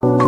BlueNile.com. 0.00 0.27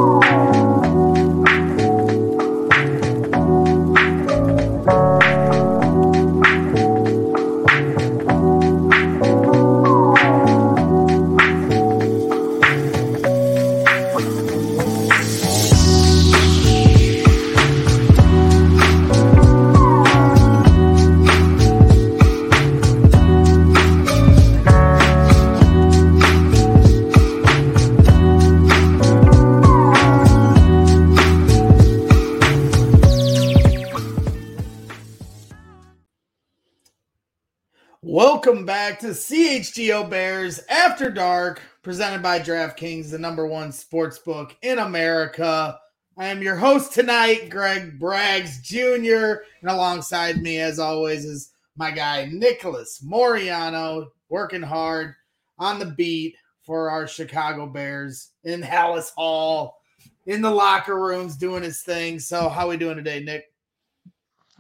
Welcome 38.43 38.65
back 38.65 38.99
to 39.01 39.09
CHGO 39.09 40.09
Bears 40.09 40.61
After 40.71 41.11
Dark, 41.11 41.61
presented 41.83 42.23
by 42.23 42.41
DraftKings, 42.41 43.11
the 43.11 43.19
number 43.19 43.47
one 43.47 43.71
sports 43.71 44.19
book 44.19 44.57
in 44.63 44.79
America. 44.79 45.79
I 46.17 46.29
am 46.29 46.41
your 46.41 46.57
host 46.57 46.95
tonight, 46.95 47.51
Greg 47.51 48.01
Braggs 48.01 48.63
Jr., 48.63 49.43
and 49.61 49.71
alongside 49.71 50.41
me, 50.41 50.59
as 50.59 50.79
always, 50.79 51.27
is 51.27 51.53
my 51.77 51.91
guy 51.91 52.31
Nicholas 52.33 53.03
Moreano, 53.03 54.11
working 54.31 54.63
hard 54.63 55.17
on 55.59 55.79
the 55.79 55.93
beat 55.99 56.35
for 56.63 56.89
our 56.89 57.07
Chicago 57.07 57.67
Bears 57.67 58.31
in 58.45 58.63
Halas 58.63 59.11
Hall, 59.11 59.83
in 60.25 60.41
the 60.41 60.51
locker 60.51 60.99
rooms, 60.99 61.37
doing 61.37 61.63
his 61.63 61.83
thing. 61.83 62.19
So, 62.19 62.49
how 62.49 62.65
are 62.65 62.71
we 62.71 62.79
doing 62.79 62.97
today, 62.97 63.21
Nick? 63.23 63.50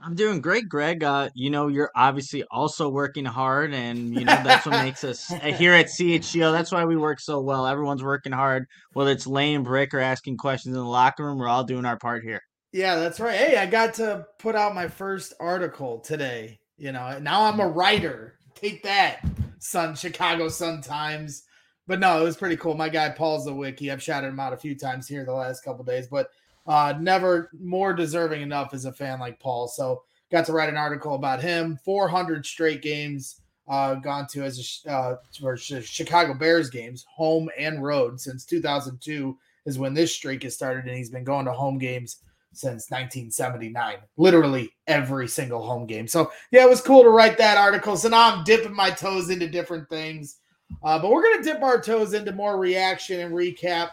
I'm 0.03 0.15
doing 0.15 0.41
great, 0.41 0.69
Greg. 0.69 1.05
Uh, 1.05 1.29
you 1.35 1.51
know, 1.51 1.69
you're 1.69 1.91
obviously 1.95 2.43
also 2.51 2.89
working 2.89 3.25
hard, 3.25 3.75
and 3.75 4.15
you 4.15 4.25
know 4.25 4.41
that's 4.43 4.65
what 4.65 4.83
makes 4.83 5.05
us 5.05 5.27
here 5.43 5.75
at 5.75 5.87
CHGO. 5.87 6.53
That's 6.53 6.73
why 6.73 6.85
we 6.85 6.97
work 6.97 7.21
so 7.21 7.41
well. 7.41 7.67
Everyone's 7.67 8.03
working 8.03 8.33
hard, 8.33 8.67
whether 8.95 9.11
it's 9.11 9.27
laying 9.27 9.63
brick 9.63 9.93
or 9.93 10.01
asking 10.01 10.39
questions 10.39 10.75
in 10.75 10.83
the 10.83 10.89
locker 10.89 11.25
room. 11.25 11.39
We're 11.39 11.49
all 11.49 11.65
doing 11.65 11.85
our 11.85 11.99
part 11.99 12.25
here. 12.25 12.41
Yeah, 12.73 12.97
that's 12.97 13.21
right. 13.21 13.37
Hey, 13.37 13.57
I 13.57 13.67
got 13.67 13.95
to 13.95 14.27
put 14.39 14.55
out 14.55 14.75
my 14.75 14.89
first 14.89 15.35
article 15.41 15.99
today. 16.01 16.61
You 16.79 16.93
know, 16.93 17.19
now 17.19 17.45
I'm 17.45 17.61
a 17.61 17.69
writer. 17.69 18.37
Take 18.55 18.83
that, 18.85 19.25
Sun 19.59 19.97
Chicago 19.97 20.49
Sun 20.49 20.81
Times. 20.83 21.43
But 21.87 22.01
no, 22.01 22.21
it 22.21 22.25
was 22.25 22.37
pretty 22.37 22.57
cool. 22.57 22.75
My 22.75 22.89
guy 22.89 23.11
Paul 23.11 23.45
Zawicki. 23.45 23.93
I've 23.93 24.03
shouted 24.03 24.29
him 24.29 24.41
out 24.41 24.53
a 24.53 24.59
few 24.59 24.77
times 24.77 25.09
here 25.09 25.25
the 25.25 25.33
last 25.33 25.63
couple 25.65 25.85
days, 25.85 26.07
but 26.09 26.29
uh, 26.67 26.95
never 27.01 27.51
more 27.61 27.93
deserving 27.93 28.43
enough 28.43 28.75
as 28.75 28.85
a 28.85 28.93
fan 28.93 29.19
like 29.19 29.41
Paul. 29.41 29.69
So 29.69 30.03
got 30.31 30.47
to 30.47 30.53
write 30.53 30.69
an 30.69 30.77
article 30.77 31.15
about 31.15 31.43
him. 31.43 31.79
400 31.85 32.47
straight 32.47 32.83
games 32.83 33.41
uh, 33.69 33.95
gone 33.95 34.27
to 34.29 34.43
as 34.43 34.83
a, 34.87 34.91
uh, 34.91 35.17
for 35.39 35.57
Chicago 35.57 36.35
Bears 36.35 36.71
games, 36.71 37.05
home 37.09 37.49
and 37.59 37.83
road 37.83 38.21
since 38.21 38.45
2002 38.45 39.37
is 39.67 39.79
when 39.79 39.95
this 39.95 40.15
streak 40.15 40.43
has 40.43 40.55
started, 40.55 40.87
and 40.87 40.97
he's 40.97 41.11
been 41.11 41.25
going 41.25 41.45
to 41.45 41.53
home 41.53 41.79
games 41.79 42.19
since 42.53 42.91
1979. 42.91 43.99
Literally 44.17 44.73
every 44.87 45.29
single 45.29 45.65
home 45.65 45.87
game. 45.87 46.09
So 46.09 46.33
yeah, 46.51 46.65
it 46.65 46.71
was 46.71 46.81
cool 46.81 47.03
to 47.03 47.11
write 47.11 47.39
that 47.39 47.59
article. 47.59 47.97
So 47.97 48.09
now 48.09 48.35
I'm 48.35 48.45
dipping 48.45 48.75
my 48.75 48.91
toes 48.91 49.31
into 49.31 49.49
different 49.49 49.89
things. 49.89 50.39
Uh, 50.83 50.99
but 50.99 51.11
we're 51.11 51.23
to 51.43 51.43
dip 51.43 51.63
our 51.63 51.81
toes 51.81 52.15
into 52.15 52.33
more 52.33 52.59
reaction 52.59 53.21
and 53.21 53.35
recap 53.35 53.91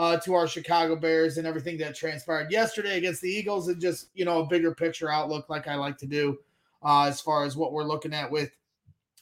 uh, 0.00 0.16
to 0.16 0.32
our 0.32 0.48
Chicago 0.48 0.96
Bears 0.96 1.36
and 1.36 1.46
everything 1.46 1.76
that 1.76 1.94
transpired 1.94 2.50
yesterday 2.50 2.96
against 2.96 3.20
the 3.20 3.28
Eagles 3.28 3.68
and 3.68 3.78
just, 3.78 4.08
you 4.14 4.24
know, 4.24 4.40
a 4.40 4.46
bigger 4.46 4.74
picture 4.74 5.12
outlook 5.12 5.50
like 5.50 5.68
I 5.68 5.74
like 5.74 5.98
to 5.98 6.06
do 6.06 6.38
uh, 6.82 7.02
as 7.02 7.20
far 7.20 7.44
as 7.44 7.54
what 7.54 7.74
we're 7.74 7.84
looking 7.84 8.14
at 8.14 8.30
with 8.30 8.50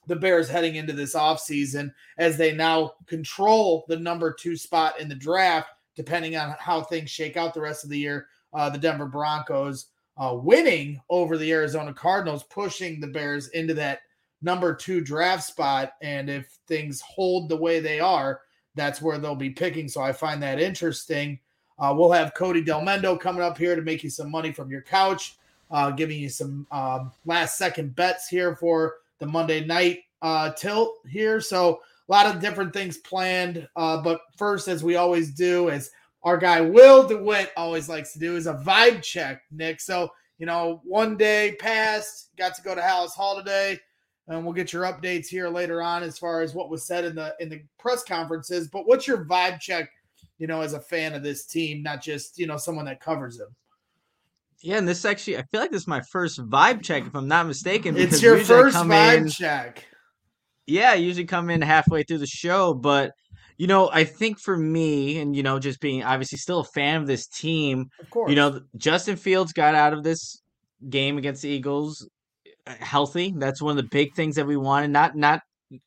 the 0.07 0.15
Bears 0.15 0.49
heading 0.49 0.77
into 0.77 0.93
this 0.93 1.17
offseason 1.17 1.93
as 2.19 2.37
they 2.37 2.55
now 2.55 2.93
control 3.07 3.87
the 3.89 3.97
number 3.97 4.33
two 4.33 4.55
spot 4.55 5.01
in 5.01 5.09
the 5.09 5.17
draft, 5.17 5.69
depending 5.97 6.37
on 6.37 6.55
how 6.61 6.81
things 6.81 7.11
shake 7.11 7.37
out 7.37 7.55
the 7.55 7.61
rest 7.61 7.83
of 7.83 7.91
the 7.91 7.99
year. 7.99 8.29
Uh, 8.55 8.71
the 8.71 8.79
Denver 8.79 9.07
Broncos 9.07 9.87
uh, 10.17 10.37
winning 10.41 11.01
over 11.11 11.37
the 11.37 11.51
Arizona 11.51 11.93
Cardinals, 11.93 12.45
pushing 12.45 13.01
the 13.01 13.09
Bears 13.09 13.49
into 13.49 13.75
that 13.75 14.03
number 14.43 14.77
two 14.77 15.01
draft 15.01 15.43
spot. 15.43 15.95
And 16.03 16.31
if 16.31 16.57
things 16.69 17.01
hold 17.01 17.49
the 17.49 17.57
way 17.57 17.81
they 17.81 17.99
are, 17.99 18.43
that's 18.79 19.03
where 19.03 19.19
they'll 19.19 19.35
be 19.35 19.51
picking. 19.51 19.89
So 19.89 20.01
I 20.01 20.13
find 20.13 20.43
that 20.43 20.61
interesting. 20.61 21.39
Uh, 21.79 21.95
we'll 21.97 22.13
have 22.13 22.35
Cody 22.35 22.63
Delmendo 22.63 23.19
coming 23.19 23.43
up 23.43 23.57
here 23.57 23.77
to 23.77 23.83
make 23.83 24.03
you 24.03 24.11
some 24.11 24.31
money 24.31 24.53
from 24.53 24.71
your 24.71 24.83
couch, 24.83 25.37
uh, 25.71 25.91
giving 25.91 26.19
you 26.19 26.29
some 26.29 26.67
um, 26.71 27.13
last 27.25 27.57
second 27.57 27.95
bets 27.95 28.29
here 28.29 28.57
for 28.57 28.97
the 29.19 29.27
Monday 29.27 29.65
night 29.65 30.01
uh, 30.23 30.51
tilt 30.53 30.97
here. 31.09 31.41
So 31.41 31.81
a 32.09 32.13
lot 32.13 32.27
of 32.27 32.41
different 32.41 32.73
things 32.73 32.99
planned. 32.99 33.69
Uh, 33.77 34.03
but 34.03 34.21
first, 34.37 34.67
as 34.69 34.83
we 34.83 34.97
always 34.97 35.31
do, 35.31 35.71
as 35.71 35.91
our 36.25 36.37
guy 36.37 36.61
Will 36.61 37.07
DeWitt 37.07 37.53
always 37.57 37.89
likes 37.89 38.13
to 38.13 38.19
do, 38.19 38.37
is 38.37 38.47
a 38.47 38.55
vibe 38.55 39.03
check, 39.03 39.43
Nick. 39.53 39.81
So, 39.81 40.11
you 40.39 40.47
know, 40.47 40.81
one 40.85 41.17
day 41.17 41.57
passed, 41.61 42.31
got 42.37 42.55
to 42.57 42.63
go 42.63 42.75
to 42.75 42.81
Halas 42.81 43.11
Hall 43.11 43.37
today 43.37 43.79
and 44.29 44.45
we'll 44.45 44.55
get 44.55 44.73
your 44.73 44.85
updates 44.85 45.27
here 45.27 45.49
later 45.49 45.83
on 45.83 46.03
as 46.03 46.19
far 46.19 46.43
as 46.43 46.55
what 46.55 46.71
was 46.71 46.87
said 46.87 47.05
in 47.05 47.15
the 47.15 47.35
in 47.41 47.49
the 47.49 47.63
press 47.79 48.05
conferences. 48.05 48.69
But 48.69 48.87
what's 48.87 49.07
your 49.07 49.25
vibe 49.25 49.61
check, 49.61 49.91
you 50.39 50.47
know, 50.47 50.61
as 50.61 50.75
a 50.75 50.81
fan 50.81 51.15
of 51.15 51.23
this 51.23 51.47
team, 51.47 51.83
not 51.83 52.03
just 52.03 52.39
you 52.39 52.47
know 52.47 52.57
someone 52.57 52.85
that 52.85 53.01
covers 53.01 53.39
them? 53.39 53.55
Yeah, 54.61 54.79
and 54.79 54.89
this 54.89 55.05
actually, 55.05 55.39
I 55.39 55.43
feel 55.45 55.61
like 55.61 55.71
this 55.71 55.83
is 55.83 55.89
my 55.89 56.03
first 56.11 56.41
vibe 56.41 56.83
check, 56.83 57.07
if 57.07 57.15
I'm 57.15 57.29
not 57.29 57.47
mistaken. 57.47 57.97
It's 57.97 58.21
your 58.21 58.39
first 58.39 58.77
vibe 58.77 59.17
in, 59.17 59.29
check. 59.29 59.87
Yeah, 60.67 60.91
I 60.91 60.95
usually 60.95 61.27
come 61.27 61.49
in 61.49 61.63
halfway 61.63 62.03
through 62.03 62.19
the 62.19 62.27
show, 62.27 62.75
but 62.75 63.13
you 63.57 63.67
know, 63.67 63.89
I 63.93 64.05
think 64.05 64.41
for 64.41 64.57
me, 64.57 65.21
and 65.21 65.35
you 65.35 65.43
know, 65.43 65.59
just 65.59 65.81
being 65.81 66.03
obviously 66.03 66.39
still 66.39 66.61
a 66.61 66.65
fan 66.65 67.01
of 67.01 67.07
this 67.07 67.27
team, 67.29 67.87
of 68.01 68.11
course, 68.11 68.31
you 68.31 68.37
know, 68.37 68.61
Justin 68.77 69.17
Fields 69.17 69.53
got 69.53 69.75
out 69.75 69.93
of 69.93 70.03
this 70.03 70.43
game 70.91 71.19
against 71.19 71.43
the 71.43 71.49
Eagles 71.49 72.09
healthy. 72.69 73.35
That's 73.37 73.63
one 73.63 73.79
of 73.79 73.83
the 73.83 73.89
big 73.91 74.15
things 74.15 74.37
that 74.37 74.47
we 74.47 74.57
wanted. 74.57 74.91
Not 74.91 75.17
not 75.17 75.41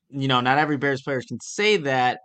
you 0.10 0.28
know, 0.28 0.42
not 0.42 0.58
every 0.58 0.78
Bears 0.78 1.02
players 1.02 1.26
can 1.26 1.40
say 1.42 1.78
that, 1.78 2.20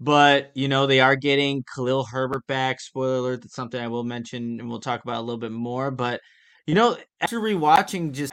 but 0.00 0.50
you 0.54 0.68
know, 0.68 0.86
they 0.86 1.00
are 1.00 1.16
getting 1.16 1.64
Khalil 1.74 2.04
Herbert 2.04 2.46
back. 2.46 2.80
Spoiler 2.80 3.18
alert, 3.18 3.42
that's 3.42 3.54
something 3.54 3.80
I 3.80 3.88
will 3.88 4.04
mention 4.04 4.60
and 4.60 4.68
we'll 4.68 4.80
talk 4.80 5.02
about 5.02 5.18
a 5.18 5.22
little 5.22 5.38
bit 5.38 5.52
more. 5.52 5.90
But 5.90 6.20
you 6.66 6.74
know, 6.74 6.96
after 7.20 7.40
rewatching 7.40 8.12
just 8.12 8.32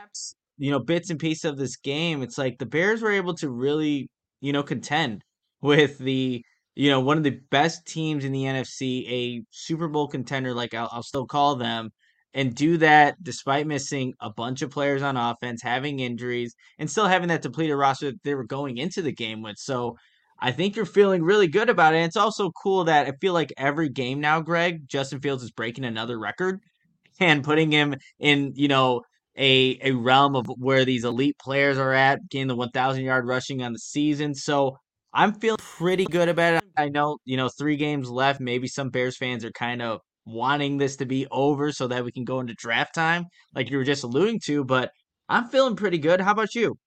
you 0.58 0.72
know, 0.72 0.80
bits 0.80 1.10
and 1.10 1.20
pieces 1.20 1.46
of 1.46 1.58
this 1.58 1.76
game, 1.78 2.22
it's 2.22 2.38
like 2.38 2.58
the 2.58 2.66
Bears 2.66 3.02
were 3.02 3.12
able 3.12 3.34
to 3.36 3.50
really, 3.50 4.10
you 4.42 4.54
know, 4.54 4.64
contend 4.64 5.22
with 5.62 5.98
the 5.98 6.44
you 6.76 6.90
know, 6.90 7.00
one 7.00 7.18
of 7.18 7.24
the 7.24 7.40
best 7.52 7.88
teams 7.88 8.26
in 8.26 8.34
the 8.34 8.44
NFC, 8.44 9.10
a 9.10 9.44
Super 9.50 9.88
Bowl 9.88 10.08
contender, 10.10 10.54
like 10.54 10.74
I'll, 10.74 10.90
I'll 10.92 11.04
still 11.04 11.26
call 11.26 11.56
them, 11.56 11.90
and 12.36 12.54
do 12.54 12.78
that 12.78 13.16
despite 13.24 13.66
missing 13.66 14.14
a 14.20 14.30
bunch 14.30 14.62
of 14.62 14.70
players 14.70 15.02
on 15.02 15.16
offense, 15.16 15.62
having 15.64 16.02
injuries, 16.02 16.54
and 16.78 16.92
still 16.92 17.08
having 17.08 17.30
that 17.30 17.42
depleted 17.42 17.78
roster 17.78 18.12
that 18.12 18.24
they 18.24 18.36
were 18.36 18.44
going 18.44 18.78
into 18.78 19.02
the 19.02 19.14
game 19.14 19.42
with. 19.42 19.58
So 19.58 19.96
I 20.38 20.52
think 20.52 20.76
you're 20.76 20.86
feeling 20.86 21.24
really 21.24 21.48
good 21.48 21.70
about 21.70 21.94
it. 21.94 21.98
And 21.98 22.06
it's 22.08 22.18
also 22.18 22.52
cool 22.52 22.84
that 22.84 23.08
I 23.08 23.14
feel 23.22 23.32
like 23.32 23.54
every 23.58 23.88
game 23.88 24.20
now, 24.20 24.42
Greg, 24.42 24.86
Justin 24.86 25.22
Fields 25.22 25.44
is 25.44 25.52
breaking 25.52 25.86
another 25.86 26.20
record 26.20 26.60
and 27.22 27.44
putting 27.44 27.72
him 27.72 27.96
in, 28.20 28.52
you 28.56 28.68
know, 28.68 29.02
a 29.38 29.80
a 29.82 29.92
realm 29.94 30.36
of 30.36 30.46
where 30.58 30.86
these 30.86 31.06
elite 31.06 31.38
players 31.40 31.78
are 31.78 31.94
at, 31.94 32.30
getting 32.30 32.48
the 32.48 32.56
1,000 32.56 33.04
yard 33.04 33.26
rushing 33.28 33.64
on 33.64 33.72
the 33.72 33.80
season. 33.80 34.36
So 34.36 34.78
I'm 35.14 35.34
feeling 35.34 35.58
pretty 35.60 36.06
good 36.06 36.28
about 36.28 36.56
it. 36.56 36.64
I 36.78 36.90
know, 36.90 37.18
you 37.24 37.38
know, 37.38 37.50
three 37.50 37.78
games 37.78 38.10
left. 38.10 38.42
Maybe 38.42 38.68
some 38.68 38.90
Bears 38.90 39.16
fans 39.18 39.46
are 39.46 39.52
kind 39.52 39.82
of 39.82 40.02
wanting 40.26 40.78
this 40.78 40.96
to 40.98 41.06
be 41.06 41.28
over 41.32 41.72
so 41.72 41.88
that 41.88 42.04
we 42.04 42.12
can 42.12 42.26
go 42.26 42.40
into 42.40 42.54
draft 42.56 42.96
time, 42.96 43.26
like 43.54 43.70
you 43.70 43.78
were 43.78 43.84
just 43.84 44.04
alluding 44.04 44.40
to. 44.46 44.64
But 44.64 44.92
I'm 45.30 45.48
feeling 45.50 45.76
pretty 45.76 45.98
good. 45.98 46.22
How 46.22 46.32
about 46.32 46.56
you? 46.56 46.78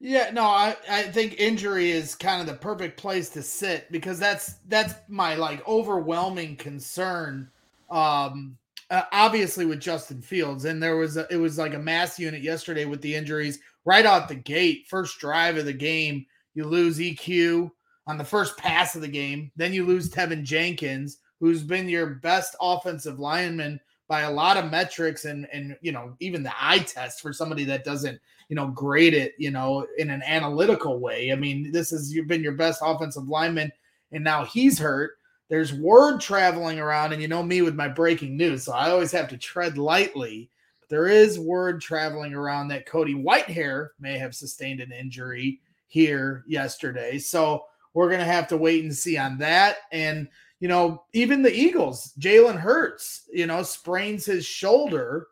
Yeah, 0.00 0.30
no, 0.32 0.44
I, 0.44 0.76
I 0.88 1.02
think 1.04 1.40
injury 1.40 1.90
is 1.90 2.14
kind 2.14 2.40
of 2.40 2.46
the 2.46 2.54
perfect 2.54 3.00
place 3.00 3.30
to 3.30 3.42
sit 3.42 3.90
because 3.90 4.18
that's 4.18 4.54
that's 4.68 4.94
my 5.08 5.34
like 5.34 5.66
overwhelming 5.66 6.56
concern. 6.56 7.50
Um, 7.90 8.56
uh, 8.90 9.02
obviously 9.12 9.66
with 9.66 9.80
Justin 9.80 10.22
Fields, 10.22 10.64
and 10.64 10.82
there 10.82 10.96
was 10.96 11.16
a, 11.16 11.26
it 11.30 11.36
was 11.36 11.58
like 11.58 11.74
a 11.74 11.78
mass 11.78 12.18
unit 12.18 12.42
yesterday 12.42 12.84
with 12.84 13.02
the 13.02 13.14
injuries 13.14 13.58
right 13.84 14.06
out 14.06 14.28
the 14.28 14.34
gate. 14.34 14.86
First 14.88 15.18
drive 15.18 15.56
of 15.56 15.64
the 15.64 15.72
game, 15.72 16.24
you 16.54 16.64
lose 16.64 16.98
EQ 16.98 17.70
on 18.06 18.18
the 18.18 18.24
first 18.24 18.56
pass 18.56 18.94
of 18.94 19.02
the 19.02 19.08
game. 19.08 19.50
Then 19.56 19.72
you 19.72 19.84
lose 19.84 20.10
Teven 20.10 20.44
Jenkins, 20.44 21.18
who's 21.40 21.62
been 21.62 21.88
your 21.88 22.06
best 22.06 22.56
offensive 22.60 23.18
lineman 23.18 23.80
by 24.08 24.22
a 24.22 24.30
lot 24.30 24.56
of 24.56 24.70
metrics 24.70 25.26
and 25.26 25.46
and 25.52 25.76
you 25.82 25.92
know 25.92 26.16
even 26.18 26.42
the 26.42 26.52
eye 26.58 26.78
test 26.78 27.20
for 27.20 27.32
somebody 27.32 27.64
that 27.64 27.84
doesn't 27.84 28.18
you 28.48 28.56
know 28.56 28.68
grade 28.68 29.14
it 29.14 29.34
you 29.38 29.50
know 29.50 29.86
in 29.98 30.10
an 30.10 30.22
analytical 30.22 30.98
way. 30.98 31.30
I 31.30 31.36
mean, 31.36 31.70
this 31.70 31.90
has 31.90 32.12
been 32.26 32.42
your 32.42 32.52
best 32.52 32.80
offensive 32.84 33.28
lineman, 33.28 33.70
and 34.12 34.24
now 34.24 34.44
he's 34.44 34.78
hurt. 34.78 35.12
There's 35.48 35.72
word 35.72 36.20
traveling 36.20 36.78
around, 36.78 37.12
and 37.12 37.22
you 37.22 37.28
know 37.28 37.42
me 37.42 37.62
with 37.62 37.74
my 37.74 37.88
breaking 37.88 38.36
news, 38.36 38.64
so 38.64 38.72
I 38.72 38.90
always 38.90 39.12
have 39.12 39.28
to 39.28 39.38
tread 39.38 39.78
lightly. 39.78 40.50
But 40.80 40.88
there 40.88 41.06
is 41.06 41.38
word 41.38 41.80
traveling 41.80 42.34
around 42.34 42.68
that 42.68 42.86
Cody 42.86 43.14
Whitehair 43.14 43.90
may 44.00 44.18
have 44.18 44.34
sustained 44.34 44.80
an 44.80 44.92
injury 44.92 45.60
here 45.86 46.44
yesterday. 46.46 47.18
So 47.18 47.64
we're 47.94 48.08
going 48.08 48.20
to 48.20 48.26
have 48.26 48.46
to 48.48 48.58
wait 48.58 48.84
and 48.84 48.94
see 48.94 49.16
on 49.16 49.38
that. 49.38 49.78
And, 49.90 50.28
you 50.60 50.68
know, 50.68 51.04
even 51.12 51.42
the 51.42 51.54
Eagles, 51.54 52.12
Jalen 52.18 52.58
Hurts, 52.58 53.28
you 53.32 53.46
know, 53.46 53.62
sprains 53.62 54.26
his 54.26 54.44
shoulder 54.44 55.28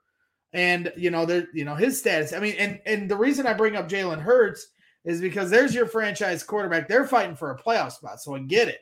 and, 0.52 0.92
you 0.96 1.10
know, 1.10 1.26
there, 1.26 1.48
you 1.52 1.64
know, 1.64 1.74
his 1.74 1.98
status. 1.98 2.32
I 2.32 2.38
mean, 2.38 2.54
and, 2.58 2.80
and 2.86 3.10
the 3.10 3.16
reason 3.16 3.46
I 3.46 3.52
bring 3.52 3.76
up 3.76 3.88
Jalen 3.88 4.20
Hurts 4.20 4.68
is 5.04 5.20
because 5.20 5.50
there's 5.50 5.74
your 5.74 5.86
franchise 5.86 6.42
quarterback. 6.42 6.88
They're 6.88 7.06
fighting 7.06 7.36
for 7.36 7.50
a 7.50 7.58
playoff 7.58 7.92
spot. 7.92 8.20
So 8.20 8.34
I 8.34 8.40
get 8.40 8.68
it. 8.68 8.80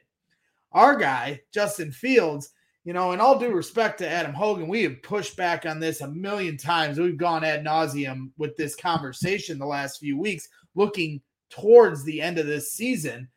Our 0.72 0.96
guy, 0.96 1.40
Justin 1.52 1.92
Fields, 1.92 2.50
you 2.84 2.92
know, 2.92 3.12
in 3.12 3.20
all 3.20 3.38
due 3.38 3.50
respect 3.50 3.98
to 3.98 4.08
Adam 4.08 4.34
Hogan, 4.34 4.68
we 4.68 4.82
have 4.82 5.02
pushed 5.02 5.36
back 5.36 5.64
on 5.64 5.80
this 5.80 6.02
a 6.02 6.08
million 6.08 6.56
times. 6.56 6.98
We've 6.98 7.16
gone 7.16 7.44
ad 7.44 7.64
nauseum 7.64 8.30
with 8.36 8.56
this 8.56 8.76
conversation 8.76 9.58
the 9.58 9.66
last 9.66 9.98
few 9.98 10.18
weeks, 10.18 10.48
looking 10.74 11.22
towards 11.48 12.04
the 12.04 12.20
end 12.20 12.38
of 12.38 12.46
this 12.46 12.72
season. 12.72 13.28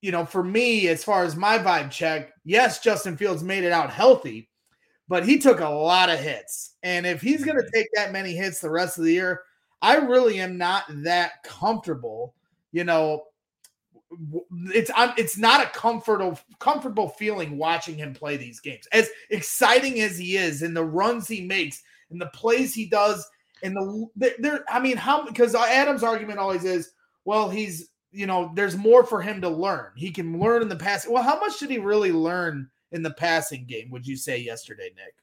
You 0.00 0.12
know, 0.12 0.24
for 0.24 0.44
me, 0.44 0.88
as 0.88 1.02
far 1.02 1.24
as 1.24 1.34
my 1.34 1.58
vibe 1.58 1.90
check, 1.90 2.32
yes, 2.44 2.80
Justin 2.80 3.16
Fields 3.16 3.42
made 3.42 3.64
it 3.64 3.72
out 3.72 3.90
healthy, 3.90 4.48
but 5.08 5.26
he 5.26 5.38
took 5.38 5.60
a 5.60 5.68
lot 5.68 6.08
of 6.08 6.20
hits. 6.20 6.74
And 6.82 7.04
if 7.04 7.20
he's 7.20 7.44
going 7.44 7.56
to 7.56 7.62
mm-hmm. 7.62 7.74
take 7.74 7.88
that 7.94 8.12
many 8.12 8.32
hits 8.32 8.60
the 8.60 8.70
rest 8.70 8.98
of 8.98 9.04
the 9.04 9.12
year, 9.12 9.42
I 9.82 9.96
really 9.96 10.40
am 10.40 10.56
not 10.56 10.84
that 10.88 11.42
comfortable. 11.42 12.34
You 12.72 12.84
know, 12.84 13.24
it's 14.74 14.90
I'm, 14.94 15.12
it's 15.16 15.36
not 15.36 15.62
a 15.62 15.70
comfortable 15.70 16.38
comfortable 16.58 17.08
feeling 17.08 17.58
watching 17.58 17.96
him 17.96 18.14
play 18.14 18.36
these 18.36 18.60
games. 18.60 18.86
As 18.92 19.10
exciting 19.30 20.00
as 20.00 20.18
he 20.18 20.36
is, 20.36 20.62
and 20.62 20.76
the 20.76 20.84
runs 20.84 21.28
he 21.28 21.42
makes, 21.42 21.82
and 22.10 22.20
the 22.20 22.26
plays 22.26 22.74
he 22.74 22.86
does, 22.86 23.26
and 23.62 23.74
the 23.74 24.34
there. 24.38 24.64
I 24.68 24.80
mean, 24.80 24.96
how 24.96 25.24
because 25.24 25.54
Adam's 25.54 26.02
argument 26.02 26.38
always 26.38 26.64
is, 26.64 26.92
well, 27.24 27.48
he's 27.48 27.90
you 28.12 28.26
know, 28.26 28.50
there's 28.54 28.76
more 28.76 29.04
for 29.04 29.20
him 29.20 29.40
to 29.42 29.48
learn. 29.48 29.90
He 29.96 30.10
can 30.10 30.38
learn 30.38 30.62
in 30.62 30.68
the 30.68 30.76
passing. 30.76 31.12
Well, 31.12 31.22
how 31.22 31.38
much 31.38 31.58
did 31.58 31.70
he 31.70 31.78
really 31.78 32.12
learn 32.12 32.68
in 32.92 33.02
the 33.02 33.12
passing 33.12 33.66
game? 33.66 33.90
Would 33.90 34.06
you 34.06 34.16
say 34.16 34.38
yesterday, 34.38 34.90
Nick? 34.96 35.14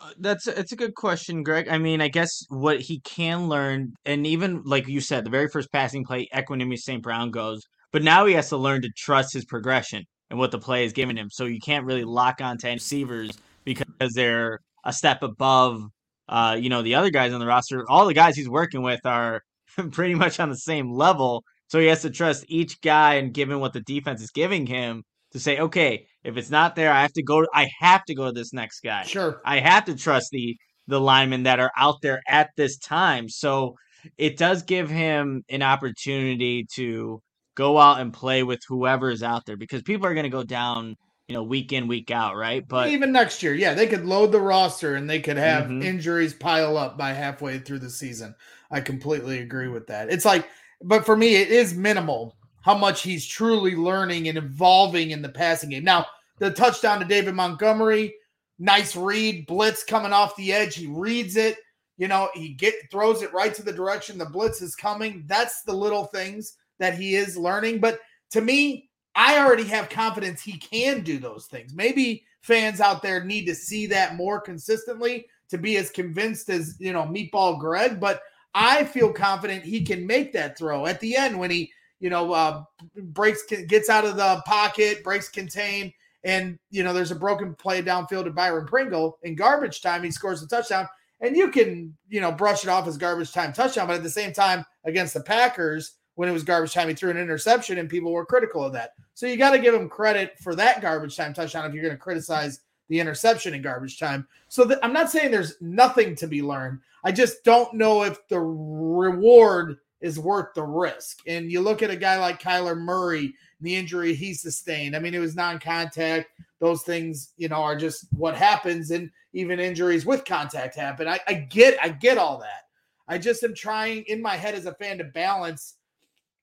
Uh, 0.00 0.12
that's 0.18 0.46
it's 0.46 0.72
a 0.72 0.76
good 0.76 0.94
question, 0.94 1.42
Greg. 1.42 1.68
I 1.68 1.78
mean, 1.78 2.00
I 2.00 2.08
guess 2.08 2.44
what 2.50 2.80
he 2.80 3.00
can 3.00 3.48
learn, 3.48 3.94
and 4.04 4.26
even 4.26 4.62
like 4.64 4.86
you 4.86 5.00
said, 5.00 5.24
the 5.24 5.30
very 5.30 5.48
first 5.48 5.72
passing 5.72 6.04
play, 6.04 6.28
Equanimeous 6.32 6.82
St. 6.82 7.02
Brown 7.02 7.32
goes, 7.32 7.62
but 7.90 8.04
now 8.04 8.24
he 8.24 8.34
has 8.34 8.48
to 8.50 8.56
learn 8.56 8.82
to 8.82 8.90
trust 8.96 9.32
his 9.32 9.44
progression 9.44 10.04
and 10.30 10.38
what 10.38 10.52
the 10.52 10.58
play 10.58 10.84
is 10.84 10.92
giving 10.92 11.16
him. 11.16 11.28
So 11.30 11.46
you 11.46 11.58
can't 11.58 11.84
really 11.84 12.04
lock 12.04 12.40
onto 12.40 12.66
any 12.66 12.76
receivers 12.76 13.30
because 13.64 14.12
they're 14.14 14.60
a 14.84 14.92
step 14.92 15.22
above, 15.22 15.82
uh, 16.28 16.56
you 16.60 16.68
know, 16.68 16.82
the 16.82 16.94
other 16.94 17.10
guys 17.10 17.32
on 17.32 17.40
the 17.40 17.46
roster. 17.46 17.84
All 17.88 18.06
the 18.06 18.14
guys 18.14 18.36
he's 18.36 18.48
working 18.48 18.82
with 18.82 19.04
are 19.04 19.42
pretty 19.90 20.14
much 20.14 20.38
on 20.38 20.48
the 20.48 20.56
same 20.56 20.92
level. 20.92 21.44
So 21.68 21.78
he 21.78 21.86
has 21.86 22.02
to 22.02 22.10
trust 22.10 22.44
each 22.48 22.80
guy 22.80 23.14
and 23.14 23.32
given 23.32 23.60
what 23.60 23.72
the 23.72 23.80
defense 23.80 24.22
is 24.22 24.30
giving 24.30 24.66
him 24.66 25.04
to 25.32 25.40
say, 25.40 25.58
okay, 25.58 26.06
if 26.24 26.36
it's 26.36 26.50
not 26.50 26.74
there, 26.74 26.90
I 26.90 27.02
have 27.02 27.12
to 27.12 27.22
go. 27.22 27.46
I 27.54 27.68
have 27.80 28.04
to 28.06 28.14
go 28.14 28.26
to 28.26 28.32
this 28.32 28.52
next 28.52 28.80
guy. 28.80 29.04
Sure, 29.04 29.40
I 29.44 29.60
have 29.60 29.84
to 29.86 29.94
trust 29.96 30.30
the 30.30 30.56
the 30.86 31.00
linemen 31.00 31.42
that 31.44 31.60
are 31.60 31.70
out 31.76 31.96
there 32.02 32.20
at 32.26 32.50
this 32.56 32.78
time. 32.78 33.28
So 33.28 33.76
it 34.16 34.38
does 34.38 34.62
give 34.62 34.88
him 34.88 35.44
an 35.50 35.62
opportunity 35.62 36.66
to 36.74 37.20
go 37.54 37.78
out 37.78 38.00
and 38.00 38.12
play 38.12 38.42
with 38.42 38.60
whoever 38.66 39.10
is 39.10 39.22
out 39.22 39.44
there 39.44 39.56
because 39.56 39.82
people 39.82 40.06
are 40.06 40.14
going 40.14 40.24
to 40.24 40.30
go 40.30 40.44
down 40.44 40.96
you 41.28 41.34
know, 41.34 41.42
week 41.42 41.74
in, 41.74 41.88
week 41.88 42.10
out, 42.10 42.36
right? 42.36 42.66
But 42.66 42.88
even 42.88 43.12
next 43.12 43.42
year, 43.42 43.54
yeah, 43.54 43.74
they 43.74 43.86
could 43.86 44.06
load 44.06 44.32
the 44.32 44.40
roster 44.40 44.94
and 44.94 45.08
they 45.08 45.20
could 45.20 45.36
have 45.36 45.64
mm-hmm. 45.64 45.82
injuries 45.82 46.32
pile 46.32 46.78
up 46.78 46.96
by 46.96 47.12
halfway 47.12 47.58
through 47.58 47.80
the 47.80 47.90
season. 47.90 48.34
I 48.70 48.80
completely 48.80 49.40
agree 49.40 49.68
with 49.68 49.88
that. 49.88 50.10
It's 50.10 50.24
like, 50.24 50.48
but 50.82 51.04
for 51.04 51.16
me, 51.16 51.36
it 51.36 51.48
is 51.48 51.74
minimal 51.74 52.36
how 52.62 52.76
much 52.76 53.02
he's 53.02 53.26
truly 53.26 53.74
learning 53.74 54.28
and 54.28 54.38
evolving 54.38 55.10
in 55.10 55.22
the 55.22 55.28
passing 55.28 55.70
game. 55.70 55.84
Now, 55.84 56.06
the 56.38 56.50
touchdown 56.50 57.00
to 57.00 57.04
David 57.04 57.34
Montgomery, 57.34 58.14
nice 58.58 58.94
read, 58.94 59.46
blitz 59.46 59.84
coming 59.84 60.12
off 60.12 60.36
the 60.36 60.52
edge. 60.52 60.74
He 60.74 60.86
reads 60.86 61.36
it. 61.36 61.56
You 61.96 62.06
know, 62.08 62.28
he 62.34 62.50
get 62.50 62.74
throws 62.90 63.22
it 63.22 63.32
right 63.32 63.52
to 63.54 63.62
the 63.62 63.72
direction 63.72 64.18
the 64.18 64.26
blitz 64.26 64.62
is 64.62 64.76
coming. 64.76 65.24
That's 65.26 65.62
the 65.62 65.72
little 65.72 66.04
things 66.04 66.56
that 66.78 66.94
he 66.94 67.16
is 67.16 67.36
learning. 67.36 67.80
But 67.80 67.98
to 68.30 68.40
me, 68.40 68.88
I 69.16 69.38
already 69.38 69.64
have 69.64 69.88
confidence 69.88 70.40
he 70.40 70.58
can 70.58 71.02
do 71.02 71.18
those 71.18 71.46
things. 71.46 71.74
Maybe 71.74 72.24
fans 72.42 72.80
out 72.80 73.02
there 73.02 73.24
need 73.24 73.46
to 73.46 73.54
see 73.54 73.86
that 73.86 74.14
more 74.14 74.40
consistently 74.40 75.26
to 75.48 75.58
be 75.58 75.76
as 75.76 75.90
convinced 75.90 76.50
as, 76.50 76.76
you 76.78 76.92
know, 76.92 77.02
Meatball 77.02 77.58
Greg, 77.58 77.98
but 77.98 78.20
I 78.54 78.84
feel 78.84 79.12
confident 79.12 79.64
he 79.64 79.84
can 79.84 80.06
make 80.06 80.32
that 80.32 80.58
throw 80.58 80.86
at 80.86 81.00
the 81.00 81.16
end 81.16 81.38
when 81.38 81.50
he, 81.50 81.70
you 82.00 82.10
know, 82.10 82.32
uh, 82.32 82.62
breaks, 82.96 83.44
gets 83.66 83.88
out 83.88 84.04
of 84.04 84.16
the 84.16 84.42
pocket, 84.46 85.04
breaks 85.04 85.28
contain, 85.28 85.92
and, 86.24 86.58
you 86.70 86.82
know, 86.82 86.92
there's 86.92 87.10
a 87.10 87.16
broken 87.16 87.54
play 87.54 87.82
downfield 87.82 88.24
to 88.24 88.30
Byron 88.30 88.66
Pringle. 88.66 89.18
In 89.22 89.34
garbage 89.34 89.82
time, 89.82 90.02
he 90.02 90.10
scores 90.10 90.42
a 90.42 90.48
touchdown. 90.48 90.88
And 91.20 91.36
you 91.36 91.50
can, 91.50 91.96
you 92.08 92.20
know, 92.20 92.30
brush 92.30 92.62
it 92.62 92.70
off 92.70 92.86
as 92.86 92.96
garbage 92.96 93.32
time 93.32 93.52
touchdown, 93.52 93.88
but 93.88 93.96
at 93.96 94.02
the 94.02 94.10
same 94.10 94.32
time, 94.32 94.64
against 94.84 95.14
the 95.14 95.20
Packers, 95.20 95.94
when 96.14 96.28
it 96.28 96.32
was 96.32 96.42
garbage 96.42 96.72
time, 96.72 96.88
he 96.88 96.94
threw 96.94 97.10
an 97.10 97.16
interception 97.16 97.78
and 97.78 97.88
people 97.88 98.12
were 98.12 98.26
critical 98.26 98.64
of 98.64 98.72
that. 98.72 98.94
So 99.14 99.26
you 99.26 99.36
got 99.36 99.50
to 99.50 99.58
give 99.58 99.74
him 99.74 99.88
credit 99.88 100.38
for 100.40 100.54
that 100.54 100.80
garbage 100.80 101.16
time 101.16 101.34
touchdown 101.34 101.66
if 101.66 101.74
you're 101.74 101.82
going 101.82 101.94
to 101.94 102.00
criticize 102.00 102.60
the 102.88 102.98
interception 102.98 103.54
in 103.54 103.62
garbage 103.62 103.98
time. 103.98 104.26
So 104.48 104.64
th- 104.64 104.78
I'm 104.82 104.92
not 104.92 105.10
saying 105.10 105.30
there's 105.30 105.60
nothing 105.60 106.14
to 106.16 106.26
be 106.26 106.42
learned. 106.42 106.80
I 107.08 107.10
just 107.10 107.42
don't 107.42 107.72
know 107.72 108.02
if 108.02 108.18
the 108.28 108.38
reward 108.38 109.78
is 110.02 110.18
worth 110.18 110.48
the 110.54 110.62
risk. 110.62 111.20
And 111.26 111.50
you 111.50 111.62
look 111.62 111.82
at 111.82 111.88
a 111.88 111.96
guy 111.96 112.18
like 112.18 112.38
Kyler 112.38 112.76
Murray, 112.76 113.32
the 113.62 113.74
injury 113.74 114.12
he 114.12 114.34
sustained. 114.34 114.94
I 114.94 114.98
mean, 114.98 115.14
it 115.14 115.18
was 115.18 115.34
non-contact. 115.34 116.28
Those 116.60 116.82
things, 116.82 117.32
you 117.38 117.48
know, 117.48 117.62
are 117.62 117.76
just 117.76 118.08
what 118.12 118.34
happens, 118.34 118.90
and 118.90 119.10
even 119.32 119.58
injuries 119.58 120.04
with 120.04 120.26
contact 120.26 120.74
happen. 120.74 121.08
I, 121.08 121.18
I 121.26 121.32
get, 121.32 121.78
I 121.82 121.88
get 121.88 122.18
all 122.18 122.40
that. 122.40 122.64
I 123.08 123.16
just 123.16 123.42
am 123.42 123.54
trying 123.54 124.04
in 124.06 124.20
my 124.20 124.36
head 124.36 124.54
as 124.54 124.66
a 124.66 124.74
fan 124.74 124.98
to 124.98 125.04
balance 125.04 125.76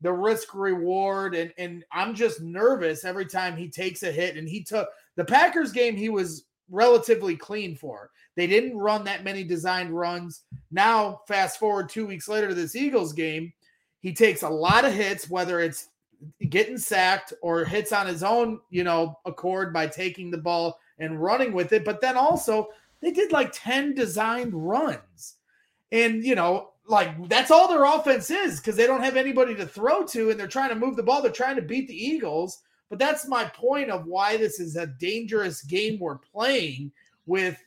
the 0.02 0.12
risk 0.12 0.56
reward 0.56 1.36
and 1.36 1.54
and 1.58 1.86
I'm 1.92 2.16
just 2.16 2.42
nervous 2.42 3.06
every 3.06 3.28
time 3.28 3.56
he 3.56 3.70
takes 3.70 4.04
a 4.04 4.12
hit 4.12 4.36
and 4.36 4.48
he 4.48 4.62
took 4.62 4.90
the 5.16 5.24
Packers 5.24 5.72
game 5.72 5.96
he 5.96 6.10
was 6.10 6.46
relatively 6.70 7.36
clean 7.36 7.76
for. 7.76 8.10
They 8.36 8.48
didn't 8.48 8.78
run 8.78 9.06
that 9.06 9.24
many 9.24 9.44
designed 9.44 9.98
runs. 9.98 10.42
Now 10.72 11.22
fast 11.28 11.60
forward 11.60 11.90
2 11.90 12.06
weeks 12.06 12.28
later 12.28 12.50
to 12.50 12.54
this 12.54 12.76
Eagles 12.76 13.14
game, 13.14 13.54
he 14.00 14.14
takes 14.14 14.44
a 14.44 14.50
lot 14.50 14.86
of 14.86 14.94
hits 14.94 15.30
whether 15.30 15.60
it's 15.60 15.90
getting 16.50 16.78
sacked 16.78 17.34
or 17.42 17.66
hits 17.66 17.92
on 17.92 18.08
his 18.08 18.24
own, 18.24 18.60
you 18.70 18.84
know, 18.84 19.20
accord 19.26 19.74
by 19.74 19.88
taking 19.88 20.32
the 20.32 20.38
ball 20.38 20.80
and 21.00 21.22
running 21.22 21.54
with 21.54 21.74
it, 21.74 21.84
but 21.84 22.02
then 22.02 22.18
also 22.18 22.70
they 23.02 23.12
did 23.12 23.32
like 23.32 23.52
10 23.54 23.94
designed 23.94 24.54
runs. 24.54 25.36
And 25.92 26.24
you 26.24 26.36
know, 26.36 26.72
like 26.88 27.30
that's 27.30 27.52
all 27.52 27.68
their 27.68 27.86
offense 27.86 28.30
is 28.30 28.60
because 28.60 28.76
they 28.76 28.88
don't 28.88 29.04
have 29.04 29.18
anybody 29.18 29.56
to 29.56 29.66
throw 29.66 30.06
to 30.08 30.30
and 30.30 30.40
they're 30.40 30.48
trying 30.48 30.70
to 30.70 30.76
move 30.76 30.96
the 30.96 31.04
ball. 31.04 31.22
They're 31.22 31.32
trying 31.32 31.56
to 31.56 31.62
beat 31.62 31.88
the 31.88 32.06
Eagles. 32.06 32.62
But 32.90 33.00
that's 33.00 33.28
my 33.28 33.46
point 33.46 33.90
of 33.90 34.06
why 34.06 34.38
this 34.38 34.60
is 34.60 34.76
a 34.76 34.86
dangerous 34.86 35.64
game 35.64 36.00
we're 36.00 36.20
playing 36.20 36.92
with 37.26 37.58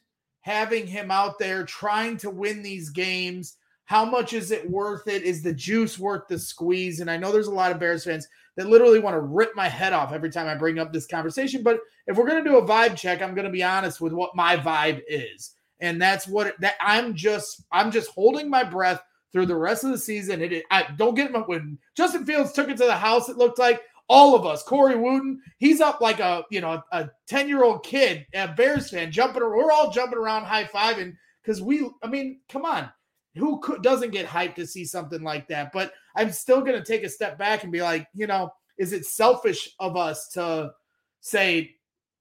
having 0.48 0.86
him 0.86 1.10
out 1.10 1.38
there 1.38 1.62
trying 1.62 2.16
to 2.16 2.30
win 2.30 2.62
these 2.62 2.88
games. 2.88 3.58
How 3.84 4.02
much 4.02 4.32
is 4.32 4.50
it 4.50 4.68
worth 4.70 5.06
it? 5.06 5.22
Is 5.22 5.42
the 5.42 5.52
juice 5.52 5.98
worth 5.98 6.26
the 6.26 6.38
squeeze? 6.38 7.00
And 7.00 7.10
I 7.10 7.18
know 7.18 7.30
there's 7.30 7.48
a 7.48 7.54
lot 7.54 7.70
of 7.70 7.78
Bears 7.78 8.04
fans 8.04 8.26
that 8.56 8.66
literally 8.66 8.98
want 8.98 9.14
to 9.14 9.20
rip 9.20 9.54
my 9.54 9.68
head 9.68 9.92
off 9.92 10.12
every 10.12 10.30
time 10.30 10.46
I 10.46 10.54
bring 10.54 10.78
up 10.78 10.90
this 10.90 11.06
conversation. 11.06 11.62
But 11.62 11.80
if 12.06 12.16
we're 12.16 12.26
going 12.26 12.42
to 12.42 12.50
do 12.50 12.56
a 12.56 12.66
vibe 12.66 12.96
check, 12.96 13.20
I'm 13.20 13.34
going 13.34 13.44
to 13.44 13.52
be 13.52 13.62
honest 13.62 14.00
with 14.00 14.14
what 14.14 14.34
my 14.34 14.56
vibe 14.56 15.02
is. 15.06 15.54
And 15.80 16.00
that's 16.00 16.26
what 16.26 16.58
that 16.60 16.76
I'm 16.80 17.14
just 17.14 17.64
I'm 17.70 17.90
just 17.90 18.10
holding 18.10 18.48
my 18.48 18.64
breath 18.64 19.02
through 19.32 19.46
the 19.46 19.54
rest 19.54 19.84
of 19.84 19.90
the 19.90 19.98
season. 19.98 20.40
It, 20.40 20.64
I 20.70 20.86
don't 20.96 21.14
get 21.14 21.30
me 21.30 21.40
when 21.40 21.78
Justin 21.94 22.24
Fields 22.24 22.52
took 22.52 22.70
it 22.70 22.78
to 22.78 22.86
the 22.86 22.96
house. 22.96 23.28
It 23.28 23.36
looked 23.36 23.58
like 23.58 23.82
all 24.08 24.34
of 24.34 24.46
us, 24.46 24.62
Corey 24.62 24.96
Wootton, 24.96 25.40
he's 25.58 25.80
up 25.80 26.00
like 26.00 26.20
a 26.20 26.44
you 26.50 26.60
know 26.60 26.82
a 26.92 27.08
ten 27.26 27.48
year 27.48 27.64
old 27.64 27.84
kid, 27.84 28.26
a 28.34 28.48
Bears 28.48 28.90
fan, 28.90 29.12
jumping. 29.12 29.42
Around 29.42 29.56
we're 29.56 29.72
all 29.72 29.90
jumping 29.90 30.18
around, 30.18 30.44
high 30.44 30.64
fiving 30.64 31.14
because 31.42 31.60
we. 31.60 31.88
I 32.02 32.06
mean, 32.06 32.40
come 32.48 32.64
on, 32.64 32.90
who 33.36 33.60
doesn't 33.82 34.12
get 34.12 34.26
hyped 34.26 34.56
to 34.56 34.66
see 34.66 34.84
something 34.84 35.22
like 35.22 35.48
that? 35.48 35.72
But 35.72 35.92
I'm 36.16 36.32
still 36.32 36.62
to 36.78 36.84
take 36.84 37.04
a 37.04 37.08
step 37.08 37.38
back 37.38 37.62
and 37.62 37.72
be 37.72 37.82
like, 37.82 38.06
you 38.14 38.26
know, 38.26 38.50
is 38.78 38.92
it 38.92 39.04
selfish 39.04 39.74
of 39.78 39.96
us 39.96 40.28
to 40.30 40.72
say 41.20 41.76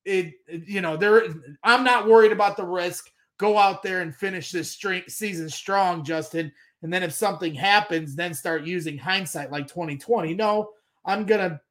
it? 0.05 0.33
You 0.47 0.81
know, 0.81 0.97
there. 0.97 1.23
I'm 1.63 1.83
not 1.83 2.07
worried 2.07 2.31
about 2.33 2.57
the 2.57 2.65
risk. 2.65 3.09
Go 3.37 3.57
out 3.57 3.83
there 3.83 4.01
and 4.01 4.15
finish 4.15 4.51
this 4.51 4.71
string, 4.71 5.03
season 5.07 5.49
strong, 5.49 6.03
Justin. 6.03 6.51
And 6.81 6.91
then 6.91 7.03
if 7.03 7.13
something 7.13 7.53
happens, 7.53 8.15
then 8.15 8.33
start 8.33 8.65
using 8.65 8.97
hindsight 8.97 9.51
like 9.51 9.67
2020. 9.67 10.33
No, 10.33 10.71
I'm 11.05 11.25
gonna 11.25 11.61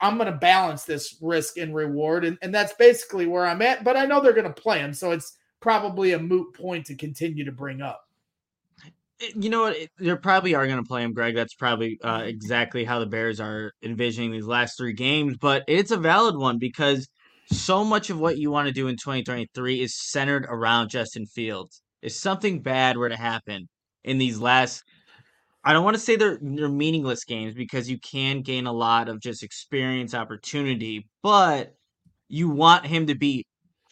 I'm 0.00 0.18
going 0.18 0.30
to 0.30 0.38
balance 0.38 0.84
this 0.84 1.16
risk 1.20 1.56
and 1.56 1.74
reward. 1.74 2.24
And, 2.24 2.38
and 2.42 2.54
that's 2.54 2.74
basically 2.74 3.26
where 3.26 3.46
I'm 3.46 3.62
at. 3.62 3.84
But 3.84 3.96
I 3.96 4.06
know 4.06 4.20
they're 4.20 4.32
going 4.32 4.52
to 4.52 4.62
play 4.62 4.78
him. 4.78 4.92
So 4.92 5.12
it's 5.12 5.36
probably 5.60 6.12
a 6.12 6.18
moot 6.18 6.54
point 6.54 6.86
to 6.86 6.94
continue 6.94 7.44
to 7.44 7.52
bring 7.52 7.80
up. 7.80 8.02
Eh, 9.20 9.30
you 9.34 9.48
know 9.48 9.62
what? 9.62 9.76
They 9.98 10.14
probably 10.16 10.54
are 10.54 10.66
going 10.66 10.82
to 10.82 10.88
play 10.88 11.02
him, 11.02 11.14
Greg. 11.14 11.34
That's 11.34 11.54
probably 11.54 11.98
uh, 12.02 12.22
exactly 12.24 12.84
how 12.84 12.98
the 12.98 13.06
Bears 13.06 13.40
are 13.40 13.72
envisioning 13.82 14.32
these 14.32 14.46
last 14.46 14.76
three 14.76 14.92
games. 14.92 15.36
But 15.38 15.64
it's 15.68 15.90
a 15.90 15.96
valid 15.96 16.36
one 16.36 16.58
because 16.58 17.08
so 17.50 17.84
much 17.84 18.10
of 18.10 18.18
what 18.18 18.38
you 18.38 18.50
want 18.50 18.68
to 18.68 18.74
do 18.74 18.88
in 18.88 18.96
2023 18.96 19.80
is 19.80 19.94
centered 19.96 20.46
around 20.48 20.88
Justin 20.88 21.26
Fields. 21.26 21.82
If 22.02 22.12
something 22.12 22.60
bad 22.60 22.96
were 22.96 23.08
to 23.08 23.16
happen 23.16 23.68
in 24.04 24.18
these 24.18 24.38
last 24.38 24.82
I 25.64 25.72
don't 25.72 25.84
want 25.84 25.94
to 25.94 26.00
say 26.00 26.16
they're 26.16 26.38
they're 26.40 26.68
meaningless 26.68 27.24
games 27.24 27.54
because 27.54 27.88
you 27.88 27.98
can 27.98 28.42
gain 28.42 28.66
a 28.66 28.72
lot 28.72 29.08
of 29.08 29.20
just 29.20 29.42
experience 29.42 30.14
opportunity, 30.14 31.08
but 31.22 31.74
you 32.28 32.48
want 32.48 32.86
him 32.86 33.06
to 33.06 33.14
be 33.14 33.46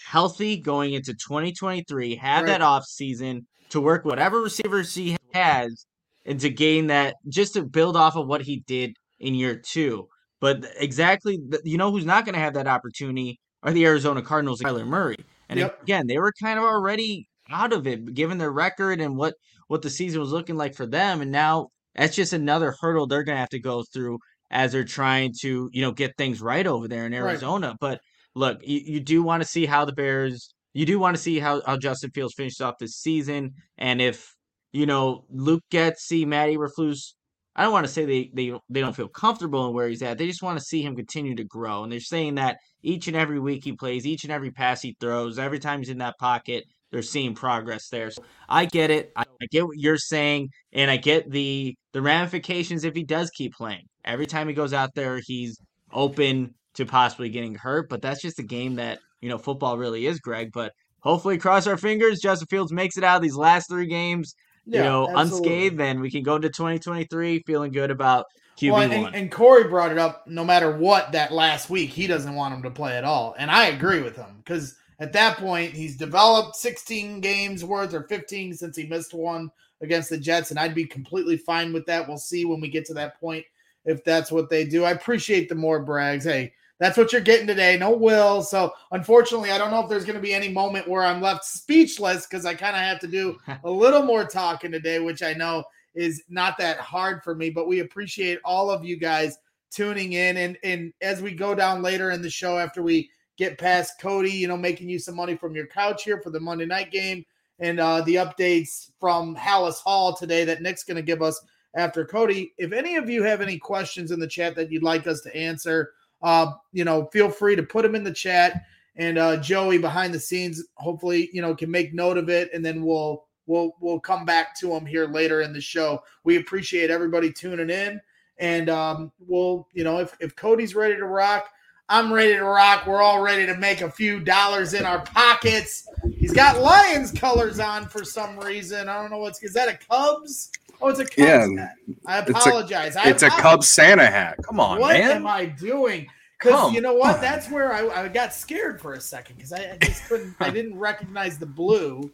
healthy 0.04 0.56
going 0.56 0.94
into 0.94 1.12
2023, 1.12 2.16
have 2.16 2.42
right. 2.42 2.46
that 2.46 2.62
off 2.62 2.84
season 2.84 3.46
to 3.68 3.80
work 3.80 4.04
whatever 4.04 4.40
receivers 4.40 4.94
he 4.94 5.16
has 5.32 5.86
and 6.24 6.40
to 6.40 6.50
gain 6.50 6.88
that 6.88 7.16
just 7.28 7.54
to 7.54 7.62
build 7.62 7.96
off 7.96 8.16
of 8.16 8.26
what 8.26 8.42
he 8.42 8.64
did 8.66 8.96
in 9.20 9.34
year 9.34 9.54
2. 9.54 10.08
But 10.40 10.66
exactly 10.76 11.38
you 11.64 11.78
know 11.78 11.92
who's 11.92 12.06
not 12.06 12.24
going 12.24 12.34
to 12.34 12.40
have 12.40 12.54
that 12.54 12.66
opportunity 12.66 13.38
are 13.62 13.72
the 13.72 13.84
Arizona 13.86 14.22
Cardinals 14.22 14.60
and 14.60 14.70
Kyler 14.70 14.86
Murray. 14.86 15.18
And 15.48 15.60
yep. 15.60 15.82
again, 15.82 16.06
they 16.06 16.18
were 16.18 16.32
kind 16.40 16.58
of 16.58 16.64
already 16.64 17.28
out 17.50 17.72
of 17.72 17.86
it 17.86 18.14
given 18.14 18.38
their 18.38 18.52
record 18.52 19.00
and 19.00 19.16
what 19.16 19.34
what 19.68 19.82
the 19.82 19.90
season 19.90 20.20
was 20.20 20.32
looking 20.32 20.56
like 20.56 20.74
for 20.74 20.86
them 20.86 21.20
and 21.20 21.30
now 21.30 21.68
that's 21.94 22.16
just 22.16 22.32
another 22.32 22.74
hurdle 22.80 23.06
they're 23.06 23.24
going 23.24 23.36
to 23.36 23.40
have 23.40 23.48
to 23.48 23.60
go 23.60 23.84
through 23.92 24.18
as 24.50 24.72
they're 24.72 24.84
trying 24.84 25.32
to 25.40 25.68
you 25.72 25.82
know 25.82 25.92
get 25.92 26.16
things 26.16 26.40
right 26.40 26.66
over 26.66 26.88
there 26.88 27.06
in 27.06 27.14
Arizona 27.14 27.68
right. 27.68 27.76
but 27.80 28.00
look 28.34 28.58
you, 28.62 28.80
you 28.84 29.00
do 29.00 29.22
want 29.22 29.42
to 29.42 29.48
see 29.48 29.66
how 29.66 29.84
the 29.84 29.92
Bears 29.92 30.54
you 30.72 30.86
do 30.86 31.00
want 31.00 31.16
to 31.16 31.22
see 31.22 31.38
how, 31.38 31.60
how 31.66 31.76
Justin 31.76 32.10
Fields 32.10 32.34
finishes 32.36 32.60
off 32.60 32.78
this 32.78 32.96
season 32.96 33.52
and 33.78 34.00
if 34.00 34.34
you 34.72 34.86
know 34.86 35.24
Luke 35.30 35.64
Getsy, 35.70 36.26
Matt 36.26 36.48
Eberflus 36.48 37.14
I 37.56 37.64
don't 37.64 37.72
want 37.72 37.86
to 37.86 37.92
say 37.92 38.04
they, 38.04 38.30
they 38.32 38.52
they 38.68 38.80
don't 38.80 38.94
feel 38.94 39.08
comfortable 39.08 39.66
in 39.68 39.74
where 39.74 39.88
he's 39.88 40.02
at. 40.02 40.18
They 40.18 40.26
just 40.26 40.42
want 40.42 40.58
to 40.58 40.64
see 40.64 40.82
him 40.82 40.94
continue 40.94 41.34
to 41.34 41.44
grow. 41.44 41.82
And 41.82 41.92
they're 41.92 42.00
saying 42.00 42.36
that 42.36 42.58
each 42.82 43.08
and 43.08 43.16
every 43.16 43.40
week 43.40 43.64
he 43.64 43.72
plays, 43.72 44.06
each 44.06 44.24
and 44.24 44.32
every 44.32 44.50
pass 44.50 44.80
he 44.82 44.96
throws, 45.00 45.38
every 45.38 45.58
time 45.58 45.80
he's 45.80 45.88
in 45.88 45.98
that 45.98 46.18
pocket, 46.18 46.64
they're 46.90 47.02
seeing 47.02 47.34
progress 47.34 47.88
there. 47.88 48.10
So 48.10 48.22
I 48.48 48.66
get 48.66 48.90
it. 48.90 49.12
I, 49.16 49.22
I 49.22 49.46
get 49.50 49.66
what 49.66 49.78
you're 49.78 49.96
saying, 49.96 50.48
and 50.72 50.90
I 50.90 50.96
get 50.96 51.30
the 51.30 51.74
the 51.92 52.02
ramifications 52.02 52.84
if 52.84 52.94
he 52.94 53.04
does 53.04 53.30
keep 53.30 53.54
playing. 53.54 53.84
Every 54.04 54.26
time 54.26 54.48
he 54.48 54.54
goes 54.54 54.72
out 54.72 54.94
there, 54.94 55.20
he's 55.24 55.58
open 55.92 56.54
to 56.74 56.86
possibly 56.86 57.28
getting 57.28 57.54
hurt. 57.54 57.88
But 57.88 58.02
that's 58.02 58.22
just 58.22 58.38
a 58.38 58.44
game 58.44 58.76
that 58.76 58.98
you 59.20 59.28
know 59.28 59.38
football 59.38 59.78
really 59.78 60.06
is, 60.06 60.20
Greg. 60.20 60.50
But 60.52 60.72
hopefully, 61.00 61.38
cross 61.38 61.66
our 61.66 61.76
fingers, 61.76 62.20
Justin 62.20 62.46
Fields 62.48 62.72
makes 62.72 62.96
it 62.96 63.04
out 63.04 63.16
of 63.16 63.22
these 63.22 63.36
last 63.36 63.68
three 63.68 63.86
games. 63.86 64.34
Yeah, 64.66 64.78
you 64.78 64.84
know, 64.84 65.08
absolutely. 65.08 65.52
unscathed. 65.52 65.78
Then 65.78 66.00
we 66.00 66.10
can 66.10 66.22
go 66.22 66.36
into 66.36 66.48
2023 66.48 67.42
feeling 67.46 67.72
good 67.72 67.90
about 67.90 68.26
QB 68.58 68.72
well, 68.72 68.82
and, 68.82 69.14
and, 69.14 69.32
Corey 69.32 69.64
brought 69.64 69.90
it 69.90 69.98
up. 69.98 70.26
No 70.26 70.44
matter 70.44 70.76
what, 70.76 71.12
that 71.12 71.32
last 71.32 71.70
week 71.70 71.90
he 71.90 72.06
doesn't 72.06 72.34
want 72.34 72.54
him 72.54 72.62
to 72.64 72.70
play 72.70 72.96
at 72.96 73.04
all, 73.04 73.34
and 73.38 73.50
I 73.50 73.66
agree 73.66 74.02
with 74.02 74.16
him 74.16 74.36
because 74.38 74.76
at 75.00 75.12
that 75.14 75.38
point, 75.38 75.72
he's 75.72 75.96
developed 75.96 76.56
16 76.56 77.20
games 77.20 77.64
worth 77.64 77.94
or 77.94 78.02
15 78.02 78.54
since 78.54 78.76
he 78.76 78.86
missed 78.86 79.14
one 79.14 79.50
against 79.80 80.10
the 80.10 80.18
Jets, 80.18 80.50
and 80.50 80.60
I'd 80.60 80.74
be 80.74 80.84
completely 80.84 81.38
fine 81.38 81.72
with 81.72 81.86
that. 81.86 82.06
We'll 82.06 82.18
see 82.18 82.44
when 82.44 82.60
we 82.60 82.68
get 82.68 82.84
to 82.86 82.94
that 82.94 83.18
point 83.18 83.44
if 83.86 84.04
that's 84.04 84.30
what 84.30 84.50
they 84.50 84.66
do. 84.66 84.84
I 84.84 84.90
appreciate 84.90 85.48
the 85.48 85.54
more 85.54 85.80
brags. 85.80 86.24
Hey, 86.24 86.52
that's 86.78 86.98
what 86.98 87.12
you're 87.12 87.22
getting 87.22 87.46
today. 87.46 87.78
No 87.78 87.92
will. 87.92 88.42
So 88.42 88.72
unfortunately, 88.92 89.50
I 89.50 89.58
don't 89.58 89.70
know 89.70 89.82
if 89.82 89.88
there's 89.88 90.04
going 90.04 90.16
to 90.16 90.22
be 90.22 90.34
any 90.34 90.50
moment 90.50 90.86
where 90.86 91.02
I'm 91.02 91.22
left 91.22 91.44
speechless 91.44 92.26
because 92.26 92.44
I 92.44 92.54
kind 92.54 92.76
of 92.76 92.82
have 92.82 92.98
to 93.00 93.06
do 93.06 93.38
a 93.64 93.70
little 93.70 94.02
more 94.02 94.24
talking 94.24 94.70
today, 94.70 94.98
which 94.98 95.22
I 95.22 95.32
know 95.32 95.64
is 95.94 96.22
not 96.28 96.58
that 96.58 96.78
hard 96.78 97.22
for 97.24 97.34
me. 97.34 97.48
But 97.48 97.68
we 97.68 97.80
appreciate 97.80 98.38
all 98.44 98.70
of 98.70 98.84
you 98.84 98.96
guys 98.96 99.38
tuning 99.70 100.12
in. 100.12 100.36
And 100.36 100.58
and 100.62 100.92
as 101.00 101.22
we 101.22 101.32
go 101.32 101.54
down 101.54 101.82
later 101.82 102.10
in 102.10 102.22
the 102.22 102.30
show 102.30 102.58
after 102.58 102.82
we 102.82 103.10
get 103.40 103.56
past 103.56 103.98
Cody, 103.98 104.30
you 104.30 104.46
know, 104.46 104.56
making 104.56 104.90
you 104.90 104.98
some 104.98 105.16
money 105.16 105.34
from 105.34 105.54
your 105.56 105.66
couch 105.66 106.04
here 106.04 106.20
for 106.20 106.28
the 106.28 106.38
Monday 106.38 106.66
night 106.66 106.92
game 106.92 107.24
and 107.58 107.80
uh, 107.80 108.02
the 108.02 108.16
updates 108.16 108.90
from 109.00 109.34
Halas 109.34 109.80
Hall 109.80 110.14
today 110.14 110.44
that 110.44 110.60
Nick's 110.60 110.84
going 110.84 110.96
to 110.96 111.02
give 111.02 111.22
us 111.22 111.42
after 111.74 112.04
Cody. 112.04 112.52
If 112.58 112.72
any 112.72 112.96
of 112.96 113.08
you 113.08 113.22
have 113.22 113.40
any 113.40 113.58
questions 113.58 114.10
in 114.10 114.20
the 114.20 114.26
chat 114.26 114.54
that 114.56 114.70
you'd 114.70 114.82
like 114.82 115.06
us 115.06 115.22
to 115.22 115.34
answer, 115.34 115.92
uh, 116.22 116.52
you 116.74 116.84
know, 116.84 117.06
feel 117.14 117.30
free 117.30 117.56
to 117.56 117.62
put 117.62 117.82
them 117.82 117.94
in 117.94 118.04
the 118.04 118.12
chat. 118.12 118.62
And 118.96 119.16
uh, 119.16 119.38
Joey 119.38 119.78
behind 119.78 120.12
the 120.12 120.20
scenes, 120.20 120.62
hopefully, 120.74 121.30
you 121.32 121.40
know, 121.40 121.54
can 121.54 121.70
make 121.70 121.94
note 121.94 122.18
of 122.18 122.28
it, 122.28 122.50
and 122.52 122.62
then 122.62 122.84
we'll 122.84 123.24
we'll 123.46 123.72
we'll 123.80 124.00
come 124.00 124.26
back 124.26 124.54
to 124.58 124.66
them 124.66 124.84
here 124.84 125.06
later 125.06 125.40
in 125.40 125.54
the 125.54 125.60
show. 125.62 126.02
We 126.24 126.36
appreciate 126.36 126.90
everybody 126.90 127.32
tuning 127.32 127.70
in, 127.70 128.00
and 128.36 128.68
um, 128.68 129.12
we'll, 129.18 129.66
you 129.72 129.84
know, 129.84 130.00
if 130.00 130.14
if 130.20 130.36
Cody's 130.36 130.74
ready 130.74 130.96
to 130.96 131.06
rock, 131.06 131.48
I'm 131.90 132.12
ready 132.12 132.34
to 132.34 132.44
rock. 132.44 132.86
We're 132.86 133.02
all 133.02 133.20
ready 133.20 133.44
to 133.46 133.56
make 133.56 133.80
a 133.80 133.90
few 133.90 134.20
dollars 134.20 134.74
in 134.74 134.84
our 134.84 135.00
pockets. 135.00 135.88
He's 136.16 136.32
got 136.32 136.60
Lions 136.60 137.10
colors 137.10 137.58
on 137.58 137.88
for 137.88 138.04
some 138.04 138.38
reason. 138.38 138.88
I 138.88 139.02
don't 139.02 139.10
know 139.10 139.18
what's 139.18 139.42
is 139.42 139.52
that 139.54 139.68
a 139.68 139.76
Cubs? 139.76 140.52
Oh, 140.80 140.88
it's 140.88 141.00
a 141.00 141.04
Cubs 141.04 141.18
yeah, 141.18 141.48
hat. 141.58 141.74
I 142.06 142.18
apologize. 142.18 142.94
It's 142.94 143.04
a, 143.04 143.08
it's 143.08 143.22
a 143.24 143.30
Cubs 143.30 143.66
Santa 143.66 144.06
hat. 144.06 144.36
Come 144.44 144.60
on, 144.60 144.78
what 144.78 144.92
man. 144.92 145.08
What 145.08 145.16
am 145.16 145.26
I 145.26 145.46
doing? 145.46 146.06
Because 146.38 146.72
you 146.72 146.80
know 146.80 146.94
what? 146.94 147.20
That's 147.20 147.50
where 147.50 147.74
I, 147.74 148.04
I 148.04 148.08
got 148.08 148.32
scared 148.32 148.80
for 148.80 148.94
a 148.94 149.00
second 149.00 149.36
because 149.36 149.52
I, 149.52 149.72
I, 149.72 149.76
just 149.84 150.04
couldn't. 150.04 150.36
I 150.38 150.50
didn't 150.52 150.78
recognize 150.78 151.38
the 151.38 151.46
blue. 151.46 152.08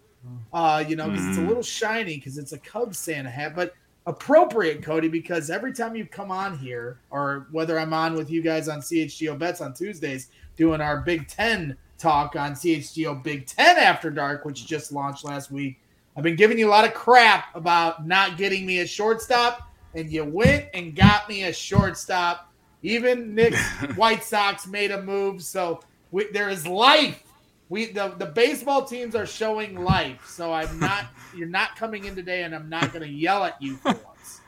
Uh, 0.53 0.83
you 0.89 0.97
know, 0.97 1.09
because 1.09 1.25
mm. 1.25 1.29
it's 1.29 1.39
a 1.39 1.43
mm. 1.43 1.49
little 1.49 1.63
shiny 1.63 2.17
because 2.17 2.39
it's 2.39 2.53
a 2.53 2.59
Cubs 2.59 2.99
Santa 2.99 3.31
hat, 3.31 3.55
but 3.55 3.75
appropriate, 4.07 4.83
Cody, 4.83 5.09
because 5.09 5.51
every 5.51 5.73
time 5.73 5.97
you 5.97 6.07
come 6.07 6.31
on 6.31 6.57
here, 6.59 7.01
or 7.11 7.49
whether 7.51 7.79
I'm 7.79 7.93
on 7.93 8.15
with 8.15 8.31
you 8.31 8.41
guys 8.41 8.69
on 8.69 8.81
CHGO 8.81 9.39
Bets 9.39 9.61
on 9.61 9.75
Tuesdays, 9.75 10.31
doing 10.57 10.81
our 10.81 11.01
Big 11.01 11.29
Ten 11.29 11.77
talk 11.99 12.37
on 12.37 12.53
CHGO 12.53 13.23
Big 13.23 13.47
Ten 13.47 13.77
After 13.77 14.11
Dark, 14.11 14.45
which 14.45 14.67
just 14.67 14.93
launched 14.93 15.25
last 15.25 15.51
week, 15.51 15.79
I've 16.17 16.23
been 16.23 16.37
giving 16.37 16.59
you 16.59 16.69
a 16.69 16.71
lot 16.71 16.87
of 16.87 16.95
crap 16.95 17.55
about 17.55 18.07
not 18.07 18.39
getting 18.39 18.65
me 18.65 18.81
a 18.81 18.87
shortstop, 18.87 19.71
and 19.95 20.11
you 20.11 20.25
went 20.25 20.67
and 20.73 20.95
got 20.95 21.29
me 21.29 21.45
a 21.45 21.53
shortstop. 21.53 22.51
Even 22.83 23.35
Nick 23.35 23.55
White 23.97 24.23
Sox 24.23 24.67
made 24.67 24.93
a 24.93 25.03
move, 25.03 25.43
so 25.43 25.81
we, 26.13 26.31
there 26.31 26.49
is 26.49 26.67
life 26.67 27.26
we 27.69 27.87
the, 27.87 28.09
the 28.19 28.27
baseball 28.27 28.85
teams 28.85 29.15
are 29.15 29.27
showing 29.27 29.83
life. 29.83 30.27
So 30.27 30.53
I'm 30.53 30.79
not 30.79 31.07
you're 31.37 31.49
not 31.49 31.77
coming 31.77 32.05
in 32.05 32.15
today 32.15 32.43
and 32.45 32.55
I'm 32.55 32.69
not 32.69 32.93
gonna 32.93 33.07
yell 33.07 33.45
at 33.45 33.61
you 33.61 33.77
for 33.77 33.93
once. 33.93 34.41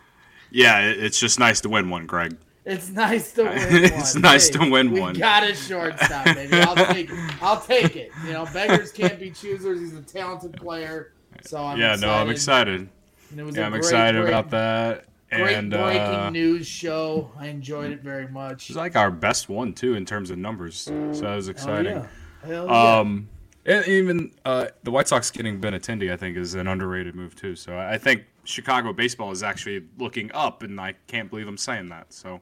Yeah, 0.51 0.81
it's 0.81 1.19
just 1.21 1.39
nice 1.39 1.61
to 1.63 1.69
win 1.69 1.91
one, 1.91 2.07
Greg. 2.07 2.37
It's 2.65 2.91
nice 2.91 3.33
to 3.33 3.43
win 3.45 3.55
it's 3.85 4.15
one. 4.15 4.23
nice 4.23 4.49
hey, 4.49 4.59
to 4.65 4.71
win 4.71 4.93
we 4.93 5.01
one. 5.01 5.15
Got 5.15 5.43
a 5.49 5.55
shortstop, 5.55 6.25
baby. 6.27 6.61
I'll 6.61 6.87
take 6.93 7.11
it. 7.11 7.43
I'll 7.43 7.61
take 7.61 7.97
it. 7.97 8.11
You 8.27 8.33
know, 8.33 8.47
beggars 8.53 8.93
can't 8.93 9.19
be 9.19 9.31
choosers. 9.31 9.81
He's 9.81 9.95
a 9.95 10.03
talented 10.03 10.55
player. 10.55 11.13
So 11.43 11.59
I'm 11.63 11.79
yeah, 11.79 11.93
excited. 11.95 12.07
no, 12.07 12.13
I'm 12.15 12.31
excited. 12.31 12.89
And 13.31 13.41
it 13.41 13.43
was 13.43 13.57
Yeah, 13.57 13.67
I'm 13.67 13.73
great, 13.73 13.79
excited 13.79 14.21
great, 14.23 14.29
about 14.31 14.51
that. 14.51 15.05
Great 15.31 15.55
and 15.57 15.71
breaking 15.71 16.01
uh, 16.01 16.31
news 16.31 16.67
show. 16.67 17.31
I 17.39 17.49
enjoyed 17.49 17.91
it 17.93 18.01
very 18.01 18.29
much. 18.29 18.71
it's 18.71 18.77
like 18.77 18.97
our 18.97 19.11
best 19.11 19.49
one 19.51 19.75
too 19.75 19.95
in 19.95 20.07
terms 20.07 20.31
of 20.31 20.39
numbers. 20.39 20.77
So 20.77 20.93
that 21.13 21.37
was 21.37 21.49
Oh, 21.49 21.51
exciting. 21.51 21.97
yeah. 21.97 22.07
Hell 22.49 22.67
yeah. 22.67 22.99
Um, 22.99 23.29
and 23.67 23.87
even 23.87 24.33
uh, 24.45 24.67
the 24.83 24.91
White 24.91 25.09
Sox 25.09 25.31
getting 25.31 25.61
Benintendi, 25.61 26.11
I 26.11 26.17
think, 26.17 26.37
is 26.37 26.55
an 26.55 26.67
underrated 26.67 27.15
move 27.15 27.37
too. 27.37 27.55
So 27.55 27.79
I 27.79 27.99
think 27.99 28.25
Chicago 28.45 28.93
baseball 28.95 29.31
is 29.31 29.43
actually 29.43 29.85
looking 29.99 30.33
up, 30.33 30.63
and 30.63 30.81
I 30.81 30.95
can't 31.07 31.29
believe 31.29 31.47
I'm 31.47 31.59
saying 31.59 31.91
that. 31.91 32.13
So 32.13 32.41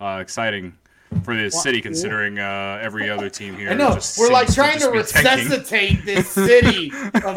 uh, 0.00 0.18
exciting 0.20 0.76
for 1.22 1.34
the 1.34 1.50
city, 1.50 1.80
considering 1.80 2.38
uh, 2.38 2.78
every 2.82 3.08
other 3.08 3.30
team 3.30 3.56
here. 3.56 3.70
I 3.70 3.74
know 3.74 3.94
just 3.94 4.18
we're 4.18 4.30
like 4.30 4.52
trying 4.52 4.78
to 4.80 4.92
just 4.92 5.14
be 5.14 5.22
tanking. 5.22 5.50
resuscitate 5.50 6.04
this 6.04 6.28
city 6.28 6.92
of, 7.24 7.36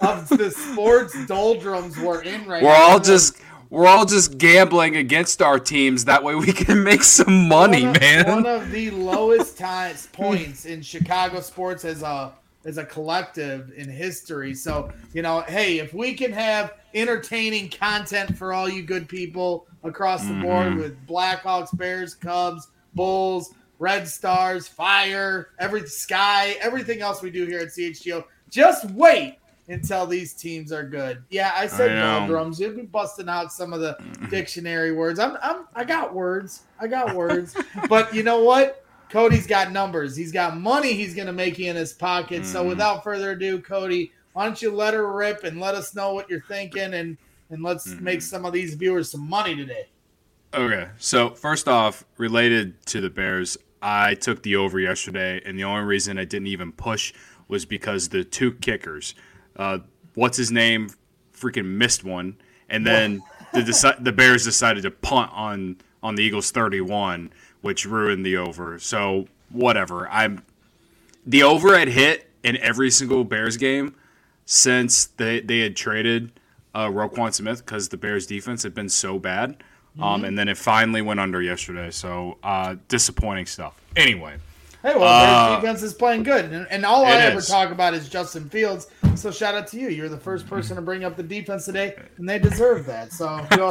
of 0.00 0.28
the 0.30 0.50
sports 0.50 1.26
doldrums 1.26 1.98
we're 1.98 2.22
in 2.22 2.46
right 2.46 2.62
We're 2.62 2.70
now. 2.72 2.92
all 2.92 3.00
just 3.00 3.38
we're 3.70 3.86
all 3.86 4.06
just 4.06 4.38
gambling 4.38 4.96
against 4.96 5.42
our 5.42 5.58
teams. 5.58 6.04
That 6.06 6.22
way 6.24 6.34
we 6.34 6.52
can 6.52 6.82
make 6.84 7.02
some 7.02 7.48
money, 7.48 7.84
one 7.84 7.96
of, 7.96 8.00
man. 8.00 8.26
One 8.26 8.46
of 8.46 8.70
the 8.70 8.90
lowest 8.92 9.58
times 9.58 10.06
points 10.12 10.64
in 10.66 10.82
Chicago 10.82 11.40
sports 11.40 11.84
as 11.84 12.02
a 12.02 12.32
as 12.64 12.76
a 12.76 12.84
collective 12.84 13.72
in 13.76 13.88
history. 13.88 14.54
So 14.54 14.90
you 15.12 15.22
know, 15.22 15.42
hey, 15.42 15.78
if 15.78 15.92
we 15.94 16.14
can 16.14 16.32
have 16.32 16.74
entertaining 16.94 17.68
content 17.70 18.36
for 18.36 18.52
all 18.52 18.68
you 18.68 18.82
good 18.82 19.08
people 19.08 19.66
across 19.84 20.26
the 20.26 20.34
board 20.34 20.68
Mm-hmm. 20.68 20.80
with 20.80 21.06
Blackhawks, 21.06 21.76
Bears, 21.76 22.14
Cubs, 22.14 22.68
Bulls, 22.94 23.54
Red 23.78 24.08
Stars, 24.08 24.66
Fire, 24.66 25.50
every 25.58 25.86
Sky, 25.86 26.56
everything 26.60 27.00
else 27.00 27.22
we 27.22 27.30
do 27.30 27.46
here 27.46 27.60
at 27.60 27.68
CHGO, 27.68 28.24
just 28.50 28.90
wait 28.90 29.38
until 29.68 30.06
these 30.06 30.32
teams 30.32 30.72
are 30.72 30.82
good. 30.82 31.22
Yeah, 31.30 31.52
I 31.54 31.66
said 31.66 31.98
I 31.98 32.18
doldrums. 32.20 32.58
You'll 32.58 32.74
be 32.74 32.82
busting 32.82 33.28
out 33.28 33.52
some 33.52 33.72
of 33.72 33.80
the 33.80 33.96
dictionary 34.30 34.92
words. 34.92 35.18
I'm, 35.18 35.36
I'm 35.42 35.66
I 35.74 35.84
got 35.84 36.14
words. 36.14 36.62
I 36.80 36.86
got 36.86 37.14
words. 37.14 37.54
but 37.88 38.14
you 38.14 38.22
know 38.22 38.42
what? 38.42 38.84
Cody's 39.10 39.46
got 39.46 39.72
numbers. 39.72 40.16
He's 40.16 40.32
got 40.32 40.58
money 40.58 40.92
he's 40.92 41.14
gonna 41.14 41.32
make 41.32 41.58
in 41.58 41.76
his 41.76 41.92
pocket. 41.92 42.44
So 42.44 42.64
Mm. 42.64 42.68
without 42.68 43.02
further 43.04 43.32
ado, 43.32 43.60
Cody, 43.60 44.12
why 44.32 44.44
don't 44.44 44.60
you 44.60 44.70
let 44.70 44.94
her 44.94 45.10
rip 45.12 45.44
and 45.44 45.60
let 45.60 45.74
us 45.74 45.94
know 45.94 46.12
what 46.14 46.28
you're 46.28 46.42
thinking 46.48 46.94
and 46.94 47.16
and 47.50 47.62
let's 47.62 47.88
Mm. 47.88 48.00
make 48.00 48.22
some 48.22 48.44
of 48.44 48.52
these 48.52 48.74
viewers 48.74 49.10
some 49.10 49.26
money 49.28 49.54
today. 49.56 49.86
Okay, 50.54 50.88
so 50.98 51.30
first 51.30 51.68
off, 51.68 52.04
related 52.16 52.84
to 52.86 53.00
the 53.02 53.10
Bears, 53.10 53.56
I 53.82 54.14
took 54.14 54.42
the 54.42 54.56
over 54.56 54.80
yesterday, 54.80 55.40
and 55.44 55.58
the 55.58 55.64
only 55.64 55.84
reason 55.84 56.18
I 56.18 56.24
didn't 56.24 56.46
even 56.48 56.72
push 56.72 57.12
was 57.48 57.64
because 57.66 58.08
the 58.10 58.24
two 58.24 58.52
kickers, 58.52 59.14
uh, 59.58 59.78
what's 60.14 60.36
his 60.36 60.50
name, 60.50 60.90
freaking 61.34 61.66
missed 61.66 62.04
one, 62.04 62.36
and 62.68 62.86
then 62.86 63.22
the 63.52 63.60
deci- 63.60 64.02
the 64.02 64.12
Bears 64.12 64.44
decided 64.44 64.82
to 64.82 64.90
punt 64.90 65.30
on 65.34 65.76
on 66.02 66.14
the 66.14 66.22
Eagles 66.22 66.50
31, 66.50 67.32
which 67.60 67.84
ruined 67.84 68.24
the 68.24 68.36
over. 68.36 68.78
So 68.78 69.26
whatever, 69.50 70.08
I'm 70.08 70.42
the 71.26 71.42
over 71.42 71.78
had 71.78 71.88
hit 71.88 72.30
in 72.42 72.56
every 72.58 72.90
single 72.90 73.24
Bears 73.24 73.56
game 73.56 73.94
since 74.44 75.06
they 75.06 75.40
they 75.40 75.60
had 75.60 75.76
traded 75.76 76.32
uh, 76.74 76.88
Roquan 76.88 77.34
Smith 77.34 77.64
because 77.64 77.88
the 77.88 77.96
Bears 77.96 78.26
defense 78.26 78.62
had 78.62 78.74
been 78.74 78.88
so 78.88 79.18
bad. 79.18 79.62
Um, 80.00 80.24
and 80.24 80.38
then 80.38 80.48
it 80.48 80.56
finally 80.56 81.02
went 81.02 81.18
under 81.18 81.42
yesterday. 81.42 81.90
So 81.90 82.38
uh, 82.44 82.76
disappointing 82.86 83.46
stuff. 83.46 83.80
Anyway, 83.96 84.36
Hey, 84.88 84.94
well, 84.98 85.04
Uh, 85.04 85.50
their 85.50 85.60
defense 85.60 85.82
is 85.82 85.92
playing 85.92 86.22
good, 86.22 86.46
and, 86.46 86.66
and 86.70 86.84
all 86.86 87.04
I 87.04 87.10
ever 87.12 87.38
is. 87.38 87.48
talk 87.48 87.70
about 87.70 87.92
is 87.94 88.08
Justin 88.08 88.48
Fields. 88.48 88.86
So 89.16 89.30
shout 89.30 89.54
out 89.54 89.66
to 89.68 89.78
you. 89.78 89.88
You're 89.88 90.08
the 90.08 90.16
first 90.18 90.46
person 90.46 90.76
to 90.76 90.82
bring 90.82 91.04
up 91.04 91.16
the 91.16 91.22
defense 91.22 91.66
today, 91.66 91.94
and 92.16 92.28
they 92.28 92.38
deserve 92.38 92.86
that. 92.86 93.12
So 93.12 93.44
you 93.50 93.56
know, 93.58 93.70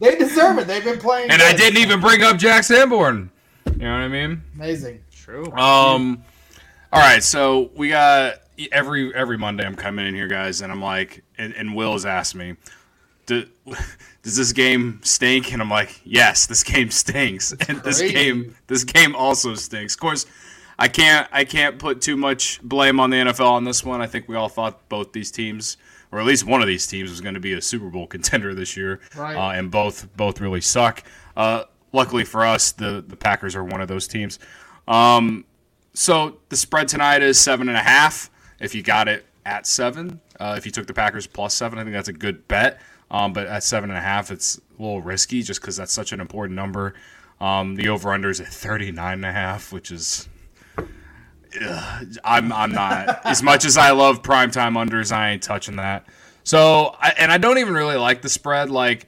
they 0.00 0.16
deserve 0.16 0.58
it. 0.58 0.66
They've 0.66 0.84
been 0.84 0.98
playing. 0.98 1.30
and 1.30 1.42
I 1.42 1.52
didn't 1.54 1.78
even 1.82 2.00
bring 2.00 2.22
up 2.22 2.38
Jack 2.38 2.64
Sanborn. 2.64 3.30
You 3.72 3.78
know 3.78 3.92
what 3.92 4.00
I 4.00 4.08
mean? 4.08 4.40
Amazing. 4.54 5.00
True. 5.12 5.44
Um, 5.52 6.24
all 6.92 7.00
right, 7.00 7.22
so 7.22 7.70
we 7.76 7.90
got 7.90 8.36
every 8.72 9.14
every 9.14 9.36
Monday. 9.36 9.66
I'm 9.66 9.74
coming 9.76 10.06
in 10.06 10.14
here, 10.14 10.28
guys, 10.28 10.62
and 10.62 10.72
I'm 10.72 10.80
like, 10.80 11.22
and, 11.36 11.52
and 11.54 11.74
Will's 11.76 12.06
asked 12.06 12.34
me, 12.34 12.54
"Do- 13.26 13.48
"Does 14.28 14.36
this 14.36 14.52
game 14.52 15.00
stink?" 15.02 15.52
And 15.52 15.60
I'm 15.62 15.70
like, 15.70 16.00
"Yes, 16.04 16.46
this 16.46 16.62
game 16.62 16.90
stinks, 17.02 17.52
and 17.68 17.82
this 17.82 17.98
crazy. 18.00 18.14
game 18.14 18.56
this 18.66 18.84
game 18.84 19.14
also 19.16 19.54
stinks." 19.54 19.94
Of 19.94 20.00
course, 20.00 20.26
I 20.78 20.88
can't 20.88 21.28
I 21.32 21.44
can't 21.44 21.78
put 21.78 22.00
too 22.00 22.16
much 22.16 22.60
blame 22.62 23.00
on 23.00 23.10
the 23.10 23.16
NFL 23.16 23.50
on 23.50 23.64
this 23.64 23.84
one. 23.84 24.00
I 24.00 24.06
think 24.06 24.28
we 24.28 24.36
all 24.36 24.48
thought 24.48 24.88
both 24.88 25.12
these 25.12 25.30
teams, 25.30 25.76
or 26.12 26.20
at 26.20 26.26
least 26.26 26.44
one 26.44 26.60
of 26.60 26.68
these 26.68 26.86
teams, 26.86 27.10
was 27.10 27.20
going 27.20 27.34
to 27.34 27.40
be 27.40 27.52
a 27.54 27.60
Super 27.62 27.88
Bowl 27.90 28.06
contender 28.06 28.54
this 28.54 28.76
year, 28.76 29.00
Right. 29.16 29.34
uh, 29.36 29.50
and 29.58 29.70
both 29.70 30.08
both 30.16 30.40
really 30.40 30.60
suck. 30.60 31.02
Uh, 31.36 31.64
luckily 31.92 32.24
for 32.24 32.44
us, 32.44 32.72
the 32.72 33.04
the 33.06 33.16
Packers 33.16 33.56
are 33.56 33.64
one 33.64 33.80
of 33.80 33.88
those 33.88 34.06
teams. 34.06 34.38
Um, 34.86 35.44
so 35.94 36.38
the 36.48 36.56
spread 36.56 36.88
tonight 36.88 37.22
is 37.22 37.40
seven 37.40 37.68
and 37.68 37.76
a 37.76 37.82
half. 37.82 38.30
If 38.60 38.74
you 38.74 38.82
got 38.82 39.08
it 39.08 39.24
at 39.46 39.66
seven, 39.66 40.20
uh, 40.38 40.54
if 40.58 40.66
you 40.66 40.72
took 40.72 40.86
the 40.86 40.94
Packers 40.94 41.26
plus 41.26 41.54
seven, 41.54 41.78
I 41.78 41.82
think 41.82 41.94
that's 41.94 42.08
a 42.08 42.12
good 42.12 42.46
bet. 42.48 42.80
Um, 43.10 43.32
but 43.32 43.46
at 43.46 43.62
seven 43.62 43.90
and 43.90 43.98
a 43.98 44.02
half, 44.02 44.30
it's 44.30 44.58
a 44.78 44.82
little 44.82 45.00
risky 45.00 45.42
just 45.42 45.60
because 45.60 45.76
that's 45.76 45.92
such 45.92 46.12
an 46.12 46.20
important 46.20 46.56
number. 46.56 46.94
Um, 47.40 47.76
the 47.76 47.88
over 47.88 48.12
under 48.12 48.30
is 48.30 48.40
at 48.40 48.48
39 48.48 49.14
and 49.14 49.24
a 49.24 49.32
half, 49.32 49.72
which 49.72 49.90
is. 49.90 50.28
Ugh, 51.60 52.06
I'm 52.24 52.52
I'm 52.52 52.72
not 52.72 53.20
as 53.24 53.42
much 53.42 53.64
as 53.64 53.78
I 53.78 53.92
love 53.92 54.22
primetime 54.22 54.74
unders. 54.74 55.10
I 55.10 55.30
ain't 55.30 55.42
touching 55.42 55.76
that. 55.76 56.06
So 56.44 56.94
I, 57.00 57.14
and 57.18 57.32
I 57.32 57.38
don't 57.38 57.58
even 57.58 57.74
really 57.74 57.96
like 57.96 58.20
the 58.20 58.28
spread. 58.28 58.70
Like 58.70 59.06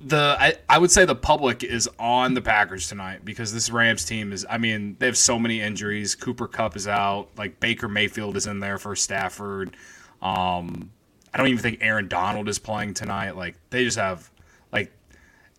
the 0.00 0.36
I, 0.38 0.54
I 0.68 0.78
would 0.78 0.90
say 0.90 1.04
the 1.04 1.14
public 1.14 1.62
is 1.62 1.88
on 1.98 2.34
the 2.34 2.42
Packers 2.42 2.88
tonight 2.88 3.24
because 3.24 3.52
this 3.52 3.70
Rams 3.70 4.04
team 4.04 4.32
is 4.32 4.46
I 4.48 4.58
mean 4.58 4.96
they 4.98 5.06
have 5.06 5.16
so 5.16 5.38
many 5.38 5.60
injuries. 5.60 6.14
Cooper 6.14 6.48
Kupp 6.48 6.76
is 6.76 6.88
out. 6.88 7.28
Like 7.36 7.60
Baker 7.60 7.88
Mayfield 7.88 8.36
is 8.36 8.46
in 8.46 8.60
there 8.60 8.78
for 8.78 8.96
Stafford. 8.96 9.76
Um, 10.22 10.90
I 11.34 11.38
don't 11.38 11.48
even 11.48 11.60
think 11.60 11.78
Aaron 11.80 12.06
Donald 12.06 12.48
is 12.48 12.60
playing 12.60 12.94
tonight. 12.94 13.36
Like 13.36 13.56
they 13.70 13.84
just 13.84 13.98
have 13.98 14.30
like 14.72 14.92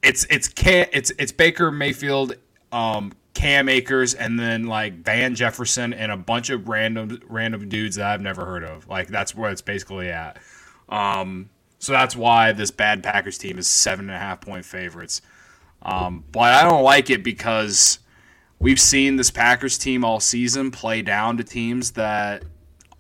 it's 0.02 0.26
it's 0.30 0.48
can 0.48 0.88
it's 0.94 1.12
it's 1.20 1.34
Baker 1.34 1.70
Mayfield, 1.70 2.36
um, 2.72 3.12
Cam 3.34 3.68
Akers, 3.68 4.14
and 4.14 4.40
then 4.40 4.68
like 4.68 4.94
Van 5.04 5.36
Jefferson 5.36 5.94
and 5.94 6.14
a 6.14 6.18
bunch 6.18 6.50
of 6.50 6.70
random 6.70 7.20
random 7.28 7.68
dudes 7.68 7.98
that 7.98 8.08
I've 8.08 8.22
never 8.22 8.46
heard 8.46 8.64
of. 8.64 8.88
Like 8.88 9.10
that's 9.10 9.36
where 9.36 9.52
it's 9.52 9.62
basically 9.62 10.10
at. 10.10 10.38
Um, 10.88 11.50
so 11.80 11.92
that's 11.92 12.16
why 12.16 12.54
this 12.54 12.72
bad 12.72 13.04
Packers 13.04 13.38
team 13.38 13.58
is 13.58 13.68
seven 13.68 14.10
and 14.10 14.16
a 14.16 14.20
half 14.20 14.40
point 14.40 14.64
favorites. 14.64 15.22
Um, 15.82 16.24
but 16.32 16.54
I 16.54 16.64
don't 16.68 16.84
like 16.84 17.10
it 17.10 17.22
because 17.22 18.00
we've 18.60 18.80
seen 18.80 19.18
this 19.18 19.30
Packers 19.30 19.78
team 19.78 20.06
all 20.06 20.22
season 20.22 20.72
play 20.72 21.02
down 21.02 21.38
to 21.38 21.44
teams 21.44 21.92
that, 21.92 22.44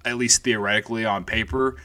at 0.03 0.17
least 0.17 0.43
theoretically 0.43 1.05
on 1.05 1.23
paper, 1.23 1.77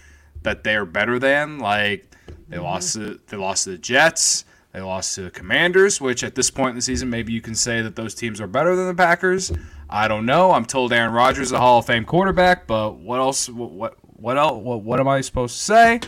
that 0.43 0.65
they're 0.65 0.87
better 0.87 1.19
than. 1.19 1.59
Like 1.59 2.11
they 2.49 2.59
lost 2.59 2.95
to 2.95 3.21
they 3.29 3.37
lost 3.37 3.65
to 3.65 3.71
the 3.71 3.79
Jets, 3.79 4.45
they 4.73 4.81
lost 4.81 5.15
to 5.17 5.23
the 5.23 5.31
Commanders, 5.31 6.01
which 6.01 6.23
at 6.23 6.35
this 6.35 6.51
point 6.51 6.71
in 6.71 6.77
the 6.77 6.83
season 6.83 7.11
maybe 7.11 7.33
you 7.33 7.41
can 7.41 7.55
say 7.55 7.83
that 7.83 7.97
those 7.97 8.15
teams 8.15 8.41
are 8.41 8.47
better 8.47 8.77
than 8.77 8.87
the 8.87 8.95
Packers. 8.95 9.53
I 9.89 10.07
don't 10.09 10.27
know. 10.27 10.53
I'm 10.53 10.65
told 10.65 10.93
Aaron 10.93 11.13
Rodgers 11.13 11.47
is 11.47 11.53
a 11.53 11.59
Hall 11.59 11.79
of 11.79 11.87
Fame 11.87 12.05
quarterback, 12.05 12.67
but 12.67 12.97
what 12.97 13.19
else? 13.19 13.49
What 13.49 13.71
what 13.73 13.97
what 14.17 14.37
else? 14.37 14.63
What, 14.63 14.83
what 14.83 15.01
am 15.01 15.09
I 15.09 15.21
supposed 15.21 15.57
to 15.59 15.65
say? 15.65 16.01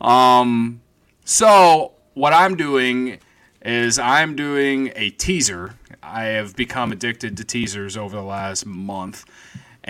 Um, 0.00 0.80
so 1.24 1.92
what 2.14 2.32
I'm 2.32 2.56
doing 2.56 3.18
is 3.62 3.98
I'm 3.98 4.34
doing 4.34 4.92
a 4.96 5.10
teaser. 5.10 5.74
I 6.02 6.24
have 6.24 6.56
become 6.56 6.92
addicted 6.92 7.36
to 7.36 7.44
teasers 7.44 7.96
over 7.96 8.16
the 8.16 8.22
last 8.22 8.64
month, 8.66 9.24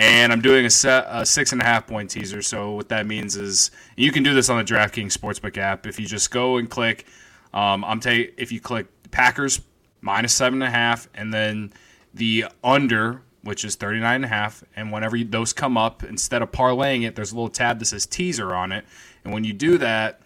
and 0.01 0.33
I'm 0.33 0.41
doing 0.41 0.65
a, 0.65 0.69
set, 0.69 1.05
a 1.07 1.23
six 1.23 1.51
and 1.51 1.61
a 1.61 1.63
half 1.63 1.85
point 1.85 2.09
teaser. 2.09 2.41
So 2.41 2.71
what 2.71 2.89
that 2.89 3.05
means 3.05 3.35
is 3.35 3.69
you 3.95 4.11
can 4.11 4.23
do 4.23 4.33
this 4.33 4.49
on 4.49 4.57
the 4.57 4.63
DraftKings 4.63 5.15
Sportsbook 5.15 5.57
app 5.57 5.85
if 5.85 5.99
you 5.99 6.07
just 6.07 6.31
go 6.31 6.57
and 6.57 6.67
click. 6.67 7.05
Um, 7.53 7.85
I'm 7.85 8.01
if 8.03 8.51
you 8.51 8.59
click 8.59 8.87
Packers 9.11 9.61
minus 10.01 10.33
seven 10.33 10.63
and 10.63 10.73
a 10.73 10.75
half, 10.75 11.07
and 11.13 11.31
then 11.31 11.71
the 12.15 12.45
under, 12.63 13.21
which 13.43 13.63
is 13.63 13.75
39 13.75 14.15
and 14.15 14.25
a 14.25 14.27
half, 14.27 14.63
and 14.75 14.91
whenever 14.91 15.15
you, 15.15 15.25
those 15.25 15.53
come 15.53 15.77
up, 15.77 16.03
instead 16.03 16.41
of 16.41 16.51
parlaying 16.51 17.05
it, 17.05 17.15
there's 17.15 17.31
a 17.31 17.35
little 17.35 17.49
tab 17.49 17.77
that 17.77 17.85
says 17.85 18.07
teaser 18.07 18.55
on 18.55 18.71
it, 18.71 18.85
and 19.23 19.31
when 19.31 19.43
you 19.43 19.53
do 19.53 19.77
that, 19.77 20.19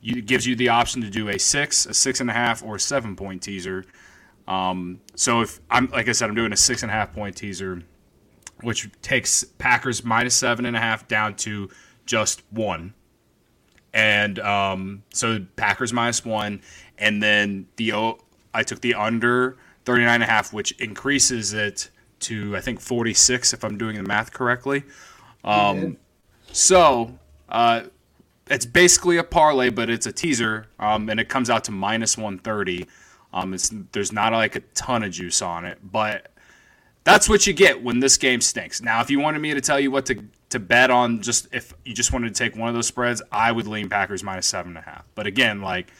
you, 0.00 0.16
it 0.16 0.26
gives 0.26 0.46
you 0.46 0.56
the 0.56 0.70
option 0.70 1.02
to 1.02 1.10
do 1.10 1.28
a 1.28 1.38
six, 1.38 1.84
a 1.84 1.92
six 1.92 2.20
and 2.20 2.30
a 2.30 2.32
half, 2.32 2.62
or 2.62 2.76
a 2.76 2.80
seven 2.80 3.14
point 3.14 3.42
teaser. 3.42 3.84
Um, 4.46 5.00
so 5.14 5.42
if 5.42 5.60
I'm 5.70 5.90
like 5.90 6.08
I 6.08 6.12
said, 6.12 6.30
I'm 6.30 6.34
doing 6.34 6.52
a 6.54 6.56
six 6.56 6.82
and 6.82 6.90
a 6.90 6.94
half 6.94 7.12
point 7.12 7.36
teaser, 7.36 7.82
which 8.62 8.88
takes 9.02 9.44
Packers 9.44 10.04
minus 10.04 10.34
seven 10.34 10.66
and 10.66 10.76
a 10.76 10.80
half 10.80 11.08
down 11.08 11.34
to 11.36 11.70
just 12.06 12.42
one. 12.50 12.94
And 13.94 14.38
um, 14.38 15.02
so 15.12 15.44
Packers 15.56 15.92
minus 15.92 16.24
one, 16.24 16.60
and 16.98 17.22
then 17.22 17.66
the 17.76 17.92
O- 17.92 18.18
I 18.52 18.62
took 18.62 18.80
the 18.80 18.94
under 18.94 19.56
39 19.84 20.14
and 20.14 20.22
a 20.22 20.26
half, 20.26 20.52
which 20.52 20.72
increases 20.72 21.52
it 21.54 21.90
to 22.20 22.56
I 22.56 22.60
think 22.60 22.80
46 22.80 23.52
if 23.52 23.64
I'm 23.64 23.78
doing 23.78 23.96
the 23.96 24.02
math 24.02 24.32
correctly. 24.32 24.84
Um, 25.44 25.96
so 26.52 27.18
uh, 27.48 27.82
it's 28.50 28.66
basically 28.66 29.16
a 29.16 29.24
parlay, 29.24 29.70
but 29.70 29.88
it's 29.88 30.06
a 30.06 30.12
teaser, 30.12 30.66
um, 30.78 31.08
and 31.08 31.20
it 31.20 31.28
comes 31.28 31.50
out 31.50 31.64
to 31.64 31.72
minus 31.72 32.16
130. 32.16 32.86
Um, 33.32 33.54
it's 33.54 33.72
there's 33.92 34.12
not 34.12 34.32
like 34.32 34.56
a 34.56 34.60
ton 34.74 35.02
of 35.02 35.12
juice 35.12 35.42
on 35.42 35.64
it, 35.64 35.78
but 35.82 36.32
that's 37.08 37.26
what 37.26 37.46
you 37.46 37.54
get 37.54 37.82
when 37.82 38.00
this 38.00 38.18
game 38.18 38.42
stinks. 38.42 38.82
Now, 38.82 39.00
if 39.00 39.10
you 39.10 39.18
wanted 39.18 39.38
me 39.38 39.54
to 39.54 39.62
tell 39.62 39.80
you 39.80 39.90
what 39.90 40.04
to 40.06 40.22
to 40.50 40.58
bet 40.58 40.90
on, 40.90 41.22
just 41.22 41.48
if 41.52 41.72
you 41.86 41.94
just 41.94 42.12
wanted 42.12 42.34
to 42.34 42.38
take 42.38 42.54
one 42.54 42.68
of 42.68 42.74
those 42.74 42.86
spreads, 42.86 43.22
I 43.32 43.50
would 43.50 43.66
lean 43.66 43.88
Packers 43.88 44.22
minus 44.22 44.46
seven 44.46 44.76
and 44.76 44.78
a 44.78 44.82
half. 44.82 45.04
But 45.14 45.26
again, 45.26 45.62
like 45.62 45.90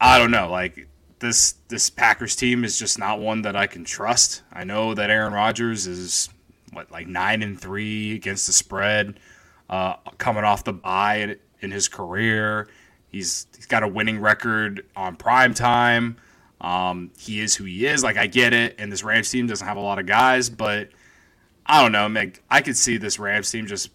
I 0.00 0.18
don't 0.18 0.32
know, 0.32 0.50
like 0.50 0.88
this 1.20 1.54
this 1.68 1.90
Packers 1.90 2.34
team 2.34 2.64
is 2.64 2.76
just 2.76 2.98
not 2.98 3.20
one 3.20 3.42
that 3.42 3.54
I 3.54 3.68
can 3.68 3.84
trust. 3.84 4.42
I 4.52 4.64
know 4.64 4.94
that 4.94 5.10
Aaron 5.10 5.32
Rodgers 5.32 5.86
is 5.86 6.28
what 6.72 6.90
like 6.90 7.06
nine 7.06 7.40
and 7.42 7.58
three 7.58 8.16
against 8.16 8.48
the 8.48 8.52
spread, 8.52 9.20
uh, 9.70 9.94
coming 10.18 10.42
off 10.42 10.64
the 10.64 10.72
bye 10.72 11.36
in, 11.60 11.70
his 11.70 11.86
career. 11.86 12.66
He's 13.12 13.46
he's 13.54 13.66
got 13.66 13.84
a 13.84 13.88
winning 13.88 14.20
record 14.20 14.84
on 14.96 15.14
prime 15.14 15.54
time. 15.54 16.16
Um, 16.60 17.12
he 17.18 17.40
is 17.40 17.54
who 17.54 17.64
he 17.64 17.86
is. 17.86 18.02
Like 18.02 18.16
I 18.16 18.26
get 18.26 18.52
it, 18.52 18.74
and 18.78 18.90
this 18.90 19.04
Rams 19.04 19.30
team 19.30 19.46
doesn't 19.46 19.66
have 19.66 19.76
a 19.76 19.80
lot 19.80 19.98
of 19.98 20.06
guys, 20.06 20.50
but 20.50 20.90
I 21.66 21.82
don't 21.82 21.92
know. 21.92 22.06
Like 22.06 22.42
I 22.50 22.60
could 22.60 22.76
see 22.76 22.96
this 22.96 23.18
Rams 23.18 23.50
team 23.50 23.66
just 23.66 23.90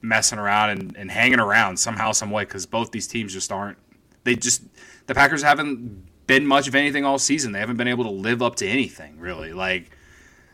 messing 0.00 0.38
around 0.38 0.70
and, 0.70 0.96
and 0.96 1.10
hanging 1.10 1.40
around 1.40 1.76
somehow, 1.78 2.12
some 2.12 2.30
way, 2.30 2.44
because 2.44 2.66
both 2.66 2.92
these 2.92 3.06
teams 3.06 3.32
just 3.32 3.52
aren't. 3.52 3.78
They 4.24 4.36
just 4.36 4.62
the 5.06 5.14
Packers 5.14 5.42
haven't 5.42 6.06
been 6.26 6.46
much 6.46 6.68
of 6.68 6.74
anything 6.74 7.04
all 7.04 7.18
season. 7.18 7.52
They 7.52 7.58
haven't 7.58 7.76
been 7.76 7.88
able 7.88 8.04
to 8.04 8.10
live 8.10 8.42
up 8.42 8.56
to 8.56 8.66
anything 8.66 9.18
really. 9.18 9.52
Like 9.52 9.90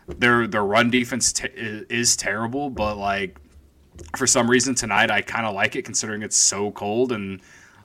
their 0.06 0.46
their 0.46 0.64
run 0.64 0.90
defense 0.90 1.32
t- 1.32 1.48
is 1.54 2.16
terrible, 2.16 2.70
but 2.70 2.96
like 2.96 3.38
for 4.16 4.26
some 4.26 4.50
reason 4.50 4.74
tonight 4.74 5.10
I 5.10 5.20
kind 5.22 5.46
of 5.46 5.54
like 5.54 5.76
it 5.76 5.84
considering 5.84 6.22
it's 6.22 6.36
so 6.36 6.72
cold 6.72 7.12
and 7.12 7.40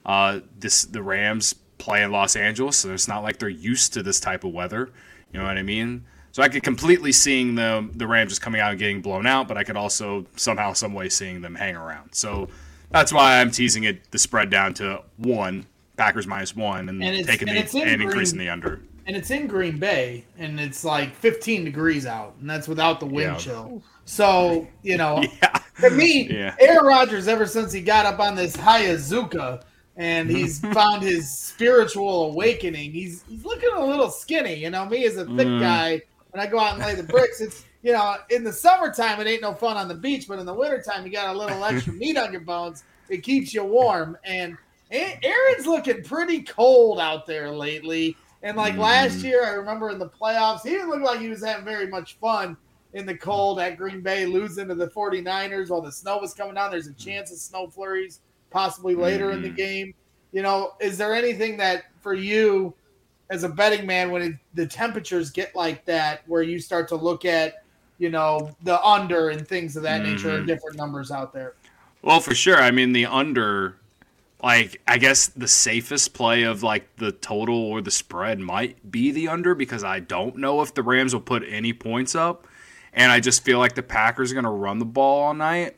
uh, 0.06 0.40
this 0.58 0.84
the 0.84 1.04
Rams 1.04 1.56
play 1.80 2.04
in 2.04 2.12
Los 2.12 2.36
Angeles, 2.36 2.78
so 2.78 2.94
it's 2.94 3.08
not 3.08 3.24
like 3.24 3.40
they're 3.40 3.50
used 3.50 3.94
to 3.94 4.04
this 4.04 4.20
type 4.20 4.44
of 4.44 4.52
weather. 4.54 4.90
You 5.34 5.40
know 5.40 5.46
what 5.46 5.58
I 5.58 5.64
mean? 5.64 6.06
So 6.32 6.44
I 6.44 6.50
could 6.50 6.62
completely 6.62 7.12
seeing 7.12 7.56
the 7.56 7.90
the 7.96 8.06
Rams 8.06 8.30
just 8.32 8.42
coming 8.42 8.62
out 8.62 8.70
and 8.72 8.80
getting 8.80 9.02
blown 9.02 9.26
out, 9.26 9.48
but 9.48 9.58
I 9.58 9.64
could 9.64 9.76
also 9.78 10.26
somehow, 10.36 10.74
some 10.74 10.94
way, 10.94 11.10
seeing 11.10 11.42
them 11.42 11.56
hang 11.56 11.76
around. 11.76 12.14
So 12.14 12.50
that's 12.92 13.12
why 13.12 13.42
I'm 13.42 13.50
teasing 13.50 13.86
it 13.86 14.12
the 14.12 14.20
spread 14.20 14.50
down 14.52 14.74
to 14.76 15.02
one, 15.18 15.66
Packers 15.98 16.28
minus 16.28 16.56
one, 16.56 16.88
and, 16.90 17.04
And 17.04 17.26
taking 17.26 17.50
and 17.50 17.68
the 17.68 17.78
in 17.82 17.88
and 17.88 18.02
increasing 18.04 18.38
Green- 18.38 18.48
the 18.48 18.52
under. 18.54 18.82
and 19.08 19.16
it's 19.18 19.32
in 19.32 19.48
Green 19.48 19.80
Bay, 19.80 20.24
and 20.38 20.60
it's 20.60 20.84
like 20.84 21.16
15 21.16 21.66
degrees 21.66 22.06
out, 22.06 22.36
and 22.42 22.50
that's 22.50 22.68
without 22.68 23.00
the 23.00 23.06
wind 23.08 23.32
Yeah. 23.34 23.38
chill. 23.38 23.84
So 24.06 24.68
you 24.84 24.98
know, 24.98 25.24
Yeah, 25.42 25.60
to 25.82 25.90
me, 25.92 26.28
Yeah. 26.30 26.56
Aaron 26.60 26.86
Rodgers, 26.86 27.28
ever 27.28 27.46
since 27.48 27.72
he 27.74 27.82
got 27.82 28.06
up 28.06 28.20
on 28.20 28.36
this 28.36 28.56
ayahuasca 28.58 29.64
and 30.00 30.30
he's 30.30 30.60
found 30.74 31.04
his 31.04 31.30
spiritual 31.30 32.32
awakening, 32.32 32.92
he's 32.92 33.24
he's 33.28 33.46
looking 33.46 33.70
a 33.76 33.86
little 33.86 34.10
skinny. 34.10 34.56
You 34.56 34.72
know, 34.72 34.86
me 34.86 35.06
as 35.06 35.18
a 35.18 35.26
thick 35.26 35.48
Mm. 35.48 35.60
guy, 35.60 36.02
when 36.32 36.42
I 36.42 36.50
go 36.50 36.58
out 36.60 36.74
and 36.76 36.84
lay 36.84 36.96
the 36.96 37.04
bricks, 37.04 37.42
it's 37.42 37.64
you 37.84 37.94
know, 37.94 38.16
in 38.32 38.44
the 38.44 38.52
summertime 38.52 39.20
it 39.22 39.28
ain't 39.28 39.42
no 39.42 39.54
fun 39.54 39.78
on 39.78 39.88
the 39.88 39.96
beach, 39.96 40.26
but 40.28 40.40
in 40.40 40.46
the 40.46 40.54
wintertime 40.54 41.06
you 41.06 41.12
got 41.12 41.36
a 41.36 41.38
little 41.38 41.64
extra 41.64 41.94
meat 41.94 42.18
on 42.18 42.32
your 42.32 42.42
bones. 42.42 42.84
It 43.10 43.24
keeps 43.24 43.54
you 43.54 43.64
warm. 43.64 44.18
And 44.24 44.58
Aaron's 44.92 45.66
looking 45.66 46.04
pretty 46.04 46.44
cold 46.44 47.00
out 47.00 47.26
there 47.26 47.52
lately. 47.52 48.16
And 48.44 48.56
like 48.58 48.78
last 48.78 49.24
year, 49.24 49.46
I 49.46 49.52
remember 49.52 49.90
in 49.90 50.00
the 50.00 50.10
playoffs, 50.10 50.62
he 50.64 50.70
didn't 50.70 50.90
look 50.90 51.02
like 51.02 51.20
he 51.20 51.30
was 51.30 51.44
having 51.44 51.66
very 51.66 51.88
much 51.88 52.18
fun 52.20 52.56
in 52.94 53.06
the 53.06 53.16
cold 53.18 53.60
at 53.60 53.78
Green 53.78 54.02
Bay, 54.02 54.26
losing 54.26 54.68
to 54.68 54.76
the 54.76 54.88
49ers 54.88 55.70
while 55.70 55.82
the 55.82 55.92
snow 55.92 56.18
was 56.20 56.34
coming 56.34 56.56
down. 56.56 56.72
There's 56.72 56.88
a 56.88 56.94
chance 56.94 57.32
of 57.32 57.38
snow 57.38 57.68
flurries 57.68 58.20
possibly 58.52 58.96
later 58.96 59.32
in 59.32 59.42
the 59.42 59.52
Mhm. 59.52 59.56
game. 59.56 59.94
You 60.32 60.42
know, 60.44 60.74
is 60.82 60.98
there 60.98 61.14
anything 61.16 61.58
that 61.58 61.84
for 62.02 62.14
you 62.14 62.76
as 63.30 63.44
a 63.44 63.50
betting 63.50 63.86
man 63.86 64.12
when 64.12 64.22
it, 64.22 64.34
the 64.54 64.68
temperatures 64.68 65.32
get 65.32 65.56
like 65.56 65.86
that 65.86 66.22
where 66.28 66.42
you 66.44 66.60
start 66.60 66.88
to 66.90 66.96
look 66.96 67.26
at, 67.26 67.54
you 67.98 68.10
know, 68.10 68.56
the 68.64 68.82
under 68.84 69.30
and 69.30 69.48
things 69.48 69.76
of 69.76 69.84
that 69.84 70.04
nature 70.04 70.36
and 70.36 70.46
Mhm. 70.46 70.48
different 70.48 70.78
numbers 70.78 71.12
out 71.12 71.34
there? 71.34 71.56
Well, 72.02 72.20
for 72.20 72.34
sure. 72.34 72.62
I 72.62 72.72
mean, 72.72 72.94
the 72.94 73.06
under, 73.06 73.76
like, 74.42 74.82
I 74.88 74.98
guess 74.98 75.28
the 75.28 75.48
safest 75.48 76.14
play 76.14 76.44
of 76.44 76.64
like 76.64 76.96
the 76.98 77.12
total 77.12 77.58
or 77.58 77.82
the 77.82 77.92
spread 77.92 78.40
might 78.40 78.92
be 78.92 79.12
the 79.12 79.28
under 79.28 79.56
because 79.56 79.84
I 79.84 80.00
don't 80.00 80.38
know 80.38 80.62
if 80.62 80.74
the 80.74 80.84
Rams 80.84 81.14
will 81.14 81.22
put 81.22 81.44
any 81.48 81.74
points 81.74 82.16
up, 82.16 82.48
and 82.94 83.12
I 83.12 83.20
just 83.20 83.44
feel 83.44 83.60
like 83.60 83.76
the 83.76 83.84
Packers 83.84 84.32
are 84.32 84.36
going 84.36 84.46
to 84.46 84.50
run 84.50 84.80
the 84.80 84.86
ball 84.86 85.24
all 85.24 85.34
night. 85.34 85.76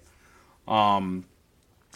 Um, 0.68 1.26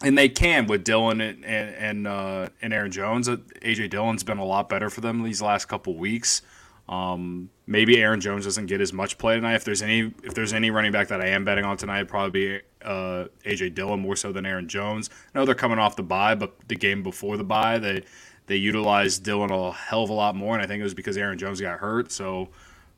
and 0.03 0.17
they 0.17 0.29
can 0.29 0.67
with 0.67 0.83
Dillon 0.83 1.21
and 1.21 1.45
and 1.45 2.07
uh, 2.07 2.49
and 2.61 2.73
Aaron 2.73 2.91
Jones. 2.91 3.29
Uh, 3.29 3.37
AJ 3.61 3.89
Dillon's 3.89 4.23
been 4.23 4.37
a 4.37 4.45
lot 4.45 4.69
better 4.69 4.89
for 4.89 5.01
them 5.01 5.23
these 5.23 5.41
last 5.41 5.65
couple 5.65 5.95
weeks. 5.95 6.41
Um, 6.87 7.49
maybe 7.65 7.99
Aaron 7.99 8.21
Jones 8.21 8.45
doesn't 8.45 8.67
get 8.67 8.79
as 8.79 8.93
much 8.93 9.17
play 9.17 9.35
tonight. 9.35 9.55
If 9.55 9.63
there's 9.63 9.81
any 9.81 10.13
if 10.23 10.33
there's 10.33 10.53
any 10.53 10.69
running 10.69 10.91
back 10.91 11.07
that 11.07 11.21
I 11.21 11.27
am 11.27 11.45
betting 11.45 11.65
on 11.65 11.77
tonight, 11.77 12.07
probably 12.07 12.59
be 12.59 12.61
uh, 12.83 13.25
AJ 13.45 13.73
Dillon 13.75 13.99
more 13.99 14.15
so 14.15 14.31
than 14.31 14.45
Aaron 14.45 14.67
Jones. 14.67 15.09
I 15.33 15.39
know 15.39 15.45
they're 15.45 15.55
coming 15.55 15.79
off 15.79 15.95
the 15.95 16.03
bye, 16.03 16.35
but 16.35 16.53
the 16.67 16.75
game 16.75 17.01
before 17.01 17.37
the 17.37 17.43
bye, 17.43 17.79
they 17.79 18.03
they 18.47 18.57
utilized 18.57 19.23
Dillon 19.23 19.51
a 19.51 19.71
hell 19.71 20.03
of 20.03 20.09
a 20.09 20.13
lot 20.13 20.35
more, 20.35 20.53
and 20.53 20.63
I 20.63 20.67
think 20.67 20.79
it 20.79 20.83
was 20.83 20.93
because 20.93 21.17
Aaron 21.17 21.37
Jones 21.37 21.59
got 21.59 21.79
hurt. 21.79 22.11
So, 22.11 22.49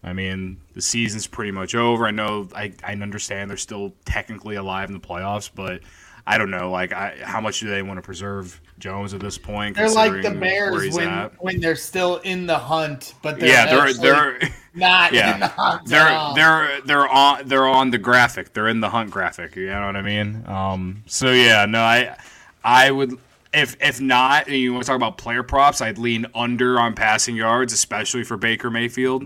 I 0.04 0.12
mean, 0.12 0.58
the 0.74 0.82
season's 0.82 1.28
pretty 1.28 1.52
much 1.52 1.74
over. 1.74 2.06
I 2.06 2.12
know 2.12 2.50
I, 2.54 2.74
I 2.84 2.94
understand 2.94 3.50
they're 3.50 3.58
still 3.58 3.94
technically 4.04 4.56
alive 4.56 4.90
in 4.90 4.94
the 4.94 5.00
playoffs, 5.00 5.50
but 5.54 5.82
I 6.30 6.38
don't 6.38 6.52
know. 6.52 6.70
Like, 6.70 6.92
I, 6.92 7.16
how 7.24 7.40
much 7.40 7.62
do 7.62 7.70
they 7.70 7.82
want 7.82 7.98
to 7.98 8.02
preserve 8.02 8.60
Jones 8.80 9.14
at 9.14 9.22
this 9.22 9.38
point? 9.38 9.78
They're 9.78 9.90
like 9.90 10.22
the 10.22 10.32
Bears 10.32 10.94
when 10.94 11.08
at? 11.08 11.42
when 11.42 11.62
they're 11.62 11.78
still 11.78 12.18
in 12.18 12.46
the 12.46 12.58
hunt, 12.58 13.14
but 13.22 13.40
they're 13.40 13.48
yeah, 13.48 13.66
they're 13.66 13.94
they're 13.94 14.40
not 14.76 15.14
yeah. 15.14 15.36
in 15.36 15.40
the 15.40 15.48
hunt. 15.48 15.88
they're 15.88 16.34
they're 16.36 16.82
they're 16.82 17.08
on 17.08 17.48
they're 17.48 17.66
on 17.66 17.92
the 17.92 17.98
graphic. 17.98 18.52
They're 18.52 18.68
in 18.68 18.82
the 18.82 18.90
hunt 18.90 19.10
graphic. 19.10 19.56
You 19.56 19.68
know 19.68 19.86
what 19.86 19.96
I 19.96 20.02
mean? 20.02 20.44
Um. 20.48 21.04
So 21.08 21.32
yeah, 21.32 21.66
no, 21.66 21.80
I 21.80 22.18
I 22.62 22.92
would 22.92 23.18
if 23.54 23.78
if 23.80 24.02
not, 24.02 24.48
and 24.48 24.58
you 24.58 24.74
want 24.74 24.84
to 24.84 24.88
talk 24.88 24.98
about 24.98 25.18
player 25.18 25.44
props, 25.44 25.80
I'd 25.80 25.98
lean 25.98 26.26
under 26.36 26.78
on 26.78 26.94
passing 26.94 27.38
yards, 27.38 27.72
especially 27.72 28.26
for 28.26 28.36
Baker 28.36 28.70
Mayfield. 28.70 29.24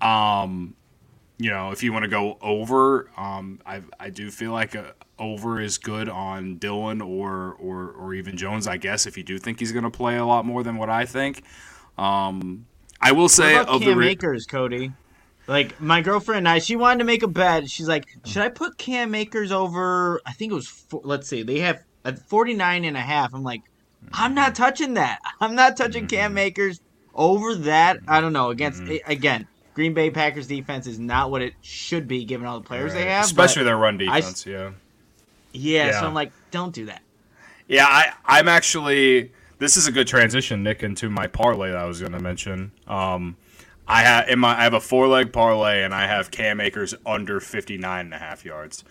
Um, 0.00 0.74
you 1.36 1.50
know, 1.50 1.70
if 1.70 1.82
you 1.82 1.92
want 1.92 2.04
to 2.04 2.08
go 2.10 2.38
over, 2.40 3.10
um, 3.18 3.60
I 3.66 3.82
I 4.00 4.08
do 4.08 4.30
feel 4.30 4.52
like 4.52 4.74
a 4.74 4.94
over 5.18 5.60
is 5.60 5.78
good 5.78 6.08
on 6.08 6.56
Dillon 6.56 7.00
or 7.00 7.54
or 7.60 7.90
or 7.92 8.14
even 8.14 8.36
Jones. 8.36 8.66
I 8.66 8.76
guess 8.76 9.06
if 9.06 9.16
you 9.16 9.22
do 9.22 9.38
think 9.38 9.58
he's 9.60 9.72
going 9.72 9.84
to 9.84 9.90
play 9.90 10.16
a 10.16 10.24
lot 10.26 10.44
more 10.44 10.62
than 10.62 10.76
what 10.76 10.90
I 10.90 11.04
think. 11.04 11.42
Um, 11.98 12.66
I 13.00 13.12
will 13.12 13.28
say 13.28 13.54
What 13.54 13.62
about 13.62 13.74
of 13.74 13.80
the 13.80 13.86
Cam 13.86 13.98
re- 13.98 14.08
Akers, 14.10 14.46
Cody? 14.46 14.92
Like 15.46 15.80
my 15.80 16.00
girlfriend 16.00 16.38
and 16.38 16.48
I, 16.48 16.58
she 16.58 16.74
wanted 16.74 17.00
to 17.00 17.04
make 17.04 17.22
a 17.22 17.28
bet. 17.28 17.68
She's 17.70 17.86
like, 17.86 18.06
should 18.24 18.42
I 18.42 18.48
put 18.48 18.78
Cam 18.78 19.14
Akers 19.14 19.52
over? 19.52 20.20
I 20.24 20.32
think 20.32 20.52
it 20.52 20.54
was. 20.54 20.66
four- 20.66 21.02
Let's 21.04 21.28
see, 21.28 21.42
they 21.42 21.60
have 21.60 21.82
at 22.04 22.18
49 22.18 22.84
and 22.84 22.96
a 22.96 23.00
half. 23.00 23.34
I'm 23.34 23.42
like, 23.42 23.62
I'm 24.12 24.34
not 24.34 24.54
touching 24.54 24.94
that. 24.94 25.18
I'm 25.40 25.54
not 25.54 25.76
touching 25.76 26.04
Mm-hmm. 26.06 26.16
Cam 26.16 26.38
Akers 26.38 26.80
over 27.14 27.54
that. 27.56 27.98
I 28.08 28.20
don't 28.20 28.32
know. 28.32 28.50
Against 28.50 28.82
again, 29.06 29.46
Green 29.74 29.92
Bay 29.92 30.10
Packers 30.10 30.46
defense 30.46 30.86
is 30.86 30.98
not 30.98 31.30
what 31.30 31.42
it 31.42 31.52
should 31.60 32.08
be 32.08 32.24
given 32.24 32.46
all 32.46 32.58
the 32.58 32.66
players 32.66 32.92
they 32.94 33.04
have. 33.06 33.24
especially 33.26 33.60
but 33.62 33.66
their 33.66 33.76
run 33.76 33.94
I- 34.08 34.20
defense. 34.20 34.46
yeah. 34.46 34.70
Yeah, 35.54 35.86
yeah. 35.86 36.00
So 36.00 36.06
I'm 36.06 36.14
like, 36.14 36.32
don't 36.50 36.74
do 36.74 36.86
that. 36.86 37.02
Yeah, 37.68 37.86
I, 37.86 38.12
I'm 38.24 38.48
actually. 38.48 39.32
This 39.58 39.76
is 39.76 39.86
a 39.86 39.92
good 39.92 40.08
transition, 40.08 40.62
Nick, 40.62 40.82
into 40.82 41.08
my 41.08 41.26
parlay 41.26 41.70
that 41.70 41.78
I 41.78 41.86
was 41.86 42.00
going 42.00 42.12
to 42.12 42.20
mention. 42.20 42.72
Um, 42.86 43.36
I 43.86 44.02
have 44.02 44.28
in 44.28 44.38
my 44.38 44.58
I 44.58 44.64
have 44.64 44.74
a 44.74 44.80
four 44.80 45.06
leg 45.08 45.32
parlay, 45.32 45.82
and 45.82 45.94
I 45.94 46.06
have 46.06 46.30
Cam 46.30 46.60
Akers 46.60 46.94
under 47.06 47.40
59 47.40 48.04
and 48.06 48.14
a 48.14 48.18
half 48.18 48.44
yards. 48.44 48.84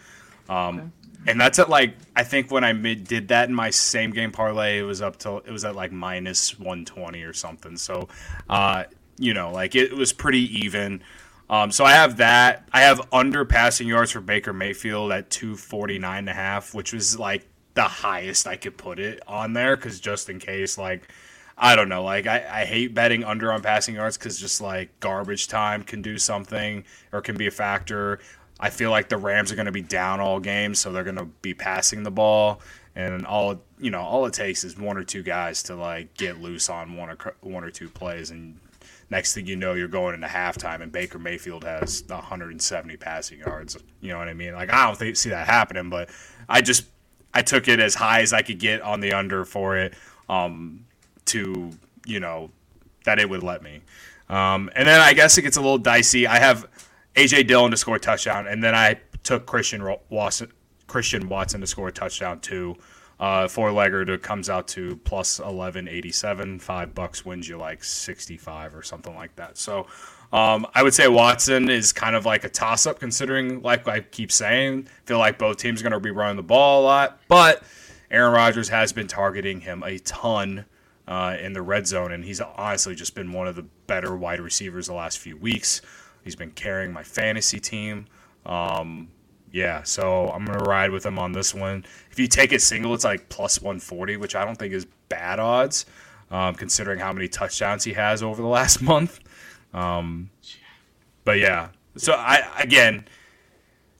Um, 0.50 0.94
and 1.26 1.40
that's 1.40 1.60
at 1.60 1.70
like 1.70 1.96
I 2.16 2.24
think 2.24 2.52
when 2.52 2.64
I 2.64 2.74
mid, 2.74 3.06
did 3.06 3.30
that 3.30 3.50
in 3.50 3.56
my 3.56 3.70
same 3.70 4.12
game 4.12 4.32
parlay, 4.32 4.80
it 4.80 4.84
was 4.84 5.02
up 5.02 5.18
to 5.20 5.38
it 5.38 5.52
was 5.52 5.66
at 5.66 5.76
like 5.76 5.92
minus 5.92 6.58
120 6.60 7.24
or 7.24 7.34
something. 7.34 7.78
So, 7.78 8.08
uh, 8.50 8.86
you 9.18 9.34
know, 9.34 9.52
like 9.52 9.76
it, 9.76 9.94
was 9.94 10.14
pretty 10.14 10.60
even. 10.66 11.02
Um, 11.50 11.72
so 11.72 11.86
I 11.86 11.92
have 11.92 12.18
that. 12.18 12.68
I 12.72 12.82
have 12.82 13.02
under 13.12 13.46
passing 13.46 13.88
yards 13.88 14.12
for 14.12 14.22
Baker 14.22 14.54
Mayfield 14.54 15.12
at 15.12 15.30
249 15.30 16.20
and 16.20 16.30
a 16.30 16.34
half, 16.34 16.74
which 16.74 16.94
was 16.94 17.20
like 17.20 17.46
the 17.74 17.84
highest 17.84 18.48
I 18.48 18.56
could 18.56 18.78
put 18.78 19.00
it 19.00 19.22
on 19.28 19.54
there 19.54 19.76
because 19.76 20.00
just 20.00 20.30
in 20.30 20.40
case, 20.40 20.78
like, 20.78 21.10
I 21.58 21.76
don't 21.76 21.90
know, 21.90 22.04
like 22.04 22.26
I, 22.28 22.62
I 22.62 22.66
hate 22.66 22.94
betting 22.94 23.24
under 23.24 23.52
on 23.52 23.62
passing 23.62 23.96
yards 23.96 24.18
because 24.18 24.40
just 24.40 24.62
like 24.62 25.00
garbage 25.00 25.48
time 25.48 25.84
can 25.84 26.02
do 26.02 26.18
something 26.18 26.84
or 27.12 27.22
can 27.22 27.38
be 27.38 27.48
a 27.48 27.52
factor. 27.52 28.20
I 28.60 28.70
feel 28.70 28.92
like 28.92 29.10
the 29.10 29.18
Rams 29.18 29.52
are 29.52 29.56
going 29.56 29.66
to 29.66 29.72
be 29.72 29.82
down 29.82 30.20
all 30.20 30.40
game, 30.40 30.74
so 30.74 30.92
they're 30.92 31.04
going 31.04 31.18
to 31.18 31.26
be 31.42 31.54
passing 31.54 32.04
the 32.04 32.12
ball, 32.12 32.62
and 32.96 33.26
all 33.26 33.62
you 33.80 33.92
know, 33.92 34.02
all 34.02 34.26
it 34.26 34.34
takes 34.34 34.64
is 34.64 34.78
one 34.78 34.98
or 34.98 35.04
two 35.04 35.22
guys 35.24 35.64
to 35.64 35.76
like 35.76 36.14
get 36.16 36.40
loose 36.40 36.70
on 36.70 36.96
one 36.96 37.10
or 37.10 37.18
one 37.42 37.64
or 37.64 37.72
two 37.72 37.90
plays, 37.90 38.32
and 38.32 38.60
next 39.14 39.36
thing 39.36 39.46
you 39.46 39.56
know, 39.56 39.74
you're 39.74 39.88
going 39.88 40.16
into 40.16 40.26
halftime, 40.26 40.82
and 40.82 40.92
Baker 40.92 41.20
Mayfield 41.20 41.64
has 41.64 42.04
170 42.08 42.98
passing 42.98 43.40
yards. 43.40 43.78
You 44.02 44.10
know 44.10 44.18
what 44.18 44.28
I 44.28 44.34
mean? 44.34 44.54
Like 44.54 44.74
I 44.74 44.88
don't 44.88 44.98
think, 44.98 45.16
see 45.16 45.30
that 45.30 45.46
happening, 45.46 45.90
but 45.92 46.10
I 46.50 46.62
just 46.62 46.86
I 47.32 47.44
took 47.44 47.68
it 47.68 47.80
as 47.80 47.94
high 47.94 48.22
as 48.22 48.34
I 48.34 48.42
could 48.42 48.58
get 48.58 48.82
on 48.82 49.02
the 49.02 49.14
under 49.14 49.46
for 49.46 49.78
it 49.78 49.94
um, 50.30 50.86
to 51.26 51.70
you 52.08 52.20
know 52.20 52.50
that 53.06 53.20
it 53.20 53.30
would 53.30 53.44
let 53.44 53.62
me. 53.62 53.82
Um, 54.30 54.72
and 54.76 54.88
then 54.88 55.00
I 55.00 55.14
guess 55.14 55.38
it 55.38 55.44
gets 55.44 55.58
a 55.58 55.62
little 55.62 55.78
dicey. 55.78 56.26
I 56.26 56.40
have 56.40 56.68
AJ 57.16 57.48
Dillon 57.48 57.70
to 57.70 57.78
score 57.78 57.98
a 57.98 58.00
touchdown, 58.00 58.48
and 58.48 58.64
then 58.64 58.74
I 58.74 59.00
took 59.22 59.46
Christian 59.46 59.88
Watson, 60.10 60.52
Christian 60.88 61.30
Watson 61.30 61.62
to 61.62 61.68
score 61.68 61.90
a 61.90 61.92
touchdown 61.92 62.40
too. 62.40 62.78
Uh, 63.24 63.48
four 63.48 63.70
legger 63.70 64.22
comes 64.22 64.50
out 64.50 64.68
to 64.68 64.98
plus 65.06 65.40
eleven 65.40 65.88
eighty 65.88 66.12
seven. 66.12 66.60
Five 66.60 66.94
bucks 66.94 67.24
wins 67.24 67.48
you 67.48 67.58
like 67.58 67.82
sixty 67.82 68.36
five 68.36 68.76
or 68.76 68.84
something 68.84 69.16
like 69.16 69.34
that. 69.38 69.58
So 69.58 69.88
um, 70.34 70.68
I 70.76 70.84
would 70.84 70.94
say 70.94 71.08
Watson 71.08 71.70
is 71.70 71.94
kind 71.94 72.18
of 72.18 72.26
like 72.26 72.44
a 72.44 72.50
toss 72.50 72.86
up 72.86 73.00
considering, 73.00 73.62
like 73.62 73.88
I 73.88 74.02
keep 74.02 74.30
saying, 74.30 74.90
feel 75.06 75.20
like 75.20 75.38
both 75.38 75.56
teams 75.56 75.80
are 75.80 75.84
going 75.84 75.94
to 75.94 76.02
be 76.02 76.12
running 76.12 76.36
the 76.36 76.44
ball 76.44 76.82
a 76.82 76.84
lot, 76.84 77.22
but 77.30 77.64
Aaron 78.12 78.34
Rodgers 78.34 78.68
has 78.68 78.92
been 78.92 79.08
targeting 79.08 79.62
him 79.62 79.84
a 79.84 80.00
ton 80.00 80.66
uh, 81.08 81.38
in 81.40 81.54
the 81.54 81.62
red 81.62 81.88
zone, 81.88 82.12
and 82.12 82.26
he's 82.26 82.42
honestly 82.42 82.94
just 82.94 83.16
been 83.16 83.32
one 83.32 83.48
of 83.48 83.56
the 83.56 83.66
better 83.88 84.14
wide 84.18 84.42
receivers 84.42 84.88
the 84.88 84.94
last 84.94 85.18
few 85.18 85.38
weeks. 85.38 85.82
He's 86.26 86.36
been 86.36 86.52
carrying 86.52 86.92
my 86.92 87.04
fantasy 87.04 87.62
team. 87.62 88.08
Um, 88.46 89.13
yeah, 89.54 89.84
so 89.84 90.30
I'm 90.32 90.44
gonna 90.46 90.64
ride 90.64 90.90
with 90.90 91.06
him 91.06 91.20
on 91.20 91.32
this 91.32 91.54
one. 91.54 91.86
If 92.12 92.18
you 92.20 92.28
take 92.28 92.52
it 92.52 92.62
single, 92.62 92.94
it's 92.96 93.04
like 93.04 93.30
plus 93.30 93.62
140, 93.62 94.18
which 94.18 94.36
I 94.36 94.44
don't 94.44 94.58
think 94.58 94.74
is 94.74 94.88
bad 95.10 95.40
odds, 95.40 95.86
um, 96.32 96.56
considering 96.56 96.98
how 96.98 97.14
many 97.14 97.28
touchdowns 97.28 97.84
he 97.84 97.94
has 97.94 98.24
over 98.24 98.42
the 98.42 98.48
last 98.48 98.82
month. 98.82 99.20
Um, 99.72 100.32
but 101.24 101.38
yeah, 101.38 101.70
so 101.96 102.14
I 102.14 102.42
again 102.60 103.06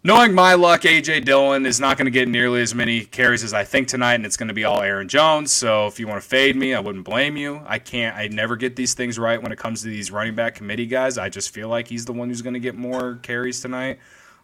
knowing 0.04 0.34
my 0.34 0.56
luck, 0.56 0.82
AJ 0.82 1.24
Dillon 1.26 1.68
is 1.68 1.80
not 1.80 1.98
going 1.98 2.06
to 2.06 2.12
get 2.12 2.28
nearly 2.28 2.62
as 2.62 2.74
many 2.74 3.06
carries 3.06 3.44
as 3.44 3.54
I 3.54 3.64
think 3.64 3.88
tonight, 3.88 4.16
and 4.16 4.26
it's 4.26 4.38
going 4.38 4.48
to 4.48 4.54
be 4.54 4.64
all 4.64 4.82
Aaron 4.82 5.08
Jones. 5.08 5.52
So 5.52 5.86
if 5.86 6.00
you 6.00 6.08
want 6.08 6.22
to 6.22 6.28
fade 6.28 6.56
me, 6.56 6.74
I 6.74 6.80
wouldn't 6.80 7.06
blame 7.06 7.38
you. 7.38 7.62
I 7.68 7.78
can't. 7.78 8.18
I 8.18 8.28
never 8.28 8.56
get 8.56 8.76
these 8.76 8.96
things 8.96 9.20
right 9.20 9.42
when 9.42 9.52
it 9.52 9.60
comes 9.60 9.82
to 9.84 9.88
these 9.88 10.10
running 10.10 10.34
back 10.34 10.56
committee 10.56 10.88
guys. 10.88 11.20
I 11.20 11.30
just 11.30 11.54
feel 11.54 11.70
like 11.70 11.88
he's 11.88 12.06
the 12.06 12.14
one 12.14 12.30
who's 12.30 12.42
going 12.42 12.56
to 12.56 12.60
get 12.60 12.76
more 12.76 13.20
carries 13.22 13.62
tonight. 13.62 14.00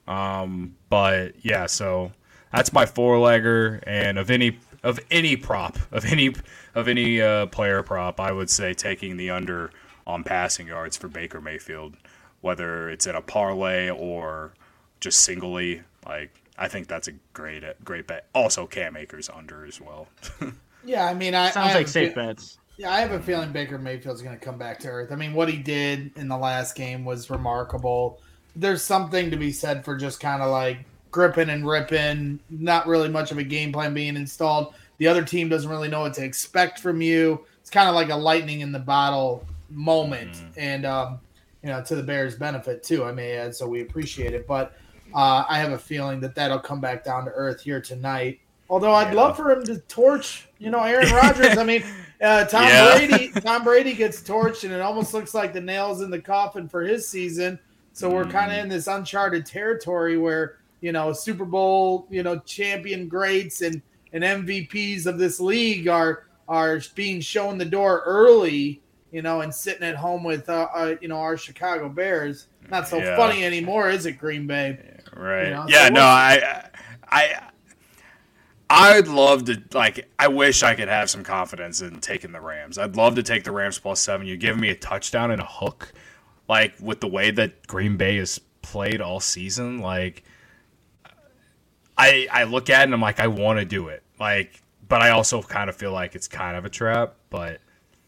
Um, 0.10 0.76
but 0.89 1.36
yeah, 1.45 1.67
so 1.67 2.12
that's 2.52 2.74
my 2.74 2.86
four 2.86 3.17
legger, 3.17 3.82
and 3.86 4.17
of 4.17 4.32
any 4.32 4.58
of 4.82 5.00
any 5.12 5.36
prop 5.36 5.78
of 5.91 6.06
any 6.06 6.34
of 6.74 6.88
any 6.88 7.22
uh, 7.22 7.45
player 7.45 7.84
prop, 7.84 8.19
I 8.19 8.32
would 8.32 8.50
say 8.50 8.74
taking 8.74 9.17
the 9.17 9.30
under 9.30 9.72
on 10.08 10.24
passing 10.24 10.67
yards 10.67 10.98
for 10.98 11.08
Baker 11.08 11.39
Mayfield, 11.39 11.95
whether 12.41 12.89
it's 12.89 13.06
in 13.06 13.15
a 13.15 13.22
parlay 13.22 13.89
or 13.89 14.54
just 15.00 15.22
singly. 15.22 15.84
Like 16.06 16.41
I 16.58 16.67
think 16.67 16.88
that's 16.88 17.08
a 17.08 17.13
great 17.34 17.63
great 17.86 18.08
bet. 18.08 18.28
Also, 18.34 18.65
Cam 18.65 18.98
Akers 18.98 19.30
under 19.30 19.63
as 19.63 19.80
well. 19.80 20.08
yeah, 20.84 21.06
I 21.06 21.13
mean, 21.13 21.36
I 21.36 21.52
sounds 21.52 21.72
I 21.72 21.76
like 21.76 21.88
safe 21.88 22.10
fe- 22.10 22.15
bets. 22.15 22.58
Yeah, 22.78 22.91
I 22.91 23.02
have 23.02 23.12
a 23.12 23.19
feeling 23.19 23.52
Baker 23.52 23.78
Mayfield's 23.78 24.22
going 24.22 24.39
to 24.39 24.43
come 24.43 24.58
back 24.58 24.80
to 24.80 24.88
earth. 24.88 25.12
I 25.12 25.15
mean, 25.15 25.34
what 25.34 25.50
he 25.50 25.58
did 25.58 26.17
in 26.17 26.30
the 26.30 26.38
last 26.38 26.76
game 26.76 27.04
was 27.04 27.30
remarkable. 27.30 28.22
There's 28.56 28.82
something 28.82 29.32
to 29.32 29.38
be 29.38 29.52
said 29.52 29.86
for 29.86 29.96
just 29.96 30.20
kind 30.20 30.42
of 30.42 30.52
like 30.52 30.86
gripping 31.12 31.50
and 31.50 31.68
ripping, 31.68 32.40
not 32.50 32.88
really 32.88 33.10
much 33.10 33.32
of 33.32 33.38
a 33.38 33.44
game 33.44 33.72
plan 33.72 33.94
being 33.94 34.16
installed. 34.16 34.74
The 34.98 35.08
other 35.08 35.24
team 35.24 35.50
doesn't 35.50 35.70
really 35.70 35.88
know 35.88 36.02
what 36.02 36.14
to 36.16 36.24
expect 36.24 36.80
from 36.80 37.02
you. 37.02 37.46
It's 37.62 37.70
kind 37.70 37.88
of 37.88 37.96
like 37.96 38.10
a 38.10 38.16
lightning 38.16 38.62
in 38.62 38.72
the 38.72 38.80
bottle 38.80 39.46
moment, 39.70 40.34
mm. 40.34 40.52
and 40.58 40.86
um, 40.86 41.20
you 41.64 41.70
know, 41.70 41.82
to 41.84 41.96
the 41.96 42.04
Bears' 42.04 42.36
benefit 42.36 42.84
too. 42.84 43.04
I 43.06 43.12
may 43.12 43.34
add, 43.34 43.56
so 43.56 43.68
we 43.68 43.82
appreciate 43.82 44.34
it. 44.34 44.48
But 44.48 44.74
uh, 45.14 45.46
I 45.48 45.58
have 45.60 45.72
a 45.72 45.78
feeling 45.78 46.20
that 46.22 46.36
that'll 46.36 46.60
come 46.60 46.82
back 46.82 47.04
down 47.04 47.26
to 47.26 47.32
earth 47.32 47.62
here 47.62 47.82
tonight. 47.82 48.40
Although 48.70 48.94
I'd 48.94 49.14
yeah. 49.14 49.22
love 49.22 49.38
for 49.38 49.52
him 49.52 49.64
to 49.66 49.80
torch, 49.82 50.48
you 50.60 50.70
know, 50.70 50.84
Aaron 50.84 51.12
Rodgers. 51.12 51.58
I 51.58 51.64
mean, 51.64 51.84
uh, 52.22 52.46
Tom 52.46 52.68
yeah. 52.68 52.98
Brady. 52.98 53.32
Tom 53.32 53.64
Brady 53.64 53.94
gets 53.94 54.22
torched, 54.22 54.64
and 54.64 54.74
it 54.74 54.82
almost 54.82 55.14
looks 55.14 55.34
like 55.34 55.54
the 55.54 55.62
nails 55.62 56.02
in 56.02 56.12
the 56.12 56.20
coffin 56.20 56.68
for 56.68 56.82
his 56.82 57.08
season. 57.08 57.58
So 57.93 58.10
we're 58.10 58.25
kind 58.25 58.52
of 58.52 58.58
in 58.60 58.69
this 58.69 58.88
uncharted 58.88 59.45
territory 59.45 60.17
where 60.17 60.58
you 60.82 60.91
know 60.91 61.13
Super 61.13 61.45
Bowl, 61.45 62.08
you 62.10 62.23
know, 62.23 62.39
champion 62.39 63.08
greats 63.08 63.62
and 63.62 63.82
and 64.13 64.23
MVPs 64.23 65.06
of 65.06 65.17
this 65.17 65.39
league 65.39 65.88
are 65.88 66.25
are 66.47 66.82
being 66.95 67.21
shown 67.21 67.58
the 67.58 67.65
door 67.65 68.02
early, 68.06 68.82
you 69.12 69.21
know, 69.21 69.41
and 69.41 69.54
sitting 69.54 69.84
at 69.84 69.95
home 69.95 70.23
with 70.23 70.49
uh, 70.49 70.67
uh 70.73 70.95
you 71.02 71.08
know 71.08 71.17
our 71.17 71.38
Chicago 71.38 71.89
Bears. 71.89 72.47
Not 72.69 72.88
so 72.88 72.97
yeah. 72.97 73.15
funny 73.15 73.43
anymore, 73.43 73.89
is 73.89 74.06
it, 74.06 74.13
Green 74.13 74.45
Bay? 74.45 74.78
right. 75.15 75.47
You 75.47 75.54
know? 75.54 75.65
Yeah, 75.67 75.88
so 75.88 75.93
no, 75.93 76.02
I, 76.02 76.69
I, 77.10 77.49
I'd 78.69 79.08
love 79.08 79.45
to 79.45 79.62
like. 79.73 80.08
I 80.19 80.28
wish 80.28 80.62
I 80.62 80.75
could 80.75 80.88
have 80.88 81.10
some 81.10 81.23
confidence 81.23 81.82
in 81.82 81.99
taking 81.99 82.32
the 82.32 82.41
Rams. 82.41 82.78
I'd 82.78 82.95
love 82.95 83.15
to 83.15 83.23
take 83.23 83.43
the 83.43 83.52
Rams 83.52 83.80
plus 83.80 83.99
seven. 83.99 84.28
You 84.28 84.38
give 84.38 84.58
me 84.60 84.69
a 84.69 84.75
touchdown 84.75 85.32
and 85.32 85.41
a 85.41 85.45
hook, 85.45 85.91
like 86.50 86.74
with 86.82 87.00
the 87.00 87.08
way 87.08 87.32
that 87.32 87.68
Green 87.68 87.96
Bay 87.96 88.18
has 88.18 88.40
played 88.62 89.00
all 89.00 89.20
season. 89.20 89.80
Like, 89.80 90.24
I 91.98 92.28
I 92.32 92.44
look 92.44 92.70
at 92.70 92.82
it 92.82 92.84
and 92.86 92.94
I'm 92.94 93.02
like, 93.02 93.20
I 93.20 93.28
want 93.28 93.60
to 93.60 93.66
do 93.66 93.88
it. 93.88 94.04
Like, 94.20 94.62
but 94.88 95.02
I 95.02 95.12
also 95.12 95.42
kind 95.42 95.70
of 95.70 95.76
feel 95.76 95.94
like 95.94 96.16
it's 96.16 96.28
kind 96.28 96.58
of 96.58 96.66
a 96.66 96.70
trap. 96.70 97.14
But 97.30 97.60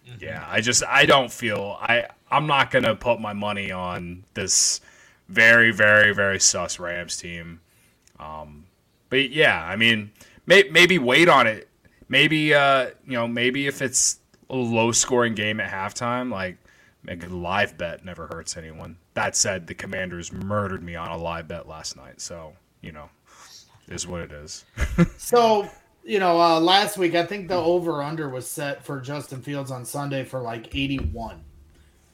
mm-hmm. 0.05 0.23
yeah, 0.23 0.45
I 0.49 0.59
just 0.59 0.83
I 0.85 1.05
don't 1.05 1.31
feel 1.31 1.77
I 1.79 2.07
I'm 2.29 2.47
not 2.47 2.71
gonna 2.71 2.95
put 2.95 3.21
my 3.21 3.33
money 3.33 3.71
on 3.71 4.23
this 4.33 4.81
very, 5.29 5.71
very, 5.71 6.13
very 6.13 6.39
sus 6.39 6.79
Rams 6.79 7.15
team. 7.17 7.61
Um, 8.19 8.65
but 9.09 9.29
yeah, 9.29 9.63
I 9.63 9.75
mean, 9.75 10.11
may, 10.45 10.63
maybe 10.63 10.97
wait 10.97 11.29
on 11.29 11.47
it. 11.47 11.69
Maybe 12.09 12.53
uh, 12.53 12.87
you 13.05 13.13
know, 13.13 13.27
maybe 13.27 13.67
if 13.67 13.81
it's 13.81 14.19
a 14.49 14.55
low 14.55 14.91
scoring 14.91 15.35
game 15.35 15.59
at 15.59 15.71
halftime, 15.71 16.31
like 16.31 16.57
a 17.07 17.15
live 17.15 17.77
bet 17.77 18.05
never 18.05 18.27
hurts 18.27 18.57
anyone. 18.57 18.97
That 19.13 19.35
said, 19.35 19.67
the 19.67 19.73
Commanders 19.73 20.31
murdered 20.31 20.83
me 20.83 20.95
on 20.95 21.09
a 21.09 21.17
live 21.17 21.47
bet 21.47 21.67
last 21.67 21.95
night, 21.95 22.21
so 22.21 22.53
you 22.81 22.91
know, 22.91 23.09
is 23.87 24.07
what 24.07 24.21
it 24.21 24.31
is. 24.31 24.65
so 25.17 25.69
you 26.03 26.19
know, 26.19 26.39
uh, 26.39 26.59
last 26.59 26.97
week 26.97 27.15
I 27.15 27.25
think 27.25 27.47
the 27.47 27.55
over 27.55 28.01
under 28.01 28.29
was 28.29 28.49
set 28.49 28.83
for 28.83 28.99
Justin 28.99 29.41
Fields 29.41 29.71
on 29.71 29.85
Sunday 29.85 30.23
for 30.23 30.39
like 30.39 30.75
eighty 30.75 30.97
one 30.97 31.43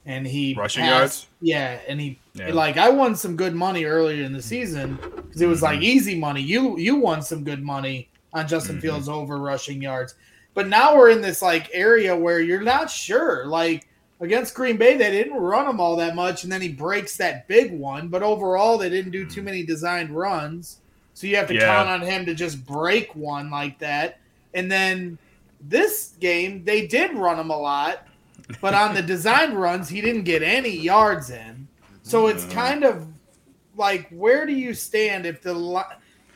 and 0.08 0.26
he 0.26 0.56
rushing 0.56 0.84
passed, 0.84 0.92
yards. 0.92 1.28
Yeah, 1.42 1.80
and 1.88 2.00
he 2.00 2.20
yeah. 2.34 2.54
like 2.54 2.78
I 2.78 2.90
won 2.90 3.16
some 3.16 3.36
good 3.36 3.54
money 3.54 3.84
earlier 3.84 4.24
in 4.24 4.32
the 4.32 4.42
season 4.42 4.96
because 4.96 5.42
it 5.42 5.48
was 5.48 5.62
like 5.62 5.76
mm-hmm. 5.76 5.84
easy 5.84 6.18
money. 6.18 6.42
You 6.42 6.80
you 6.80 6.96
won 6.96 7.22
some 7.22 7.44
good 7.44 7.62
money 7.62 8.10
on 8.34 8.48
Justin 8.48 8.78
mm-hmm. 8.78 8.82
Fields 8.82 9.10
over 9.10 9.38
rushing 9.38 9.82
yards, 9.82 10.16
but 10.54 10.70
now 10.70 10.96
we're 10.96 11.10
in 11.10 11.22
this 11.22 11.42
like 11.42 11.70
area 11.74 12.16
where 12.16 12.40
you're 12.40 12.62
not 12.62 12.90
sure. 12.90 13.46
Like 13.46 13.87
against 14.20 14.56
Green 14.56 14.78
Bay, 14.78 14.98
they 14.98 15.12
didn't 15.12 15.38
run 15.38 15.70
him 15.70 15.80
all 15.80 15.96
that 15.98 16.16
much, 16.16 16.44
and 16.44 16.52
then 16.52 16.62
he 16.62 16.70
breaks 16.70 17.18
that 17.18 17.48
big 17.48 17.72
one. 17.72 18.08
But 18.08 18.24
overall, 18.24 18.78
they 18.78 18.90
didn't 18.90 19.12
do 19.12 19.26
too 19.26 19.38
mm-hmm. 19.38 19.46
many 19.46 19.64
designed 19.64 20.10
runs, 20.10 20.80
so 21.14 21.28
you 21.28 21.36
have 21.36 21.48
to 21.48 21.56
yeah. 21.56 21.66
count 21.66 21.90
on 21.90 22.02
him 22.02 22.26
to 22.26 22.34
just 22.34 22.66
break 22.66 23.16
one 23.16 23.50
like 23.50 23.80
that. 23.80 24.20
And 24.54 24.72
then 24.72 25.18
this 25.62 26.14
game, 26.20 26.64
they 26.64 26.88
did 26.88 27.16
run 27.16 27.40
him 27.40 27.50
a 27.50 27.58
lot 27.58 28.08
but 28.62 28.74
on 28.74 28.94
the 28.94 29.02
designed 29.04 29.54
runs, 29.54 29.90
he 29.90 30.02
didn't 30.02 30.24
get 30.24 30.44
any 30.44 30.70
yards 30.70 31.30
in. 31.30 31.68
So 32.04 32.28
it's 32.28 32.46
kind 32.46 32.84
of 32.84 33.08
like 33.76 34.08
where 34.10 34.46
do 34.46 34.54
you 34.54 34.74
stand 34.74 35.26
if 35.26 35.42
the 35.42 35.54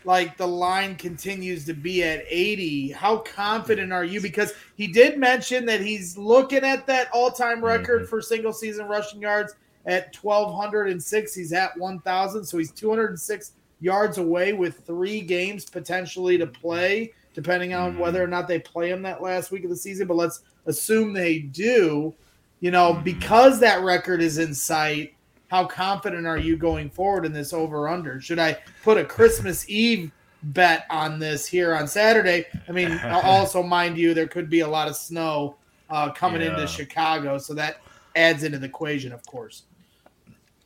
like 0.06 0.38
the 0.38 0.48
line 0.48 0.96
continues 0.96 1.66
to 1.66 1.74
be 1.74 2.04
at 2.04 2.24
80? 2.28 2.92
How 2.92 3.18
confident 3.18 3.92
are 3.92 4.04
you 4.04 4.22
because 4.22 4.54
he 4.76 4.88
did 4.88 5.18
mention 5.18 5.66
that 5.66 5.82
he's 5.82 6.18
looking 6.18 6.64
at 6.64 6.88
that 6.88 7.10
all-time 7.14 7.64
record 7.64 8.02
mm-hmm. 8.02 8.10
for 8.10 8.22
single 8.22 8.54
season 8.54 8.88
rushing 8.88 9.22
yards 9.22 9.56
at 9.86 10.16
1206. 10.16 11.34
He's 11.34 11.54
at 11.54 11.78
1000, 11.78 12.44
so 12.44 12.58
he's 12.58 12.72
206 12.72 13.52
yards 13.80 14.18
away 14.18 14.54
with 14.54 14.86
3 14.86 15.22
games 15.22 15.66
potentially 15.66 16.38
to 16.38 16.48
play 16.48 17.14
depending 17.34 17.74
on 17.74 17.92
mm-hmm. 17.92 18.02
whether 18.02 18.24
or 18.24 18.28
not 18.28 18.48
they 18.48 18.60
play 18.60 18.90
him 18.90 19.02
that 19.04 19.22
last 19.22 19.52
week 19.52 19.64
of 19.64 19.70
the 19.70 19.76
season, 19.76 20.08
but 20.08 20.18
let's 20.18 20.42
assume 20.66 21.14
they 21.14 21.40
do, 21.40 22.14
you 22.60 22.72
know, 22.72 22.94
because 22.94 23.60
that 23.60 23.82
record 23.82 24.22
is 24.22 24.38
in 24.38 24.54
sight, 24.54 25.14
how 25.52 25.66
confident 25.66 26.26
are 26.26 26.38
you 26.38 26.56
going 26.56 26.90
forward 26.90 27.26
in 27.26 27.34
this 27.34 27.52
over 27.52 27.90
under? 27.90 28.22
Should 28.22 28.40
I 28.40 28.58
put 28.84 28.98
a 28.98 29.04
Christmas 29.04 29.70
Eve 29.70 30.10
bet 30.44 30.86
on 30.90 31.20
this 31.20 31.46
here 31.46 31.76
on 31.76 31.90
Saturday? 31.90 32.46
I 32.70 32.72
mean, 32.72 32.98
also, 33.04 33.62
mind 33.62 33.98
you, 33.98 34.14
there 34.14 34.28
could 34.28 34.50
be 34.50 34.62
a 34.62 34.68
lot 34.68 34.88
of 34.88 34.96
snow 34.96 35.58
uh, 35.90 36.10
coming 36.14 36.40
yeah. 36.40 36.54
into 36.54 36.68
Chicago, 36.68 37.38
so 37.38 37.54
that 37.56 37.82
adds 38.16 38.44
into 38.44 38.60
the 38.60 38.68
equation, 38.68 39.12
of 39.12 39.26
course. 39.26 39.64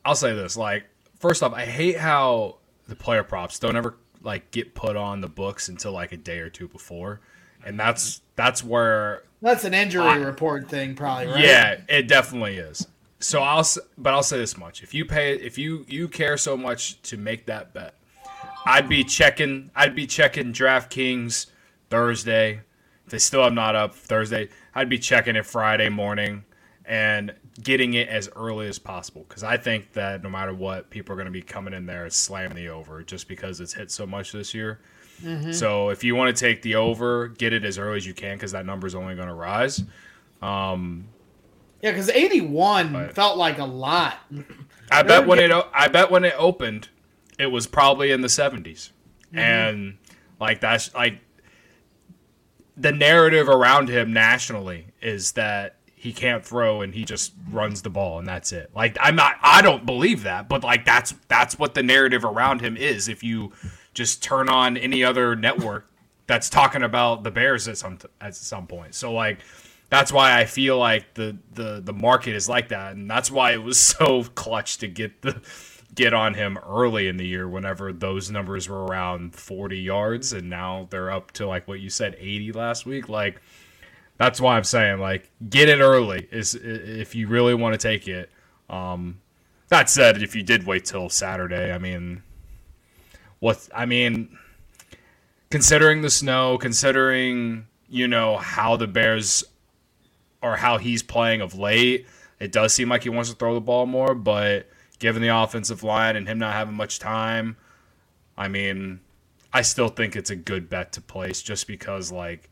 I'll 0.04 0.14
say 0.14 0.32
this 0.36 0.56
like, 0.56 0.84
first 1.18 1.42
off, 1.42 1.52
I 1.52 1.64
hate 1.64 1.98
how 1.98 2.58
the 2.86 2.94
player 2.94 3.24
props 3.24 3.58
don't 3.58 3.74
ever 3.74 3.96
like 4.22 4.52
get 4.52 4.76
put 4.76 4.94
on 4.94 5.20
the 5.20 5.28
books 5.28 5.68
until 5.68 5.90
like 5.90 6.12
a 6.12 6.16
day 6.16 6.38
or 6.38 6.48
two 6.48 6.68
before 6.68 7.20
and 7.64 7.78
that's 7.78 8.22
that's 8.36 8.62
where 8.64 9.24
that's 9.42 9.64
an 9.64 9.74
injury 9.74 10.02
I, 10.02 10.16
report 10.16 10.68
thing, 10.68 10.94
probably. 10.94 11.26
Right? 11.26 11.44
Yeah, 11.44 11.80
it 11.88 12.08
definitely 12.08 12.56
is. 12.56 12.86
So 13.18 13.40
I'll, 13.42 13.66
but 13.96 14.12
I'll 14.12 14.22
say 14.22 14.38
this 14.38 14.56
much: 14.56 14.82
if 14.82 14.92
you 14.94 15.04
pay, 15.04 15.34
if 15.34 15.56
you 15.58 15.84
you 15.88 16.08
care 16.08 16.36
so 16.36 16.56
much 16.56 17.00
to 17.02 17.16
make 17.16 17.46
that 17.46 17.72
bet, 17.72 17.94
I'd 18.66 18.88
be 18.88 19.04
checking. 19.04 19.70
I'd 19.74 19.94
be 19.94 20.06
checking 20.06 20.52
DraftKings 20.52 21.46
Thursday. 21.90 22.60
If 23.06 23.12
they 23.12 23.18
still 23.18 23.44
have 23.44 23.52
not 23.52 23.76
up 23.76 23.94
Thursday, 23.94 24.48
I'd 24.74 24.88
be 24.88 24.98
checking 24.98 25.36
it 25.36 25.46
Friday 25.46 25.88
morning 25.88 26.44
and 26.84 27.32
getting 27.62 27.94
it 27.94 28.08
as 28.08 28.28
early 28.36 28.68
as 28.68 28.78
possible 28.78 29.24
because 29.28 29.42
I 29.42 29.56
think 29.56 29.92
that 29.92 30.22
no 30.22 30.28
matter 30.28 30.52
what, 30.52 30.90
people 30.90 31.12
are 31.12 31.16
going 31.16 31.26
to 31.26 31.32
be 31.32 31.42
coming 31.42 31.72
in 31.74 31.86
there 31.86 32.04
and 32.04 32.12
slamming 32.12 32.56
the 32.56 32.68
over 32.68 33.02
just 33.02 33.28
because 33.28 33.60
it's 33.60 33.72
hit 33.72 33.90
so 33.90 34.06
much 34.06 34.32
this 34.32 34.54
year. 34.54 34.80
Mm-hmm. 35.22 35.52
So 35.52 35.88
if 35.88 36.04
you 36.04 36.14
want 36.14 36.36
to 36.36 36.40
take 36.40 36.62
the 36.62 36.74
over, 36.74 37.28
get 37.28 37.52
it 37.52 37.64
as 37.64 37.78
early 37.78 37.96
as 37.96 38.06
you 38.06 38.14
can 38.14 38.36
because 38.36 38.52
that 38.52 38.66
number 38.66 38.86
is 38.86 38.94
only 38.94 39.14
going 39.14 39.28
to 39.28 39.34
rise. 39.34 39.82
Um, 40.42 41.08
yeah, 41.82 41.90
because 41.90 42.10
eighty-one 42.10 42.92
but, 42.92 43.14
felt 43.14 43.36
like 43.36 43.58
a 43.58 43.64
lot. 43.64 44.18
I 44.90 45.02
bet 45.02 45.26
when 45.26 45.38
it 45.38 45.52
I 45.74 45.88
bet 45.88 46.10
when 46.10 46.24
it 46.24 46.34
opened, 46.38 46.88
it 47.38 47.46
was 47.46 47.66
probably 47.66 48.10
in 48.10 48.20
the 48.20 48.28
70s 48.28 48.62
mm-hmm. 48.62 49.38
and 49.38 49.98
like 50.40 50.60
that's 50.60 50.94
like 50.94 51.18
the 52.76 52.92
narrative 52.92 53.48
around 53.48 53.88
him 53.88 54.12
nationally 54.12 54.86
is 55.00 55.32
that 55.32 55.76
he 55.94 56.12
can't 56.12 56.44
throw 56.44 56.82
and 56.82 56.94
he 56.94 57.04
just 57.04 57.32
runs 57.50 57.82
the 57.82 57.90
ball 57.90 58.18
and 58.18 58.28
that's 58.28 58.52
it. 58.52 58.70
Like 58.74 58.96
I'm 59.00 59.16
not 59.16 59.36
I 59.42 59.62
don't 59.62 59.86
believe 59.86 60.22
that, 60.24 60.48
but 60.48 60.62
like 60.62 60.84
that's 60.84 61.14
that's 61.28 61.58
what 61.58 61.74
the 61.74 61.82
narrative 61.82 62.24
around 62.24 62.60
him 62.60 62.76
is 62.76 63.08
if 63.08 63.22
you 63.22 63.52
just 63.94 64.22
turn 64.22 64.48
on 64.48 64.76
any 64.76 65.02
other 65.02 65.34
network 65.34 65.90
that's 66.26 66.50
talking 66.50 66.82
about 66.82 67.22
the 67.24 67.30
Bears 67.30 67.66
at 67.66 67.78
some 67.78 67.98
at 68.20 68.34
some 68.34 68.66
point. 68.66 68.94
So 68.94 69.12
like 69.12 69.40
that's 69.88 70.12
why 70.12 70.38
I 70.38 70.44
feel 70.44 70.78
like 70.78 71.14
the 71.14 71.36
the 71.52 71.80
the 71.84 71.92
market 71.92 72.34
is 72.34 72.48
like 72.48 72.68
that. 72.68 72.94
And 72.96 73.10
that's 73.10 73.30
why 73.30 73.52
it 73.52 73.62
was 73.62 73.78
so 73.98 74.24
clutch 74.34 74.78
to 74.78 74.88
get 74.88 75.22
the 75.22 75.40
get 75.94 76.12
on 76.12 76.34
him 76.34 76.58
early 76.66 77.08
in 77.08 77.16
the 77.16 77.26
year 77.26 77.48
whenever 77.48 77.92
those 77.92 78.30
numbers 78.30 78.68
were 78.68 78.84
around 78.84 79.34
40 79.34 79.78
yards 79.78 80.34
and 80.34 80.50
now 80.50 80.86
they're 80.90 81.10
up 81.10 81.32
to 81.32 81.46
like 81.46 81.66
what 81.66 81.80
you 81.80 81.88
said 81.88 82.14
80 82.18 82.52
last 82.52 82.84
week. 82.84 83.08
Like 83.08 83.40
that's 84.18 84.40
why 84.40 84.56
I'm 84.56 84.64
saying 84.64 84.98
like 84.98 85.30
get 85.48 85.68
it 85.68 85.80
early 85.80 86.28
is 86.30 86.54
if 86.54 87.14
you 87.14 87.28
really 87.28 87.54
want 87.54 87.74
to 87.74 87.78
take 87.78 88.08
it. 88.08 88.30
Um 88.68 89.20
that 89.68 89.88
said 89.88 90.22
if 90.22 90.36
you 90.36 90.42
did 90.42 90.66
wait 90.66 90.84
till 90.84 91.08
Saturday 91.08 91.72
I 91.72 91.78
mean 91.78 92.22
what 93.38 93.66
I 93.74 93.86
mean 93.86 94.36
considering 95.50 96.02
the 96.02 96.10
snow 96.10 96.58
considering 96.58 97.66
you 97.88 98.08
know 98.08 98.36
how 98.36 98.76
the 98.76 98.86
Bears 98.88 99.44
or 100.42 100.56
how 100.56 100.78
he's 100.78 101.02
playing 101.02 101.40
of 101.40 101.54
late 101.54 102.06
it 102.38 102.52
does 102.52 102.72
seem 102.74 102.88
like 102.88 103.02
he 103.02 103.08
wants 103.08 103.30
to 103.30 103.36
throw 103.36 103.54
the 103.54 103.60
ball 103.60 103.86
more 103.86 104.14
but 104.14 104.68
given 104.98 105.22
the 105.22 105.28
offensive 105.28 105.82
line 105.82 106.16
and 106.16 106.28
him 106.28 106.38
not 106.38 106.54
having 106.54 106.74
much 106.74 106.98
time, 106.98 107.56
I 108.36 108.48
mean, 108.48 109.00
I 109.52 109.62
still 109.62 109.88
think 109.88 110.16
it's 110.16 110.30
a 110.30 110.36
good 110.36 110.68
bet 110.68 110.92
to 110.92 111.00
place 111.00 111.42
just 111.42 111.66
because 111.66 112.12
like 112.12 112.50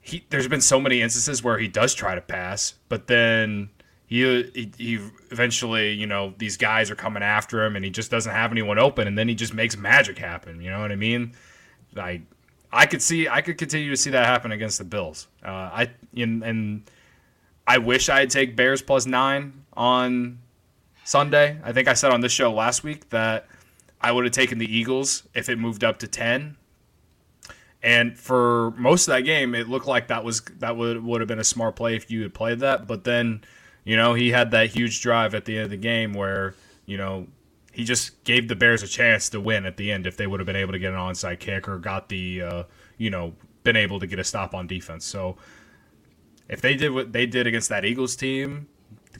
he 0.00 0.24
there's 0.30 0.48
been 0.48 0.60
so 0.60 0.80
many 0.80 1.02
instances 1.02 1.42
where 1.42 1.58
he 1.58 1.68
does 1.68 1.94
try 1.94 2.14
to 2.14 2.20
pass, 2.20 2.74
but 2.88 3.06
then 3.06 3.70
he, 4.06 4.42
he, 4.54 4.72
he 4.78 4.94
eventually, 5.30 5.92
you 5.92 6.06
know, 6.06 6.34
these 6.38 6.56
guys 6.56 6.90
are 6.90 6.94
coming 6.94 7.22
after 7.22 7.64
him 7.64 7.76
and 7.76 7.84
he 7.84 7.90
just 7.90 8.10
doesn't 8.10 8.32
have 8.32 8.52
anyone 8.52 8.78
open 8.78 9.06
and 9.06 9.18
then 9.18 9.28
he 9.28 9.34
just 9.34 9.52
makes 9.52 9.76
magic 9.76 10.18
happen, 10.18 10.60
you 10.60 10.70
know 10.70 10.80
what 10.80 10.92
I 10.92 10.96
mean? 10.96 11.32
I 11.96 12.22
I 12.72 12.86
could 12.86 13.02
see 13.02 13.28
I 13.28 13.40
could 13.40 13.58
continue 13.58 13.90
to 13.90 13.96
see 13.96 14.10
that 14.10 14.26
happen 14.26 14.52
against 14.52 14.78
the 14.78 14.84
Bills. 14.84 15.28
Uh, 15.44 15.48
I 15.48 15.90
and, 16.14 16.42
and 16.42 16.90
I 17.66 17.78
wish 17.78 18.08
I'd 18.08 18.30
take 18.30 18.56
Bears 18.56 18.82
plus 18.82 19.06
9 19.06 19.64
on 19.74 20.38
Sunday. 21.04 21.58
I 21.62 21.72
think 21.72 21.88
I 21.88 21.94
said 21.94 22.10
on 22.10 22.20
this 22.20 22.32
show 22.32 22.52
last 22.52 22.82
week 22.84 23.10
that 23.10 23.46
I 24.00 24.12
would 24.12 24.24
have 24.24 24.32
taken 24.32 24.58
the 24.58 24.70
Eagles 24.76 25.24
if 25.34 25.48
it 25.48 25.58
moved 25.58 25.84
up 25.84 25.98
to 26.00 26.08
10. 26.08 26.56
And 27.82 28.18
for 28.18 28.72
most 28.72 29.06
of 29.06 29.14
that 29.14 29.22
game, 29.22 29.54
it 29.54 29.68
looked 29.68 29.86
like 29.86 30.08
that 30.08 30.24
was 30.24 30.42
that 30.58 30.76
would 30.76 31.02
would 31.04 31.20
have 31.20 31.28
been 31.28 31.38
a 31.38 31.44
smart 31.44 31.76
play 31.76 31.94
if 31.94 32.10
you 32.10 32.22
had 32.22 32.34
played 32.34 32.60
that. 32.60 32.86
But 32.86 33.04
then, 33.04 33.42
you 33.84 33.96
know, 33.96 34.14
he 34.14 34.30
had 34.30 34.50
that 34.50 34.70
huge 34.70 35.00
drive 35.00 35.34
at 35.34 35.44
the 35.44 35.56
end 35.56 35.64
of 35.64 35.70
the 35.70 35.76
game 35.76 36.12
where, 36.12 36.54
you 36.86 36.96
know, 36.96 37.28
he 37.78 37.84
just 37.84 38.24
gave 38.24 38.48
the 38.48 38.56
Bears 38.56 38.82
a 38.82 38.88
chance 38.88 39.28
to 39.28 39.40
win 39.40 39.64
at 39.64 39.76
the 39.76 39.92
end 39.92 40.04
if 40.04 40.16
they 40.16 40.26
would 40.26 40.40
have 40.40 40.48
been 40.48 40.56
able 40.56 40.72
to 40.72 40.80
get 40.80 40.92
an 40.92 40.98
onside 40.98 41.38
kick 41.38 41.68
or 41.68 41.78
got 41.78 42.08
the, 42.08 42.42
uh, 42.42 42.62
you 42.96 43.08
know, 43.08 43.32
been 43.62 43.76
able 43.76 44.00
to 44.00 44.06
get 44.08 44.18
a 44.18 44.24
stop 44.24 44.52
on 44.52 44.66
defense. 44.66 45.04
So 45.04 45.36
if 46.48 46.60
they 46.60 46.74
did 46.74 46.90
what 46.90 47.12
they 47.12 47.24
did 47.24 47.46
against 47.46 47.68
that 47.68 47.84
Eagles 47.84 48.16
team, 48.16 48.66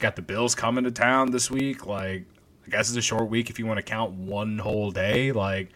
got 0.01 0.17
the 0.17 0.23
Bills 0.23 0.57
coming 0.57 0.83
to 0.83 0.91
town 0.91 1.31
this 1.31 1.53
week. 1.53 1.87
Like, 1.87 2.25
I 2.67 2.71
guess 2.71 2.89
it's 2.89 2.99
a 2.99 3.01
short 3.01 3.31
week 3.31 3.49
if 3.49 3.61
you 3.61 3.67
want 3.67 3.79
to 3.79 3.83
count 3.85 4.15
one 4.15 4.59
whole 4.59 4.91
day. 4.91 5.31
Like, 5.31 5.69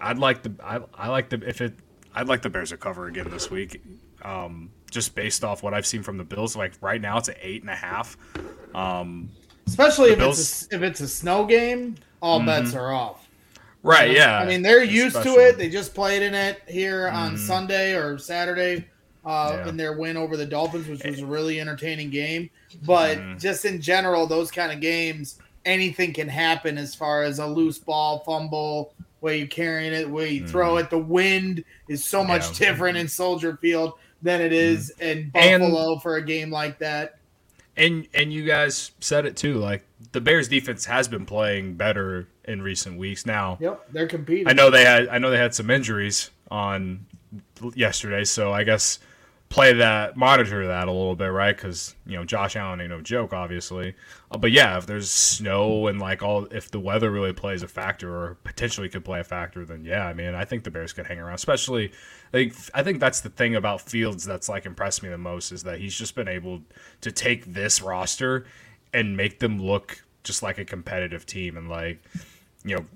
I'd 0.00 0.18
like 0.18 0.44
the 0.44 0.52
I, 0.62 0.78
I 0.94 1.08
like 1.08 1.28
the 1.28 1.42
if 1.44 1.60
it 1.60 1.74
I'd 2.14 2.28
like 2.28 2.42
the 2.42 2.50
Bears 2.50 2.70
to 2.70 2.76
cover 2.76 3.08
again 3.08 3.30
this 3.30 3.50
week. 3.50 3.82
Um, 4.22 4.70
just 4.92 5.16
based 5.16 5.42
off 5.42 5.64
what 5.64 5.74
I've 5.74 5.86
seen 5.86 6.04
from 6.04 6.18
the 6.18 6.24
Bills, 6.24 6.54
like 6.54 6.74
right 6.80 7.00
now 7.00 7.18
it's 7.18 7.26
an 7.26 7.34
eight 7.42 7.62
and 7.62 7.70
a 7.70 7.74
half. 7.74 8.16
Um, 8.76 9.28
Especially 9.66 10.10
if 10.10 10.18
Bills, 10.18 10.38
it's 10.38 10.72
a, 10.72 10.76
if 10.76 10.82
it's 10.82 11.00
a 11.00 11.08
snow 11.08 11.46
game, 11.46 11.96
all 12.22 12.38
mm-hmm. 12.38 12.46
bets 12.46 12.74
are 12.74 12.92
off. 12.92 13.28
Right? 13.82 14.12
yeah. 14.12 14.38
I 14.38 14.46
mean, 14.46 14.62
they're 14.62 14.84
used 14.84 15.16
Especially. 15.16 15.34
to 15.34 15.48
it. 15.48 15.58
They 15.58 15.68
just 15.68 15.92
played 15.92 16.22
in 16.22 16.34
it 16.34 16.62
here 16.68 17.08
on 17.08 17.34
mm-hmm. 17.34 17.44
Sunday 17.44 17.94
or 17.94 18.16
Saturday 18.16 18.86
uh, 19.24 19.58
yeah. 19.58 19.68
in 19.68 19.76
their 19.76 19.98
win 19.98 20.16
over 20.16 20.36
the 20.36 20.46
Dolphins, 20.46 20.86
which 20.86 21.04
was 21.04 21.20
a 21.20 21.26
really 21.26 21.60
entertaining 21.60 22.10
game. 22.10 22.48
But 22.84 23.18
mm. 23.18 23.40
just 23.40 23.64
in 23.64 23.80
general, 23.80 24.26
those 24.26 24.50
kind 24.50 24.72
of 24.72 24.80
games, 24.80 25.38
anything 25.64 26.12
can 26.12 26.28
happen 26.28 26.78
as 26.78 26.94
far 26.94 27.22
as 27.22 27.38
a 27.38 27.46
loose 27.46 27.78
ball, 27.78 28.20
fumble, 28.20 28.94
way 29.20 29.38
you 29.38 29.48
carrying 29.48 29.92
it, 29.92 30.08
way 30.08 30.30
you 30.30 30.46
throw 30.46 30.76
it. 30.76 30.90
The 30.90 30.98
wind 30.98 31.64
is 31.88 32.04
so 32.04 32.24
much 32.24 32.60
yeah. 32.60 32.68
different 32.70 32.96
in 32.96 33.08
Soldier 33.08 33.56
Field 33.56 33.94
than 34.22 34.40
it 34.40 34.52
is 34.52 34.92
mm. 34.98 35.10
in 35.10 35.30
Buffalo 35.30 35.94
and, 35.94 36.02
for 36.02 36.16
a 36.16 36.22
game 36.22 36.50
like 36.50 36.78
that. 36.78 37.18
And 37.76 38.06
and 38.14 38.32
you 38.32 38.44
guys 38.44 38.92
said 39.00 39.24
it 39.24 39.36
too. 39.36 39.54
Like 39.54 39.84
the 40.12 40.20
Bears 40.20 40.48
defense 40.48 40.84
has 40.86 41.08
been 41.08 41.24
playing 41.24 41.74
better 41.74 42.28
in 42.44 42.62
recent 42.62 42.98
weeks. 42.98 43.24
Now, 43.24 43.58
yep, 43.60 43.86
they're 43.92 44.06
competing. 44.06 44.48
I 44.48 44.52
know 44.52 44.70
they 44.70 44.84
had 44.84 45.08
I 45.08 45.18
know 45.18 45.30
they 45.30 45.38
had 45.38 45.54
some 45.54 45.70
injuries 45.70 46.30
on 46.50 47.06
yesterday, 47.74 48.24
so 48.24 48.52
I 48.52 48.64
guess 48.64 48.98
play 49.52 49.74
that, 49.74 50.16
monitor 50.16 50.66
that 50.66 50.88
a 50.88 50.90
little 50.90 51.14
bit, 51.14 51.26
right? 51.26 51.54
Because 51.54 51.94
you 52.06 52.16
know 52.16 52.24
Josh 52.24 52.56
Allen 52.56 52.80
ain't 52.80 52.88
no 52.88 53.02
joke, 53.02 53.34
obviously. 53.34 53.94
Uh, 54.30 54.38
but 54.38 54.50
yeah, 54.50 54.78
if 54.78 54.86
there's 54.86 55.10
snow 55.10 55.88
and 55.88 56.00
like 56.00 56.22
all, 56.22 56.46
if 56.46 56.70
the 56.70 56.80
weather 56.80 57.10
really 57.10 57.34
plays 57.34 57.62
a 57.62 57.68
factor 57.68 58.10
or 58.10 58.38
potentially 58.44 58.88
could 58.88 59.04
play 59.04 59.20
a 59.20 59.24
factor, 59.24 59.66
then 59.66 59.84
yeah, 59.84 60.06
I 60.06 60.14
mean, 60.14 60.34
I 60.34 60.46
think 60.46 60.64
the 60.64 60.70
Bears 60.70 60.94
could 60.94 61.06
hang 61.06 61.18
around. 61.18 61.34
Especially, 61.34 61.92
like 62.32 62.54
I 62.72 62.82
think 62.82 62.98
that's 62.98 63.20
the 63.20 63.28
thing 63.28 63.54
about 63.54 63.82
Fields 63.82 64.24
that's 64.24 64.48
like 64.48 64.64
impressed 64.64 65.02
me 65.02 65.10
the 65.10 65.18
most 65.18 65.52
is 65.52 65.62
that 65.64 65.78
he's 65.78 65.94
just 65.94 66.14
been 66.14 66.28
able 66.28 66.62
to 67.02 67.12
take 67.12 67.44
this 67.44 67.82
roster 67.82 68.46
and 68.94 69.18
make 69.18 69.38
them 69.38 69.60
look 69.60 70.02
just 70.24 70.42
like 70.42 70.56
a 70.56 70.64
competitive 70.64 71.26
team 71.26 71.58
and 71.58 71.68
like 71.68 72.02
you 72.64 72.76
know 72.76 72.86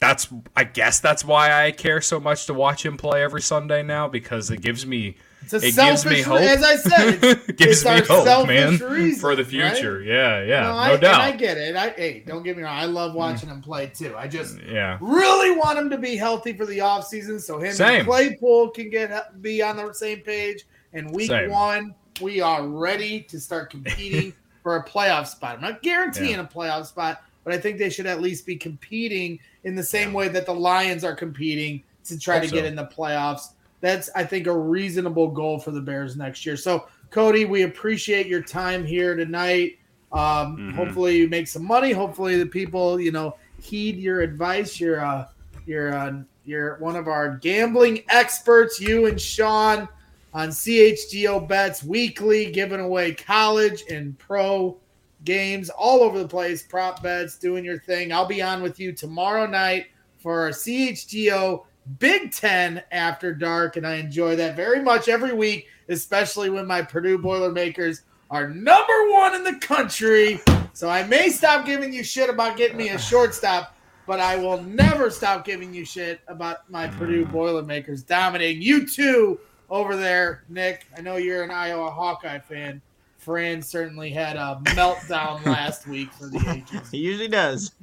that's 0.00 0.28
I 0.56 0.64
guess 0.64 0.98
that's 0.98 1.24
why 1.24 1.66
I 1.66 1.70
care 1.70 2.00
so 2.00 2.18
much 2.18 2.46
to 2.46 2.54
watch 2.54 2.84
him 2.84 2.96
play 2.96 3.22
every 3.22 3.42
Sunday 3.42 3.84
now 3.84 4.08
because 4.08 4.50
it 4.50 4.60
gives 4.60 4.84
me 4.84 5.16
it's 5.42 5.52
a 5.52 5.56
it 5.68 5.74
selfish, 5.74 6.04
gives 6.04 6.16
me 6.16 6.22
hope. 6.22 6.40
As 6.40 6.62
I 6.62 6.76
said, 6.76 7.18
it's, 7.22 7.52
gives 7.52 7.84
me 7.84 8.00
hope, 8.06 8.48
man, 8.48 8.76
reason, 8.78 9.20
for 9.20 9.34
the 9.34 9.44
future. 9.44 9.98
Right? 9.98 10.06
Yeah, 10.06 10.42
yeah, 10.42 10.60
no, 10.62 10.72
no 10.72 10.78
I, 10.78 10.96
doubt. 10.96 11.20
I 11.20 11.32
get 11.32 11.56
it. 11.56 11.76
I, 11.76 11.90
hey, 11.90 12.22
don't 12.26 12.42
get 12.42 12.56
me 12.56 12.62
wrong. 12.62 12.76
I 12.76 12.84
love 12.84 13.12
mm. 13.12 13.16
watching 13.16 13.48
him 13.48 13.62
play 13.62 13.86
too. 13.86 14.14
I 14.16 14.28
just 14.28 14.60
yeah 14.62 14.98
really 15.00 15.56
want 15.56 15.78
him 15.78 15.90
to 15.90 15.98
be 15.98 16.16
healthy 16.16 16.52
for 16.52 16.66
the 16.66 16.80
off 16.80 17.06
season, 17.06 17.40
so 17.40 17.58
him 17.58 17.72
same. 17.72 18.00
and 18.00 18.06
Claypool 18.06 18.70
can 18.70 18.90
get 18.90 19.40
be 19.40 19.62
on 19.62 19.76
the 19.76 19.92
same 19.94 20.20
page. 20.20 20.64
And 20.92 21.10
week 21.12 21.28
same. 21.28 21.50
one, 21.50 21.94
we 22.20 22.40
are 22.40 22.66
ready 22.66 23.20
to 23.22 23.38
start 23.38 23.70
competing 23.70 24.32
for 24.62 24.76
a 24.76 24.84
playoff 24.84 25.26
spot. 25.26 25.56
I'm 25.56 25.60
not 25.60 25.82
guaranteeing 25.82 26.36
yeah. 26.36 26.40
a 26.40 26.46
playoff 26.46 26.86
spot, 26.86 27.22
but 27.44 27.52
I 27.52 27.58
think 27.58 27.78
they 27.78 27.90
should 27.90 28.06
at 28.06 28.20
least 28.20 28.46
be 28.46 28.56
competing 28.56 29.38
in 29.64 29.74
the 29.74 29.82
same 29.82 30.10
yeah. 30.10 30.16
way 30.16 30.28
that 30.28 30.46
the 30.46 30.54
Lions 30.54 31.04
are 31.04 31.14
competing 31.14 31.82
to 32.04 32.18
try 32.18 32.38
Hope 32.38 32.48
to 32.48 32.54
get 32.54 32.64
in 32.64 32.74
the 32.74 32.86
playoffs 32.86 33.50
that's 33.80 34.10
I 34.14 34.24
think 34.24 34.46
a 34.46 34.56
reasonable 34.56 35.28
goal 35.28 35.58
for 35.58 35.70
the 35.70 35.80
Bears 35.80 36.16
next 36.16 36.44
year. 36.44 36.56
So 36.56 36.88
Cody, 37.10 37.44
we 37.44 37.62
appreciate 37.62 38.26
your 38.26 38.42
time 38.42 38.84
here 38.84 39.16
tonight. 39.16 39.78
Um, 40.12 40.20
mm-hmm. 40.20 40.70
Hopefully 40.72 41.18
you 41.18 41.28
make 41.28 41.48
some 41.48 41.64
money. 41.64 41.92
Hopefully 41.92 42.38
the 42.38 42.46
people 42.46 43.00
you 43.00 43.12
know 43.12 43.36
heed 43.60 43.96
your 43.96 44.20
advice. 44.20 44.80
You're 44.80 45.04
uh, 45.04 45.26
you're 45.66 45.94
uh, 45.94 46.22
you're 46.44 46.76
one 46.78 46.96
of 46.96 47.08
our 47.08 47.36
gambling 47.36 48.02
experts. 48.08 48.80
You 48.80 49.06
and 49.06 49.20
Sean 49.20 49.88
on 50.34 50.48
CHGO 50.48 51.46
bets 51.46 51.82
weekly, 51.82 52.50
giving 52.50 52.80
away 52.80 53.14
college 53.14 53.84
and 53.90 54.18
pro 54.18 54.76
games 55.24 55.68
all 55.70 56.02
over 56.02 56.18
the 56.18 56.28
place. 56.28 56.62
Prop 56.62 57.02
bets, 57.02 57.36
doing 57.36 57.64
your 57.64 57.78
thing. 57.80 58.12
I'll 58.12 58.26
be 58.26 58.42
on 58.42 58.62
with 58.62 58.78
you 58.78 58.92
tomorrow 58.92 59.46
night 59.46 59.86
for 60.18 60.40
our 60.42 60.50
CHGO 60.50 61.64
Big 61.98 62.32
Ten 62.32 62.82
After 62.92 63.34
Dark, 63.34 63.76
and 63.76 63.86
I 63.86 63.94
enjoy 63.94 64.36
that 64.36 64.56
very 64.56 64.82
much 64.82 65.08
every 65.08 65.32
week, 65.32 65.68
especially 65.88 66.50
when 66.50 66.66
my 66.66 66.82
Purdue 66.82 67.18
Boilermakers 67.18 68.02
are 68.30 68.48
number 68.48 69.10
one 69.10 69.34
in 69.34 69.44
the 69.44 69.54
country. 69.54 70.40
So 70.72 70.88
I 70.88 71.04
may 71.04 71.30
stop 71.30 71.64
giving 71.66 71.92
you 71.92 72.04
shit 72.04 72.30
about 72.30 72.56
getting 72.56 72.76
me 72.76 72.90
a 72.90 72.98
shortstop. 72.98 73.74
but 74.06 74.20
I 74.20 74.36
will 74.36 74.62
never 74.62 75.10
stop 75.10 75.44
giving 75.44 75.74
you 75.74 75.84
shit 75.84 76.20
about 76.28 76.70
my 76.70 76.88
mm. 76.88 76.98
Purdue 76.98 77.26
Boilermakers 77.26 78.02
dominating 78.02 78.62
you 78.62 78.86
two 78.86 79.38
over 79.70 79.96
there, 79.96 80.44
Nick. 80.48 80.86
I 80.96 81.02
know 81.02 81.16
you're 81.16 81.42
an 81.42 81.50
Iowa 81.50 81.90
Hawkeye 81.90 82.38
fan. 82.38 82.80
Fran 83.18 83.60
certainly 83.60 84.10
had 84.10 84.36
a 84.36 84.60
meltdown 84.64 85.44
last 85.46 85.86
week 85.86 86.10
for 86.12 86.28
the 86.28 86.38
ages. 86.48 86.90
He 86.90 86.98
usually 86.98 87.28
does. 87.28 87.72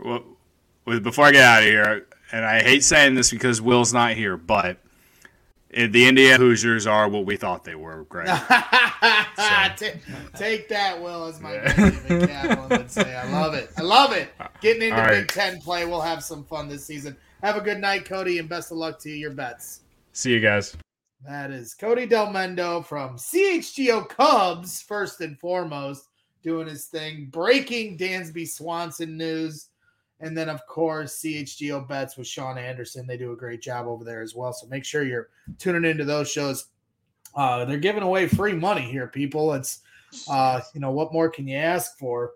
Well, 0.00 0.24
well, 0.86 1.00
before 1.00 1.26
I 1.26 1.32
get 1.32 1.44
out 1.44 1.62
of 1.62 1.68
here, 1.68 2.06
and 2.32 2.44
I 2.44 2.62
hate 2.62 2.84
saying 2.84 3.14
this 3.14 3.30
because 3.30 3.60
Will's 3.60 3.92
not 3.92 4.12
here, 4.12 4.36
but 4.36 4.78
the 5.70 6.06
Indiana 6.06 6.36
Hoosiers 6.38 6.86
are 6.86 7.08
what 7.08 7.26
we 7.26 7.36
thought 7.36 7.64
they 7.64 7.74
were, 7.74 8.04
Greg. 8.04 8.26
Ta- 9.36 9.74
Take 10.34 10.68
that, 10.68 11.00
Will, 11.00 11.26
as 11.26 11.40
my 11.40 11.58
Kaplan 11.58 12.68
would 12.70 12.90
say. 12.90 13.14
I 13.14 13.30
love 13.30 13.54
it. 13.54 13.70
I 13.76 13.82
love 13.82 14.12
it. 14.12 14.30
Getting 14.60 14.82
into 14.82 14.96
right. 14.96 15.10
Big 15.20 15.28
Ten 15.28 15.60
play. 15.60 15.84
We'll 15.84 16.00
have 16.00 16.24
some 16.24 16.44
fun 16.44 16.68
this 16.68 16.84
season. 16.84 17.16
Have 17.42 17.56
a 17.56 17.60
good 17.60 17.78
night, 17.78 18.04
Cody, 18.04 18.38
and 18.38 18.48
best 18.48 18.72
of 18.72 18.78
luck 18.78 18.98
to 19.00 19.10
you, 19.10 19.16
your 19.16 19.30
bets. 19.30 19.82
See 20.12 20.32
you 20.32 20.40
guys. 20.40 20.76
That 21.26 21.50
is 21.50 21.74
Cody 21.74 22.06
Delmendo 22.06 22.84
from 22.84 23.16
CHGO 23.16 24.08
Cubs, 24.08 24.82
first 24.82 25.20
and 25.20 25.38
foremost, 25.38 26.08
doing 26.42 26.66
his 26.66 26.86
thing, 26.86 27.28
breaking 27.30 27.98
Dansby 27.98 28.48
Swanson 28.48 29.16
news. 29.16 29.68
And 30.20 30.36
then, 30.36 30.48
of 30.48 30.66
course, 30.66 31.20
CHGO 31.22 31.86
Bets 31.86 32.16
with 32.16 32.26
Sean 32.26 32.58
Anderson. 32.58 33.06
They 33.06 33.16
do 33.16 33.32
a 33.32 33.36
great 33.36 33.62
job 33.62 33.86
over 33.86 34.04
there 34.04 34.20
as 34.20 34.34
well. 34.34 34.52
So 34.52 34.66
make 34.66 34.84
sure 34.84 35.04
you're 35.04 35.28
tuning 35.58 35.88
into 35.88 36.04
those 36.04 36.30
shows. 36.30 36.66
Uh, 37.34 37.64
they're 37.64 37.78
giving 37.78 38.02
away 38.02 38.26
free 38.26 38.52
money 38.52 38.82
here, 38.82 39.06
people. 39.06 39.52
It's, 39.54 39.80
uh, 40.28 40.60
you 40.74 40.80
know, 40.80 40.90
what 40.90 41.12
more 41.12 41.28
can 41.28 41.46
you 41.46 41.56
ask 41.56 41.96
for? 41.98 42.32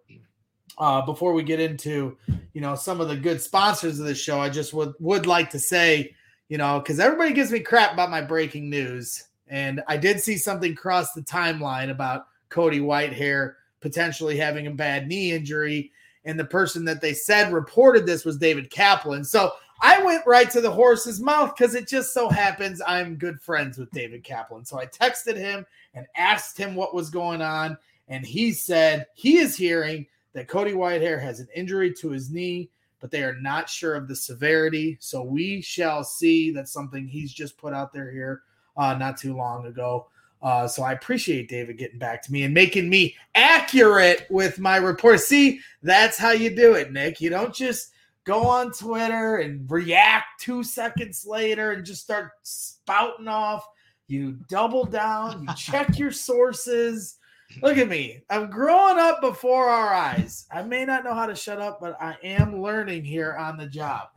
Uh, 0.78 1.02
before 1.04 1.32
we 1.32 1.42
get 1.42 1.60
into, 1.60 2.16
you 2.52 2.60
know, 2.60 2.74
some 2.74 3.00
of 3.00 3.08
the 3.08 3.16
good 3.16 3.40
sponsors 3.40 3.98
of 3.98 4.06
the 4.06 4.14
show, 4.14 4.40
I 4.40 4.48
just 4.48 4.72
would 4.72 4.94
would 5.00 5.26
like 5.26 5.50
to 5.50 5.58
say, 5.58 6.14
you 6.48 6.58
know, 6.58 6.78
because 6.78 7.00
everybody 7.00 7.32
gives 7.32 7.50
me 7.50 7.60
crap 7.60 7.92
about 7.92 8.10
my 8.10 8.22
breaking 8.22 8.70
news. 8.70 9.24
And 9.48 9.82
I 9.86 9.96
did 9.96 10.20
see 10.20 10.36
something 10.36 10.74
cross 10.74 11.12
the 11.12 11.20
timeline 11.20 11.90
about 11.90 12.26
Cody 12.48 12.80
Whitehair 12.80 13.54
potentially 13.80 14.36
having 14.36 14.66
a 14.66 14.70
bad 14.70 15.08
knee 15.08 15.32
injury. 15.32 15.92
And 16.24 16.38
the 16.38 16.44
person 16.44 16.84
that 16.84 17.00
they 17.00 17.14
said 17.14 17.52
reported 17.52 18.06
this 18.06 18.24
was 18.24 18.38
David 18.38 18.70
Kaplan. 18.70 19.24
So 19.24 19.52
I 19.80 20.02
went 20.02 20.26
right 20.26 20.48
to 20.50 20.60
the 20.60 20.70
horse's 20.70 21.20
mouth 21.20 21.54
because 21.56 21.74
it 21.74 21.88
just 21.88 22.14
so 22.14 22.28
happens 22.28 22.80
I'm 22.86 23.16
good 23.16 23.40
friends 23.40 23.78
with 23.78 23.90
David 23.90 24.22
Kaplan. 24.22 24.64
So 24.64 24.78
I 24.78 24.86
texted 24.86 25.36
him 25.36 25.66
and 25.94 26.06
asked 26.16 26.56
him 26.56 26.74
what 26.74 26.94
was 26.94 27.10
going 27.10 27.42
on. 27.42 27.76
And 28.08 28.24
he 28.24 28.52
said 28.52 29.06
he 29.14 29.38
is 29.38 29.56
hearing 29.56 30.06
that 30.32 30.48
Cody 30.48 30.72
Whitehair 30.72 31.20
has 31.20 31.40
an 31.40 31.48
injury 31.54 31.92
to 31.94 32.10
his 32.10 32.30
knee 32.30 32.70
but 33.02 33.10
they 33.10 33.24
are 33.24 33.34
not 33.34 33.68
sure 33.68 33.96
of 33.96 34.06
the 34.06 34.14
severity. 34.14 34.96
So 35.00 35.22
we 35.24 35.60
shall 35.60 36.04
see. 36.04 36.52
That's 36.52 36.72
something 36.72 37.06
he's 37.06 37.32
just 37.32 37.58
put 37.58 37.74
out 37.74 37.92
there 37.92 38.10
here 38.10 38.42
uh, 38.76 38.94
not 38.94 39.18
too 39.18 39.36
long 39.36 39.66
ago. 39.66 40.06
Uh, 40.42 40.66
so 40.66 40.82
I 40.82 40.92
appreciate 40.92 41.48
David 41.48 41.78
getting 41.78 41.98
back 41.98 42.22
to 42.22 42.32
me 42.32 42.42
and 42.42 42.52
making 42.52 42.88
me 42.88 43.14
accurate 43.34 44.26
with 44.28 44.58
my 44.58 44.76
report. 44.76 45.20
See, 45.20 45.60
that's 45.82 46.18
how 46.18 46.32
you 46.32 46.54
do 46.54 46.74
it, 46.74 46.92
Nick. 46.92 47.20
You 47.20 47.30
don't 47.30 47.54
just 47.54 47.92
go 48.24 48.42
on 48.42 48.72
Twitter 48.72 49.36
and 49.36 49.70
react 49.70 50.40
two 50.40 50.64
seconds 50.64 51.24
later 51.26 51.72
and 51.72 51.86
just 51.86 52.02
start 52.02 52.32
spouting 52.42 53.28
off. 53.28 53.64
You 54.08 54.38
double 54.48 54.84
down, 54.84 55.44
you 55.44 55.54
check 55.56 55.98
your 55.98 56.12
sources. 56.12 57.18
Look 57.60 57.78
at 57.78 57.88
me. 57.88 58.22
I'm 58.30 58.50
growing 58.50 58.98
up 58.98 59.20
before 59.20 59.68
our 59.68 59.92
eyes. 59.92 60.46
I 60.50 60.62
may 60.62 60.84
not 60.84 61.04
know 61.04 61.14
how 61.14 61.26
to 61.26 61.34
shut 61.34 61.60
up, 61.60 61.80
but 61.80 62.00
I 62.00 62.16
am 62.24 62.62
learning 62.62 63.04
here 63.04 63.34
on 63.34 63.56
the 63.56 63.66
job. 63.66 64.08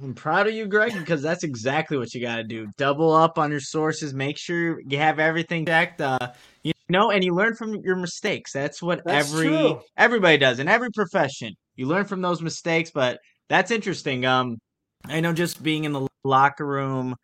I'm 0.00 0.14
proud 0.14 0.46
of 0.46 0.54
you, 0.54 0.66
Greg, 0.66 0.94
because 0.94 1.22
that's 1.22 1.44
exactly 1.44 1.96
what 1.98 2.14
you 2.14 2.20
got 2.20 2.36
to 2.36 2.44
do. 2.44 2.66
Double 2.78 3.12
up 3.12 3.38
on 3.38 3.50
your 3.50 3.60
sources. 3.60 4.14
Make 4.14 4.38
sure 4.38 4.80
you 4.80 4.98
have 4.98 5.18
everything 5.18 5.66
checked. 5.66 6.00
Uh, 6.00 6.32
you 6.62 6.72
know, 6.88 7.10
and 7.10 7.22
you 7.22 7.34
learn 7.34 7.54
from 7.54 7.74
your 7.84 7.96
mistakes. 7.96 8.52
That's 8.52 8.82
what 8.82 9.02
That's 9.04 9.28
every 9.28 9.52
true. 9.52 9.80
everybody 9.96 10.38
does 10.38 10.58
in 10.58 10.68
every 10.68 10.90
profession. 10.90 11.54
You 11.76 11.86
learn 11.86 12.04
from 12.06 12.22
those 12.22 12.40
mistakes, 12.40 12.90
but 12.90 13.18
that's 13.48 13.70
interesting. 13.70 14.24
Um, 14.24 14.56
I 15.04 15.20
know 15.20 15.32
just 15.32 15.62
being 15.62 15.84
in 15.84 15.92
the 15.92 16.08
locker 16.24 16.66
room, 16.66 17.14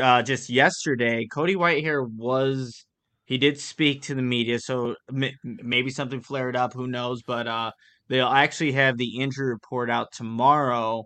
uh, 0.00 0.22
just 0.22 0.50
yesterday, 0.50 1.26
Cody 1.32 1.54
Whitehair 1.54 2.04
was 2.08 2.84
he 3.26 3.38
did 3.38 3.60
speak 3.60 4.02
to 4.02 4.14
the 4.14 4.22
media, 4.22 4.58
so 4.58 4.96
m- 5.08 5.30
maybe 5.44 5.90
something 5.90 6.20
flared 6.20 6.56
up. 6.56 6.72
Who 6.74 6.86
knows? 6.88 7.22
But 7.22 7.46
uh, 7.46 7.70
they'll 8.08 8.26
actually 8.26 8.72
have 8.72 8.96
the 8.98 9.18
injury 9.20 9.48
report 9.48 9.88
out 9.88 10.08
tomorrow. 10.12 11.04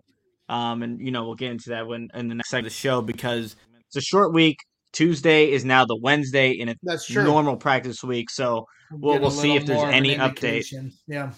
Um, 0.53 0.83
and 0.83 0.99
you 1.05 1.11
know 1.11 1.25
we'll 1.25 1.35
get 1.35 1.51
into 1.51 1.69
that 1.71 1.87
when 1.87 2.09
in 2.13 2.27
the 2.27 2.35
next 2.35 2.49
segment 2.49 2.67
of 2.67 2.73
the 2.73 2.77
show 2.77 3.01
because 3.01 3.55
it's 3.87 3.95
a 3.95 4.01
short 4.01 4.33
week. 4.33 4.57
Tuesday 4.91 5.51
is 5.51 5.65
now 5.65 5.85
the 5.85 5.95
Wednesday 6.07 6.51
in 6.51 6.69
a 6.69 6.75
That's 6.83 7.07
true. 7.07 7.23
normal 7.23 7.57
practice 7.57 8.03
week, 8.03 8.29
so 8.29 8.67
We'll- 8.91 9.19
we'll 9.19 9.31
see 9.31 9.55
if 9.55 9.65
there's 9.65 9.81
any 9.99 10.13
an 10.13 10.19
update. 10.19 10.65
Yeah. 11.07 11.31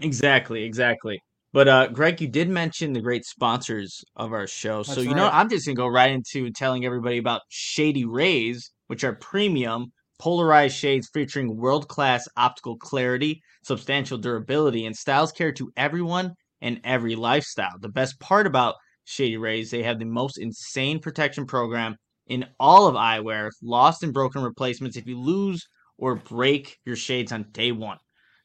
Exactly, 0.00 0.62
exactly. 0.64 1.18
But 1.52 1.68
uh 1.68 1.86
Greg, 1.88 2.20
you 2.20 2.28
did 2.28 2.48
mention 2.48 2.92
the 2.92 3.00
great 3.00 3.24
sponsors 3.24 4.04
of 4.16 4.32
our 4.32 4.46
show. 4.46 4.82
so 4.82 4.94
That's 4.96 5.06
you 5.08 5.14
know. 5.14 5.28
I'm 5.28 5.48
just 5.48 5.66
gonna 5.66 5.76
go 5.76 5.86
right 5.88 6.10
into 6.12 6.50
telling 6.50 6.84
everybody 6.84 7.18
about 7.18 7.42
Shady 7.48 8.04
Rays, 8.04 8.70
which 8.88 9.02
are 9.04 9.14
premium 9.14 9.92
polarized 10.20 10.76
shades 10.76 11.08
featuring 11.12 11.56
world-class 11.56 12.28
optical 12.36 12.76
clarity, 12.78 13.40
substantial 13.64 14.16
durability, 14.18 14.86
and 14.86 14.94
styles 14.96 15.32
care 15.32 15.52
to 15.52 15.70
everyone 15.76 16.34
and 16.64 16.80
every 16.82 17.14
lifestyle. 17.14 17.78
The 17.78 17.90
best 17.90 18.18
part 18.18 18.46
about 18.46 18.74
Shady 19.04 19.36
Rays, 19.36 19.70
they 19.70 19.82
have 19.82 19.98
the 19.98 20.06
most 20.06 20.38
insane 20.38 20.98
protection 20.98 21.46
program 21.46 21.94
in 22.26 22.46
all 22.58 22.88
of 22.88 22.94
eyewear, 22.94 23.50
lost 23.62 24.02
and 24.02 24.14
broken 24.14 24.42
replacements 24.42 24.96
if 24.96 25.06
you 25.06 25.20
lose 25.20 25.62
or 25.98 26.16
break 26.16 26.78
your 26.86 26.96
shades 26.96 27.32
on 27.32 27.44
day 27.52 27.70
one. 27.70 27.98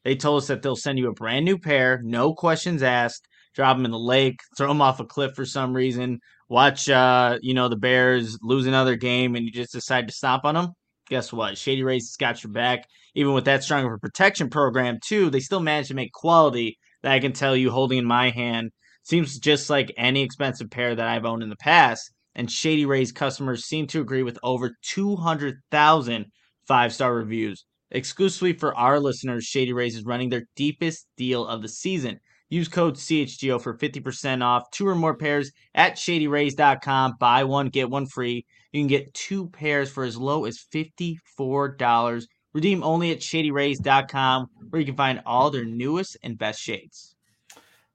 They 0.04 0.16
told 0.16 0.42
us 0.42 0.48
that 0.48 0.60
they'll 0.60 0.76
send 0.76 0.98
you 0.98 1.08
a 1.08 1.14
brand 1.14 1.46
new 1.46 1.58
pair, 1.58 2.00
no 2.04 2.34
questions 2.34 2.82
asked. 2.82 3.26
Drop 3.54 3.76
them 3.76 3.86
in 3.86 3.90
the 3.90 3.98
lake, 3.98 4.38
throw 4.56 4.68
them 4.68 4.82
off 4.82 5.00
a 5.00 5.04
cliff 5.04 5.34
for 5.34 5.44
some 5.44 5.74
reason. 5.74 6.20
Watch, 6.48 6.88
uh, 6.88 7.38
you 7.40 7.52
know, 7.52 7.68
the 7.68 7.76
Bears 7.76 8.38
lose 8.42 8.66
another 8.66 8.96
game, 8.96 9.34
and 9.34 9.44
you 9.44 9.50
just 9.50 9.72
decide 9.72 10.06
to 10.06 10.14
stop 10.14 10.44
on 10.44 10.54
them. 10.54 10.68
Guess 11.08 11.32
what? 11.32 11.58
Shady 11.58 11.82
Rays 11.82 12.04
has 12.10 12.16
got 12.16 12.44
your 12.44 12.52
back. 12.52 12.84
Even 13.16 13.32
with 13.32 13.46
that 13.46 13.64
strong 13.64 13.84
of 13.84 13.92
a 13.92 13.98
protection 13.98 14.50
program, 14.50 14.98
too, 15.04 15.30
they 15.30 15.40
still 15.40 15.58
manage 15.58 15.88
to 15.88 15.94
make 15.94 16.12
quality 16.12 16.78
that 17.02 17.12
I 17.12 17.20
can 17.20 17.32
tell 17.32 17.56
you 17.56 17.70
holding 17.70 17.98
in 17.98 18.04
my 18.04 18.30
hand 18.30 18.70
seems 19.02 19.38
just 19.38 19.70
like 19.70 19.92
any 19.96 20.22
expensive 20.22 20.70
pair 20.70 20.94
that 20.94 21.06
I've 21.06 21.24
owned 21.24 21.42
in 21.42 21.48
the 21.48 21.56
past. 21.56 22.12
And 22.34 22.50
Shady 22.50 22.86
Rays 22.86 23.12
customers 23.12 23.64
seem 23.64 23.86
to 23.88 24.00
agree 24.00 24.22
with 24.22 24.38
over 24.42 24.76
200,000 24.82 26.26
five 26.66 26.94
star 26.94 27.14
reviews. 27.14 27.64
Exclusively 27.90 28.52
for 28.52 28.72
our 28.76 29.00
listeners, 29.00 29.44
Shady 29.44 29.72
Rays 29.72 29.96
is 29.96 30.04
running 30.04 30.28
their 30.28 30.44
deepest 30.54 31.08
deal 31.16 31.44
of 31.44 31.62
the 31.62 31.68
season. 31.68 32.20
Use 32.48 32.68
code 32.68 32.94
CHGO 32.94 33.60
for 33.60 33.76
50% 33.76 34.44
off 34.44 34.70
two 34.70 34.86
or 34.86 34.94
more 34.94 35.16
pairs 35.16 35.50
at 35.74 35.94
shadyrays.com. 35.94 37.14
Buy 37.18 37.42
one, 37.42 37.68
get 37.68 37.90
one 37.90 38.06
free. 38.06 38.44
You 38.72 38.80
can 38.80 38.86
get 38.86 39.12
two 39.14 39.48
pairs 39.48 39.90
for 39.90 40.04
as 40.04 40.16
low 40.16 40.44
as 40.44 40.64
$54. 40.72 42.26
Redeem 42.52 42.82
only 42.82 43.12
at 43.12 43.20
shadyrays.com, 43.20 44.50
where 44.70 44.80
you 44.80 44.86
can 44.86 44.96
find 44.96 45.22
all 45.24 45.50
their 45.50 45.64
newest 45.64 46.16
and 46.22 46.36
best 46.36 46.60
shades. 46.60 47.14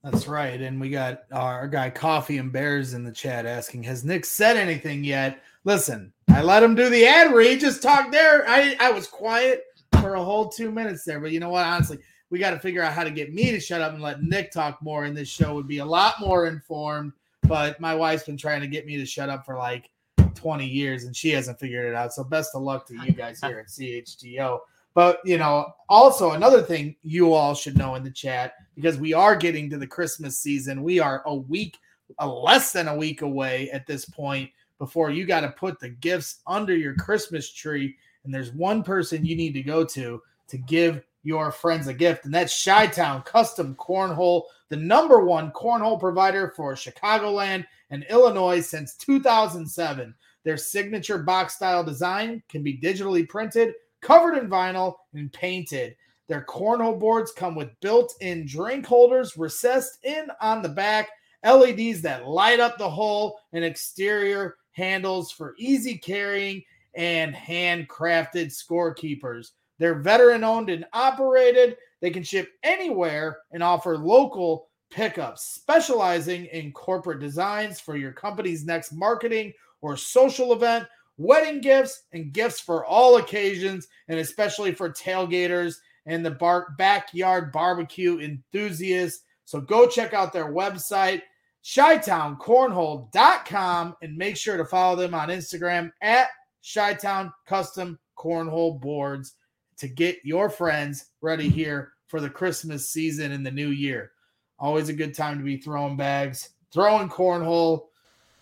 That's 0.03 0.27
right. 0.27 0.61
And 0.61 0.79
we 0.79 0.89
got 0.89 1.23
our 1.31 1.67
guy 1.67 1.89
Coffee 1.89 2.37
and 2.37 2.51
Bears 2.51 2.93
in 2.93 3.03
the 3.03 3.11
chat 3.11 3.45
asking, 3.45 3.83
Has 3.83 4.05
Nick 4.05 4.23
said 4.23 4.55
anything 4.55 5.03
yet? 5.03 5.41
Listen, 5.63 6.13
I 6.29 6.43
let 6.43 6.61
him 6.61 6.75
do 6.75 6.89
the 6.89 7.05
ad 7.05 7.33
read, 7.33 7.59
just 7.59 7.81
talk 7.81 8.11
there. 8.11 8.47
I, 8.47 8.77
I 8.79 8.91
was 8.91 9.07
quiet 9.07 9.63
for 9.99 10.13
a 10.13 10.23
whole 10.23 10.47
two 10.47 10.71
minutes 10.71 11.03
there. 11.03 11.19
But 11.19 11.31
you 11.31 11.39
know 11.39 11.49
what? 11.49 11.65
Honestly, 11.65 11.97
we 12.29 12.37
got 12.37 12.51
to 12.51 12.59
figure 12.59 12.83
out 12.83 12.93
how 12.93 13.03
to 13.03 13.09
get 13.09 13.33
me 13.33 13.49
to 13.49 13.59
shut 13.59 13.81
up 13.81 13.93
and 13.93 14.01
let 14.01 14.21
Nick 14.21 14.51
talk 14.51 14.79
more. 14.81 15.05
And 15.05 15.17
this 15.17 15.27
show 15.27 15.55
would 15.55 15.67
be 15.67 15.79
a 15.79 15.85
lot 15.85 16.19
more 16.19 16.45
informed. 16.45 17.13
But 17.47 17.79
my 17.79 17.95
wife's 17.95 18.25
been 18.25 18.37
trying 18.37 18.61
to 18.61 18.67
get 18.67 18.85
me 18.85 18.97
to 18.97 19.05
shut 19.05 19.29
up 19.29 19.43
for 19.43 19.57
like 19.57 19.89
20 20.35 20.65
years 20.65 21.05
and 21.05 21.15
she 21.15 21.29
hasn't 21.29 21.59
figured 21.59 21.85
it 21.85 21.95
out. 21.95 22.13
So 22.13 22.23
best 22.23 22.55
of 22.55 22.61
luck 22.61 22.87
to 22.87 22.93
you 23.05 23.11
guys 23.13 23.39
here 23.41 23.59
at 23.59 23.67
CHGO. 23.67 24.59
But 24.93 25.19
you 25.25 25.37
know, 25.37 25.73
also 25.89 26.31
another 26.31 26.61
thing 26.61 26.95
you 27.03 27.33
all 27.33 27.53
should 27.53 27.77
know 27.77 27.95
in 27.95 28.03
the 28.03 28.11
chat 28.11 28.53
because 28.75 28.97
we 28.97 29.13
are 29.13 29.35
getting 29.35 29.69
to 29.69 29.77
the 29.77 29.87
Christmas 29.87 30.39
season. 30.39 30.83
We 30.83 30.99
are 30.99 31.21
a 31.25 31.35
week, 31.35 31.77
a 32.19 32.27
less 32.27 32.71
than 32.71 32.87
a 32.87 32.95
week 32.95 33.21
away 33.21 33.69
at 33.71 33.85
this 33.85 34.05
point 34.05 34.49
before 34.79 35.09
you 35.09 35.25
got 35.25 35.41
to 35.41 35.49
put 35.49 35.79
the 35.79 35.89
gifts 35.89 36.41
under 36.47 36.75
your 36.75 36.95
Christmas 36.95 37.51
tree. 37.51 37.95
And 38.23 38.33
there's 38.33 38.53
one 38.53 38.83
person 38.83 39.25
you 39.25 39.35
need 39.35 39.53
to 39.53 39.63
go 39.63 39.83
to 39.83 40.21
to 40.47 40.57
give 40.57 41.01
your 41.25 41.51
friends 41.51 41.87
a 41.87 41.93
gift, 41.93 42.25
and 42.25 42.33
that's 42.33 42.63
Chi 42.63 42.87
Town 42.87 43.23
Custom 43.23 43.75
Cornhole, 43.75 44.43
the 44.69 44.77
number 44.77 45.25
one 45.25 45.51
cornhole 45.51 45.99
provider 45.99 46.53
for 46.55 46.73
Chicagoland 46.73 47.65
and 47.89 48.05
Illinois 48.09 48.61
since 48.61 48.95
2007. 48.95 50.13
Their 50.43 50.57
signature 50.57 51.17
box 51.17 51.55
style 51.55 51.83
design 51.83 52.43
can 52.47 52.61
be 52.61 52.77
digitally 52.77 53.27
printed, 53.27 53.73
covered 54.01 54.37
in 54.37 54.47
vinyl, 54.47 54.93
and 55.15 55.33
painted. 55.33 55.95
Their 56.27 56.45
cornhole 56.47 56.99
boards 56.99 57.31
come 57.31 57.55
with 57.55 57.79
built 57.79 58.13
in 58.21 58.45
drink 58.45 58.85
holders 58.85 59.35
recessed 59.37 60.05
in 60.05 60.27
on 60.41 60.61
the 60.61 60.69
back, 60.69 61.09
LEDs 61.43 62.01
that 62.03 62.27
light 62.27 62.59
up 62.59 62.77
the 62.77 62.89
hole, 62.89 63.39
and 63.53 63.63
exterior 63.63 64.57
handles 64.71 65.31
for 65.31 65.55
easy 65.57 65.97
carrying 65.97 66.63
and 66.95 67.33
handcrafted 67.33 68.53
scorekeepers. 68.53 69.51
They're 69.79 69.99
veteran 69.99 70.43
owned 70.43 70.69
and 70.69 70.85
operated. 70.93 71.77
They 72.01 72.11
can 72.11 72.23
ship 72.23 72.51
anywhere 72.63 73.39
and 73.51 73.63
offer 73.63 73.97
local 73.97 74.67
pickups, 74.91 75.43
specializing 75.43 76.45
in 76.45 76.71
corporate 76.71 77.19
designs 77.19 77.79
for 77.79 77.97
your 77.97 78.11
company's 78.11 78.65
next 78.65 78.93
marketing 78.93 79.53
or 79.81 79.97
social 79.97 80.53
event, 80.53 80.87
wedding 81.17 81.61
gifts, 81.61 82.03
and 82.13 82.31
gifts 82.31 82.59
for 82.59 82.85
all 82.85 83.17
occasions, 83.17 83.87
and 84.07 84.19
especially 84.19 84.71
for 84.71 84.89
tailgaters 84.89 85.75
and 86.05 86.25
the 86.25 86.31
bar- 86.31 86.73
backyard 86.77 87.51
barbecue 87.51 88.19
enthusiasts. 88.19 89.23
So 89.45 89.59
go 89.59 89.87
check 89.87 90.13
out 90.13 90.31
their 90.33 90.53
website, 90.53 91.23
chitowncornhole.com, 91.63 93.95
and 94.01 94.17
make 94.17 94.37
sure 94.37 94.57
to 94.57 94.65
follow 94.65 94.95
them 94.95 95.13
on 95.13 95.29
Instagram 95.29 95.91
at 96.01 96.29
Chi 96.73 96.95
Town 96.95 97.31
Custom 97.45 97.99
Cornhole 98.17 98.79
Boards 98.79 99.35
to 99.77 99.87
get 99.87 100.19
your 100.23 100.49
friends 100.49 101.07
ready 101.21 101.49
here 101.49 101.93
for 102.07 102.21
the 102.21 102.29
Christmas 102.29 102.89
season 102.89 103.31
and 103.31 103.45
the 103.45 103.51
new 103.51 103.69
year. 103.69 104.11
Always 104.59 104.89
a 104.89 104.93
good 104.93 105.13
time 105.13 105.37
to 105.37 105.43
be 105.43 105.57
throwing 105.57 105.97
bags, 105.97 106.49
throwing 106.71 107.09
cornhole. 107.09 107.87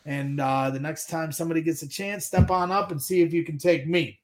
And 0.05 0.39
uh, 0.39 0.69
the 0.69 0.79
next 0.79 1.07
time 1.09 1.31
somebody 1.31 1.61
gets 1.61 1.81
a 1.81 1.87
chance, 1.87 2.25
step 2.25 2.51
on 2.51 2.71
up 2.71 2.91
and 2.91 3.01
see 3.01 3.21
if 3.21 3.33
you 3.33 3.43
can 3.43 3.57
take 3.57 3.87
me. 3.87 4.19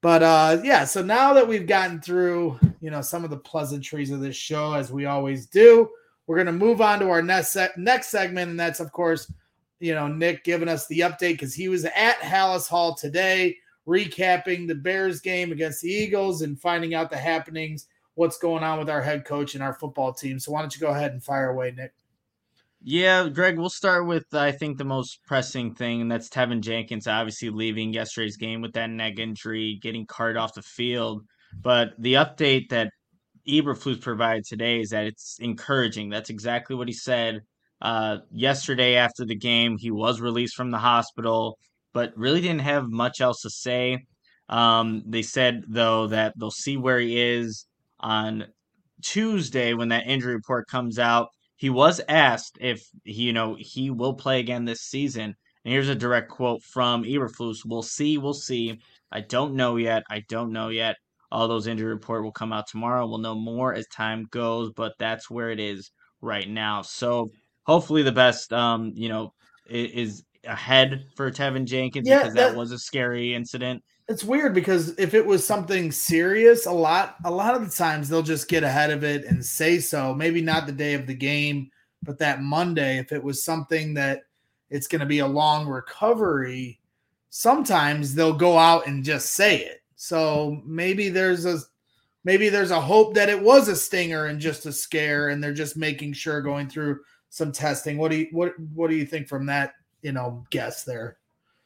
But 0.00 0.22
uh, 0.22 0.60
yeah, 0.62 0.84
so 0.84 1.02
now 1.02 1.32
that 1.32 1.48
we've 1.48 1.66
gotten 1.66 1.98
through, 2.00 2.58
you 2.82 2.90
know, 2.90 3.00
some 3.00 3.24
of 3.24 3.30
the 3.30 3.38
pleasantries 3.38 4.10
of 4.10 4.20
this 4.20 4.36
show, 4.36 4.74
as 4.74 4.92
we 4.92 5.06
always 5.06 5.46
do, 5.46 5.88
we're 6.26 6.36
going 6.36 6.46
to 6.46 6.52
move 6.52 6.82
on 6.82 6.98
to 6.98 7.08
our 7.08 7.22
next 7.22 7.50
se- 7.50 7.70
next 7.78 8.08
segment, 8.08 8.50
and 8.50 8.60
that's 8.60 8.80
of 8.80 8.92
course, 8.92 9.32
you 9.80 9.94
know, 9.94 10.06
Nick 10.06 10.44
giving 10.44 10.68
us 10.68 10.86
the 10.88 11.00
update 11.00 11.32
because 11.32 11.54
he 11.54 11.68
was 11.68 11.86
at 11.86 12.18
Halas 12.20 12.68
Hall 12.68 12.94
today, 12.94 13.56
recapping 13.86 14.66
the 14.66 14.74
Bears 14.74 15.20
game 15.20 15.52
against 15.52 15.82
the 15.82 15.88
Eagles 15.88 16.42
and 16.42 16.60
finding 16.60 16.94
out 16.94 17.10
the 17.10 17.16
happenings, 17.16 17.86
what's 18.14 18.38
going 18.38 18.62
on 18.62 18.78
with 18.78 18.90
our 18.90 19.02
head 19.02 19.24
coach 19.24 19.54
and 19.54 19.62
our 19.62 19.74
football 19.74 20.12
team. 20.12 20.38
So 20.38 20.52
why 20.52 20.60
don't 20.60 20.74
you 20.74 20.80
go 20.80 20.92
ahead 20.92 21.12
and 21.12 21.22
fire 21.22 21.50
away, 21.50 21.72
Nick? 21.76 21.92
Yeah, 22.86 23.28
Greg, 23.30 23.58
we'll 23.58 23.70
start 23.70 24.06
with 24.06 24.26
I 24.34 24.52
think 24.52 24.76
the 24.76 24.84
most 24.84 25.20
pressing 25.26 25.74
thing, 25.74 26.02
and 26.02 26.12
that's 26.12 26.28
Teven 26.28 26.60
Jenkins 26.60 27.06
obviously 27.06 27.48
leaving 27.48 27.94
yesterday's 27.94 28.36
game 28.36 28.60
with 28.60 28.74
that 28.74 28.90
neck 28.90 29.18
injury, 29.18 29.78
getting 29.82 30.04
carted 30.04 30.36
off 30.36 30.52
the 30.52 30.62
field. 30.62 31.24
But 31.62 31.94
the 31.98 32.14
update 32.14 32.68
that 32.70 32.90
Eberflus 33.48 34.00
provided 34.00 34.44
today 34.44 34.80
is 34.80 34.90
that 34.90 35.06
it's 35.06 35.38
encouraging. 35.40 36.10
That's 36.10 36.30
exactly 36.30 36.76
what 36.76 36.88
he 36.88 36.94
said. 36.94 37.42
Uh, 37.80 38.18
yesterday 38.30 38.96
after 38.96 39.24
the 39.24 39.34
game, 39.34 39.76
he 39.78 39.90
was 39.90 40.20
released 40.20 40.54
from 40.54 40.70
the 40.70 40.78
hospital, 40.78 41.58
but 41.94 42.12
really 42.16 42.42
didn't 42.42 42.60
have 42.60 42.90
much 42.90 43.22
else 43.22 43.40
to 43.42 43.50
say. 43.50 44.04
Um, 44.50 45.02
they 45.06 45.22
said 45.22 45.62
though 45.68 46.08
that 46.08 46.34
they'll 46.38 46.50
see 46.50 46.76
where 46.76 47.00
he 47.00 47.18
is 47.18 47.66
on 48.00 48.46
Tuesday 49.02 49.74
when 49.74 49.88
that 49.88 50.06
injury 50.06 50.34
report 50.34 50.68
comes 50.68 50.98
out. 50.98 51.28
He 51.56 51.70
was 51.70 52.00
asked 52.08 52.58
if 52.60 52.82
you 53.04 53.32
know 53.32 53.56
he 53.58 53.90
will 53.90 54.14
play 54.14 54.40
again 54.40 54.64
this 54.66 54.82
season, 54.82 55.34
and 55.64 55.72
here's 55.72 55.88
a 55.88 55.94
direct 55.94 56.30
quote 56.30 56.62
from 56.62 57.04
Eberflus: 57.04 57.58
"We'll 57.64 57.82
see, 57.82 58.18
we'll 58.18 58.34
see. 58.34 58.78
I 59.12 59.20
don't 59.20 59.54
know 59.54 59.76
yet. 59.76 60.02
I 60.10 60.22
don't 60.28 60.52
know 60.52 60.68
yet. 60.68 60.96
All 61.30 61.48
those 61.48 61.66
injury 61.66 61.92
report 61.92 62.22
will 62.22 62.32
come 62.32 62.52
out 62.52 62.66
tomorrow. 62.68 63.06
We'll 63.06 63.18
know 63.18 63.34
more 63.34 63.74
as 63.74 63.86
time 63.88 64.26
goes, 64.30 64.70
but 64.76 64.92
that's 64.98 65.30
where 65.30 65.50
it 65.50 65.60
is 65.60 65.90
right 66.20 66.48
now. 66.48 66.82
So 66.82 67.30
hopefully 67.66 68.02
the 68.02 68.12
best, 68.12 68.52
um, 68.52 68.92
you 68.94 69.08
know, 69.08 69.32
is 69.68 70.22
ahead 70.46 71.06
for 71.16 71.30
Teven 71.30 71.64
Jenkins 71.64 72.08
Yeah, 72.08 72.18
because 72.18 72.34
that, 72.34 72.50
that- 72.50 72.56
was 72.56 72.72
a 72.72 72.78
scary 72.78 73.34
incident. 73.34 73.82
It's 74.06 74.22
weird 74.22 74.52
because 74.52 74.98
if 74.98 75.14
it 75.14 75.24
was 75.24 75.46
something 75.46 75.90
serious, 75.90 76.66
a 76.66 76.70
lot 76.72 77.16
a 77.24 77.30
lot 77.30 77.54
of 77.54 77.64
the 77.64 77.74
times 77.74 78.06
they'll 78.06 78.22
just 78.22 78.48
get 78.48 78.62
ahead 78.62 78.90
of 78.90 79.02
it 79.02 79.24
and 79.24 79.42
say 79.42 79.78
so. 79.80 80.14
Maybe 80.14 80.42
not 80.42 80.66
the 80.66 80.72
day 80.72 80.92
of 80.92 81.06
the 81.06 81.14
game, 81.14 81.70
but 82.02 82.18
that 82.18 82.42
Monday, 82.42 82.98
if 82.98 83.12
it 83.12 83.24
was 83.24 83.42
something 83.42 83.94
that 83.94 84.24
it's 84.68 84.88
going 84.88 85.00
to 85.00 85.06
be 85.06 85.20
a 85.20 85.26
long 85.26 85.66
recovery, 85.66 86.80
sometimes 87.30 88.14
they'll 88.14 88.34
go 88.34 88.58
out 88.58 88.86
and 88.86 89.02
just 89.02 89.32
say 89.32 89.60
it. 89.60 89.82
So 89.96 90.60
maybe 90.66 91.08
there's 91.08 91.46
a 91.46 91.60
maybe 92.24 92.50
there's 92.50 92.72
a 92.72 92.80
hope 92.80 93.14
that 93.14 93.30
it 93.30 93.40
was 93.40 93.68
a 93.68 93.76
stinger 93.76 94.26
and 94.26 94.38
just 94.38 94.66
a 94.66 94.72
scare 94.72 95.30
and 95.30 95.42
they're 95.42 95.54
just 95.54 95.78
making 95.78 96.12
sure 96.12 96.42
going 96.42 96.68
through 96.68 97.00
some 97.30 97.52
testing. 97.52 97.96
What 97.96 98.10
do 98.10 98.18
you 98.18 98.28
what 98.32 98.52
what 98.74 98.90
do 98.90 98.96
you 98.96 99.06
think 99.06 99.28
from 99.28 99.46
that, 99.46 99.72
you 100.04 100.12
know, 100.12 100.44
guess 100.50 100.84
there? 100.84 101.16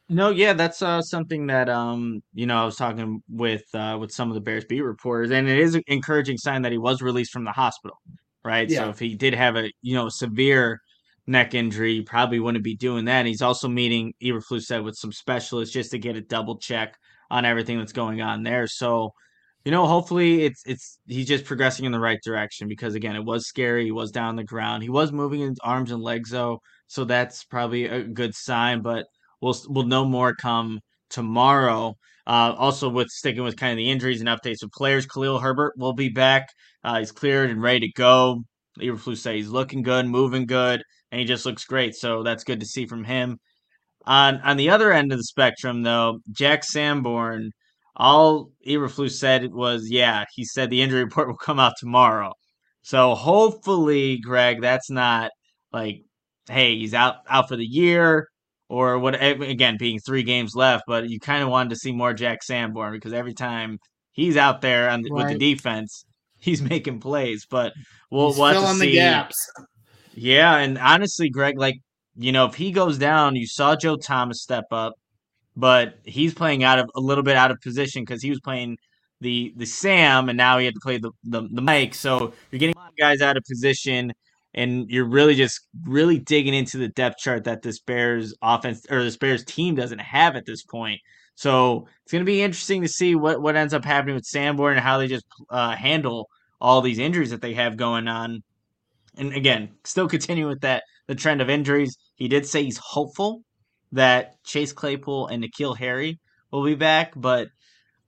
No, 0.09 0.30
yeah, 0.30 0.55
that's 0.55 0.80
uh, 0.80 1.03
something 1.03 1.47
that 1.49 1.68
um, 1.68 2.22
you 2.32 2.47
know, 2.47 2.62
I 2.62 2.64
was 2.64 2.76
talking 2.76 3.22
with 3.28 3.64
uh, 3.74 3.99
with 4.01 4.11
some 4.11 4.28
of 4.28 4.34
the 4.34 4.41
Bears 4.41 4.64
beat 4.64 4.80
reporters, 4.80 5.30
and 5.32 5.47
it 5.47 5.59
is 5.59 5.74
an 5.74 5.82
encouraging 5.86 6.39
sign 6.39 6.62
that 6.62 6.72
he 6.72 6.78
was 6.78 7.03
released 7.03 7.30
from 7.30 7.45
the 7.45 7.53
hospital, 7.53 7.99
right? 8.43 8.70
Yeah. 8.70 8.84
So 8.84 8.89
if 8.89 8.99
he 8.99 9.14
did 9.14 9.34
have 9.34 9.57
a 9.57 9.70
you 9.82 9.95
know 9.95 10.09
severe 10.09 10.80
neck 11.26 11.53
injury, 11.53 11.97
he 11.97 12.03
probably 12.03 12.41
wouldn't 12.41 12.64
be 12.64 12.74
doing 12.74 13.05
that. 13.05 13.18
And 13.18 13.28
he's 13.28 13.43
also 13.43 13.68
meeting 13.68 14.14
Eberflus 14.22 14.62
said 14.62 14.82
with 14.82 14.97
some 14.97 15.12
specialists 15.12 15.74
just 15.74 15.91
to 15.91 15.99
get 15.99 16.16
a 16.16 16.22
double 16.22 16.57
check 16.57 16.97
on 17.30 17.45
everything 17.45 17.76
that's 17.76 17.93
going 17.93 18.22
on 18.22 18.43
there. 18.43 18.66
So, 18.66 19.12
you 19.64 19.70
know, 19.70 19.86
hopefully 19.86 20.45
it's 20.45 20.62
it's 20.64 20.99
he's 21.07 21.28
just 21.28 21.45
progressing 21.45 21.84
in 21.84 21.93
the 21.93 22.01
right 22.01 22.20
direction 22.24 22.66
because 22.66 22.95
again, 22.95 23.14
it 23.14 23.24
was 23.24 23.47
scary. 23.47 23.84
He 23.84 23.93
was 23.93 24.11
down 24.11 24.30
on 24.30 24.36
the 24.36 24.45
ground. 24.45 24.82
He 24.82 24.89
was 24.89 25.12
moving 25.12 25.41
his 25.41 25.59
arms 25.62 25.91
and 25.91 26.03
legs 26.03 26.30
though, 26.30 26.62
so 26.89 27.05
that's 27.05 27.45
probably 27.45 27.86
a 27.86 28.03
good 28.03 28.34
sign. 28.34 28.82
But 28.82 29.07
we'll 29.41 29.57
we'll 29.68 29.86
know 29.86 30.05
more 30.05 30.34
come 30.34 30.80
tomorrow. 31.11 31.95
Uh, 32.26 32.55
also, 32.59 32.89
with 32.89 33.09
sticking 33.09 33.43
with 33.43 33.57
kind 33.57 33.72
of 33.72 33.78
the 33.78 33.91
injuries 33.91 34.20
and 34.20 34.28
updates 34.28 34.62
of 34.62 34.70
players, 34.72 35.07
Khalil 35.07 35.39
Herbert 35.39 35.74
will 35.78 35.95
be 35.95 36.09
back. 36.11 36.49
Uh, 36.84 36.99
he's 36.99 37.12
cleared 37.12 37.51
and 37.51 37.62
ready 37.62 37.80
to 37.80 37.93
go. 37.93 38.43
Eberflus 38.80 39.18
say 39.18 39.36
he's 39.36 39.49
looking 39.49 39.82
good, 39.82 40.07
moving 40.07 40.47
good, 40.47 40.82
and 41.11 41.20
he 41.20 41.26
just 41.26 41.47
looks 41.47 41.64
great. 41.64 41.95
So 41.95 42.22
that's 42.22 42.45
good 42.45 42.61
to 42.61 42.66
see 42.66 42.86
from 42.86 43.05
him. 43.05 43.39
On 44.07 44.41
on 44.43 44.57
the 44.57 44.70
other 44.70 44.93
end 44.93 45.12
of 45.12 45.18
the 45.18 45.24
spectrum, 45.24 45.82
though, 45.82 46.20
Jack 46.32 46.64
Sanborn, 46.64 47.51
all 47.97 48.51
Eberflus 48.66 49.12
said 49.18 49.53
was, 49.53 49.89
yeah, 49.91 50.24
he 50.34 50.45
said 50.45 50.70
the 50.70 50.82
injury 50.82 51.05
report 51.05 51.28
will 51.28 51.36
come 51.36 51.59
out 51.61 51.74
tomorrow. 51.78 52.32
So 52.82 53.14
hopefully, 53.14 54.18
Greg, 54.18 54.62
that's 54.62 54.91
not 54.91 55.30
like, 55.72 56.03
hey, 56.49 56.77
he's 56.77 56.95
out 56.95 57.17
out 57.29 57.49
for 57.49 57.57
the 57.57 57.65
year 57.67 58.29
or 58.69 58.99
what. 58.99 59.21
Again, 59.23 59.77
being 59.79 59.99
three 60.01 60.23
games 60.23 60.55
left, 60.55 60.85
but 60.87 61.09
you 61.09 61.21
kind 61.21 61.43
of 61.43 61.49
wanted 61.49 61.71
to 61.71 61.77
see 61.77 61.93
more 61.93 62.13
Jack 62.15 62.43
Sanborn 62.43 62.93
because 62.93 63.13
every 63.13 63.35
time 63.35 63.79
he's 64.13 64.37
out 64.37 64.61
there 64.61 64.91
on 64.91 65.03
the, 65.03 65.11
with 65.13 65.29
the 65.29 65.39
defense, 65.39 66.05
he's 66.39 66.63
making 66.63 67.01
plays. 67.01 67.47
But 67.49 67.73
we'll, 68.11 68.29
He's 68.29 68.39
we'll 68.39 68.47
have 68.47 68.57
to 68.57 68.63
filling 68.63 68.79
the 68.79 68.87
see. 68.87 68.93
gaps. 68.95 69.51
Yeah, 70.15 70.57
and 70.57 70.79
honestly, 70.79 71.31
Greg, 71.31 71.59
like 71.59 71.77
you 72.17 72.33
know, 72.33 72.47
if 72.47 72.55
he 72.55 72.73
goes 72.73 72.99
down, 72.99 73.37
you 73.37 73.47
saw 73.47 73.77
Joe 73.77 73.97
Thomas 73.97 74.43
step 74.43 74.65
up, 74.73 74.95
but 75.57 75.99
he's 76.05 76.35
playing 76.35 76.65
out 76.65 76.79
of 76.79 76.91
a 76.97 77.01
little 77.01 77.25
bit 77.25 77.37
out 77.37 77.51
of 77.51 77.61
position 77.61 78.03
because 78.03 78.23
he 78.23 78.31
was 78.31 78.41
playing 78.41 78.77
the 79.21 79.53
the 79.57 79.67
Sam, 79.67 80.29
and 80.29 80.37
now 80.37 80.59
he 80.59 80.65
had 80.65 80.75
to 80.75 80.81
play 80.83 80.99
the 80.99 81.11
the, 81.25 81.43
the 81.51 81.63
Mike. 81.63 81.95
So 81.95 82.33
you're 82.51 82.59
getting 82.59 82.75
guys 82.99 83.21
out 83.21 83.37
of 83.37 83.45
position, 83.49 84.13
and 84.55 84.89
you're 84.91 85.09
really 85.09 85.35
just 85.35 85.61
really 85.85 86.19
digging 86.19 86.55
into 86.55 86.79
the 86.79 86.89
depth 86.89 87.19
chart 87.19 87.45
that 87.45 87.63
this 87.63 87.81
Bears 87.81 88.35
offense 88.43 88.87
or 88.91 89.03
this 89.03 89.17
Bears 89.17 89.45
team 89.45 89.75
doesn't 89.75 90.01
have 90.01 90.37
at 90.37 90.47
this 90.47 90.63
point. 90.65 91.01
So 91.35 91.87
it's 92.03 92.13
going 92.13 92.25
to 92.25 92.31
be 92.31 92.43
interesting 92.43 92.83
to 92.83 92.89
see 92.89 93.15
what 93.15 93.41
what 93.41 93.57
ends 93.57 93.75
up 93.75 93.85
happening 93.85 94.15
with 94.15 94.25
Sanborn 94.25 94.77
and 94.77 94.85
how 94.85 94.99
they 94.99 95.07
just 95.07 95.27
uh, 95.51 95.77
handle 95.77 96.29
all 96.61 96.81
these 96.81 96.99
injuries 96.99 97.31
that 97.31 97.41
they 97.41 97.55
have 97.55 97.77
going 97.77 98.09
on 98.09 98.43
and 99.19 99.35
again, 99.35 99.71
still 99.85 100.09
continuing 100.09 100.49
with 100.49 100.61
that 100.63 100.85
the 101.09 101.15
trend 101.15 101.41
of 101.41 101.51
injuries. 101.51 101.97
He 102.15 102.29
did 102.29 102.47
say 102.47 102.63
he's 102.63 102.79
hopeful 102.79 103.43
that 103.93 104.43
Chase 104.45 104.73
Claypool 104.73 105.27
and 105.27 105.43
N'Keal 105.43 105.77
Harry 105.77 106.21
will 106.53 106.65
be 106.65 106.75
back, 106.75 107.13
but 107.17 107.49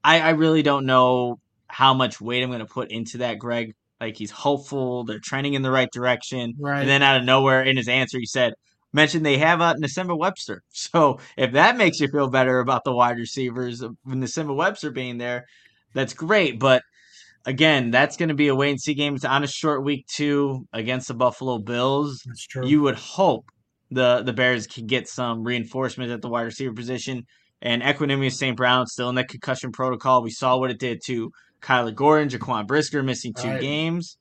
I, 0.04 0.20
I 0.20 0.30
really 0.30 0.62
don't 0.62 0.86
know 0.86 1.40
how 1.66 1.94
much 1.94 2.20
weight 2.20 2.42
I'm 2.42 2.50
going 2.50 2.60
to 2.60 2.66
put 2.66 2.90
into 2.90 3.18
that, 3.18 3.38
Greg. 3.38 3.74
Like 4.00 4.16
he's 4.16 4.30
hopeful, 4.30 5.04
they're 5.04 5.18
trending 5.22 5.54
in 5.54 5.62
the 5.62 5.70
right 5.70 5.90
direction, 5.92 6.54
Right. 6.58 6.80
and 6.80 6.88
then 6.88 7.02
out 7.02 7.18
of 7.18 7.24
nowhere, 7.24 7.62
in 7.62 7.76
his 7.76 7.88
answer, 7.88 8.18
he 8.18 8.26
said, 8.26 8.54
"Mentioned 8.92 9.26
they 9.26 9.38
have 9.38 9.60
uh, 9.60 9.74
Nsimba 9.74 10.16
Webster." 10.18 10.62
So 10.72 11.20
if 11.36 11.52
that 11.52 11.76
makes 11.76 12.00
you 12.00 12.08
feel 12.08 12.28
better 12.28 12.60
about 12.60 12.84
the 12.84 12.92
wide 12.94 13.18
receivers 13.18 13.82
Nsimba 14.08 14.54
Webster 14.56 14.90
being 14.90 15.18
there, 15.18 15.44
that's 15.92 16.14
great. 16.14 16.58
But 16.58 16.82
again, 17.44 17.90
that's 17.90 18.16
going 18.16 18.28
to 18.30 18.34
be 18.34 18.48
a 18.48 18.54
wait 18.54 18.70
and 18.70 18.80
see 18.80 18.94
game. 18.94 19.14
It's 19.14 19.24
on 19.24 19.44
a 19.44 19.46
short 19.46 19.84
week 19.84 20.06
too 20.06 20.66
against 20.72 21.08
the 21.08 21.14
Buffalo 21.14 21.58
Bills. 21.58 22.22
That's 22.26 22.46
true. 22.46 22.66
You 22.66 22.82
would 22.82 22.96
hope 22.96 23.44
the 23.90 24.22
the 24.22 24.32
Bears 24.32 24.66
can 24.66 24.86
get 24.86 25.08
some 25.08 25.42
reinforcement 25.44 26.10
at 26.10 26.22
the 26.22 26.28
wide 26.28 26.42
receiver 26.42 26.72
position. 26.72 27.24
And 27.62 27.82
Equanimeous 27.82 28.32
St. 28.36 28.56
Brown 28.56 28.86
still 28.86 29.10
in 29.10 29.16
that 29.16 29.28
concussion 29.28 29.70
protocol. 29.72 30.22
We 30.22 30.30
saw 30.30 30.56
what 30.56 30.70
it 30.70 30.78
did 30.78 31.02
to 31.06 31.30
Kyler 31.60 31.94
Gordon, 31.94 32.28
Jaquan 32.28 32.66
Brisker 32.66 33.02
missing 33.02 33.34
two 33.34 33.48
Right. 33.48 33.60
games. 33.60 34.16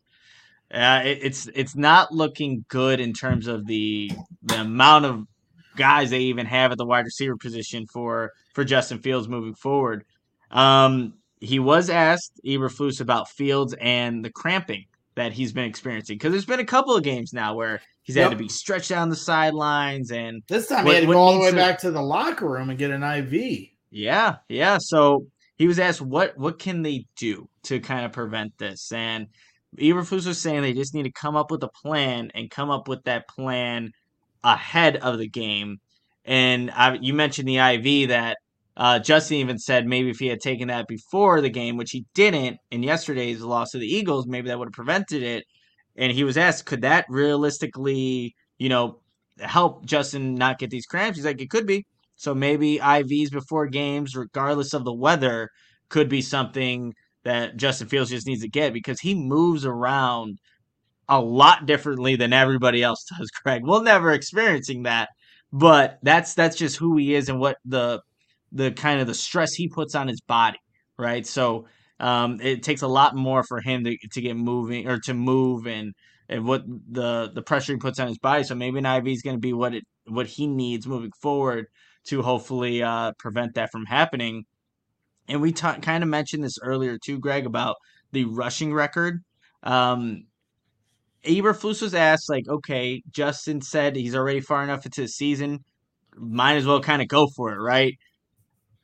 Uh, 0.73 1.01
it, 1.03 1.19
it's 1.23 1.47
it's 1.55 1.75
not 1.75 2.11
looking 2.13 2.63
good 2.67 2.99
in 2.99 3.13
terms 3.13 3.47
of 3.47 3.65
the 3.65 4.11
the 4.43 4.61
amount 4.61 5.05
of 5.05 5.25
guys 5.75 6.09
they 6.11 6.19
even 6.21 6.45
have 6.45 6.71
at 6.71 6.77
the 6.77 6.85
wide 6.85 7.05
receiver 7.05 7.35
position 7.37 7.87
for 7.87 8.33
for 8.53 8.63
Justin 8.63 8.99
Fields 8.99 9.27
moving 9.27 9.55
forward. 9.55 10.05
Um, 10.51 11.13
he 11.39 11.57
was 11.59 11.89
asked 11.89 12.39
Eberflus 12.45 13.01
about 13.01 13.29
Fields 13.29 13.73
and 13.79 14.23
the 14.23 14.29
cramping 14.29 14.85
that 15.15 15.31
he's 15.33 15.53
been 15.53 15.65
experiencing 15.65 16.15
because 16.17 16.31
there's 16.31 16.45
been 16.45 16.59
a 16.59 16.65
couple 16.65 16.95
of 16.95 17.03
games 17.03 17.33
now 17.33 17.55
where 17.55 17.81
he's 18.03 18.15
had 18.15 18.29
to 18.29 18.35
be 18.35 18.47
stretched 18.49 18.89
down 18.89 19.09
the 19.09 19.15
sidelines 19.15 20.11
and 20.11 20.43
This 20.47 20.67
time 20.67 20.85
What- 20.85 20.91
he 20.95 21.01
had 21.01 21.07
to 21.07 21.13
go 21.13 21.19
all 21.19 21.33
the 21.33 21.39
way 21.39 21.49
to- 21.51 21.55
back 21.55 21.79
to 21.79 21.91
the 21.91 22.01
locker 22.01 22.47
room 22.47 22.69
and 22.69 22.77
get 22.77 22.91
an 22.91 23.03
IV. 23.03 23.69
Yeah, 23.91 24.37
yeah. 24.49 24.77
So 24.79 25.25
he 25.59 25.67
was 25.67 25.77
asked 25.77 26.01
what 26.01 26.35
what 26.37 26.57
can 26.57 26.81
they 26.81 27.05
do 27.15 27.47
to 27.63 27.79
kind 27.79 28.05
of 28.05 28.11
prevent 28.11 28.57
this, 28.57 28.91
and 28.91 29.27
Eberflus 29.77 30.25
was 30.25 30.41
saying 30.41 30.61
they 30.61 30.73
just 30.73 30.95
need 30.95 31.03
to 31.03 31.11
come 31.11 31.35
up 31.35 31.51
with 31.51 31.61
a 31.63 31.67
plan 31.67 32.31
and 32.33 32.49
come 32.49 32.71
up 32.71 32.87
with 32.87 33.03
that 33.03 33.27
plan 33.27 33.91
ahead 34.43 34.97
of 34.97 35.19
the 35.19 35.27
game. 35.27 35.77
And 36.25 36.71
I, 36.71 36.95
you 36.95 37.13
mentioned 37.13 37.47
the 37.47 37.57
IV 37.57 38.09
that 38.09 38.37
uh, 38.77 38.99
Justin 38.99 39.37
even 39.37 39.59
said 39.59 39.85
maybe 39.85 40.09
if 40.09 40.19
he 40.19 40.27
had 40.27 40.39
taken 40.39 40.69
that 40.69 40.87
before 40.87 41.41
the 41.41 41.49
game, 41.49 41.77
which 41.77 41.91
he 41.91 42.05
didn't, 42.13 42.57
in 42.71 42.81
yesterday's 42.81 43.41
loss 43.41 43.71
to 43.71 43.77
the 43.77 43.87
Eagles, 43.87 44.27
maybe 44.27 44.47
that 44.47 44.57
would 44.57 44.69
have 44.69 44.73
prevented 44.73 45.21
it. 45.21 45.43
And 45.97 46.11
he 46.11 46.23
was 46.23 46.37
asked, 46.37 46.65
could 46.65 46.81
that 46.81 47.05
realistically, 47.09 48.35
you 48.57 48.69
know, 48.69 48.99
help 49.39 49.85
Justin 49.85 50.35
not 50.35 50.59
get 50.59 50.69
these 50.69 50.85
cramps? 50.85 51.17
He's 51.17 51.25
like, 51.25 51.41
it 51.41 51.49
could 51.49 51.67
be. 51.67 51.85
So 52.19 52.35
maybe 52.35 52.79
IVs 52.79 53.31
before 53.31 53.67
games, 53.67 54.13
regardless 54.13 54.73
of 54.73 54.83
the 54.83 54.93
weather, 54.93 55.47
could 55.87 56.09
be 56.09 56.21
something 56.21 56.93
that 57.23 57.55
Justin 57.55 57.87
Fields 57.87 58.09
just 58.09 58.27
needs 58.27 58.41
to 58.41 58.49
get 58.49 58.73
because 58.73 58.99
he 58.99 59.15
moves 59.15 59.65
around 59.65 60.37
a 61.07 61.21
lot 61.21 61.65
differently 61.65 62.17
than 62.17 62.33
everybody 62.33 62.83
else 62.83 63.05
does, 63.17 63.31
Greg. 63.31 63.63
We're 63.65 63.83
never 63.83 64.11
experiencing 64.11 64.83
that, 64.83 65.07
but 65.53 65.97
that's 66.03 66.33
that's 66.33 66.57
just 66.57 66.75
who 66.75 66.97
he 66.97 67.15
is 67.15 67.29
and 67.29 67.39
what 67.39 67.55
the 67.63 68.01
the 68.51 68.71
kind 68.71 68.99
of 68.99 69.07
the 69.07 69.13
stress 69.13 69.53
he 69.53 69.69
puts 69.69 69.95
on 69.95 70.09
his 70.09 70.19
body, 70.19 70.59
right? 70.97 71.25
So 71.25 71.67
um, 72.01 72.41
it 72.41 72.63
takes 72.63 72.81
a 72.81 72.87
lot 72.87 73.15
more 73.15 73.43
for 73.43 73.61
him 73.61 73.85
to, 73.85 73.97
to 74.11 74.21
get 74.21 74.35
moving 74.35 74.89
or 74.89 74.99
to 75.05 75.13
move 75.13 75.67
and 75.67 75.93
and 76.27 76.45
what 76.45 76.63
the 76.67 77.31
the 77.33 77.43
pressure 77.43 77.71
he 77.73 77.79
puts 77.79 77.97
on 77.97 78.09
his 78.09 78.19
body. 78.19 78.43
So 78.43 78.55
maybe 78.55 78.79
an 78.79 78.85
IV 78.85 79.07
is 79.07 79.21
going 79.21 79.37
to 79.37 79.41
be 79.41 79.53
what 79.53 79.73
it 79.73 79.85
what 80.05 80.27
he 80.27 80.47
needs 80.47 80.85
moving 80.85 81.11
forward 81.21 81.67
to 82.09 82.21
hopefully 82.21 82.83
uh, 82.83 83.13
prevent 83.19 83.55
that 83.55 83.71
from 83.71 83.85
happening. 83.85 84.45
And 85.27 85.41
we 85.41 85.51
ta- 85.51 85.77
kind 85.79 86.03
of 86.03 86.09
mentioned 86.09 86.43
this 86.43 86.57
earlier 86.61 86.97
too, 86.97 87.19
Greg, 87.19 87.45
about 87.45 87.75
the 88.11 88.25
rushing 88.25 88.73
record. 88.73 89.21
Um, 89.63 90.25
Eberflus 91.23 91.81
was 91.81 91.93
asked, 91.93 92.29
like, 92.29 92.47
okay, 92.47 93.03
Justin 93.11 93.61
said 93.61 93.95
he's 93.95 94.15
already 94.15 94.39
far 94.39 94.63
enough 94.63 94.85
into 94.85 95.01
the 95.01 95.07
season, 95.07 95.59
might 96.15 96.55
as 96.55 96.65
well 96.65 96.81
kind 96.81 97.01
of 97.01 97.07
go 97.07 97.27
for 97.35 97.53
it, 97.53 97.59
right? 97.59 97.93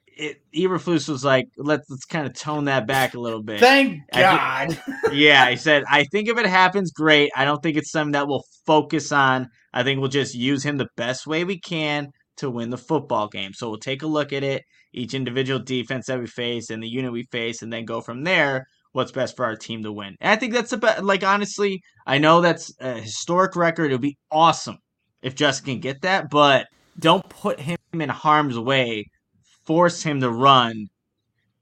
It, 0.07 0.41
Eberflus 0.55 1.09
was 1.09 1.25
like, 1.25 1.47
let's 1.57 1.89
let's 1.89 2.05
kind 2.05 2.25
of 2.25 2.33
tone 2.33 2.65
that 2.65 2.87
back 2.87 3.15
a 3.15 3.19
little 3.19 3.43
bit. 3.43 3.59
Thank 3.59 4.01
God. 4.13 4.79
yeah, 5.11 5.49
he 5.49 5.55
said, 5.57 5.83
I 5.89 6.05
think 6.05 6.29
if 6.29 6.37
it 6.37 6.45
happens, 6.45 6.91
great. 6.91 7.31
I 7.35 7.43
don't 7.43 7.61
think 7.61 7.75
it's 7.75 7.91
something 7.91 8.13
that 8.13 8.27
we'll 8.27 8.45
focus 8.65 9.11
on. 9.11 9.49
I 9.73 9.83
think 9.83 9.99
we'll 9.99 10.09
just 10.09 10.35
use 10.35 10.63
him 10.63 10.77
the 10.77 10.87
best 10.95 11.27
way 11.27 11.43
we 11.43 11.59
can 11.59 12.11
to 12.37 12.49
win 12.49 12.69
the 12.69 12.77
football 12.77 13.27
game. 13.27 13.53
So 13.53 13.69
we'll 13.69 13.79
take 13.79 14.03
a 14.03 14.07
look 14.07 14.33
at 14.33 14.43
it, 14.43 14.63
each 14.93 15.13
individual 15.13 15.59
defense 15.59 16.07
that 16.07 16.19
we 16.19 16.27
face 16.27 16.69
and 16.69 16.81
the 16.81 16.87
unit 16.87 17.11
we 17.11 17.23
face, 17.31 17.61
and 17.61 17.71
then 17.71 17.85
go 17.85 18.01
from 18.01 18.23
there. 18.23 18.65
What's 18.91 19.11
best 19.11 19.35
for 19.35 19.45
our 19.45 19.55
team 19.55 19.83
to 19.83 19.91
win? 19.91 20.15
And 20.21 20.31
I 20.31 20.35
think 20.37 20.53
that's 20.53 20.71
about 20.71 21.03
like 21.03 21.23
honestly, 21.23 21.81
I 22.05 22.17
know 22.17 22.41
that's 22.41 22.73
a 22.79 22.93
historic 22.93 23.55
record. 23.55 23.91
It 23.91 23.95
would 23.95 24.01
be 24.01 24.17
awesome 24.31 24.77
if 25.21 25.35
Justin 25.35 25.65
can 25.65 25.79
get 25.81 26.01
that, 26.03 26.29
but 26.29 26.67
don't 26.99 27.27
put 27.27 27.59
him 27.59 27.77
in 27.93 28.09
harm's 28.09 28.57
way. 28.57 29.05
Force 29.65 30.03
him 30.03 30.21
to 30.21 30.29
run 30.29 30.87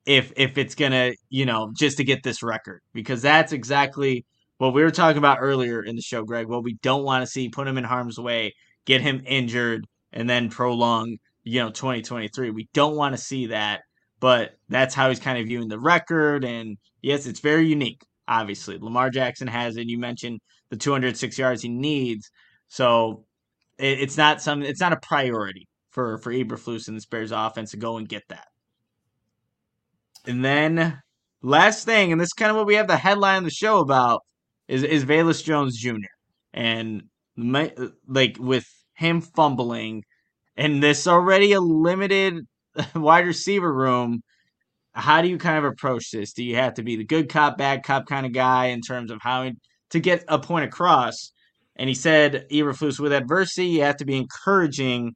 if 0.06 0.34
if 0.36 0.58
it's 0.58 0.76
gonna 0.76 1.14
you 1.30 1.46
know 1.46 1.72
just 1.76 1.98
to 1.98 2.04
get 2.04 2.24
this 2.24 2.44
record 2.44 2.82
because 2.94 3.22
that's 3.22 3.52
exactly 3.54 4.26
what 4.58 4.74
we 4.74 4.84
were 4.84 4.92
talking 4.92 5.18
about 5.18 5.38
earlier 5.40 5.84
in 5.84 5.96
the 5.96 6.02
show 6.02 6.24
greg 6.24 6.48
what 6.48 6.64
we 6.64 6.74
don't 6.82 7.04
want 7.04 7.22
to 7.22 7.28
see 7.28 7.50
put 7.50 7.68
him 7.68 7.78
in 7.78 7.84
harm's 7.84 8.20
way 8.20 8.54
get 8.86 9.02
him 9.02 9.22
injured 9.26 9.86
and 10.14 10.30
then 10.30 10.50
prolong 10.50 11.18
you 11.44 11.60
know 11.60 11.70
2023 11.70 12.52
we 12.52 12.70
don't 12.74 12.96
want 12.96 13.14
to 13.14 13.22
see 13.22 13.48
that 13.48 13.82
but 14.20 14.52
that's 14.70 14.96
how 14.96 15.10
he's 15.10 15.20
kind 15.20 15.38
of 15.38 15.48
viewing 15.48 15.68
the 15.68 15.80
record 15.80 16.46
and 16.46 16.78
yes 17.02 17.26
it's 17.26 17.42
very 17.42 17.68
unique 17.68 18.02
obviously. 18.28 18.78
Lamar 18.78 19.10
jackson 19.10 19.48
has 19.48 19.76
it 19.76 19.90
you 19.90 20.00
mentioned 20.00 20.40
the 20.70 20.78
206 20.78 21.38
yards 21.38 21.62
he 21.62 21.70
needs 21.70 22.30
so 22.70 23.26
it, 23.78 24.00
it's 24.00 24.18
not 24.18 24.42
some 24.42 24.64
it's 24.64 24.80
not 24.80 24.94
a 24.94 25.00
priority 25.02 25.68
for 25.94 26.18
for 26.18 26.34
Eberflus 26.34 26.88
and 26.88 26.98
the 26.98 27.06
Bears 27.10 27.32
offense 27.32 27.72
to 27.72 27.78
go 27.78 27.98
and 27.98 28.10
get 28.10 28.24
that. 28.30 28.48
And 30.26 30.44
then 30.44 31.00
last 31.42 31.86
thing, 31.86 32.12
and 32.12 32.20
this 32.20 32.28
is 32.30 32.34
kind 32.34 32.50
of 32.50 32.58
what 32.58 32.66
we 32.66 32.76
have 32.76 32.88
the 32.88 32.98
headline 32.98 33.40
of 33.40 33.44
the 33.44 33.52
show 33.52 33.80
about, 33.80 34.22
is 34.68 34.84
is 34.84 35.06
Velus 35.06 35.44
Jones 35.44 35.78
Jr. 35.78 36.10
And 36.54 37.04
my, 37.36 37.74
like 38.08 38.38
with 38.40 38.68
him 38.96 39.22
fumbling, 39.22 40.04
and 40.56 40.82
this 40.82 41.08
already 41.08 41.54
a 41.54 41.62
limited 41.62 42.46
wide 42.96 43.26
receiver 43.26 43.74
room. 43.74 44.22
How 44.94 45.22
do 45.22 45.28
you 45.28 45.38
kind 45.38 45.58
of 45.58 45.66
approach 45.66 46.12
this? 46.12 46.34
Do 46.34 46.44
you 46.44 46.56
have 46.56 46.76
to 46.76 46.84
be 46.84 46.96
the 46.96 47.06
good 47.06 47.30
cop, 47.30 47.58
bad 47.58 47.84
cop 47.84 48.06
kind 48.06 48.26
of 48.26 48.32
guy 48.32 48.68
in 48.68 48.82
terms 48.82 49.10
of 49.10 49.20
how 49.22 49.50
to 49.90 50.00
get 50.00 50.24
a 50.28 50.38
point 50.38 50.66
across? 50.66 51.32
And 51.76 51.90
he 51.90 51.96
said, 51.96 52.46
Eberflus, 52.52 53.00
with 53.00 53.12
adversity, 53.12 53.68
you 53.68 53.82
have 53.82 53.98
to 53.98 54.06
be 54.06 54.18
encouraging. 54.18 55.16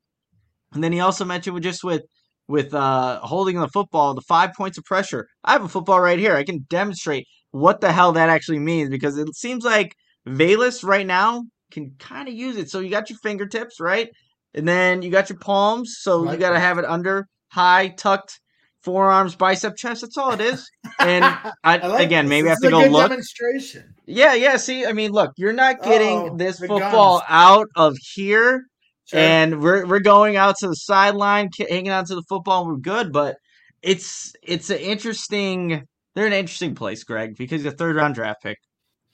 And 0.73 0.83
then 0.83 0.91
he 0.91 0.99
also 0.99 1.25
mentioned 1.25 1.53
with 1.53 1.63
just 1.63 1.83
with 1.83 2.01
with 2.47 2.73
uh, 2.73 3.19
holding 3.19 3.59
the 3.59 3.67
football, 3.67 4.13
the 4.13 4.21
five 4.21 4.53
points 4.53 4.77
of 4.77 4.85
pressure. 4.85 5.27
I 5.43 5.51
have 5.51 5.63
a 5.63 5.69
football 5.69 5.99
right 5.99 6.17
here. 6.17 6.35
I 6.35 6.45
can 6.45 6.65
demonstrate 6.69 7.27
what 7.51 7.81
the 7.81 7.91
hell 7.91 8.13
that 8.13 8.29
actually 8.29 8.59
means 8.59 8.89
because 8.89 9.17
it 9.17 9.35
seems 9.35 9.65
like 9.65 9.93
Velus 10.27 10.83
right 10.83 11.05
now 11.05 11.43
can 11.71 11.91
kind 11.99 12.27
of 12.27 12.33
use 12.33 12.57
it. 12.57 12.69
So 12.69 12.79
you 12.79 12.89
got 12.89 13.09
your 13.09 13.19
fingertips, 13.19 13.79
right? 13.79 14.09
And 14.53 14.67
then 14.67 15.01
you 15.01 15.11
got 15.11 15.29
your 15.29 15.39
palms. 15.39 15.97
So 15.99 16.31
you 16.31 16.37
got 16.37 16.51
to 16.51 16.59
have 16.59 16.77
it 16.79 16.85
under, 16.85 17.27
high, 17.49 17.89
tucked, 17.89 18.39
forearms, 18.83 19.35
bicep, 19.35 19.75
chest. 19.75 20.01
That's 20.01 20.17
all 20.17 20.31
it 20.31 20.41
is. 20.41 20.67
And 20.99 21.25
I, 21.25 21.51
I 21.63 21.87
like 21.87 22.05
again, 22.05 22.25
this. 22.25 22.29
maybe 22.29 22.49
I 22.49 22.55
This 22.55 22.63
have 22.63 22.71
to 22.81 22.87
go 22.87 22.91
look. 22.91 23.09
Demonstration. 23.09 23.93
Yeah, 24.05 24.33
yeah. 24.33 24.57
See, 24.57 24.85
I 24.85 24.93
mean, 24.93 25.11
look, 25.11 25.31
you're 25.37 25.53
not 25.53 25.83
getting 25.83 26.17
Uh-oh, 26.29 26.37
this 26.37 26.59
football 26.59 27.19
guns. 27.19 27.25
out 27.29 27.67
of 27.75 27.95
here 28.13 28.63
Sure. 29.09 29.19
and 29.21 29.61
we're 29.61 29.85
we're 29.85 29.99
going 30.01 30.35
out 30.35 30.57
to 30.59 30.67
the 30.67 30.75
sideline, 30.75 31.49
hanging 31.69 31.91
on 31.91 32.05
to 32.05 32.15
the 32.15 32.23
football. 32.27 32.65
We're 32.67 32.75
good, 32.77 33.13
but 33.13 33.37
it's 33.81 34.33
it's 34.43 34.69
an 34.69 34.79
interesting. 34.79 35.83
They're 36.13 36.25
an 36.27 36.33
interesting 36.33 36.75
place, 36.75 37.03
Greg, 37.05 37.35
because 37.37 37.61
he's 37.63 37.71
a 37.71 37.75
third 37.75 37.95
round 37.95 38.15
draft 38.15 38.41
pick, 38.43 38.57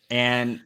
and 0.09 0.61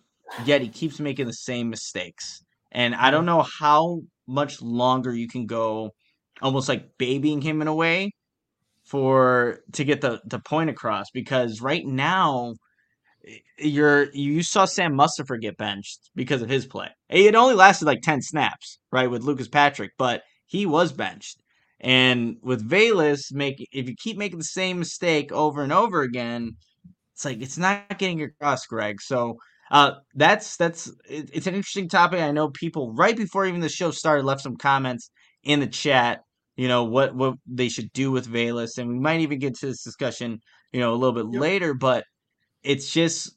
yet 0.46 0.62
he 0.62 0.70
keeps 0.70 1.00
making 1.00 1.28
the 1.28 1.34
same 1.34 1.70
mistakes. 1.70 2.44
And 2.72 2.96
I 2.96 3.12
don't 3.12 3.26
know 3.26 3.46
how 3.60 4.02
much 4.28 4.62
longer 4.62 5.14
you 5.14 5.28
can 5.28 5.46
go, 5.46 5.92
almost 6.42 6.70
like 6.70 6.98
babying 6.98 7.42
him 7.42 7.62
in 7.62 7.68
a 7.68 7.76
way, 7.76 8.12
for 8.84 9.60
to 9.74 9.84
get 9.84 10.02
the 10.02 10.22
the 10.26 10.40
point 10.40 10.70
across. 10.70 11.06
Because 11.14 11.62
right 11.62 11.86
now, 11.86 12.54
you're 13.58 14.12
you 14.14 14.44
saw 14.44 14.66
Sam 14.66 14.94
Mustipher 14.94 15.40
get 15.40 15.58
benched 15.58 16.10
because 16.16 16.42
of 16.42 16.50
his 16.50 16.66
play. 16.66 16.90
It 17.10 17.36
only 17.36 17.56
lasted 17.56 17.86
like 17.86 18.02
ten 18.02 18.22
snaps, 18.22 18.80
right, 18.92 19.10
with 19.10 19.24
Lucas 19.24 19.48
Patrick, 19.48 19.92
but 19.98 20.24
he 20.46 20.66
was 20.66 20.92
benched. 20.92 21.42
And 21.80 22.38
with 22.42 22.68
Velus, 22.68 23.32
make 23.32 23.66
if 23.72 23.88
you 23.88 23.96
keep 23.98 24.18
making 24.18 24.40
the 24.40 24.46
same 24.46 24.80
mistake 24.80 25.32
over 25.32 25.62
and 25.62 25.72
over 25.72 26.02
again, 26.02 26.56
it's 27.14 27.26
like 27.26 27.42
it's 27.42 27.58
not 27.58 27.98
getting 27.98 28.22
across, 28.22 28.66
Greg. 28.66 29.02
So 29.02 29.38
uh, 29.72 29.92
that's 30.16 30.58
that's 30.58 30.88
it, 31.10 31.30
it's 31.34 31.48
an 31.48 31.56
interesting 31.56 31.90
topic. 31.90 32.20
I 32.22 32.32
know 32.32 32.50
people 32.50 32.94
right 32.94 33.16
before 33.16 33.46
even 33.46 33.62
the 33.62 33.70
show 33.70 33.92
started 33.92 34.26
left 34.26 34.42
some 34.42 34.58
comments 34.58 35.10
in 35.44 35.60
the 35.60 35.68
chat. 35.68 36.22
You 36.56 36.68
know 36.68 36.86
what 36.86 37.16
what 37.16 37.36
they 37.46 37.70
should 37.70 37.92
do 37.94 38.12
with 38.12 38.28
Velus, 38.28 38.78
and 38.78 38.90
we 38.90 39.00
might 39.00 39.22
even 39.22 39.40
get 39.40 39.56
to 39.60 39.68
this 39.68 39.84
discussion, 39.84 40.40
you 40.72 40.80
know, 40.80 40.94
a 40.94 40.96
little 40.96 41.14
bit 41.14 41.32
Yep. 41.32 41.42
later. 41.42 41.74
But 41.74 42.04
it's 42.64 42.92
just 42.92 43.36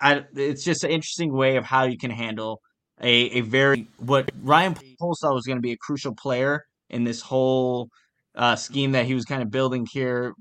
I 0.00 0.24
it's 0.34 0.64
just 0.64 0.84
an 0.84 0.90
interesting 0.90 1.32
way 1.32 1.56
of 1.56 1.64
how 1.64 1.84
you 1.84 1.96
can 1.98 2.10
handle 2.10 2.60
a, 3.00 3.10
a 3.10 3.40
very 3.42 3.86
what 3.98 4.30
Ryan 4.42 4.74
thought 4.74 5.34
was 5.34 5.46
going 5.46 5.58
to 5.58 5.62
be 5.62 5.72
a 5.72 5.76
crucial 5.76 6.14
player 6.14 6.64
in 6.90 7.04
this 7.04 7.20
whole 7.20 7.88
uh, 8.34 8.56
scheme 8.56 8.92
that 8.92 9.06
he 9.06 9.14
was 9.14 9.24
kind 9.24 9.42
of 9.42 9.50
building 9.50 9.86
here 9.90 10.34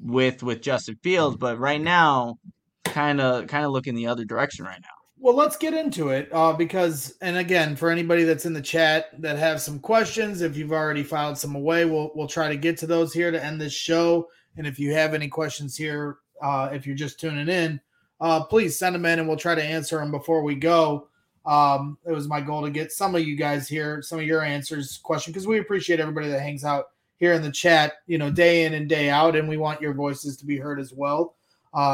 with 0.00 0.42
with 0.42 0.62
Justin 0.62 0.96
Fields, 1.02 1.36
but 1.36 1.58
right 1.58 1.80
now, 1.80 2.36
kind 2.92 3.20
of 3.20 3.46
kind 3.46 3.64
of 3.64 3.72
looking 3.72 3.94
the 3.94 4.06
other 4.06 4.24
direction 4.24 4.64
right 4.64 4.80
now. 4.80 4.88
Well, 5.20 5.34
let's 5.34 5.56
get 5.56 5.74
into 5.74 6.10
it 6.10 6.28
uh, 6.32 6.52
because, 6.52 7.16
and 7.22 7.36
again, 7.38 7.74
for 7.74 7.90
anybody 7.90 8.22
that's 8.22 8.46
in 8.46 8.52
the 8.52 8.62
chat 8.62 9.10
that 9.20 9.36
have 9.36 9.60
some 9.60 9.80
questions, 9.80 10.42
if 10.42 10.56
you've 10.56 10.72
already 10.72 11.02
filed 11.02 11.36
some 11.36 11.56
away, 11.56 11.84
we'll 11.84 12.12
we'll 12.14 12.28
try 12.28 12.48
to 12.48 12.56
get 12.56 12.76
to 12.78 12.86
those 12.86 13.12
here 13.12 13.30
to 13.30 13.44
end 13.44 13.60
this 13.60 13.72
show. 13.72 14.28
And 14.56 14.66
if 14.66 14.78
you 14.78 14.92
have 14.94 15.14
any 15.14 15.28
questions 15.28 15.76
here 15.76 16.18
uh, 16.42 16.70
if 16.72 16.86
you're 16.86 16.96
just 16.96 17.20
tuning 17.20 17.48
in, 17.48 17.80
uh, 18.20 18.44
please 18.44 18.78
send 18.78 18.94
them 18.94 19.06
in 19.06 19.18
and 19.18 19.28
we'll 19.28 19.36
try 19.36 19.54
to 19.54 19.62
answer 19.62 19.98
them 19.98 20.10
before 20.10 20.42
we 20.42 20.54
go. 20.54 21.08
Um, 21.46 21.96
it 22.06 22.12
was 22.12 22.28
my 22.28 22.40
goal 22.40 22.62
to 22.62 22.70
get 22.70 22.92
some 22.92 23.14
of 23.14 23.22
you 23.22 23.36
guys 23.36 23.68
here, 23.68 24.02
some 24.02 24.18
of 24.18 24.26
your 24.26 24.42
answers, 24.42 24.98
question, 24.98 25.32
because 25.32 25.46
we 25.46 25.58
appreciate 25.58 26.00
everybody 26.00 26.28
that 26.28 26.40
hangs 26.40 26.64
out 26.64 26.86
here 27.16 27.32
in 27.32 27.42
the 27.42 27.50
chat, 27.50 27.94
you 28.06 28.18
know, 28.18 28.30
day 28.30 28.64
in 28.64 28.74
and 28.74 28.88
day 28.88 29.08
out, 29.08 29.34
and 29.34 29.48
we 29.48 29.56
want 29.56 29.80
your 29.80 29.94
voices 29.94 30.36
to 30.36 30.46
be 30.46 30.58
heard 30.58 30.78
as 30.78 30.92
well, 30.92 31.36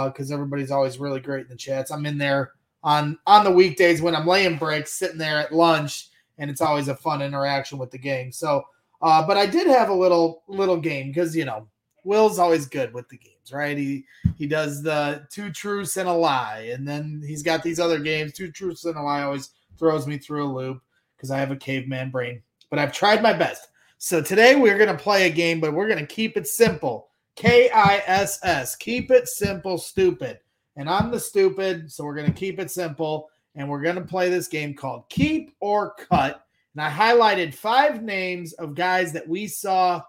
because 0.07 0.31
uh, 0.31 0.35
everybody's 0.35 0.71
always 0.71 0.99
really 0.99 1.21
great 1.21 1.43
in 1.43 1.51
the 1.51 1.57
chats. 1.57 1.91
I'm 1.91 2.07
in 2.07 2.17
there 2.17 2.53
on 2.83 3.19
on 3.27 3.45
the 3.45 3.51
weekdays 3.51 4.01
when 4.01 4.15
I'm 4.15 4.27
laying 4.27 4.57
bricks, 4.57 4.93
sitting 4.93 5.19
there 5.19 5.39
at 5.39 5.53
lunch, 5.53 6.09
and 6.39 6.51
it's 6.51 6.61
always 6.61 6.89
a 6.89 6.97
fun 6.97 7.23
interaction 7.23 7.79
with 7.79 7.91
the 7.91 7.99
game. 7.99 8.33
So, 8.33 8.65
uh, 9.03 9.27
but 9.27 9.37
I 9.37 9.47
did 9.47 9.67
have 9.67 9.91
a 9.91 9.95
little 9.95 10.43
little 10.49 10.79
game 10.79 11.09
because 11.09 11.37
you 11.37 11.45
know 11.45 11.69
Will's 12.05 12.39
always 12.39 12.67
good 12.67 12.95
with 12.95 13.09
the 13.09 13.19
games, 13.19 13.53
right? 13.53 13.77
He 13.77 14.05
he 14.37 14.47
does 14.47 14.83
the 14.83 15.27
two 15.31 15.51
truths 15.51 15.97
and 15.97 16.09
a 16.09 16.13
lie, 16.13 16.71
and 16.73 16.87
then 16.87 17.23
he's 17.27 17.43
got 17.43 17.63
these 17.63 17.81
other 17.81 17.99
games. 17.99 18.33
Two 18.33 18.51
truths 18.51 18.85
and 18.85 18.97
a 18.97 19.03
lie 19.03 19.23
always 19.23 19.51
throws 19.79 20.07
me 20.07 20.19
through 20.19 20.47
a 20.47 20.53
loop 20.53 20.81
because 21.17 21.31
I 21.31 21.39
have 21.39 21.51
a 21.51 21.57
caveman 21.57 22.11
brain. 22.11 22.43
But 22.71 22.79
I've 22.79 22.93
tried 22.93 23.23
my 23.23 23.33
best. 23.33 23.69
So 23.99 24.23
today 24.23 24.55
we're 24.55 24.79
gonna 24.79 24.97
play 24.97 25.27
a 25.27 25.31
game, 25.31 25.61
but 25.61 25.73
we're 25.73 25.89
gonna 25.89 26.07
keep 26.07 26.37
it 26.37 26.47
simple. 26.47 27.09
K 27.37 27.71
I 27.71 28.03
S 28.07 28.39
S. 28.43 28.77
Keep 28.77 29.11
it 29.11 29.29
simple, 29.29 29.79
stupid. 29.79 30.39
And 30.77 30.89
I'm 30.89 31.11
the 31.11 31.21
stupid, 31.21 31.91
so 31.93 32.05
we're 32.05 32.17
gonna 32.17 32.33
keep 32.33 32.59
it 32.59 32.71
simple. 32.71 33.29
And 33.55 33.69
we're 33.69 33.83
gonna 33.83 34.01
play 34.05 34.31
this 34.31 34.49
game 34.49 34.75
called 34.75 35.09
Keep 35.09 35.55
or 35.61 35.95
Cut. 35.95 36.45
And 36.75 36.83
I 36.83 36.91
highlighted 36.91 37.55
five 37.55 38.03
names 38.03 38.53
of 38.55 38.75
guys 38.75 39.13
that 39.13 39.29
we 39.29 39.47
saw 39.47 40.03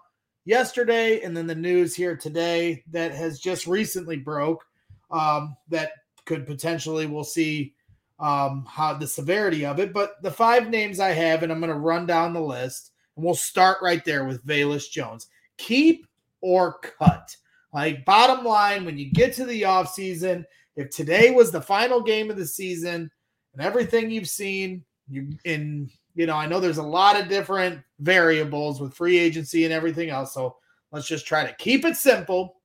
yesterday 0.44 1.20
and 1.22 1.36
then 1.36 1.46
the 1.46 1.54
news 1.54 1.94
here 1.94 2.16
today 2.16 2.82
that 2.90 3.12
has 3.12 3.38
just 3.38 3.66
recently 3.66 4.16
broke 4.16 4.64
um, 5.10 5.56
that 5.68 5.92
could 6.24 6.46
potentially 6.46 7.06
we'll 7.06 7.24
see 7.24 7.74
um, 8.18 8.64
how 8.68 8.94
the 8.94 9.06
severity 9.06 9.66
of 9.66 9.78
it. 9.78 9.92
But 9.92 10.22
the 10.22 10.30
five 10.30 10.70
names 10.70 11.00
I 11.00 11.10
have, 11.10 11.42
and 11.42 11.52
I'm 11.52 11.60
going 11.60 11.72
to 11.72 11.78
run 11.78 12.06
down 12.06 12.32
the 12.32 12.40
list, 12.40 12.92
and 13.14 13.24
we'll 13.24 13.34
start 13.34 13.78
right 13.82 14.04
there 14.04 14.24
with 14.24 14.44
Velus 14.44 14.90
Jones. 14.90 15.28
Keep 15.58 16.06
or 16.46 16.78
cut. 16.78 17.36
Like 17.72 18.04
bottom 18.04 18.44
line, 18.44 18.84
when 18.84 18.96
you 18.96 19.10
get 19.10 19.34
to 19.34 19.44
the 19.44 19.64
off 19.64 19.92
season, 19.92 20.46
if 20.76 20.90
today 20.90 21.32
was 21.32 21.50
the 21.50 21.60
final 21.60 22.00
game 22.00 22.30
of 22.30 22.36
the 22.36 22.46
season 22.46 23.10
and 23.52 23.62
everything 23.62 24.10
you've 24.10 24.28
seen, 24.28 24.84
you 25.08 25.30
in 25.44 25.90
you 26.14 26.26
know, 26.26 26.36
I 26.36 26.46
know 26.46 26.60
there's 26.60 26.78
a 26.78 26.82
lot 26.82 27.20
of 27.20 27.28
different 27.28 27.82
variables 27.98 28.80
with 28.80 28.94
free 28.94 29.18
agency 29.18 29.64
and 29.64 29.72
everything 29.72 30.08
else. 30.08 30.32
So 30.32 30.56
let's 30.92 31.08
just 31.08 31.26
try 31.26 31.44
to 31.44 31.54
keep 31.56 31.84
it 31.84 31.96
simple. 31.96 32.56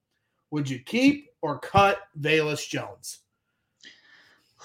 Would 0.51 0.69
you 0.69 0.79
keep 0.79 1.29
or 1.41 1.59
cut 1.59 1.97
Velus 2.19 2.67
Jones? 2.69 3.19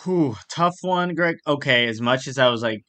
Whew, 0.05 0.37
tough 0.51 0.77
one, 0.83 1.14
Greg. 1.14 1.39
Okay, 1.47 1.89
as 1.89 2.03
much 2.03 2.29
as 2.29 2.39
I 2.39 2.49
was 2.49 2.62
like, 2.62 2.85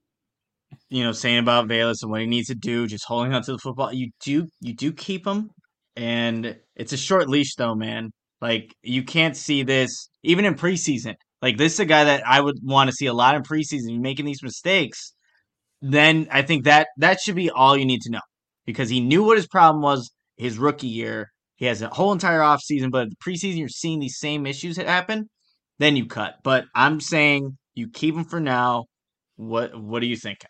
you 0.90 1.04
know, 1.04 1.14
saying 1.14 1.40
about 1.40 1.68
Velus 1.68 2.02
and 2.02 2.12
what 2.12 2.22
he 2.22 2.28
needs 2.28 2.48
to 2.48 2.56
do, 2.56 2.86
just 2.86 3.06
holding 3.06 3.34
on 3.34 3.42
to 3.44 3.54
the 3.54 3.58
football, 3.58 3.94
you 3.94 4.12
do 4.22 4.48
you 4.60 4.74
do 4.76 4.92
keep 4.92 5.26
him, 5.26 5.50
and 5.98 6.58
it's 6.76 6.94
a 6.94 6.98
short 6.98 7.30
leash 7.30 7.56
though, 7.56 7.76
man. 7.76 8.12
Like 8.42 8.74
you 8.84 9.04
can't 9.04 9.36
see 9.36 9.64
this 9.64 10.10
even 10.24 10.46
in 10.46 10.56
preseason. 10.56 11.16
Like 11.42 11.58
this 11.58 11.74
is 11.74 11.80
a 11.82 11.86
guy 11.86 12.06
that 12.06 12.26
I 12.26 12.40
would 12.40 12.58
want 12.64 12.90
to 12.90 12.96
see 12.96 13.08
a 13.08 13.14
lot 13.14 13.36
in 13.36 13.44
preseason 13.44 14.00
making 14.00 14.26
these 14.26 14.44
mistakes 14.44 15.14
then 15.82 16.28
I 16.32 16.42
think 16.42 16.66
that 16.66 16.88
that 16.98 17.20
should 17.22 17.36
be 17.36 17.50
all 17.50 17.78
you 17.78 17.86
need 17.86 18.02
to 18.02 18.12
know 18.12 18.22
because 18.66 18.90
he 18.90 19.00
knew 19.00 19.24
what 19.24 19.38
his 19.38 19.48
problem 19.48 19.82
was 19.82 20.12
his 20.38 20.58
rookie 20.58 20.88
year. 20.88 21.32
He 21.56 21.66
has 21.66 21.82
a 21.82 21.90
whole 21.90 22.12
entire 22.12 22.40
offseason, 22.40 22.92
but 22.92 23.10
the 23.10 23.16
preseason 23.16 23.58
you're 23.58 23.70
seeing 23.70 24.00
these 24.00 24.20
same 24.20 24.46
issues 24.46 24.78
happen, 24.78 25.30
then 25.80 25.96
you 25.96 26.06
cut. 26.06 26.36
But 26.44 26.66
I'm 26.76 27.00
saying 27.00 27.58
you 27.74 27.90
keep 27.90 28.16
him 28.16 28.26
for 28.26 28.40
now. 28.40 28.86
What 29.36 29.80
what 29.80 30.02
are 30.02 30.08
you 30.08 30.18
thinking? 30.18 30.50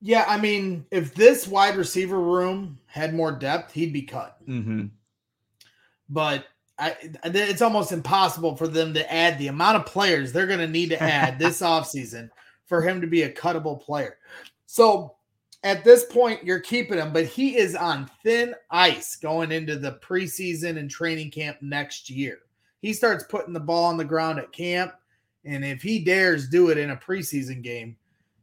Yeah, 0.00 0.24
I 0.26 0.38
mean, 0.38 0.86
if 0.90 1.14
this 1.14 1.46
wide 1.46 1.76
receiver 1.76 2.18
room 2.18 2.78
had 2.86 3.14
more 3.14 3.32
depth, 3.32 3.72
he'd 3.72 3.92
be 3.92 4.02
cut. 4.02 4.38
Mm-hmm. 4.46 4.86
But 6.08 6.46
I, 6.78 6.96
it's 7.24 7.60
almost 7.60 7.92
impossible 7.92 8.56
for 8.56 8.66
them 8.66 8.94
to 8.94 9.12
add 9.12 9.38
the 9.38 9.48
amount 9.48 9.76
of 9.76 9.86
players 9.86 10.32
they're 10.32 10.46
going 10.46 10.60
to 10.60 10.66
need 10.66 10.88
to 10.90 11.02
add 11.02 11.38
this 11.38 11.60
offseason 11.60 12.30
for 12.64 12.80
him 12.80 13.00
to 13.02 13.06
be 13.06 13.22
a 13.22 13.32
cuttable 13.32 13.80
player. 13.80 14.16
So 14.66 15.16
at 15.62 15.84
this 15.84 16.04
point, 16.04 16.44
you're 16.44 16.60
keeping 16.60 16.98
him, 16.98 17.12
but 17.12 17.26
he 17.26 17.56
is 17.56 17.76
on 17.76 18.10
thin 18.22 18.54
ice 18.70 19.16
going 19.16 19.52
into 19.52 19.76
the 19.76 19.98
preseason 20.02 20.78
and 20.78 20.90
training 20.90 21.30
camp 21.30 21.58
next 21.60 22.08
year. 22.08 22.38
He 22.80 22.94
starts 22.94 23.24
putting 23.24 23.52
the 23.52 23.60
ball 23.60 23.84
on 23.84 23.98
the 23.98 24.04
ground 24.04 24.38
at 24.38 24.52
camp, 24.52 24.94
and 25.44 25.64
if 25.64 25.82
he 25.82 26.02
dares 26.02 26.48
do 26.48 26.70
it 26.70 26.78
in 26.78 26.90
a 26.90 26.96
preseason 26.96 27.62
game, 27.62 27.96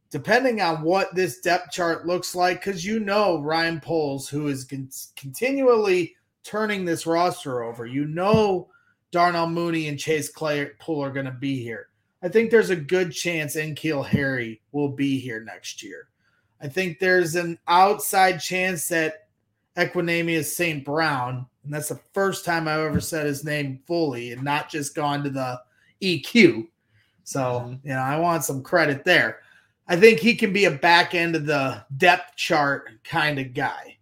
depending 0.10 0.62
on 0.62 0.82
what 0.82 1.14
this 1.14 1.40
depth 1.40 1.72
chart 1.72 2.06
looks 2.06 2.36
like, 2.36 2.64
because 2.64 2.86
you 2.86 3.00
know 3.00 3.42
Ryan 3.42 3.80
Poles, 3.80 4.30
who 4.30 4.48
is 4.48 4.64
con- 4.64 4.90
continually 5.16 6.16
turning 6.44 6.86
this 6.86 7.06
roster 7.06 7.64
over, 7.64 7.86
you 7.86 8.06
know 8.06 8.70
Darnell 9.12 9.50
Mooney 9.50 9.88
and 9.88 10.00
Chase 10.00 10.30
Claypool 10.30 11.04
are 11.04 11.12
going 11.12 11.26
to 11.26 11.32
be 11.32 11.62
here. 11.62 11.90
I 12.22 12.30
think 12.30 12.50
there's 12.50 12.72
a 12.72 12.76
good 12.76 13.12
chance 13.12 13.56
N'Keal 13.56 14.06
Harry 14.06 14.62
will 14.72 14.90
be 14.90 15.20
here 15.20 15.42
next 15.42 15.84
year. 15.84 16.08
I 16.62 16.68
think 16.68 17.00
there's 17.00 17.36
an 17.36 17.60
outside 17.68 18.40
chance 18.40 18.88
that 18.88 19.28
Equanimeous 19.78 20.46
St. 20.46 20.84
Brown, 20.84 21.46
and 21.64 21.74
that's 21.74 21.90
the 21.90 22.00
first 22.14 22.44
time 22.44 22.68
I've 22.68 22.80
ever 22.80 23.00
said 23.00 23.28
his 23.28 23.46
name 23.46 23.80
fully 23.86 24.32
and 24.32 24.42
not 24.42 24.70
just 24.70 24.96
gone 24.96 25.24
to 25.24 25.30
the 25.30 25.62
EQ. 26.02 26.68
So, 27.24 27.42
mm-hmm. 27.42 27.88
you 27.88 27.94
know, 27.94 28.00
I 28.00 28.18
want 28.18 28.44
some 28.44 28.64
credit 28.64 29.04
there. 29.06 29.40
I 29.88 29.96
think 29.96 30.20
he 30.20 30.36
can 30.36 30.52
be 30.52 30.66
a 30.66 30.72
back 30.72 31.16
end 31.16 31.36
of 31.36 31.46
the 31.46 31.86
depth 31.96 32.36
chart 32.36 32.90
kind 33.04 33.40
of 33.40 33.54
guy. 33.54 33.98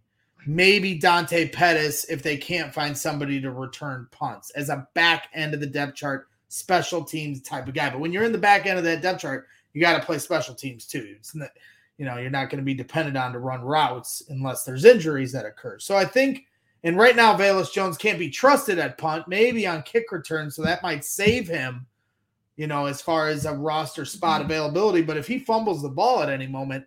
Maybe 0.48 0.96
Dante 0.96 1.50
Pettis 1.50 2.06
if 2.06 2.22
they 2.24 2.38
can't 2.38 2.74
find 2.74 2.98
somebody 2.98 3.42
to 3.42 3.52
return 3.52 4.08
punts 4.12 4.52
as 4.52 4.70
a 4.70 4.88
back 4.94 5.30
end 5.34 5.54
of 5.54 5.60
the 5.60 5.66
depth 5.66 5.96
chart 5.96 6.28
special 6.50 7.04
teams 7.04 7.42
type 7.42 7.68
of 7.68 7.74
guy. 7.74 7.90
But 7.90 8.00
when 8.00 8.12
you're 8.12 8.24
in 8.24 8.32
the 8.32 8.38
back 8.38 8.66
end 8.66 8.78
of 8.78 8.84
that 8.86 9.02
depth 9.02 9.22
chart, 9.22 9.48
you 9.74 9.82
got 9.82 10.00
to 10.00 10.06
play 10.06 10.20
special 10.20 10.56
teams 10.56 10.86
too. 10.86 11.16
It's 11.18 11.36
not, 11.36 11.50
you 11.98 12.06
know, 12.06 12.18
you're 12.18 12.30
not 12.30 12.50
going 12.50 12.60
to 12.60 12.66
be 12.66 12.74
dependent 12.74 13.18
on 13.18 13.34
to 13.34 13.40
run 13.40 13.62
routes 13.62 14.24
unless 14.30 14.64
there's 14.64 14.86
injuries 14.86 15.32
that 15.34 15.46
occur. 15.46 15.80
So 15.80 15.96
I 15.96 16.06
think, 16.06 16.46
and 16.84 16.98
right 16.98 17.16
now, 17.16 17.36
Velus 17.36 17.74
Jones 17.74 17.98
can't 17.98 18.20
be 18.20 18.30
trusted 18.30 18.80
at 18.80 18.98
punt, 18.98 19.28
maybe 19.28 19.66
on 19.66 19.82
kick 19.84 20.12
return. 20.12 20.52
So 20.52 20.62
that 20.64 20.84
might 20.84 21.04
save 21.04 21.48
him, 21.48 21.86
you 22.58 22.68
know, 22.68 22.86
as 22.86 23.02
far 23.02 23.28
as 23.28 23.46
a 23.46 23.54
roster 23.54 24.06
spot 24.06 24.42
mm-hmm. 24.42 24.52
availability. 24.52 25.02
But 25.02 25.18
if 25.18 25.28
he 25.28 25.40
fumbles 25.40 25.82
the 25.82 25.90
ball 25.90 26.22
at 26.22 26.30
any 26.30 26.48
moment, 26.48 26.86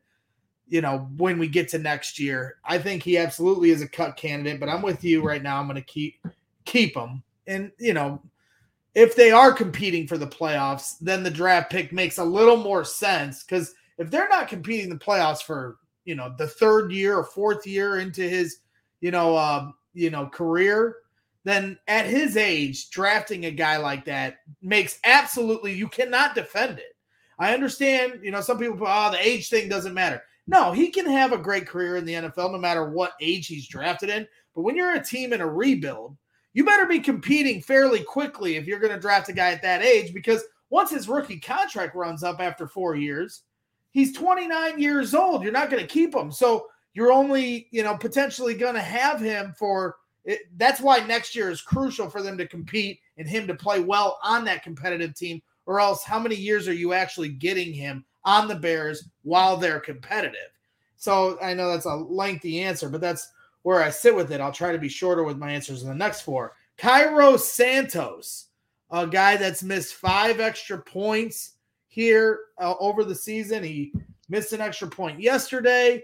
you 0.66 0.80
know, 0.80 1.08
when 1.16 1.38
we 1.38 1.48
get 1.48 1.68
to 1.70 1.78
next 1.78 2.18
year, 2.18 2.56
I 2.64 2.78
think 2.78 3.02
he 3.02 3.16
absolutely 3.16 3.70
is 3.70 3.82
a 3.82 3.88
cut 3.88 4.16
candidate. 4.16 4.60
But 4.60 4.68
I'm 4.68 4.82
with 4.82 5.02
you 5.04 5.22
right 5.22 5.42
now. 5.42 5.58
I'm 5.58 5.66
going 5.66 5.76
to 5.76 5.82
keep 5.82 6.16
keep 6.64 6.96
him, 6.96 7.22
and 7.46 7.72
you 7.78 7.94
know, 7.94 8.20
if 8.94 9.16
they 9.16 9.30
are 9.30 9.52
competing 9.52 10.06
for 10.06 10.18
the 10.18 10.26
playoffs, 10.26 10.98
then 11.00 11.22
the 11.22 11.30
draft 11.30 11.70
pick 11.70 11.92
makes 11.92 12.18
a 12.18 12.24
little 12.24 12.56
more 12.56 12.84
sense 12.84 13.44
because 13.44 13.74
if 13.96 14.10
they're 14.10 14.28
not 14.28 14.48
competing 14.48 14.88
the 14.88 14.96
playoffs 14.96 15.42
for 15.42 15.78
you 16.04 16.14
know 16.14 16.34
the 16.38 16.46
third 16.46 16.90
year 16.92 17.16
or 17.16 17.24
fourth 17.24 17.66
year 17.66 17.98
into 17.98 18.22
his 18.22 18.58
you 19.00 19.10
know 19.10 19.36
um, 19.36 19.74
you 19.94 20.10
know 20.10 20.26
career, 20.26 20.96
then 21.48 21.78
at 21.88 22.06
his 22.06 22.36
age, 22.36 22.90
drafting 22.90 23.46
a 23.46 23.50
guy 23.50 23.76
like 23.76 24.04
that 24.04 24.38
makes 24.60 24.98
absolutely 25.04 25.72
you 25.72 25.88
cannot 25.88 26.34
defend 26.34 26.78
it. 26.78 26.96
I 27.38 27.54
understand, 27.54 28.20
you 28.22 28.30
know, 28.30 28.40
some 28.40 28.58
people 28.58 28.78
oh, 28.86 29.10
the 29.10 29.26
age 29.26 29.48
thing 29.48 29.68
doesn't 29.68 29.94
matter. 29.94 30.22
No, 30.46 30.72
he 30.72 30.90
can 30.90 31.06
have 31.06 31.32
a 31.32 31.38
great 31.38 31.66
career 31.66 31.96
in 31.96 32.04
the 32.04 32.14
NFL 32.14 32.52
no 32.52 32.58
matter 32.58 32.90
what 32.90 33.12
age 33.20 33.46
he's 33.46 33.68
drafted 33.68 34.08
in. 34.08 34.26
But 34.54 34.62
when 34.62 34.76
you're 34.76 34.94
a 34.94 35.04
team 35.04 35.32
in 35.32 35.40
a 35.40 35.46
rebuild, 35.46 36.16
you 36.54 36.64
better 36.64 36.86
be 36.86 37.00
competing 37.00 37.60
fairly 37.60 38.02
quickly 38.02 38.56
if 38.56 38.66
you're 38.66 38.80
going 38.80 38.94
to 38.94 39.00
draft 39.00 39.28
a 39.28 39.32
guy 39.32 39.52
at 39.52 39.62
that 39.62 39.82
age 39.82 40.12
because 40.12 40.42
once 40.70 40.90
his 40.90 41.08
rookie 41.08 41.38
contract 41.38 41.94
runs 41.94 42.22
up 42.22 42.40
after 42.40 42.66
four 42.66 42.96
years, 42.96 43.42
he's 43.92 44.16
29 44.16 44.80
years 44.80 45.14
old. 45.14 45.42
You're 45.42 45.52
not 45.52 45.70
going 45.70 45.82
to 45.82 45.88
keep 45.88 46.14
him. 46.14 46.32
So 46.32 46.66
you're 46.94 47.12
only, 47.12 47.68
you 47.70 47.82
know, 47.82 47.96
potentially 47.96 48.54
going 48.54 48.74
to 48.74 48.80
have 48.80 49.20
him 49.20 49.54
for 49.56 49.96
it, 50.28 50.42
that's 50.58 50.82
why 50.82 50.98
next 50.98 51.34
year 51.34 51.50
is 51.50 51.62
crucial 51.62 52.10
for 52.10 52.22
them 52.22 52.36
to 52.36 52.46
compete 52.46 53.00
and 53.16 53.26
him 53.26 53.46
to 53.46 53.54
play 53.54 53.80
well 53.80 54.18
on 54.22 54.44
that 54.44 54.62
competitive 54.62 55.14
team. 55.14 55.40
Or 55.64 55.80
else, 55.80 56.04
how 56.04 56.18
many 56.18 56.34
years 56.34 56.68
are 56.68 56.74
you 56.74 56.92
actually 56.92 57.30
getting 57.30 57.72
him 57.72 58.04
on 58.24 58.46
the 58.46 58.54
Bears 58.54 59.08
while 59.22 59.56
they're 59.56 59.80
competitive? 59.80 60.50
So 60.96 61.38
I 61.40 61.54
know 61.54 61.70
that's 61.70 61.86
a 61.86 61.94
lengthy 61.94 62.60
answer, 62.60 62.90
but 62.90 63.00
that's 63.00 63.32
where 63.62 63.82
I 63.82 63.88
sit 63.88 64.14
with 64.14 64.30
it. 64.30 64.40
I'll 64.40 64.52
try 64.52 64.70
to 64.70 64.78
be 64.78 64.88
shorter 64.88 65.24
with 65.24 65.38
my 65.38 65.50
answers 65.50 65.82
in 65.82 65.88
the 65.88 65.94
next 65.94 66.20
four. 66.20 66.52
Cairo 66.76 67.38
Santos, 67.38 68.48
a 68.90 69.06
guy 69.06 69.38
that's 69.38 69.62
missed 69.62 69.94
five 69.94 70.40
extra 70.40 70.78
points 70.78 71.52
here 71.86 72.40
uh, 72.60 72.74
over 72.80 73.02
the 73.02 73.14
season. 73.14 73.64
He 73.64 73.94
missed 74.28 74.52
an 74.52 74.60
extra 74.60 74.88
point 74.88 75.20
yesterday. 75.20 76.02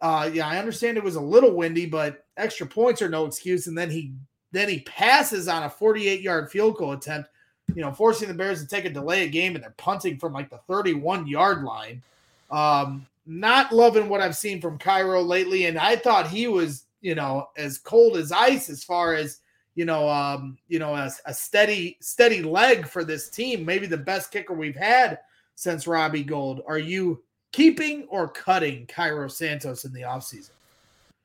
Uh, 0.00 0.30
yeah, 0.32 0.46
I 0.46 0.58
understand 0.58 0.96
it 0.96 1.04
was 1.04 1.16
a 1.16 1.20
little 1.20 1.52
windy, 1.52 1.86
but 1.86 2.24
extra 2.36 2.66
points 2.66 3.02
are 3.02 3.08
no 3.08 3.26
excuse. 3.26 3.66
And 3.66 3.76
then 3.76 3.90
he 3.90 4.12
then 4.52 4.68
he 4.68 4.80
passes 4.80 5.48
on 5.48 5.64
a 5.64 5.70
48 5.70 6.20
yard 6.20 6.50
field 6.50 6.76
goal 6.76 6.92
attempt, 6.92 7.30
you 7.74 7.82
know, 7.82 7.92
forcing 7.92 8.28
the 8.28 8.34
Bears 8.34 8.62
to 8.62 8.68
take 8.68 8.84
a 8.84 8.90
delay 8.90 9.24
a 9.24 9.28
game 9.28 9.54
and 9.54 9.62
they're 9.62 9.74
punting 9.76 10.18
from 10.18 10.32
like 10.32 10.50
the 10.50 10.60
31 10.68 11.26
yard 11.26 11.64
line. 11.64 12.02
Um, 12.50 13.06
not 13.26 13.72
loving 13.72 14.08
what 14.08 14.22
I've 14.22 14.36
seen 14.36 14.60
from 14.60 14.78
Cairo 14.78 15.20
lately. 15.20 15.66
And 15.66 15.78
I 15.78 15.96
thought 15.96 16.28
he 16.28 16.48
was, 16.48 16.84
you 17.02 17.14
know, 17.14 17.50
as 17.56 17.76
cold 17.76 18.16
as 18.16 18.32
ice 18.32 18.70
as 18.70 18.82
far 18.82 19.14
as, 19.14 19.40
you 19.74 19.84
know, 19.84 20.08
um, 20.08 20.56
you 20.68 20.78
know, 20.78 20.94
a 20.94 21.34
steady, 21.34 21.98
steady 22.00 22.42
leg 22.42 22.86
for 22.86 23.04
this 23.04 23.28
team. 23.28 23.66
Maybe 23.66 23.86
the 23.86 23.98
best 23.98 24.30
kicker 24.30 24.54
we've 24.54 24.74
had 24.74 25.18
since 25.56 25.86
Robbie 25.86 26.24
Gould. 26.24 26.62
Are 26.66 26.78
you 26.78 27.22
keeping 27.52 28.06
or 28.08 28.28
cutting 28.28 28.86
Cairo 28.86 29.28
Santos 29.28 29.84
in 29.84 29.92
the 29.92 30.02
offseason? 30.02 30.50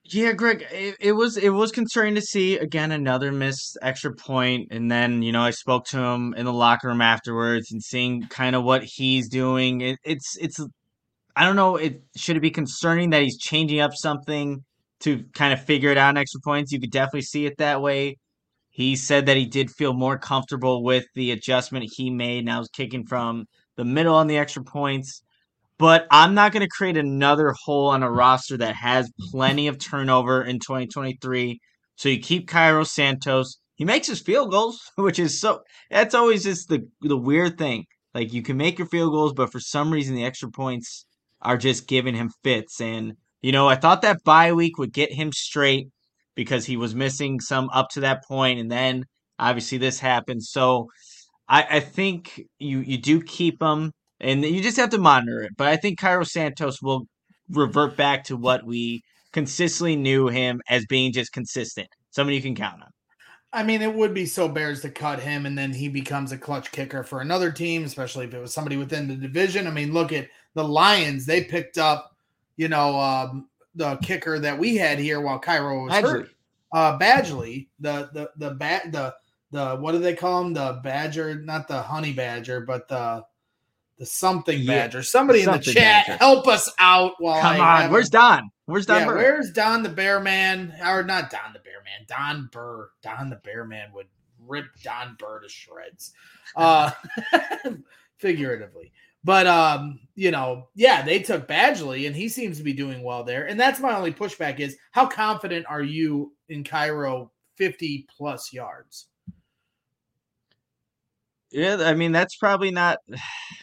Yeah, 0.05 0.33
Greg, 0.33 0.65
it, 0.69 0.97
it 0.99 1.11
was 1.13 1.37
it 1.37 1.49
was 1.49 1.71
concerning 1.71 2.15
to 2.15 2.21
see 2.21 2.57
again 2.57 2.91
another 2.91 3.31
missed 3.31 3.77
extra 3.81 4.13
point, 4.13 4.67
and 4.69 4.91
then 4.91 5.21
you 5.21 5.31
know 5.31 5.41
I 5.41 5.51
spoke 5.51 5.85
to 5.87 5.97
him 5.97 6.33
in 6.33 6.45
the 6.45 6.51
locker 6.51 6.89
room 6.89 7.01
afterwards 7.01 7.71
and 7.71 7.81
seeing 7.81 8.23
kind 8.23 8.53
of 8.55 8.63
what 8.65 8.83
he's 8.83 9.29
doing. 9.29 9.79
It, 9.79 9.99
it's 10.03 10.37
it's 10.41 10.59
I 11.37 11.45
don't 11.45 11.55
know. 11.55 11.77
It 11.77 12.03
should 12.17 12.35
it 12.35 12.41
be 12.41 12.51
concerning 12.51 13.11
that 13.11 13.23
he's 13.23 13.37
changing 13.37 13.79
up 13.79 13.93
something 13.95 14.63
to 15.01 15.23
kind 15.33 15.53
of 15.53 15.63
figure 15.63 15.89
it 15.89 15.97
out 15.97 16.17
extra 16.17 16.41
points. 16.41 16.71
You 16.73 16.81
could 16.81 16.91
definitely 16.91 17.21
see 17.21 17.45
it 17.45 17.57
that 17.59 17.81
way. 17.81 18.17
He 18.71 18.95
said 18.97 19.25
that 19.27 19.37
he 19.37 19.45
did 19.45 19.71
feel 19.71 19.93
more 19.93 20.17
comfortable 20.17 20.83
with 20.83 21.05
the 21.15 21.31
adjustment 21.31 21.89
he 21.95 22.09
made. 22.09 22.43
Now 22.45 22.63
kicking 22.73 23.05
from 23.05 23.45
the 23.77 23.85
middle 23.85 24.15
on 24.15 24.27
the 24.27 24.37
extra 24.37 24.63
points 24.63 25.23
but 25.83 26.07
I'm 26.09 26.33
not 26.33 26.53
going 26.53 26.61
to 26.61 26.69
create 26.69 26.95
another 26.95 27.53
hole 27.65 27.89
on 27.89 28.03
a 28.03 28.09
roster 28.09 28.55
that 28.55 28.73
has 28.73 29.11
plenty 29.31 29.67
of 29.67 29.79
turnover 29.79 30.41
in 30.41 30.59
2023. 30.59 31.59
So 31.97 32.07
you 32.07 32.21
keep 32.21 32.47
Cairo 32.47 32.85
Santos. 32.85 33.57
He 33.75 33.83
makes 33.83 34.07
his 34.07 34.21
field 34.21 34.49
goals, 34.51 34.79
which 34.95 35.19
is 35.19 35.41
so 35.41 35.59
that's 35.91 36.15
always 36.15 36.45
just 36.45 36.69
the 36.69 36.87
the 37.01 37.17
weird 37.17 37.57
thing. 37.57 37.83
Like 38.13 38.31
you 38.31 38.41
can 38.41 38.55
make 38.55 38.79
your 38.79 38.87
field 38.87 39.11
goals, 39.11 39.33
but 39.33 39.51
for 39.51 39.59
some 39.59 39.91
reason 39.91 40.15
the 40.15 40.23
extra 40.23 40.49
points 40.49 41.05
are 41.41 41.57
just 41.57 41.85
giving 41.85 42.15
him 42.15 42.31
fits. 42.45 42.79
And 42.79 43.17
you 43.41 43.51
know, 43.51 43.67
I 43.67 43.75
thought 43.75 44.03
that 44.03 44.23
bye 44.23 44.53
week 44.53 44.77
would 44.77 44.93
get 44.93 45.11
him 45.11 45.33
straight 45.33 45.89
because 46.33 46.65
he 46.65 46.77
was 46.77 46.95
missing 46.95 47.41
some 47.41 47.69
up 47.73 47.89
to 47.89 47.99
that 47.99 48.23
point, 48.25 48.57
and 48.57 48.71
then 48.71 49.03
obviously 49.37 49.79
this 49.79 49.99
happened. 49.99 50.43
So 50.43 50.87
I, 51.49 51.65
I 51.69 51.79
think 51.81 52.41
you 52.57 52.79
you 52.79 52.97
do 52.99 53.21
keep 53.21 53.61
him 53.61 53.91
and 54.23 54.43
you 54.43 54.61
just 54.61 54.77
have 54.77 54.89
to 54.91 54.97
monitor 54.97 55.41
it. 55.41 55.51
But 55.57 55.67
I 55.67 55.75
think 55.75 55.99
Cairo 55.99 56.23
Santos 56.23 56.81
will 56.81 57.05
revert 57.49 57.95
back 57.97 58.23
to 58.25 58.37
what 58.37 58.65
we 58.65 59.03
consistently 59.31 59.95
knew 59.95 60.27
him 60.27 60.61
as 60.69 60.85
being 60.85 61.11
just 61.11 61.33
consistent, 61.33 61.87
somebody 62.11 62.35
you 62.37 62.41
can 62.41 62.55
count 62.55 62.81
on. 62.81 62.89
I 63.51 63.61
mean, 63.61 63.83
it 63.83 63.93
would 63.93 64.15
be 64.15 64.25
so 64.25 64.47
Bears 64.47 64.81
to 64.81 64.89
cut 64.89 65.19
him 65.19 65.45
and 65.45 65.55
then 65.55 65.71
he 65.71 65.87
becomes 65.87 66.31
a 66.31 66.37
clutch 66.37 66.71
kicker 66.71 67.03
for 67.03 67.21
another 67.21 67.51
team, 67.51 67.83
especially 67.83 68.25
if 68.25 68.33
it 68.33 68.39
was 68.39 68.53
somebody 68.53 68.77
within 68.77 69.07
the 69.07 69.15
division. 69.15 69.67
I 69.67 69.71
mean, 69.71 69.93
look 69.93 70.11
at 70.11 70.27
the 70.55 70.63
Lions; 70.63 71.25
they 71.25 71.43
picked 71.43 71.77
up, 71.77 72.15
you 72.57 72.67
know, 72.67 72.99
um, 72.99 73.47
the 73.75 73.97
kicker 73.97 74.39
that 74.39 74.57
we 74.57 74.75
had 74.75 74.97
here 74.97 75.21
while 75.21 75.37
Cairo 75.37 75.83
was 75.83 75.93
Badgley. 75.93 76.01
hurt. 76.01 76.29
Uh, 76.71 76.97
Badgley, 76.97 77.67
the 77.79 78.09
the 78.13 78.31
the 78.37 78.55
bat 78.55 78.91
the 78.91 79.13
the 79.51 79.75
what 79.75 79.91
do 79.91 79.99
they 79.99 80.15
call 80.15 80.41
him? 80.41 80.53
The 80.53 80.79
Badger, 80.83 81.35
not 81.41 81.67
the 81.67 81.81
Honey 81.81 82.13
Badger, 82.13 82.61
but 82.61 82.87
the 82.87 83.23
the 83.97 84.05
something 84.05 84.59
yeah, 84.59 84.85
badger. 84.85 85.03
Somebody 85.03 85.41
in 85.41 85.51
the 85.51 85.59
chat 85.59 86.07
badger. 86.07 86.17
help 86.17 86.47
us 86.47 86.71
out 86.79 87.13
while 87.19 87.41
Come 87.41 87.61
I 87.61 87.85
on, 87.85 87.91
where's 87.91 88.09
Don? 88.09 88.49
Where's 88.65 88.85
Don? 88.85 89.01
Yeah, 89.01 89.07
where's 89.07 89.51
Don 89.51 89.83
the 89.83 89.89
Bear 89.89 90.19
Man? 90.19 90.73
Or 90.83 91.03
not 91.03 91.29
Don 91.29 91.53
the 91.53 91.59
Bear 91.59 91.83
Man, 91.83 92.05
Don 92.07 92.49
Burr. 92.51 92.89
Don 93.01 93.29
the 93.29 93.37
Bear 93.37 93.65
Man 93.65 93.91
would 93.93 94.07
rip 94.45 94.65
Don 94.83 95.15
Burr 95.19 95.41
to 95.41 95.49
shreds. 95.49 96.13
Uh 96.55 96.91
figuratively. 98.17 98.91
But 99.23 99.47
um, 99.47 99.99
you 100.15 100.31
know, 100.31 100.67
yeah, 100.75 101.01
they 101.01 101.19
took 101.19 101.47
Badgley 101.47 102.07
and 102.07 102.15
he 102.15 102.29
seems 102.29 102.57
to 102.57 102.63
be 102.63 102.73
doing 102.73 103.03
well 103.03 103.23
there. 103.23 103.47
And 103.47 103.59
that's 103.59 103.79
my 103.79 103.95
only 103.95 104.11
pushback 104.11 104.59
is 104.59 104.77
how 104.91 105.07
confident 105.07 105.65
are 105.69 105.81
you 105.81 106.33
in 106.49 106.63
Cairo 106.63 107.31
50 107.57 108.07
plus 108.15 108.51
yards? 108.51 109.07
Yeah, 111.53 111.77
I 111.79 111.93
mean 111.93 112.11
that's 112.11 112.35
probably 112.35 112.71
not. 112.71 112.99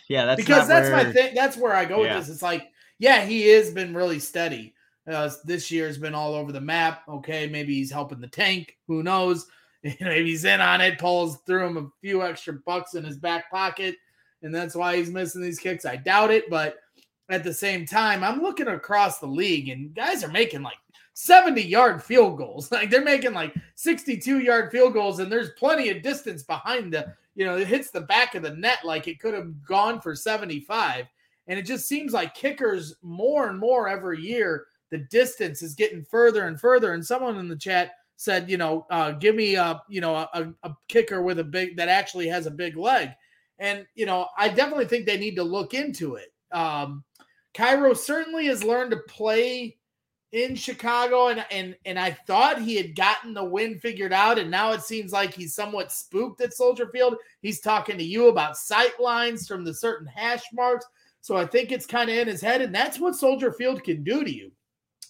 Yeah, 0.09 0.25
that's 0.25 0.41
because 0.41 0.67
that's 0.67 0.89
where, 0.89 1.05
my 1.05 1.13
thing. 1.13 1.37
That's 1.37 1.57
where 1.57 1.73
I 1.73 1.85
go 1.85 2.03
yeah. 2.03 2.17
with 2.17 2.27
this. 2.27 2.35
It's 2.35 2.43
like, 2.43 2.73
yeah, 2.99 3.25
he 3.25 3.47
has 3.51 3.71
been 3.71 3.95
really 3.95 4.19
steady. 4.19 4.75
Uh, 5.09 5.31
this 5.45 5.71
year's 5.71 5.99
been 5.99 6.17
all 6.17 6.35
over 6.35 6.51
the 6.51 6.61
map. 6.61 7.03
Okay, 7.09 7.47
maybe 7.47 7.75
he's 7.75 7.93
helping 7.93 8.21
the 8.21 8.27
tank. 8.27 8.77
Who 8.89 9.05
knows? 9.05 9.47
maybe 9.85 10.31
he's 10.31 10.45
in 10.45 10.61
on 10.61 10.81
it. 10.81 10.99
Poles 10.99 11.39
threw 11.47 11.65
him 11.65 11.77
a 11.77 11.89
few 12.01 12.25
extra 12.25 12.55
bucks 12.55 12.95
in 12.95 13.05
his 13.05 13.19
back 13.19 13.53
pocket, 13.53 13.95
and 14.43 14.53
that's 14.53 14.75
why 14.75 14.97
he's 14.97 15.11
missing 15.11 15.43
these 15.43 15.61
kicks. 15.61 15.85
I 15.85 15.95
doubt 15.95 16.33
it, 16.33 16.51
but 16.51 16.79
at 17.29 17.45
the 17.45 17.55
same 17.55 17.87
time, 17.87 18.25
I'm 18.25 18.43
looking 18.43 18.67
across 18.67 19.21
the 19.21 19.29
league, 19.29 19.69
and 19.69 19.95
guys 19.95 20.25
are 20.25 20.29
making 20.29 20.63
like 20.63 20.79
70 21.15 21.63
yard 21.63 22.03
field 22.03 22.37
goals. 22.37 22.71
Like 22.81 22.91
they're 22.91 23.05
making 23.05 23.35
like 23.35 23.55
62 23.77 24.41
yard 24.41 24.73
field 24.73 24.93
goals, 24.93 25.21
and 25.21 25.31
there's 25.31 25.51
plenty 25.51 25.89
of 25.91 26.03
distance 26.03 26.43
behind 26.43 26.93
the 26.93 27.15
you 27.41 27.47
know, 27.47 27.57
it 27.57 27.69
hits 27.69 27.91
the 27.91 28.03
back 28.03 28.35
of 28.35 28.43
the 28.43 28.55
net 28.55 28.81
like 28.85 29.09
it 29.09 29.19
could 29.19 29.33
have 29.33 29.65
gone 29.65 29.99
for 29.99 30.15
75. 30.15 31.07
And 31.47 31.59
it 31.59 31.63
just 31.63 31.89
seems 31.89 32.13
like 32.13 32.35
kickers 32.35 32.97
more 33.01 33.49
and 33.49 33.59
more 33.59 33.89
every 33.89 34.21
year, 34.21 34.67
the 34.91 34.99
distance 35.11 35.63
is 35.63 35.75
getting 35.75 36.05
further 36.05 36.49
and 36.49 36.61
further. 36.61 36.93
And 36.93 37.03
someone 37.03 37.39
in 37.39 37.49
the 37.49 37.57
chat 37.57 37.93
said, 38.17 38.51
you 38.51 38.59
know, 38.59 38.87
uh, 38.91 39.13
give 39.13 39.37
me 39.37 39.55
a, 39.55 39.81
you 39.89 40.03
know, 40.03 40.17
a, 40.17 40.53
a 40.65 40.75
kicker 40.89 41.23
with 41.23 41.39
a 41.39 41.45
big 41.45 41.79
that 41.79 41.89
actually 41.89 42.29
has 42.29 42.45
a 42.45 42.51
big 42.51 42.77
leg. 42.77 43.09
And, 43.59 43.87
you 43.95 44.05
know, 44.05 44.27
I 44.37 44.51
definitely 44.51 44.85
think 44.85 45.07
they 45.07 45.17
need 45.17 45.37
to 45.37 45.43
look 45.43 45.73
into 45.73 46.17
it. 46.17 46.35
Um, 46.53 47.05
Cairo 47.55 47.95
certainly 47.95 48.49
has 48.49 48.63
learned 48.63 48.91
to 48.91 48.99
play 49.09 49.79
in 50.33 50.55
Chicago, 50.55 51.29
and 51.29 51.45
and 51.51 51.77
and 51.85 51.99
I 51.99 52.13
thought 52.13 52.63
he 52.63 52.77
had 52.77 52.95
gotten 52.95 53.35
the 53.35 53.45
win 53.45 53.79
figured 53.79 54.13
out, 54.13 54.39
and 54.39 54.51
now 54.51 54.73
it 54.73 54.83
seems 54.83 55.13
like 55.13 55.35
he's 55.35 55.55
somewhat 55.55 55.93
spooked 55.93 56.41
at 56.41 56.55
Soldier 56.55 56.89
Field. 56.93 57.17
He's 57.43 57.61
talking 57.61 57.99
to 57.99 58.05
you 58.05 58.29
about 58.29 58.57
sight 58.57 59.01
lines 59.01 59.49
from 59.49 59.65
the 59.65 59.75
certain 59.75 60.07
hash 60.07 60.45
marks, 60.53 60.87
so 61.21 61.37
I 61.37 61.47
think 61.47 61.73
it's 61.73 61.87
kind 61.87 62.11
of 62.11 62.17
in 62.17 62.29
his 62.29 62.41
head, 62.41 62.63
and 62.63 62.75
that's 62.75 63.01
what 63.01 63.17
Soldier 63.17 63.53
Field 63.53 63.83
can 63.83 64.05
do 64.05 64.25
to 64.25 64.33
you. 64.33 64.53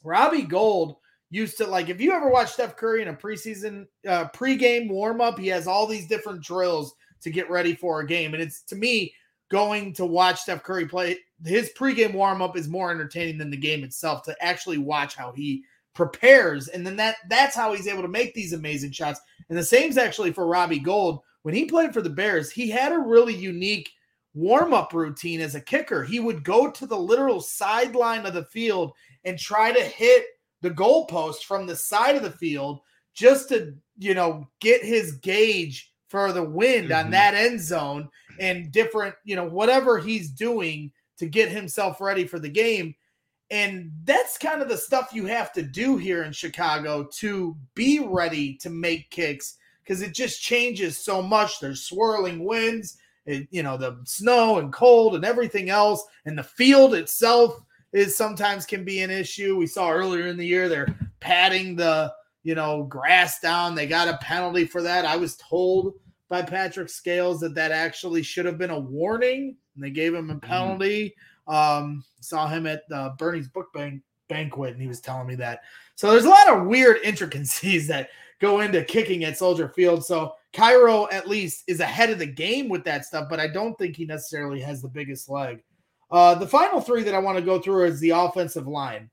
Robbie 0.02 0.42
Gould 0.42 0.96
used 1.30 1.58
to 1.58 1.66
like 1.66 1.90
if 1.90 2.00
you 2.00 2.12
ever 2.12 2.30
watch 2.30 2.52
Steph 2.52 2.76
Curry 2.76 3.02
in 3.02 3.08
a 3.08 3.14
preseason 3.14 3.86
uh, 4.08 4.26
pregame 4.34 4.88
warm 4.88 5.20
up, 5.20 5.38
he 5.38 5.48
has 5.48 5.66
all 5.66 5.86
these 5.86 6.08
different 6.08 6.42
drills 6.42 6.94
to 7.20 7.30
get 7.30 7.50
ready 7.50 7.74
for 7.74 8.00
a 8.00 8.06
game, 8.06 8.32
and 8.32 8.42
it's 8.42 8.62
to 8.62 8.76
me 8.76 9.12
going 9.50 9.92
to 9.94 10.06
watch 10.06 10.40
Steph 10.40 10.62
Curry 10.62 10.86
play 10.86 11.18
his 11.44 11.70
pregame 11.76 12.14
warm 12.14 12.42
up 12.42 12.56
is 12.56 12.68
more 12.68 12.90
entertaining 12.90 13.38
than 13.38 13.50
the 13.50 13.56
game 13.56 13.84
itself 13.84 14.22
to 14.22 14.44
actually 14.44 14.78
watch 14.78 15.14
how 15.14 15.32
he 15.32 15.64
prepares 15.94 16.68
and 16.68 16.86
then 16.86 16.96
that 16.96 17.16
that's 17.28 17.56
how 17.56 17.72
he's 17.72 17.88
able 17.88 18.02
to 18.02 18.08
make 18.08 18.32
these 18.32 18.52
amazing 18.52 18.92
shots 18.92 19.20
and 19.48 19.58
the 19.58 19.62
same's 19.62 19.98
actually 19.98 20.32
for 20.32 20.46
Robbie 20.46 20.78
Gould. 20.78 21.20
when 21.42 21.54
he 21.54 21.64
played 21.64 21.92
for 21.92 22.00
the 22.00 22.08
Bears 22.08 22.50
he 22.50 22.70
had 22.70 22.92
a 22.92 22.98
really 22.98 23.34
unique 23.34 23.90
warm 24.32 24.72
up 24.72 24.92
routine 24.92 25.40
as 25.40 25.56
a 25.56 25.60
kicker 25.60 26.04
he 26.04 26.20
would 26.20 26.44
go 26.44 26.70
to 26.70 26.86
the 26.86 26.96
literal 26.96 27.40
sideline 27.40 28.24
of 28.24 28.34
the 28.34 28.44
field 28.44 28.92
and 29.24 29.38
try 29.38 29.72
to 29.72 29.80
hit 29.82 30.24
the 30.62 30.70
goalpost 30.70 31.42
from 31.42 31.66
the 31.66 31.76
side 31.76 32.14
of 32.14 32.22
the 32.22 32.30
field 32.30 32.80
just 33.12 33.48
to 33.48 33.74
you 33.98 34.14
know 34.14 34.46
get 34.60 34.84
his 34.84 35.12
gauge 35.16 35.92
for 36.08 36.32
the 36.32 36.42
wind 36.42 36.90
mm-hmm. 36.90 37.06
on 37.06 37.10
that 37.10 37.34
end 37.34 37.60
zone 37.60 38.08
and 38.40 38.72
different 38.72 39.14
you 39.24 39.36
know 39.36 39.46
whatever 39.46 39.98
he's 39.98 40.30
doing 40.30 40.90
to 41.20 41.26
get 41.26 41.50
himself 41.50 42.00
ready 42.00 42.26
for 42.26 42.38
the 42.38 42.48
game. 42.48 42.94
And 43.50 43.92
that's 44.04 44.38
kind 44.38 44.62
of 44.62 44.68
the 44.68 44.76
stuff 44.76 45.10
you 45.12 45.26
have 45.26 45.52
to 45.52 45.62
do 45.62 45.96
here 45.96 46.22
in 46.22 46.32
Chicago 46.32 47.08
to 47.18 47.56
be 47.74 47.98
ready 47.98 48.54
to 48.58 48.70
make 48.70 49.10
kicks 49.10 49.56
because 49.82 50.02
it 50.02 50.14
just 50.14 50.40
changes 50.40 50.96
so 50.96 51.20
much. 51.20 51.60
There's 51.60 51.82
swirling 51.82 52.44
winds, 52.44 52.96
it, 53.26 53.48
you 53.50 53.62
know, 53.62 53.76
the 53.76 54.00
snow 54.04 54.60
and 54.60 54.72
cold 54.72 55.14
and 55.14 55.24
everything 55.24 55.68
else. 55.68 56.04
And 56.24 56.38
the 56.38 56.42
field 56.42 56.94
itself 56.94 57.60
is 57.92 58.16
sometimes 58.16 58.64
can 58.64 58.84
be 58.84 59.00
an 59.00 59.10
issue. 59.10 59.56
We 59.56 59.66
saw 59.66 59.90
earlier 59.90 60.28
in 60.28 60.36
the 60.36 60.46
year 60.46 60.68
they're 60.68 60.96
padding 61.18 61.76
the, 61.76 62.14
you 62.44 62.54
know, 62.54 62.84
grass 62.84 63.40
down. 63.40 63.74
They 63.74 63.86
got 63.86 64.08
a 64.08 64.16
penalty 64.18 64.64
for 64.64 64.80
that. 64.82 65.04
I 65.04 65.16
was 65.16 65.36
told 65.36 65.94
by 66.30 66.40
Patrick 66.40 66.88
Scales 66.88 67.40
that 67.40 67.54
that 67.56 67.72
actually 67.72 68.22
should 68.22 68.46
have 68.46 68.56
been 68.56 68.70
a 68.70 68.78
warning 68.78 69.56
and 69.74 69.84
they 69.84 69.90
gave 69.90 70.14
him 70.14 70.30
a 70.30 70.34
mm-hmm. 70.34 70.46
penalty. 70.46 71.14
Mm-hmm. 71.48 71.54
Um, 71.54 72.04
saw 72.20 72.46
him 72.46 72.66
at 72.66 72.84
uh, 72.92 73.10
Bernie's 73.18 73.48
book 73.48 73.72
bank 73.74 74.02
banquet, 74.28 74.72
and 74.72 74.80
he 74.80 74.88
was 74.88 75.00
telling 75.00 75.26
me 75.26 75.34
that. 75.34 75.60
So 75.96 76.10
there's 76.10 76.24
a 76.24 76.30
lot 76.30 76.48
of 76.48 76.66
weird 76.66 76.98
intricacies 77.04 77.88
that 77.88 78.10
go 78.40 78.60
into 78.60 78.84
kicking 78.84 79.24
at 79.24 79.36
Soldier 79.36 79.68
Field. 79.68 80.04
So 80.04 80.34
Cairo 80.54 81.08
at 81.10 81.28
least 81.28 81.64
is 81.66 81.80
ahead 81.80 82.10
of 82.10 82.18
the 82.18 82.26
game 82.26 82.68
with 82.68 82.84
that 82.84 83.04
stuff, 83.04 83.28
but 83.28 83.40
I 83.40 83.48
don't 83.48 83.76
think 83.76 83.96
he 83.96 84.06
necessarily 84.06 84.60
has 84.60 84.80
the 84.80 84.88
biggest 84.88 85.28
leg. 85.28 85.62
Uh, 86.10 86.34
the 86.36 86.46
final 86.46 86.80
three 86.80 87.02
that 87.02 87.14
I 87.14 87.18
want 87.18 87.38
to 87.38 87.44
go 87.44 87.60
through 87.60 87.84
is 87.84 88.00
the 88.00 88.10
offensive 88.10 88.66
line. 88.66 89.10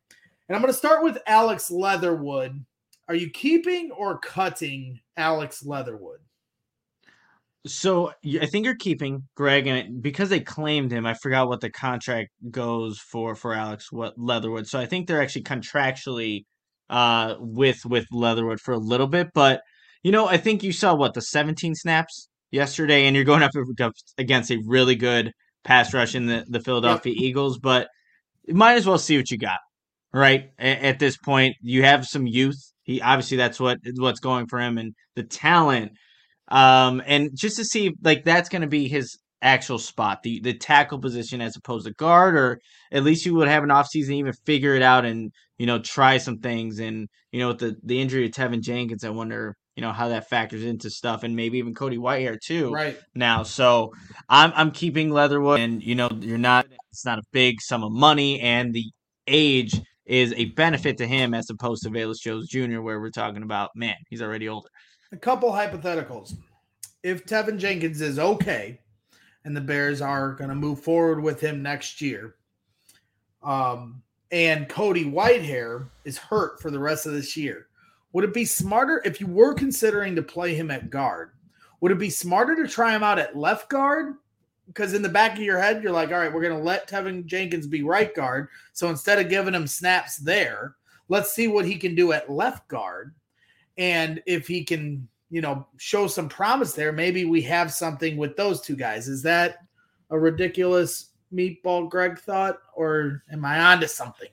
And 0.48 0.56
I'm 0.56 0.62
going 0.62 0.72
to 0.72 0.78
start 0.78 1.04
with 1.04 1.18
Alex 1.28 1.70
Leatherwood. 1.70 2.64
Are 3.08 3.16
you 3.16 3.30
keeping 3.30 3.92
or 3.92 4.20
cutting 4.20 5.00
Alex 5.18 5.66
Leatherwood? 5.66 6.20
So 7.68 8.12
I 8.42 8.46
think 8.46 8.66
you're 8.66 8.76
keeping 8.76 9.24
Greg, 9.36 9.68
and 9.68 10.02
because 10.02 10.30
they 10.30 10.40
claimed 10.40 10.92
him, 10.92 11.06
I 11.06 11.14
forgot 11.14 11.48
what 11.48 11.62
the 11.62 11.70
contract 11.70 12.30
goes 12.50 13.00
for 13.00 13.36
for 13.36 13.54
Alex 13.54 13.92
what 13.92 14.18
Leatherwood. 14.18 14.68
So 14.68 14.80
I 14.80 14.86
think 14.86 15.08
they're 15.08 15.22
actually 15.22 15.44
contractually 15.44 16.42
uh, 16.90 17.36
with 17.40 17.86
with 17.86 18.06
Leatherwood 18.12 18.60
for 18.60 18.74
a 18.74 18.80
little 18.80 19.08
bit. 19.08 19.30
But 19.34 19.62
you 20.04 20.12
know, 20.12 20.28
I 20.28 20.38
think 20.38 20.64
you 20.64 20.72
saw 20.72 20.96
what 20.96 21.14
the 21.14 21.22
17 21.22 21.76
snaps 21.76 22.30
yesterday, 22.52 23.06
and 23.06 23.16
you're 23.16 23.26
going 23.26 23.44
up 23.44 23.52
against 24.18 24.52
a 24.52 24.62
really 24.66 24.96
good 24.96 25.32
pass 25.64 25.94
rush 25.94 26.16
in 26.16 26.28
the 26.28 26.46
the 26.48 26.62
Philadelphia 26.62 27.14
yep. 27.14 27.24
Eagles. 27.24 27.60
But 27.60 27.88
you 28.46 28.56
might 28.56 28.76
as 28.76 28.88
well 28.88 28.98
see 28.98 29.18
what 29.18 29.32
you 29.32 29.38
got, 29.38 29.60
right? 30.14 30.52
A- 30.60 30.86
at 30.86 31.00
this 31.00 31.18
point, 31.18 31.56
you 31.62 31.84
have 31.84 32.06
some 32.06 32.28
youth. 32.28 32.60
He 32.84 33.02
obviously 33.02 33.38
that's 33.38 33.60
what 33.60 33.80
what's 33.98 34.20
going 34.20 34.48
for 34.48 34.60
him, 34.60 34.78
and 34.78 34.94
the 35.16 35.24
talent 35.24 35.92
um, 36.48 37.02
and 37.06 37.32
just 37.36 37.58
to 37.58 37.66
see 37.66 37.94
like 38.02 38.24
that's 38.24 38.50
going 38.50 38.62
to 38.62 38.68
be 38.68 38.88
his 38.88 39.18
actual 39.42 39.78
spot, 39.78 40.24
the 40.24 40.40
the 40.42 40.54
tackle 40.54 41.00
position 41.00 41.42
as 41.42 41.56
opposed 41.56 41.86
to 41.86 41.94
guard, 41.94 42.36
or 42.36 42.60
at 42.92 43.04
least 43.04 43.26
you 43.26 43.36
would 43.36 43.48
have 43.48 43.64
an 43.64 43.70
offseason 43.70 44.12
even 44.12 44.34
figure 44.46 44.76
it 44.76 44.82
out 44.82 45.06
and 45.06 45.32
you 45.58 45.66
know 45.66 45.80
try 45.80 46.18
some 46.18 46.40
things. 46.40 46.80
And 46.80 47.08
you 47.32 47.40
know 47.40 47.50
with 47.50 47.60
the 47.60 47.76
the 47.84 48.02
injury 48.02 48.30
to 48.30 48.42
Teven 48.42 48.62
Jenkins, 48.62 49.04
I 49.04 49.10
wonder 49.10 49.56
you 49.76 49.82
know 49.82 49.92
how 49.92 50.10
that 50.10 50.30
factors 50.30 50.64
into 50.64 50.90
stuff, 50.90 51.24
and 51.24 51.36
maybe 51.36 51.60
even 51.60 51.74
Cody 51.74 51.98
Whitehair 51.98 52.40
too. 52.40 52.72
Right 52.72 52.98
now, 53.14 53.44
so 53.44 53.94
I'm 54.30 54.52
I'm 54.56 54.72
keeping 54.72 55.12
Leatherwood, 55.12 55.60
and 55.60 55.84
you 55.84 55.96
know 55.96 56.10
you're 56.20 56.38
not 56.38 56.66
it's 56.92 57.06
not 57.06 57.20
a 57.20 57.24
big 57.32 57.62
sum 57.62 57.84
of 57.84 57.92
money, 57.92 58.40
and 58.40 58.74
the 58.74 58.86
age 59.28 59.80
is 60.06 60.34
a 60.38 60.46
benefit 60.46 60.98
to 60.98 61.06
him 61.06 61.34
as 61.34 61.50
opposed 61.50 61.84
to 61.84 61.90
Velus 61.90 62.22
Jones 62.22 62.48
Jr., 62.48 62.80
where 62.80 63.00
we're 63.00 63.12
talking 63.12 63.44
about 63.44 63.72
man, 63.76 63.96
he's 64.10 64.22
already 64.22 64.48
older. 64.48 64.70
A 65.12 65.18
couple 65.18 65.52
hypotheticals. 65.52 66.36
If 67.02 67.26
Teven 67.26 67.58
Jenkins 67.58 68.02
is 68.02 68.20
okay 68.20 68.82
and 69.46 69.56
the 69.56 69.62
Bears 69.62 70.02
are 70.02 70.34
going 70.34 70.50
to 70.50 70.56
move 70.56 70.82
forward 70.82 71.22
with 71.22 71.40
him 71.40 71.62
next 71.62 72.02
year, 72.02 72.36
um, 73.42 74.02
and 74.32 74.68
Cody 74.68 75.06
Whitehair 75.06 75.88
is 76.04 76.18
hurt 76.18 76.62
for 76.62 76.70
the 76.70 76.80
rest 76.80 77.06
of 77.06 77.14
this 77.14 77.38
year, 77.38 77.68
would 78.12 78.26
it 78.26 78.34
be 78.34 78.44
smarter 78.44 79.02
if 79.06 79.22
you 79.22 79.28
were 79.28 79.54
considering 79.54 80.16
to 80.16 80.22
play 80.22 80.54
him 80.54 80.70
at 80.72 80.90
guard? 80.90 81.32
Would 81.80 81.94
it 81.94 82.00
be 82.00 82.10
smarter 82.10 82.56
to 82.56 82.68
try 82.68 82.94
him 82.94 83.04
out 83.04 83.20
at 83.20 83.38
left 83.38 83.70
guard? 83.70 84.16
Because 84.66 84.94
in 84.94 85.02
the 85.02 85.08
back 85.08 85.34
of 85.34 85.44
your 85.44 85.60
head, 85.60 85.82
you're 85.82 85.94
like, 85.94 86.12
all 86.12 86.18
right, 86.18 86.34
we're 86.34 86.42
going 86.42 86.58
to 86.58 86.64
let 86.64 86.90
Teven 86.90 87.26
Jenkins 87.26 87.68
be 87.68 87.84
right 87.84 88.14
guard. 88.14 88.50
So 88.74 88.90
instead 88.90 89.20
of 89.20 89.30
giving 89.30 89.54
him 89.54 89.68
snaps 89.68 90.18
there, 90.18 90.76
let's 91.08 91.34
see 91.34 91.48
what 91.48 91.66
he 91.66 91.76
can 91.76 91.96
do 91.96 92.12
at 92.12 92.30
left 92.30 92.68
guard 92.68 93.14
and 93.78 94.22
if 94.26 94.48
he 94.48 94.64
can, 94.64 95.08
you 95.30 95.42
know, 95.42 95.68
show 95.78 96.08
some 96.08 96.30
promise 96.30 96.74
there, 96.74 96.92
maybe 96.92 97.26
we 97.26 97.42
have 97.44 97.72
something 97.72 98.18
with 98.18 98.36
those 98.36 98.62
two 98.62 98.76
guys. 98.76 99.08
Is 99.08 99.24
that 99.24 99.58
a 100.10 100.18
ridiculous 100.18 101.12
meatball 101.34 101.90
Greg 101.90 102.18
thought, 102.20 102.58
or 102.76 103.24
am 103.32 103.46
I 103.46 103.60
onto 103.60 103.88
something? 103.88 104.30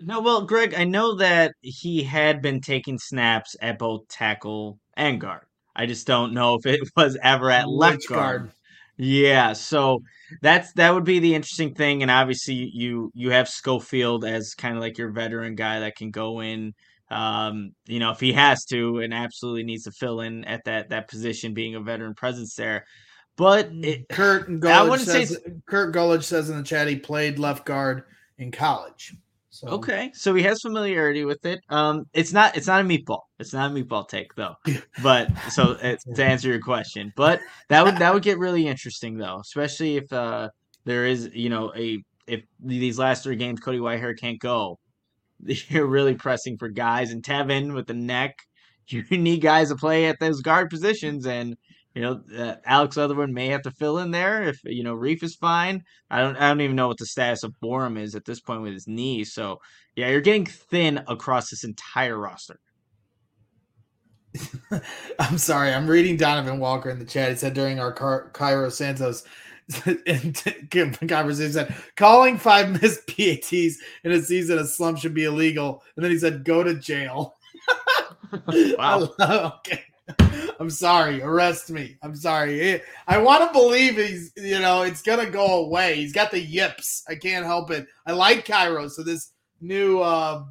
No, 0.00 0.20
well, 0.20 0.44
Greg, 0.44 0.74
I 0.74 0.84
know 0.84 1.14
that 1.16 1.54
he 1.62 2.02
had 2.02 2.42
been 2.42 2.60
taking 2.60 2.98
snaps 2.98 3.56
at 3.62 3.78
both 3.78 4.06
tackle 4.08 4.78
and 4.96 5.20
guard. 5.20 5.46
I 5.74 5.86
just 5.86 6.06
don't 6.06 6.34
know 6.34 6.56
if 6.56 6.66
it 6.66 6.80
was 6.96 7.16
ever 7.22 7.50
at 7.50 7.66
Which 7.66 7.74
left 7.74 8.08
guard. 8.08 8.40
guard. 8.42 8.52
Yeah, 8.96 9.54
so 9.54 10.02
that's 10.40 10.72
that 10.74 10.94
would 10.94 11.04
be 11.04 11.18
the 11.18 11.34
interesting 11.34 11.74
thing, 11.74 12.02
and 12.02 12.10
obviously 12.10 12.54
you 12.54 13.10
you 13.14 13.30
have 13.30 13.48
Schofield 13.48 14.24
as 14.24 14.54
kind 14.54 14.76
of 14.76 14.80
like 14.80 14.98
your 14.98 15.10
veteran 15.10 15.56
guy 15.56 15.80
that 15.80 15.96
can 15.96 16.10
go 16.12 16.40
in 16.42 16.74
um, 17.10 17.72
you 17.86 17.98
know, 17.98 18.10
if 18.10 18.20
he 18.20 18.32
has 18.32 18.64
to 18.66 18.98
and 18.98 19.12
absolutely 19.12 19.64
needs 19.64 19.84
to 19.84 19.92
fill 19.92 20.20
in 20.20 20.44
at 20.44 20.64
that 20.64 20.90
that 20.90 21.08
position, 21.08 21.54
being 21.54 21.74
a 21.74 21.80
veteran 21.80 22.14
presence 22.14 22.54
there. 22.54 22.86
But 23.36 23.72
mm, 23.72 23.84
it, 23.84 24.08
Kurt 24.08 24.48
Gullidge 24.48 24.70
I 24.70 24.82
wouldn't 24.82 25.08
says, 25.08 25.30
say 25.30 25.52
Kurt 25.66 25.94
Gullidge 25.94 26.24
says 26.24 26.50
in 26.50 26.56
the 26.56 26.62
chat 26.62 26.88
he 26.88 26.96
played 26.96 27.38
left 27.38 27.66
guard 27.66 28.04
in 28.38 28.50
college. 28.50 29.14
So. 29.50 29.68
Okay, 29.68 30.10
so 30.14 30.34
he 30.34 30.42
has 30.42 30.62
familiarity 30.62 31.24
with 31.24 31.46
it. 31.46 31.60
Um, 31.68 32.06
it's 32.12 32.32
not 32.32 32.56
it's 32.56 32.66
not 32.66 32.80
a 32.80 32.84
meatball. 32.84 33.20
It's 33.38 33.52
not 33.52 33.70
a 33.70 33.74
meatball 33.74 34.08
take 34.08 34.34
though. 34.34 34.56
but 35.02 35.30
so 35.50 35.74
to 35.74 36.24
answer 36.24 36.48
your 36.48 36.60
question, 36.60 37.12
but 37.14 37.40
that 37.68 37.84
would 37.84 37.98
that 37.98 38.12
would 38.12 38.24
get 38.24 38.38
really 38.38 38.66
interesting 38.66 39.16
though, 39.16 39.38
especially 39.40 39.96
if 39.96 40.12
uh 40.12 40.48
there 40.84 41.06
is 41.06 41.30
you 41.32 41.50
know 41.50 41.72
a 41.76 42.02
if 42.26 42.42
these 42.58 42.98
last 42.98 43.22
three 43.22 43.36
games 43.36 43.60
Cody 43.60 43.78
Whitehair 43.78 44.18
can't 44.18 44.40
go, 44.40 44.76
you're 45.68 45.86
really 45.86 46.14
pressing 46.14 46.56
for 46.58 46.68
guys. 46.68 47.12
And 47.12 47.22
Teven 47.22 47.74
with 47.74 47.86
the 47.86 47.94
neck, 47.94 48.38
you 48.88 49.04
need 49.10 49.40
guys 49.40 49.68
to 49.68 49.76
play 49.76 50.06
at 50.06 50.20
those 50.20 50.42
guard 50.42 50.70
positions. 50.70 51.26
And 51.26 51.56
you 51.94 52.02
know, 52.02 52.20
uh, 52.36 52.56
Alex 52.66 52.96
Leatherwood 52.96 53.30
may 53.30 53.48
have 53.48 53.62
to 53.62 53.70
fill 53.70 53.98
in 53.98 54.10
there 54.10 54.42
if 54.42 54.58
you 54.64 54.82
know 54.82 54.96
Reiff 54.96 55.22
is 55.22 55.36
fine. 55.36 55.82
I 56.10 56.20
don't, 56.20 56.36
I 56.36 56.48
don't 56.48 56.60
even 56.60 56.74
know 56.74 56.88
what 56.88 56.98
the 56.98 57.06
status 57.06 57.44
of 57.44 57.54
Borom 57.62 57.98
is 57.98 58.16
at 58.16 58.24
this 58.24 58.40
point 58.40 58.62
with 58.62 58.72
his 58.72 58.88
knee. 58.88 59.24
So 59.24 59.60
yeah, 59.94 60.08
you're 60.10 60.20
getting 60.20 60.46
thin 60.46 61.02
across 61.06 61.50
this 61.50 61.62
entire 61.62 62.18
roster. 62.18 62.58
I'm 65.20 65.38
sorry, 65.38 65.72
I'm 65.72 65.86
reading 65.86 66.16
Donovan 66.16 66.58
Walker 66.58 66.90
in 66.90 66.98
the 66.98 67.04
chat. 67.04 67.30
He 67.30 67.36
said 67.36 67.54
during 67.54 67.78
our 67.78 67.92
Car- 67.92 68.30
Cairo 68.32 68.68
Santos 68.68 69.22
conversation 71.08 71.52
said 71.52 71.74
calling 71.96 72.36
five 72.36 72.82
missed 72.82 73.06
PATs 73.06 73.78
in 74.04 74.12
a 74.12 74.20
season 74.20 74.58
a 74.58 74.66
slump 74.66 74.98
should 74.98 75.14
be 75.14 75.24
illegal, 75.24 75.82
and 75.96 76.04
then 76.04 76.12
he 76.12 76.18
said 76.18 76.44
go 76.44 76.62
to 76.62 76.74
jail. 76.74 77.34
wow. 78.78 79.08
okay. 79.56 79.84
I'm 80.60 80.70
sorry. 80.70 81.22
Arrest 81.22 81.70
me. 81.70 81.96
I'm 82.02 82.14
sorry. 82.14 82.82
I 83.06 83.18
want 83.18 83.46
to 83.46 83.58
believe 83.58 83.96
he's, 83.96 84.32
you 84.36 84.58
know, 84.58 84.82
it's 84.82 85.02
gonna 85.02 85.30
go 85.30 85.64
away. 85.64 85.96
He's 85.96 86.12
got 86.12 86.30
the 86.30 86.40
yips. 86.40 87.04
I 87.08 87.14
can't 87.14 87.46
help 87.46 87.70
it. 87.70 87.86
I 88.06 88.12
like 88.12 88.46
Cairo. 88.46 88.88
So 88.88 89.02
this 89.02 89.32
new, 89.60 90.00
uh, 90.00 90.44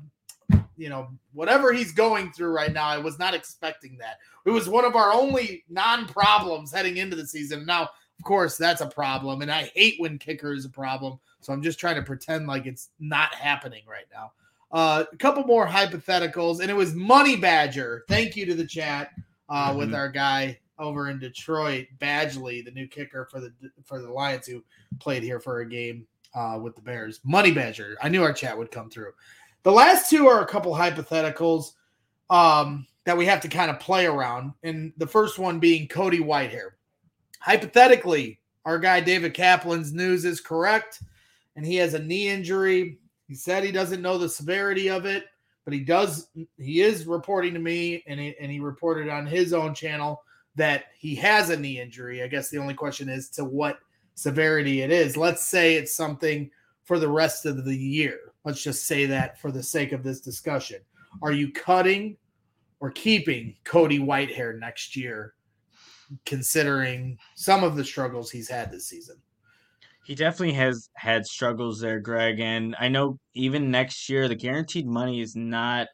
you 0.76 0.90
know, 0.90 1.10
whatever 1.34 1.72
he's 1.72 1.92
going 1.92 2.32
through 2.32 2.52
right 2.52 2.74
now, 2.74 2.88
I 2.88 2.98
was 2.98 3.20
not 3.20 3.34
expecting 3.34 3.98
that. 4.00 4.18
It 4.46 4.50
was 4.50 4.68
one 4.68 4.86
of 4.86 4.96
our 4.96 5.14
only 5.14 5.64
non-problems 5.70 6.72
heading 6.72 6.98
into 6.98 7.16
the 7.16 7.28
season. 7.28 7.66
Now 7.66 7.90
of 8.20 8.26
course, 8.26 8.58
that's 8.58 8.82
a 8.82 8.88
problem. 8.88 9.42
And 9.42 9.52
I 9.52 9.72
hate 9.76 10.00
when 10.00 10.18
kicker 10.18 10.54
is 10.54 10.66
a 10.66 10.70
problem. 10.70 11.20
So 11.42 11.52
I'm 11.52 11.62
just 11.62 11.80
trying 11.80 11.96
to 11.96 12.04
pretend 12.04 12.48
like 12.48 12.66
it's 12.66 12.90
not 13.00 13.34
happening 13.34 13.84
right 13.88 14.06
now. 14.14 14.32
Uh, 14.72 15.04
a 15.12 15.18
couple 15.18 15.44
more 15.44 15.68
hypotheticals, 15.68 16.60
and 16.60 16.70
it 16.70 16.76
was 16.76 16.96
Money 16.96 17.36
Badger. 17.36 18.06
Thank 18.08 18.36
you 18.36 18.46
to 18.48 18.56
the 18.56 18.66
chat 18.66 19.12
uh, 19.50 19.70
mm-hmm. 19.70 19.78
with 19.78 19.94
our 19.94 20.10
guy 20.10 20.60
over 20.80 21.10
in 21.10 21.20
Detroit, 21.20 21.88
Badgley, 22.00 22.66
the 22.66 22.72
new 22.72 22.88
kicker 22.88 23.28
for 23.30 23.40
the 23.40 23.54
for 23.84 24.02
the 24.02 24.12
Lions, 24.12 24.48
who 24.48 24.64
played 25.00 25.22
here 25.22 25.40
for 25.40 25.60
a 25.60 25.70
game 25.70 26.08
uh, 26.34 26.60
with 26.62 26.76
the 26.76 26.82
Bears. 26.82 27.20
Money 27.24 27.52
Badger. 27.52 27.98
I 28.02 28.10
knew 28.10 28.24
our 28.24 28.34
chat 28.34 28.58
would 28.58 28.72
come 28.72 28.90
through. 28.90 29.12
The 29.62 29.72
last 29.72 30.10
two 30.10 30.28
are 30.28 30.42
a 30.42 30.48
couple 30.48 30.74
hypotheticals 30.74 31.74
um, 32.30 32.88
that 33.06 33.18
we 33.18 33.26
have 33.28 33.42
to 33.42 33.48
kind 33.48 33.70
of 33.70 33.80
play 33.80 34.08
around, 34.08 34.54
and 34.64 34.92
the 34.98 35.08
first 35.08 35.38
one 35.38 35.60
being 35.60 35.88
Cody 35.88 36.20
Whitehair 36.20 36.72
hypothetically, 37.44 38.40
our 38.64 38.80
guy 38.80 39.02
David 39.02 39.34
Kaplan's 39.34 39.92
news 39.92 40.24
is 40.24 40.40
correct, 40.40 41.04
and 41.58 41.66
he 41.66 41.76
has 41.76 41.94
a 41.94 42.00
knee 42.00 42.30
injury. 42.30 43.00
He 43.28 43.36
said 43.36 43.64
he 43.64 43.72
doesn't 43.72 44.02
know 44.02 44.18
the 44.18 44.30
severity 44.30 44.90
of 44.90 45.06
it, 45.06 45.26
but 45.66 45.74
he 45.74 45.82
does. 45.82 46.30
He 46.58 46.82
is 46.82 47.06
reporting 47.06 47.54
to 47.54 47.60
me, 47.60 48.02
and 48.08 48.18
he, 48.18 48.34
and 48.40 48.50
he 48.50 48.62
reported 48.62 49.10
on 49.10 49.26
his 49.26 49.52
own 49.52 49.74
channel 49.74 50.24
that 50.56 50.86
he 50.98 51.16
has 51.16 51.50
a 51.50 51.58
knee 51.58 51.82
injury. 51.82 52.24
I 52.24 52.28
guess 52.28 52.50
the 52.50 52.60
only 52.60 52.76
question 52.76 53.10
is 53.10 53.30
to 53.32 53.44
what 53.44 53.80
severity 54.16 54.82
it 54.82 54.92
is. 54.92 55.18
Let's 55.18 55.46
say 55.46 55.76
it's 55.76 55.96
something 55.96 56.50
for 56.86 56.98
the 56.98 57.10
rest 57.10 57.46
of 57.46 57.66
the 57.66 57.76
year. 57.76 58.20
Let's 58.46 58.64
just 58.64 58.88
say 58.88 59.06
that 59.08 59.38
for 59.40 59.52
the 59.52 59.64
sake 59.64 59.92
of 59.92 60.04
this 60.04 60.22
discussion. 60.22 60.80
Are 61.22 61.32
you 61.34 61.52
cutting 61.52 62.16
or 62.80 62.92
keeping 62.92 63.56
Cody 63.66 64.00
Whitehair 64.00 64.58
next 64.58 64.96
year 64.96 65.34
considering 66.26 67.18
some 67.36 67.64
of 67.64 67.76
the 67.76 67.86
struggles 67.86 68.32
he's 68.32 68.50
had 68.50 68.72
this 68.72 68.88
season. 68.88 69.18
He 70.06 70.16
definitely 70.16 70.56
has 70.56 70.90
had 70.96 71.26
struggles 71.26 71.80
there, 71.80 72.00
Greg, 72.00 72.40
and 72.40 72.76
I 72.78 72.90
know 72.90 73.20
even 73.34 73.72
next 73.72 74.10
year 74.10 74.28
the 74.28 74.36
guaranteed 74.36 74.86
money 74.86 75.22
is 75.22 75.36
not 75.36 75.88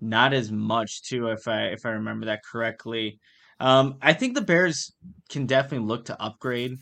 not 0.00 0.34
as 0.34 0.50
much 0.50 1.02
too 1.02 1.28
if 1.28 1.46
I 1.46 1.66
if 1.66 1.86
I 1.86 1.90
remember 1.90 2.26
that 2.26 2.42
correctly. 2.44 3.20
Um, 3.60 3.96
I 4.02 4.12
think 4.12 4.34
the 4.34 4.42
Bears 4.42 4.92
can 5.28 5.46
definitely 5.46 5.86
look 5.86 6.06
to 6.06 6.20
upgrade 6.20 6.78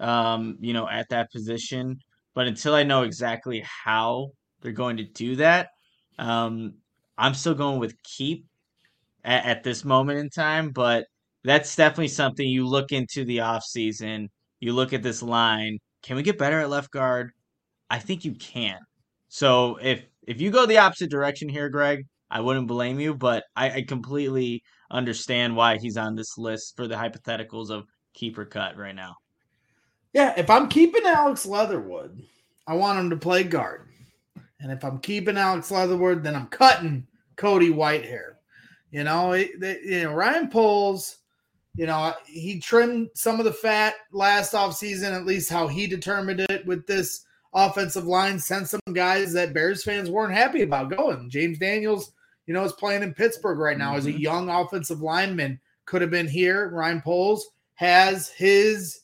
um, 0.00 0.56
you 0.60 0.72
know, 0.72 0.88
at 0.88 1.08
that 1.10 1.32
position, 1.32 2.00
but 2.34 2.46
until 2.46 2.74
I 2.74 2.82
know 2.82 3.02
exactly 3.02 3.64
how 3.64 4.32
they're 4.60 4.72
going 4.72 4.98
to 4.98 5.04
do 5.04 5.36
that, 5.36 5.70
um, 6.18 6.74
I'm 7.16 7.34
still 7.34 7.54
going 7.54 7.78
with 7.78 8.00
keep 8.02 8.46
at, 9.24 9.44
at 9.44 9.62
this 9.64 9.84
moment 9.84 10.18
in 10.18 10.30
time, 10.30 10.70
but 10.70 11.06
that's 11.44 11.76
definitely 11.76 12.08
something 12.08 12.46
you 12.46 12.66
look 12.66 12.92
into 12.92 13.24
the 13.24 13.38
offseason. 13.38 14.28
You 14.60 14.72
look 14.72 14.92
at 14.92 15.02
this 15.02 15.22
line. 15.22 15.78
Can 16.02 16.16
we 16.16 16.22
get 16.22 16.38
better 16.38 16.60
at 16.60 16.70
left 16.70 16.90
guard? 16.90 17.30
I 17.90 17.98
think 17.98 18.24
you 18.24 18.34
can. 18.34 18.78
So 19.28 19.78
if 19.82 20.04
if 20.26 20.40
you 20.40 20.50
go 20.50 20.66
the 20.66 20.78
opposite 20.78 21.10
direction 21.10 21.48
here, 21.48 21.68
Greg, 21.68 22.04
I 22.30 22.40
wouldn't 22.40 22.68
blame 22.68 23.00
you, 23.00 23.14
but 23.14 23.44
I, 23.56 23.70
I 23.70 23.82
completely 23.82 24.62
understand 24.90 25.56
why 25.56 25.78
he's 25.78 25.96
on 25.96 26.14
this 26.14 26.36
list 26.36 26.76
for 26.76 26.86
the 26.86 26.94
hypotheticals 26.94 27.70
of 27.70 27.84
keeper 28.14 28.44
cut 28.44 28.76
right 28.76 28.94
now. 28.94 29.14
Yeah, 30.12 30.34
if 30.36 30.50
I'm 30.50 30.68
keeping 30.68 31.06
Alex 31.06 31.46
Leatherwood, 31.46 32.22
I 32.66 32.74
want 32.74 32.98
him 32.98 33.10
to 33.10 33.16
play 33.16 33.44
guard. 33.44 33.88
And 34.60 34.72
if 34.72 34.84
I'm 34.84 34.98
keeping 34.98 35.38
Alex 35.38 35.70
Leatherwood, 35.70 36.22
then 36.22 36.34
I'm 36.34 36.48
cutting 36.48 37.06
Cody 37.36 37.70
Whitehair. 37.70 38.34
You 38.90 39.04
know, 39.04 39.32
it, 39.32 39.50
you 39.84 40.04
know 40.04 40.12
Ryan 40.12 40.48
Poles, 40.48 41.18
you 41.78 41.86
know, 41.86 42.12
he 42.26 42.58
trimmed 42.58 43.08
some 43.14 43.38
of 43.38 43.44
the 43.44 43.52
fat 43.52 43.94
last 44.10 44.52
offseason, 44.52 45.12
at 45.12 45.24
least 45.24 45.48
how 45.48 45.68
he 45.68 45.86
determined 45.86 46.40
it 46.40 46.66
with 46.66 46.84
this 46.88 47.24
offensive 47.54 48.04
line, 48.04 48.36
sent 48.40 48.66
some 48.66 48.80
guys 48.94 49.32
that 49.34 49.54
Bears 49.54 49.84
fans 49.84 50.10
weren't 50.10 50.34
happy 50.34 50.62
about 50.62 50.90
going. 50.90 51.30
James 51.30 51.56
Daniels, 51.56 52.10
you 52.48 52.52
know, 52.52 52.64
is 52.64 52.72
playing 52.72 53.04
in 53.04 53.14
Pittsburgh 53.14 53.58
right 53.58 53.78
now 53.78 53.90
mm-hmm. 53.90 53.98
as 53.98 54.06
a 54.06 54.10
mm-hmm. 54.10 54.18
young 54.18 54.50
offensive 54.50 55.02
lineman, 55.02 55.60
could 55.84 56.02
have 56.02 56.10
been 56.10 56.26
here. 56.26 56.68
Ryan 56.70 57.00
Poles 57.00 57.48
has 57.74 58.28
his, 58.28 59.02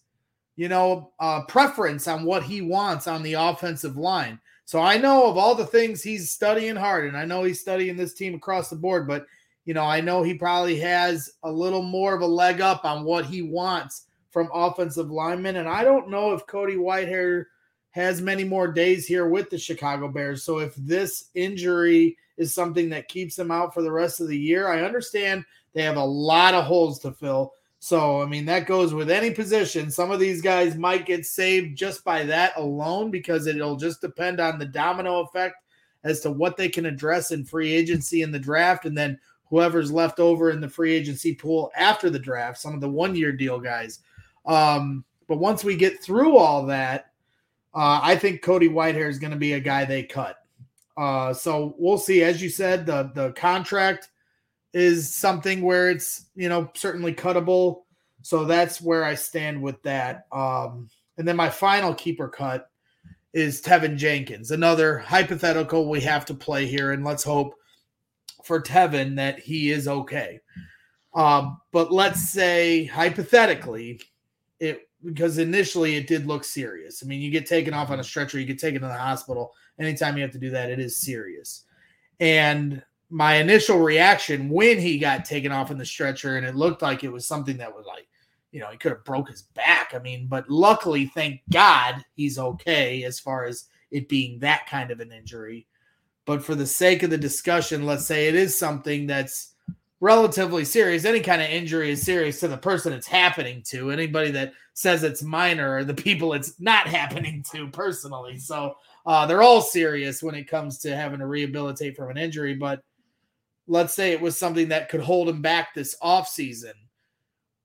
you 0.56 0.68
know, 0.68 1.12
uh, 1.20 1.42
preference 1.42 2.08
on 2.08 2.24
what 2.24 2.42
he 2.42 2.60
wants 2.60 3.06
on 3.06 3.22
the 3.22 3.34
offensive 3.34 3.96
line. 3.96 4.40
So 4.64 4.80
I 4.80 4.98
know 4.98 5.30
of 5.30 5.36
all 5.36 5.54
the 5.54 5.64
things 5.64 6.02
he's 6.02 6.32
studying 6.32 6.74
hard, 6.74 7.06
and 7.06 7.16
I 7.16 7.24
know 7.24 7.44
he's 7.44 7.60
studying 7.60 7.96
this 7.96 8.14
team 8.14 8.34
across 8.34 8.68
the 8.68 8.74
board, 8.74 9.06
but 9.06 9.26
you 9.64 9.74
know, 9.74 9.84
I 9.84 10.00
know 10.00 10.22
he 10.22 10.34
probably 10.34 10.78
has 10.80 11.30
a 11.42 11.50
little 11.50 11.82
more 11.82 12.14
of 12.14 12.20
a 12.22 12.26
leg 12.26 12.60
up 12.60 12.84
on 12.84 13.04
what 13.04 13.26
he 13.26 13.42
wants 13.42 14.06
from 14.30 14.50
offensive 14.52 15.10
linemen. 15.10 15.56
And 15.56 15.68
I 15.68 15.84
don't 15.84 16.10
know 16.10 16.32
if 16.32 16.46
Cody 16.46 16.76
Whitehair 16.76 17.44
has 17.90 18.20
many 18.20 18.44
more 18.44 18.68
days 18.68 19.06
here 19.06 19.28
with 19.28 19.48
the 19.50 19.58
Chicago 19.58 20.08
Bears. 20.08 20.42
So 20.42 20.58
if 20.58 20.74
this 20.74 21.30
injury 21.34 22.16
is 22.36 22.52
something 22.52 22.88
that 22.90 23.08
keeps 23.08 23.38
him 23.38 23.50
out 23.50 23.72
for 23.72 23.82
the 23.82 23.92
rest 23.92 24.20
of 24.20 24.28
the 24.28 24.36
year, 24.36 24.68
I 24.68 24.82
understand 24.82 25.44
they 25.72 25.82
have 25.82 25.96
a 25.96 26.04
lot 26.04 26.54
of 26.54 26.64
holes 26.64 26.98
to 27.00 27.12
fill. 27.12 27.52
So, 27.78 28.22
I 28.22 28.26
mean, 28.26 28.46
that 28.46 28.66
goes 28.66 28.94
with 28.94 29.10
any 29.10 29.30
position. 29.30 29.90
Some 29.90 30.10
of 30.10 30.18
these 30.18 30.40
guys 30.40 30.74
might 30.74 31.06
get 31.06 31.26
saved 31.26 31.76
just 31.76 32.02
by 32.02 32.24
that 32.24 32.56
alone 32.56 33.10
because 33.10 33.46
it'll 33.46 33.76
just 33.76 34.00
depend 34.00 34.40
on 34.40 34.58
the 34.58 34.66
domino 34.66 35.20
effect 35.20 35.56
as 36.02 36.20
to 36.20 36.30
what 36.30 36.56
they 36.56 36.68
can 36.68 36.86
address 36.86 37.30
in 37.30 37.44
free 37.44 37.72
agency 37.72 38.22
in 38.22 38.32
the 38.32 38.38
draft 38.38 38.84
and 38.84 38.96
then 38.96 39.18
whoever's 39.50 39.92
left 39.92 40.20
over 40.20 40.50
in 40.50 40.60
the 40.60 40.68
free 40.68 40.92
agency 40.92 41.34
pool 41.34 41.70
after 41.76 42.10
the 42.10 42.18
draft, 42.18 42.58
some 42.58 42.74
of 42.74 42.80
the 42.80 42.88
one 42.88 43.14
year 43.14 43.32
deal 43.32 43.58
guys. 43.58 44.00
Um, 44.46 45.04
but 45.28 45.38
once 45.38 45.64
we 45.64 45.76
get 45.76 46.02
through 46.02 46.36
all 46.36 46.66
that, 46.66 47.12
uh, 47.74 48.00
I 48.02 48.16
think 48.16 48.42
Cody 48.42 48.68
Whitehair 48.68 49.08
is 49.08 49.18
going 49.18 49.32
to 49.32 49.38
be 49.38 49.54
a 49.54 49.60
guy 49.60 49.84
they 49.84 50.02
cut. 50.02 50.38
Uh, 50.96 51.32
so 51.34 51.74
we'll 51.78 51.98
see. 51.98 52.22
As 52.22 52.40
you 52.40 52.48
said, 52.48 52.86
the 52.86 53.10
the 53.14 53.32
contract 53.32 54.10
is 54.72 55.12
something 55.12 55.62
where 55.62 55.90
it's 55.90 56.26
you 56.36 56.48
know 56.48 56.70
certainly 56.74 57.14
cuttable. 57.14 57.82
So 58.22 58.44
that's 58.44 58.80
where 58.80 59.04
I 59.04 59.14
stand 59.16 59.60
with 59.60 59.82
that. 59.82 60.26
Um, 60.32 60.88
and 61.18 61.26
then 61.28 61.36
my 61.36 61.50
final 61.50 61.94
keeper 61.94 62.28
cut 62.28 62.70
is 63.32 63.60
Teven 63.60 63.96
Jenkins, 63.96 64.50
another 64.52 64.98
hypothetical 64.98 65.90
we 65.90 66.00
have 66.00 66.24
to 66.26 66.34
play 66.34 66.66
here, 66.66 66.92
and 66.92 67.04
let's 67.04 67.24
hope 67.24 67.54
for 68.44 68.60
Teven 68.60 69.16
that 69.16 69.38
he 69.38 69.70
is 69.70 69.88
okay. 69.88 70.40
Um, 71.14 71.60
but 71.72 71.92
let's 71.92 72.28
say 72.28 72.84
hypothetically, 72.84 74.00
it 74.60 74.88
because 75.04 75.38
initially 75.38 75.96
it 75.96 76.06
did 76.06 76.26
look 76.26 76.44
serious. 76.44 77.02
I 77.02 77.06
mean, 77.06 77.20
you 77.20 77.30
get 77.30 77.46
taken 77.46 77.74
off 77.74 77.90
on 77.90 78.00
a 78.00 78.04
stretcher, 78.04 78.40
you 78.40 78.46
get 78.46 78.58
taken 78.58 78.80
to 78.80 78.86
the 78.86 78.94
hospital. 78.94 79.52
Anytime 79.78 80.16
you 80.16 80.22
have 80.22 80.32
to 80.32 80.38
do 80.38 80.50
that, 80.50 80.70
it 80.70 80.78
is 80.78 80.96
serious. 80.96 81.64
And 82.20 82.82
my 83.10 83.34
initial 83.36 83.78
reaction 83.78 84.48
when 84.48 84.78
he 84.78 84.98
got 84.98 85.24
taken 85.24 85.52
off 85.52 85.70
in 85.70 85.78
the 85.78 85.84
stretcher 85.84 86.36
and 86.36 86.46
it 86.46 86.56
looked 86.56 86.82
like 86.82 87.04
it 87.04 87.12
was 87.12 87.26
something 87.26 87.56
that 87.58 87.74
was 87.74 87.86
like 87.86 88.08
you 88.50 88.60
know 88.60 88.68
he 88.68 88.76
could 88.76 88.92
have 88.92 89.04
broke 89.04 89.28
his 89.28 89.42
back 89.54 89.92
i 89.94 89.98
mean 89.98 90.26
but 90.26 90.48
luckily 90.48 91.06
thank 91.06 91.40
god 91.52 92.02
he's 92.14 92.38
okay 92.38 93.04
as 93.04 93.20
far 93.20 93.44
as 93.44 93.66
it 93.90 94.08
being 94.08 94.38
that 94.38 94.66
kind 94.66 94.90
of 94.90 95.00
an 95.00 95.12
injury 95.12 95.66
but 96.26 96.42
for 96.42 96.54
the 96.54 96.66
sake 96.66 97.02
of 97.02 97.10
the 97.10 97.18
discussion 97.18 97.86
let's 97.86 98.06
say 98.06 98.28
it 98.28 98.34
is 98.34 98.58
something 98.58 99.06
that's 99.06 99.54
relatively 100.00 100.64
serious 100.64 101.04
any 101.04 101.20
kind 101.20 101.40
of 101.40 101.48
injury 101.48 101.90
is 101.90 102.02
serious 102.02 102.40
to 102.40 102.48
the 102.48 102.56
person 102.56 102.92
it's 102.92 103.06
happening 103.06 103.62
to 103.62 103.90
anybody 103.90 104.30
that 104.30 104.52
says 104.74 105.02
it's 105.02 105.22
minor 105.22 105.76
are 105.76 105.84
the 105.84 105.94
people 106.04 106.32
it's 106.32 106.60
not 106.60 106.86
happening 106.86 107.44
to 107.50 107.68
personally 107.68 108.38
so 108.38 108.74
uh, 109.06 109.26
they're 109.26 109.42
all 109.42 109.60
serious 109.60 110.22
when 110.22 110.34
it 110.34 110.48
comes 110.48 110.78
to 110.78 110.96
having 110.96 111.18
to 111.18 111.26
rehabilitate 111.26 111.96
from 111.96 112.10
an 112.10 112.16
injury 112.16 112.54
but 112.54 112.82
let's 113.66 113.94
say 113.94 114.12
it 114.12 114.20
was 114.20 114.38
something 114.38 114.68
that 114.68 114.88
could 114.88 115.00
hold 115.00 115.28
him 115.28 115.42
back 115.42 115.74
this 115.74 115.96
offseason. 116.02 116.72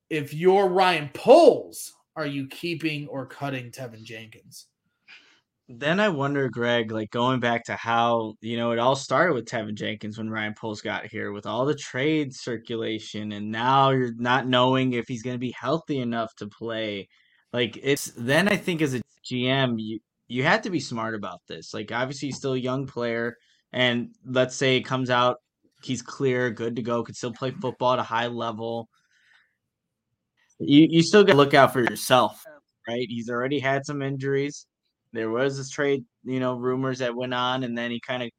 If 0.10 0.34
you're 0.34 0.68
Ryan 0.68 1.10
Poles, 1.14 1.94
are 2.16 2.26
you 2.26 2.48
keeping 2.48 3.08
or 3.08 3.26
cutting 3.26 3.72
Teven 3.72 4.04
Jenkins? 4.04 4.68
Then 5.72 6.00
I 6.00 6.10
wonder, 6.10 6.50
Greg, 6.50 6.92
like 6.92 7.12
going 7.12 7.40
back 7.40 7.64
to 7.66 7.76
how, 7.76 8.34
you 8.42 8.58
know, 8.58 8.72
it 8.72 8.80
all 8.80 8.96
started 8.96 9.34
with 9.36 9.46
Teven 9.46 9.76
Jenkins 9.76 10.18
when 10.18 10.30
Ryan 10.30 10.56
Poles 10.56 10.82
got 10.82 11.06
here 11.06 11.32
with 11.32 11.46
all 11.46 11.64
the 11.64 11.76
trade 11.76 12.34
circulation, 12.34 13.32
and 13.34 13.52
now 13.52 13.92
you're 13.92 14.16
not 14.16 14.48
knowing 14.48 14.94
if 14.94 15.08
he's 15.08 15.22
going 15.22 15.36
to 15.36 15.40
be 15.40 15.52
healthy 15.52 16.00
enough 16.00 16.34
to 16.38 16.48
play. 16.48 17.08
Like 17.54 17.78
it's 17.84 18.12
then 18.18 18.48
I 18.48 18.58
think 18.58 18.82
as 18.82 18.96
a 18.96 19.02
GM, 19.24 19.76
you 19.78 20.00
you 20.28 20.44
have 20.44 20.64
to 20.64 20.72
be 20.72 20.80
smart 20.80 21.14
about 21.14 21.42
this. 21.48 21.72
Like 21.72 21.92
obviously 21.92 22.30
he's 22.30 22.38
still 22.38 22.54
a 22.54 22.58
young 22.58 22.88
player, 22.88 23.38
and 23.72 24.10
let's 24.26 24.56
say 24.56 24.78
it 24.78 24.82
comes 24.86 25.12
out 25.12 25.38
he's 25.84 26.02
clear, 26.02 26.50
good 26.50 26.76
to 26.78 26.82
go, 26.82 27.04
could 27.04 27.16
still 27.16 27.32
play 27.32 27.52
football 27.52 27.94
at 27.94 28.00
a 28.00 28.04
high 28.04 28.28
level. 28.28 28.90
You 30.60 30.88
you 30.90 31.04
still 31.04 31.24
got 31.24 31.34
to 31.34 31.38
look 31.38 31.54
out 31.54 31.74
for 31.74 31.82
yourself, 31.82 32.44
right? 32.88 33.06
He's 33.08 33.30
already 33.30 33.60
had 33.60 33.86
some 33.86 34.02
injuries. 34.02 34.66
There 35.14 35.30
was 35.30 35.58
this 35.58 35.70
trade, 35.70 36.04
you 36.24 36.40
know, 36.40 36.56
rumors 36.56 37.00
that 37.00 37.16
went 37.16 37.34
on, 37.34 37.64
and 37.64 37.78
then 37.78 37.92
he 37.92 38.00
kind 38.00 38.24
of 38.24 38.30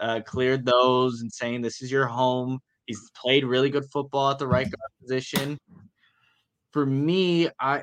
uh, 0.00 0.20
cleared 0.24 0.64
those 0.64 1.20
and 1.20 1.32
saying 1.32 1.62
this 1.62 1.82
is 1.82 1.90
your 1.90 2.06
home. 2.06 2.58
He's 2.86 3.10
played 3.16 3.44
really 3.44 3.70
good 3.70 3.84
football 3.92 4.30
at 4.30 4.38
the 4.38 4.46
right 4.46 4.64
guard 4.64 4.90
position. 5.00 5.58
For 6.72 6.84
me, 6.84 7.48
I 7.60 7.82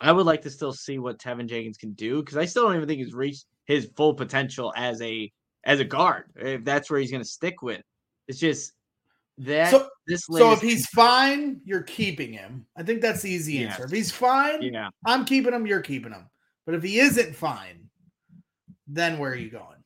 I 0.00 0.12
would 0.12 0.26
like 0.26 0.42
to 0.42 0.50
still 0.50 0.72
see 0.72 0.98
what 0.98 1.18
Teven 1.18 1.48
Jenkins 1.48 1.76
can 1.76 1.92
do 1.92 2.20
because 2.22 2.36
I 2.36 2.44
still 2.44 2.64
don't 2.64 2.76
even 2.76 2.88
think 2.88 3.00
he's 3.00 3.14
reached 3.14 3.46
his 3.66 3.90
full 3.96 4.14
potential 4.14 4.72
as 4.76 5.00
a 5.02 5.30
as 5.64 5.80
a 5.80 5.84
guard 5.84 6.24
if 6.36 6.64
that's 6.64 6.90
where 6.90 7.00
he's 7.00 7.10
going 7.10 7.22
to 7.22 7.28
stick 7.28 7.62
with. 7.62 7.82
It's 8.28 8.38
just 8.38 8.72
that 9.38 9.70
so, 9.70 9.88
this 10.06 10.22
so 10.30 10.52
if 10.52 10.60
he's 10.60 10.86
fine, 10.86 11.60
you're 11.64 11.82
keeping 11.82 12.32
him. 12.32 12.66
I 12.76 12.82
think 12.82 13.00
that's 13.00 13.22
the 13.22 13.30
easy 13.30 13.64
answer. 13.64 13.84
If 13.84 13.90
he's 13.90 14.12
fine, 14.12 14.62
yeah, 14.62 14.90
I'm 15.04 15.24
keeping 15.24 15.52
him. 15.52 15.66
You're 15.66 15.82
keeping 15.82 16.12
him. 16.12 16.28
But 16.68 16.74
if 16.74 16.82
he 16.82 16.98
isn't 16.98 17.34
fine, 17.34 17.88
then 18.86 19.16
where 19.16 19.32
are 19.32 19.36
you 19.36 19.48
going? 19.48 19.82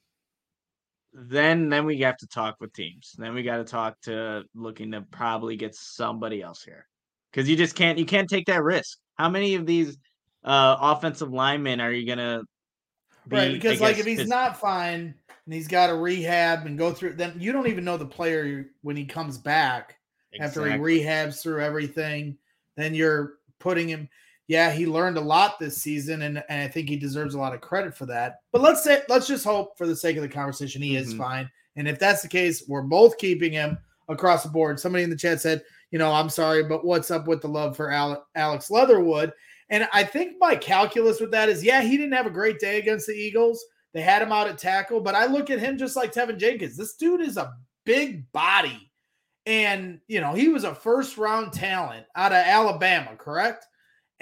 Then 1.12 1.68
then 1.68 1.86
we 1.86 2.00
have 2.00 2.16
to 2.16 2.26
talk 2.26 2.56
with 2.58 2.72
teams. 2.72 3.14
Then 3.16 3.34
we 3.34 3.44
got 3.44 3.58
to 3.58 3.64
talk 3.64 4.00
to 4.00 4.42
looking 4.52 4.90
to 4.90 5.02
probably 5.02 5.54
get 5.54 5.76
somebody 5.76 6.42
else 6.42 6.64
here 6.64 6.88
because 7.30 7.48
you 7.48 7.54
just 7.54 7.76
can't 7.76 7.98
you 7.98 8.04
can't 8.04 8.28
take 8.28 8.46
that 8.46 8.64
risk. 8.64 8.98
How 9.14 9.28
many 9.28 9.54
of 9.54 9.64
these 9.64 9.96
uh 10.42 10.76
offensive 10.80 11.32
linemen 11.32 11.80
are 11.80 11.92
you 11.92 12.04
gonna 12.04 12.42
be, 13.28 13.36
right? 13.36 13.52
Because 13.52 13.80
like 13.80 13.98
if 13.98 14.04
he's 14.04 14.26
not 14.26 14.58
fine, 14.58 15.14
and 15.44 15.54
he's 15.54 15.68
got 15.68 15.86
to 15.86 15.94
rehab 15.94 16.66
and 16.66 16.76
go 16.76 16.92
through. 16.92 17.12
Then 17.12 17.34
you 17.38 17.52
don't 17.52 17.68
even 17.68 17.84
know 17.84 17.96
the 17.96 18.06
player 18.06 18.70
when 18.80 18.96
he 18.96 19.04
comes 19.04 19.38
back 19.38 20.00
exactly. 20.32 20.70
after 20.70 20.76
he 20.76 21.00
rehabs 21.04 21.40
through 21.40 21.62
everything. 21.62 22.38
Then 22.76 22.92
you're 22.92 23.34
putting 23.60 23.88
him. 23.88 24.08
Yeah, 24.48 24.70
he 24.70 24.86
learned 24.86 25.16
a 25.16 25.20
lot 25.20 25.58
this 25.58 25.82
season, 25.82 26.22
and, 26.22 26.42
and 26.48 26.62
I 26.62 26.68
think 26.68 26.88
he 26.88 26.96
deserves 26.96 27.34
a 27.34 27.38
lot 27.38 27.54
of 27.54 27.60
credit 27.60 27.96
for 27.96 28.06
that. 28.06 28.40
But 28.52 28.62
let's 28.62 28.82
say, 28.82 29.02
let's 29.08 29.26
just 29.26 29.44
hope 29.44 29.78
for 29.78 29.86
the 29.86 29.96
sake 29.96 30.16
of 30.16 30.22
the 30.22 30.28
conversation, 30.28 30.82
he 30.82 30.94
mm-hmm. 30.94 31.10
is 31.10 31.14
fine. 31.14 31.50
And 31.76 31.88
if 31.88 31.98
that's 31.98 32.22
the 32.22 32.28
case, 32.28 32.64
we're 32.68 32.82
both 32.82 33.18
keeping 33.18 33.52
him 33.52 33.78
across 34.08 34.42
the 34.42 34.50
board. 34.50 34.78
Somebody 34.78 35.04
in 35.04 35.10
the 35.10 35.16
chat 35.16 35.40
said, 35.40 35.62
you 35.90 35.98
know, 35.98 36.12
I'm 36.12 36.28
sorry, 36.28 36.64
but 36.64 36.84
what's 36.84 37.10
up 37.10 37.26
with 37.26 37.40
the 37.40 37.48
love 37.48 37.76
for 37.76 37.90
Alex 37.90 38.70
Leatherwood? 38.70 39.32
And 39.70 39.88
I 39.92 40.04
think 40.04 40.36
my 40.38 40.54
calculus 40.56 41.20
with 41.20 41.30
that 41.30 41.48
is, 41.48 41.64
yeah, 41.64 41.80
he 41.80 41.96
didn't 41.96 42.12
have 42.12 42.26
a 42.26 42.30
great 42.30 42.58
day 42.58 42.78
against 42.78 43.06
the 43.06 43.14
Eagles, 43.14 43.64
they 43.94 44.00
had 44.00 44.22
him 44.22 44.32
out 44.32 44.48
at 44.48 44.58
tackle, 44.58 45.00
but 45.00 45.14
I 45.14 45.26
look 45.26 45.50
at 45.50 45.60
him 45.60 45.76
just 45.76 45.96
like 45.96 46.12
Teven 46.12 46.38
Jenkins. 46.38 46.76
This 46.76 46.94
dude 46.94 47.20
is 47.20 47.36
a 47.36 47.52
big 47.84 48.30
body. 48.32 48.90
And, 49.44 50.00
you 50.08 50.20
know, 50.20 50.34
he 50.34 50.48
was 50.48 50.64
a 50.64 50.74
first 50.74 51.18
round 51.18 51.52
talent 51.52 52.06
out 52.16 52.32
of 52.32 52.38
Alabama, 52.38 53.16
correct? 53.16 53.66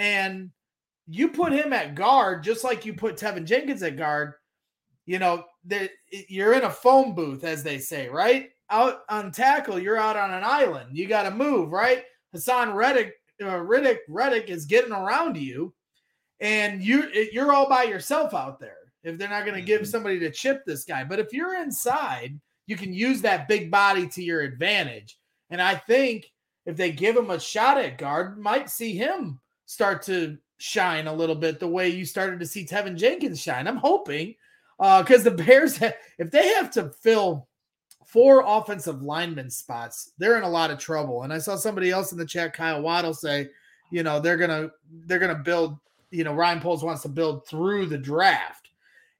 And 0.00 0.50
you 1.06 1.28
put 1.28 1.52
him 1.52 1.74
at 1.74 1.94
guard 1.94 2.42
just 2.42 2.64
like 2.64 2.86
you 2.86 2.94
put 2.94 3.18
Teven 3.18 3.44
Jenkins 3.44 3.82
at 3.82 3.98
guard. 3.98 4.32
You 5.04 5.18
know, 5.18 5.44
that 5.66 5.90
you're 6.10 6.54
in 6.54 6.62
a 6.62 6.70
phone 6.70 7.14
booth, 7.14 7.44
as 7.44 7.62
they 7.62 7.78
say, 7.78 8.08
right? 8.08 8.48
Out 8.70 9.02
on 9.10 9.30
tackle, 9.30 9.78
you're 9.78 9.98
out 9.98 10.16
on 10.16 10.32
an 10.32 10.44
island. 10.44 10.96
You 10.96 11.06
got 11.06 11.24
to 11.24 11.30
move, 11.30 11.70
right? 11.70 12.04
Haason 12.34 12.74
Reddick, 12.74 13.12
uh, 13.42 13.46
Riddick, 13.46 13.98
Reddick 14.08 14.48
is 14.48 14.64
getting 14.64 14.92
around 14.92 15.36
you, 15.36 15.74
and 16.40 16.82
you 16.82 17.10
you're 17.32 17.52
all 17.52 17.68
by 17.68 17.82
yourself 17.82 18.32
out 18.32 18.58
there 18.58 18.78
if 19.02 19.18
they're 19.18 19.28
not 19.28 19.44
going 19.44 19.58
to 19.58 19.66
give 19.66 19.82
mm-hmm. 19.82 19.90
somebody 19.90 20.18
to 20.20 20.30
chip 20.30 20.62
this 20.64 20.84
guy. 20.84 21.04
But 21.04 21.18
if 21.18 21.32
you're 21.32 21.60
inside, 21.60 22.40
you 22.66 22.76
can 22.76 22.94
use 22.94 23.20
that 23.22 23.48
big 23.48 23.70
body 23.70 24.06
to 24.08 24.22
your 24.22 24.40
advantage. 24.42 25.18
And 25.50 25.60
I 25.60 25.74
think 25.74 26.30
if 26.64 26.76
they 26.76 26.92
give 26.92 27.16
him 27.16 27.30
a 27.30 27.40
shot 27.40 27.76
at 27.76 27.98
guard, 27.98 28.38
might 28.38 28.70
see 28.70 28.96
him 28.96 29.40
start 29.70 30.02
to 30.02 30.36
shine 30.58 31.06
a 31.06 31.14
little 31.14 31.36
bit 31.36 31.60
the 31.60 31.68
way 31.68 31.88
you 31.88 32.04
started 32.04 32.40
to 32.40 32.46
see 32.46 32.66
Teven 32.66 32.96
Jenkins 32.96 33.40
shine. 33.40 33.68
I'm 33.68 33.76
hoping 33.76 34.34
because 34.78 35.20
uh, 35.20 35.30
the 35.30 35.44
Bears, 35.44 35.80
if 36.18 36.32
they 36.32 36.48
have 36.54 36.72
to 36.72 36.90
fill 37.02 37.46
four 38.04 38.42
offensive 38.44 39.00
lineman 39.00 39.48
spots, 39.48 40.10
they're 40.18 40.36
in 40.36 40.42
a 40.42 40.50
lot 40.50 40.72
of 40.72 40.78
trouble. 40.80 41.22
And 41.22 41.32
I 41.32 41.38
saw 41.38 41.54
somebody 41.54 41.92
else 41.92 42.10
in 42.10 42.18
the 42.18 42.26
chat, 42.26 42.52
Kyle 42.52 42.82
Waddle, 42.82 43.14
say, 43.14 43.48
you 43.92 44.02
know, 44.02 44.18
they're 44.18 44.36
gonna 44.36 44.70
they're 45.06 45.20
gonna 45.20 45.36
build. 45.36 45.78
You 46.10 46.24
know, 46.24 46.34
Ryan 46.34 46.58
Poles 46.58 46.82
wants 46.82 47.02
to 47.02 47.08
build 47.08 47.46
through 47.46 47.86
the 47.86 47.98
draft. 47.98 48.70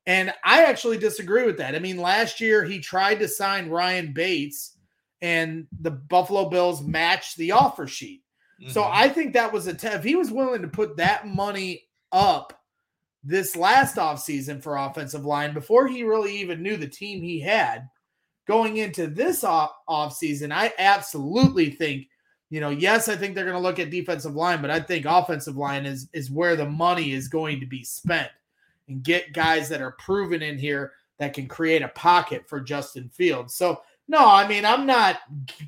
And 0.06 0.35
I 0.43 0.64
actually 0.64 0.98
disagree 0.98 1.47
with 1.47 1.59
that. 1.59 1.77
I 1.77 1.78
mean, 1.78 1.98
last 1.98 2.40
year 2.40 2.64
he 2.64 2.81
tried 2.81 3.20
to 3.20 3.28
sign 3.28 3.68
Ryan 3.68 4.12
Bates, 4.12 4.77
and 5.22 5.68
the 5.81 5.93
Buffalo 5.93 6.48
Bills 6.51 6.82
matched 6.82 7.36
the 7.36 7.52
offer 7.52 7.86
sheet. 7.86 8.24
Mm-hmm. 8.60 8.70
So 8.72 8.84
I 8.84 9.08
think 9.08 9.32
that 9.32 9.52
was 9.52 9.66
a 9.66 9.70
a 9.70 9.74
t- 9.74 9.88
if 9.88 10.04
he 10.04 10.16
was 10.16 10.30
willing 10.30 10.62
to 10.62 10.68
put 10.68 10.96
that 10.98 11.26
money 11.26 11.84
up 12.12 12.62
this 13.22 13.56
last 13.56 13.96
offseason 13.96 14.62
for 14.62 14.76
offensive 14.76 15.24
line 15.24 15.54
before 15.54 15.86
he 15.86 16.02
really 16.02 16.36
even 16.38 16.62
knew 16.62 16.76
the 16.76 16.88
team 16.88 17.22
he 17.22 17.40
had 17.40 17.88
going 18.46 18.78
into 18.78 19.06
this 19.06 19.44
off 19.44 19.72
offseason, 19.88 20.52
I 20.52 20.72
absolutely 20.78 21.70
think, 21.70 22.08
you 22.48 22.60
know, 22.60 22.70
yes, 22.70 23.08
I 23.08 23.16
think 23.16 23.34
they're 23.34 23.44
going 23.44 23.56
to 23.56 23.62
look 23.62 23.78
at 23.78 23.90
defensive 23.90 24.34
line, 24.34 24.60
but 24.60 24.70
I 24.70 24.80
think 24.80 25.06
offensive 25.06 25.56
line 25.56 25.86
is 25.86 26.08
is 26.12 26.30
where 26.30 26.56
the 26.56 26.68
money 26.68 27.12
is 27.12 27.28
going 27.28 27.60
to 27.60 27.66
be 27.66 27.84
spent 27.84 28.30
and 28.88 29.02
get 29.02 29.32
guys 29.32 29.68
that 29.68 29.80
are 29.82 29.92
proven 29.92 30.42
in 30.42 30.58
here 30.58 30.92
that 31.18 31.34
can 31.34 31.46
create 31.46 31.82
a 31.82 31.88
pocket 31.88 32.48
for 32.48 32.60
Justin 32.60 33.08
Fields. 33.08 33.54
So 33.54 33.82
no, 34.10 34.28
I 34.28 34.48
mean, 34.48 34.64
I'm 34.64 34.86
not 34.86 35.20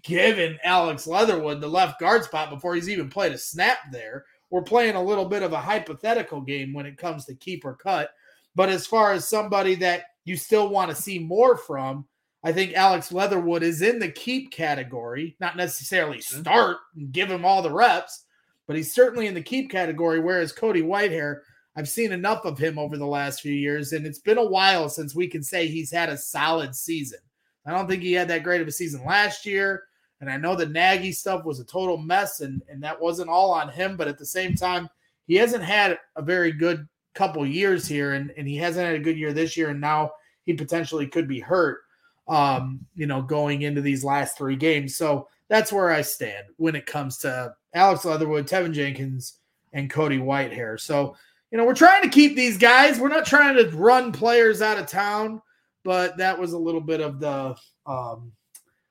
giving 0.02 0.58
Alex 0.64 1.06
Leatherwood 1.06 1.60
the 1.60 1.68
left 1.68 2.00
guard 2.00 2.24
spot 2.24 2.50
before 2.50 2.74
he's 2.74 2.88
even 2.88 3.08
played 3.08 3.30
a 3.30 3.38
snap 3.38 3.78
there. 3.92 4.24
We're 4.50 4.62
playing 4.62 4.96
a 4.96 5.02
little 5.02 5.26
bit 5.26 5.44
of 5.44 5.52
a 5.52 5.60
hypothetical 5.60 6.40
game 6.40 6.72
when 6.72 6.84
it 6.84 6.98
comes 6.98 7.24
to 7.26 7.36
keep 7.36 7.64
or 7.64 7.76
cut. 7.76 8.10
But 8.56 8.68
as 8.68 8.84
far 8.84 9.12
as 9.12 9.28
somebody 9.28 9.76
that 9.76 10.06
you 10.24 10.36
still 10.36 10.70
want 10.70 10.90
to 10.90 11.00
see 11.00 11.20
more 11.20 11.56
from, 11.56 12.04
I 12.42 12.50
think 12.50 12.74
Alex 12.74 13.12
Leatherwood 13.12 13.62
is 13.62 13.80
in 13.80 14.00
the 14.00 14.10
keep 14.10 14.50
category, 14.50 15.36
not 15.38 15.56
necessarily 15.56 16.20
start 16.20 16.78
and 16.96 17.12
give 17.12 17.30
him 17.30 17.44
all 17.44 17.62
the 17.62 17.70
reps, 17.70 18.24
but 18.66 18.74
he's 18.74 18.92
certainly 18.92 19.28
in 19.28 19.34
the 19.34 19.40
keep 19.40 19.70
category. 19.70 20.18
Whereas 20.18 20.50
Cody 20.50 20.82
Whitehair, 20.82 21.42
I've 21.76 21.88
seen 21.88 22.10
enough 22.10 22.44
of 22.44 22.58
him 22.58 22.76
over 22.76 22.98
the 22.98 23.06
last 23.06 23.40
few 23.40 23.54
years, 23.54 23.92
and 23.92 24.04
it's 24.04 24.18
been 24.18 24.38
a 24.38 24.44
while 24.44 24.88
since 24.88 25.14
we 25.14 25.28
can 25.28 25.44
say 25.44 25.68
he's 25.68 25.92
had 25.92 26.08
a 26.08 26.18
solid 26.18 26.74
season. 26.74 27.20
I 27.66 27.70
don't 27.70 27.88
think 27.88 28.02
he 28.02 28.12
had 28.12 28.28
that 28.28 28.42
great 28.42 28.60
of 28.60 28.68
a 28.68 28.72
season 28.72 29.04
last 29.04 29.46
year. 29.46 29.84
And 30.20 30.30
I 30.30 30.36
know 30.36 30.54
the 30.54 30.66
Nagy 30.66 31.10
stuff 31.10 31.44
was 31.44 31.58
a 31.58 31.64
total 31.64 31.96
mess, 31.96 32.40
and, 32.40 32.62
and 32.68 32.82
that 32.84 33.00
wasn't 33.00 33.28
all 33.28 33.50
on 33.52 33.68
him. 33.68 33.96
But 33.96 34.08
at 34.08 34.18
the 34.18 34.26
same 34.26 34.54
time, 34.54 34.88
he 35.26 35.34
hasn't 35.34 35.64
had 35.64 35.98
a 36.16 36.22
very 36.22 36.52
good 36.52 36.88
couple 37.14 37.44
years 37.46 37.86
here, 37.86 38.12
and, 38.14 38.32
and 38.36 38.46
he 38.46 38.56
hasn't 38.56 38.86
had 38.86 38.94
a 38.94 39.00
good 39.00 39.18
year 39.18 39.32
this 39.32 39.56
year. 39.56 39.70
And 39.70 39.80
now 39.80 40.12
he 40.44 40.54
potentially 40.54 41.08
could 41.08 41.26
be 41.26 41.40
hurt, 41.40 41.80
um, 42.28 42.80
you 42.94 43.06
know, 43.06 43.20
going 43.20 43.62
into 43.62 43.80
these 43.80 44.04
last 44.04 44.38
three 44.38 44.56
games. 44.56 44.96
So 44.96 45.28
that's 45.48 45.72
where 45.72 45.90
I 45.90 46.02
stand 46.02 46.46
when 46.56 46.76
it 46.76 46.86
comes 46.86 47.18
to 47.18 47.54
Alex 47.74 48.04
Leatherwood, 48.04 48.46
Teven 48.46 48.72
Jenkins, 48.72 49.38
and 49.72 49.90
Cody 49.90 50.18
Whitehair. 50.18 50.78
So, 50.78 51.16
you 51.50 51.58
know, 51.58 51.64
we're 51.64 51.74
trying 51.74 52.02
to 52.02 52.08
keep 52.08 52.36
these 52.36 52.56
guys. 52.56 52.98
We're 52.98 53.08
not 53.08 53.26
trying 53.26 53.56
to 53.56 53.76
run 53.76 54.12
players 54.12 54.62
out 54.62 54.78
of 54.78 54.86
town 54.86 55.42
but 55.84 56.16
that 56.18 56.38
was 56.38 56.52
a 56.52 56.58
little 56.58 56.80
bit 56.80 57.00
of 57.00 57.20
the 57.20 57.56
um, 57.86 58.32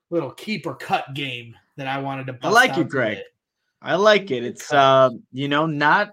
little 0.09 0.31
keeper 0.31 0.75
cut 0.75 1.13
game 1.13 1.55
that 1.77 1.87
I 1.87 1.99
wanted 1.99 2.27
to. 2.27 2.37
I 2.43 2.49
like 2.49 2.77
it, 2.77 2.89
Greg. 2.89 3.19
I 3.81 3.95
like 3.95 4.31
it. 4.31 4.43
It's 4.43 4.71
uh, 4.71 5.09
you 5.31 5.47
know, 5.47 5.65
not 5.65 6.11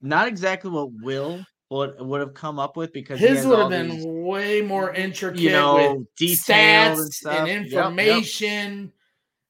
not 0.00 0.28
exactly 0.28 0.70
what 0.70 0.90
Will 1.02 1.44
would 1.70 2.00
would 2.00 2.20
have 2.20 2.34
come 2.34 2.58
up 2.58 2.76
with 2.76 2.92
because 2.92 3.18
his 3.18 3.46
would 3.46 3.58
have 3.58 3.70
been 3.70 3.90
these, 3.90 4.04
way 4.06 4.60
more 4.60 4.92
intricate, 4.94 5.40
you 5.40 5.50
know, 5.50 6.04
with 6.20 6.38
stats 6.38 7.26
and, 7.26 7.48
and 7.48 7.48
information. 7.48 8.80
Yep, 8.80 8.84
yep. 8.84 8.90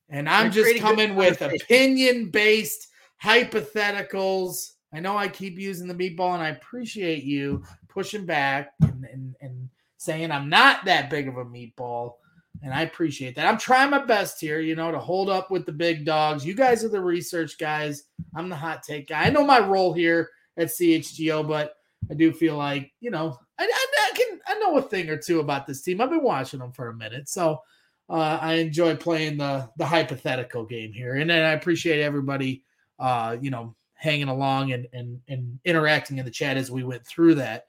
And 0.08 0.28
I'm 0.28 0.50
They're 0.50 0.64
just 0.64 0.80
coming 0.80 1.14
with 1.14 1.40
opinion 1.40 2.30
based 2.30 2.88
hypotheticals. 3.22 4.72
I 4.92 5.00
know 5.00 5.16
I 5.16 5.28
keep 5.28 5.58
using 5.58 5.88
the 5.88 5.94
meatball, 5.94 6.34
and 6.34 6.42
I 6.42 6.50
appreciate 6.50 7.24
you 7.24 7.64
pushing 7.88 8.26
back 8.26 8.72
and, 8.82 9.04
and, 9.04 9.34
and 9.40 9.61
saying 10.02 10.30
I'm 10.30 10.48
not 10.48 10.84
that 10.84 11.10
big 11.10 11.28
of 11.28 11.36
a 11.36 11.44
meatball. 11.44 12.14
And 12.62 12.72
I 12.72 12.82
appreciate 12.82 13.34
that. 13.36 13.46
I'm 13.46 13.58
trying 13.58 13.90
my 13.90 14.04
best 14.04 14.40
here, 14.40 14.60
you 14.60 14.76
know, 14.76 14.92
to 14.92 14.98
hold 14.98 15.28
up 15.28 15.50
with 15.50 15.66
the 15.66 15.72
big 15.72 16.04
dogs. 16.04 16.46
You 16.46 16.54
guys 16.54 16.84
are 16.84 16.88
the 16.88 17.00
research 17.00 17.58
guys. 17.58 18.04
I'm 18.36 18.48
the 18.48 18.56
hot 18.56 18.82
take 18.82 19.08
guy. 19.08 19.24
I 19.24 19.30
know 19.30 19.44
my 19.44 19.58
role 19.58 19.92
here 19.92 20.30
at 20.56 20.68
CHGO, 20.68 21.46
but 21.48 21.74
I 22.10 22.14
do 22.14 22.32
feel 22.32 22.56
like, 22.56 22.92
you 23.00 23.10
know, 23.10 23.36
I, 23.58 23.64
I, 23.64 23.86
I 23.98 24.16
can 24.16 24.40
I 24.46 24.58
know 24.58 24.76
a 24.76 24.82
thing 24.82 25.08
or 25.08 25.16
two 25.16 25.40
about 25.40 25.66
this 25.66 25.82
team. 25.82 26.00
I've 26.00 26.10
been 26.10 26.22
watching 26.22 26.60
them 26.60 26.72
for 26.72 26.88
a 26.88 26.94
minute. 26.94 27.28
So 27.28 27.60
uh, 28.08 28.38
I 28.40 28.54
enjoy 28.54 28.96
playing 28.96 29.38
the 29.38 29.68
the 29.76 29.86
hypothetical 29.86 30.64
game 30.64 30.92
here. 30.92 31.16
And 31.16 31.30
then 31.30 31.44
I 31.44 31.52
appreciate 31.52 32.02
everybody 32.02 32.64
uh, 33.02 33.36
you 33.40 33.50
know, 33.50 33.74
hanging 33.94 34.28
along 34.28 34.72
and 34.72 34.86
and 34.92 35.20
and 35.28 35.58
interacting 35.64 36.18
in 36.18 36.24
the 36.24 36.30
chat 36.30 36.56
as 36.56 36.70
we 36.70 36.84
went 36.84 37.04
through 37.06 37.34
that. 37.34 37.66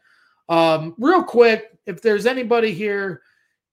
Um, 0.49 0.95
real 0.97 1.23
quick, 1.23 1.77
if 1.85 2.01
there's 2.01 2.25
anybody 2.25 2.73
here 2.73 3.21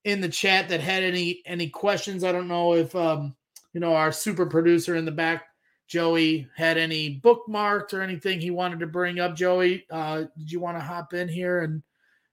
in 0.04 0.20
the 0.20 0.28
chat 0.28 0.68
that 0.68 0.80
had 0.80 1.02
any 1.02 1.42
any 1.46 1.68
questions, 1.68 2.24
I 2.24 2.32
don't 2.32 2.48
know 2.48 2.74
if 2.74 2.94
um, 2.94 3.34
you 3.72 3.80
know 3.80 3.94
our 3.94 4.12
super 4.12 4.46
producer 4.46 4.96
in 4.96 5.04
the 5.04 5.12
back, 5.12 5.44
Joey, 5.88 6.48
had 6.56 6.78
any 6.78 7.20
bookmarked 7.20 7.92
or 7.92 8.02
anything 8.02 8.40
he 8.40 8.50
wanted 8.50 8.80
to 8.80 8.86
bring 8.86 9.18
up. 9.18 9.34
Joey, 9.34 9.84
uh, 9.90 10.24
did 10.38 10.50
you 10.50 10.60
want 10.60 10.76
to 10.76 10.82
hop 10.82 11.12
in 11.12 11.28
here 11.28 11.60
and 11.60 11.82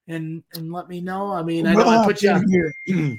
and 0.08 0.44
and 0.56 0.72
let 0.72 0.88
me 0.88 1.02
know? 1.02 1.32
I 1.32 1.44
mean, 1.44 1.66
I 1.68 1.74
know 1.74 1.88
I 1.88 2.06
put 2.06 2.22
you 2.22 2.32
in 2.32 2.50
here. 2.50 2.74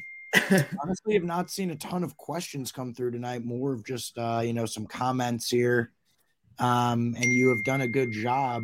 Honestly, 0.83 1.17
I've 1.17 1.25
not 1.25 1.51
seen 1.51 1.71
a 1.71 1.77
ton 1.77 2.05
of 2.05 2.17
questions 2.17 2.71
come 2.71 2.93
through 2.95 3.13
tonight. 3.13 3.45
More 3.45 3.73
of 3.73 3.85
just 3.85 4.17
uh, 4.19 4.43
you 4.45 4.53
know 4.53 4.67
some 4.67 4.87
comments 4.87 5.51
here, 5.51 5.93
um, 6.59 7.15
and 7.17 7.33
you 7.33 7.49
have 7.49 7.65
done 7.65 7.81
a 7.81 7.89
good 7.89 8.13
job 8.13 8.63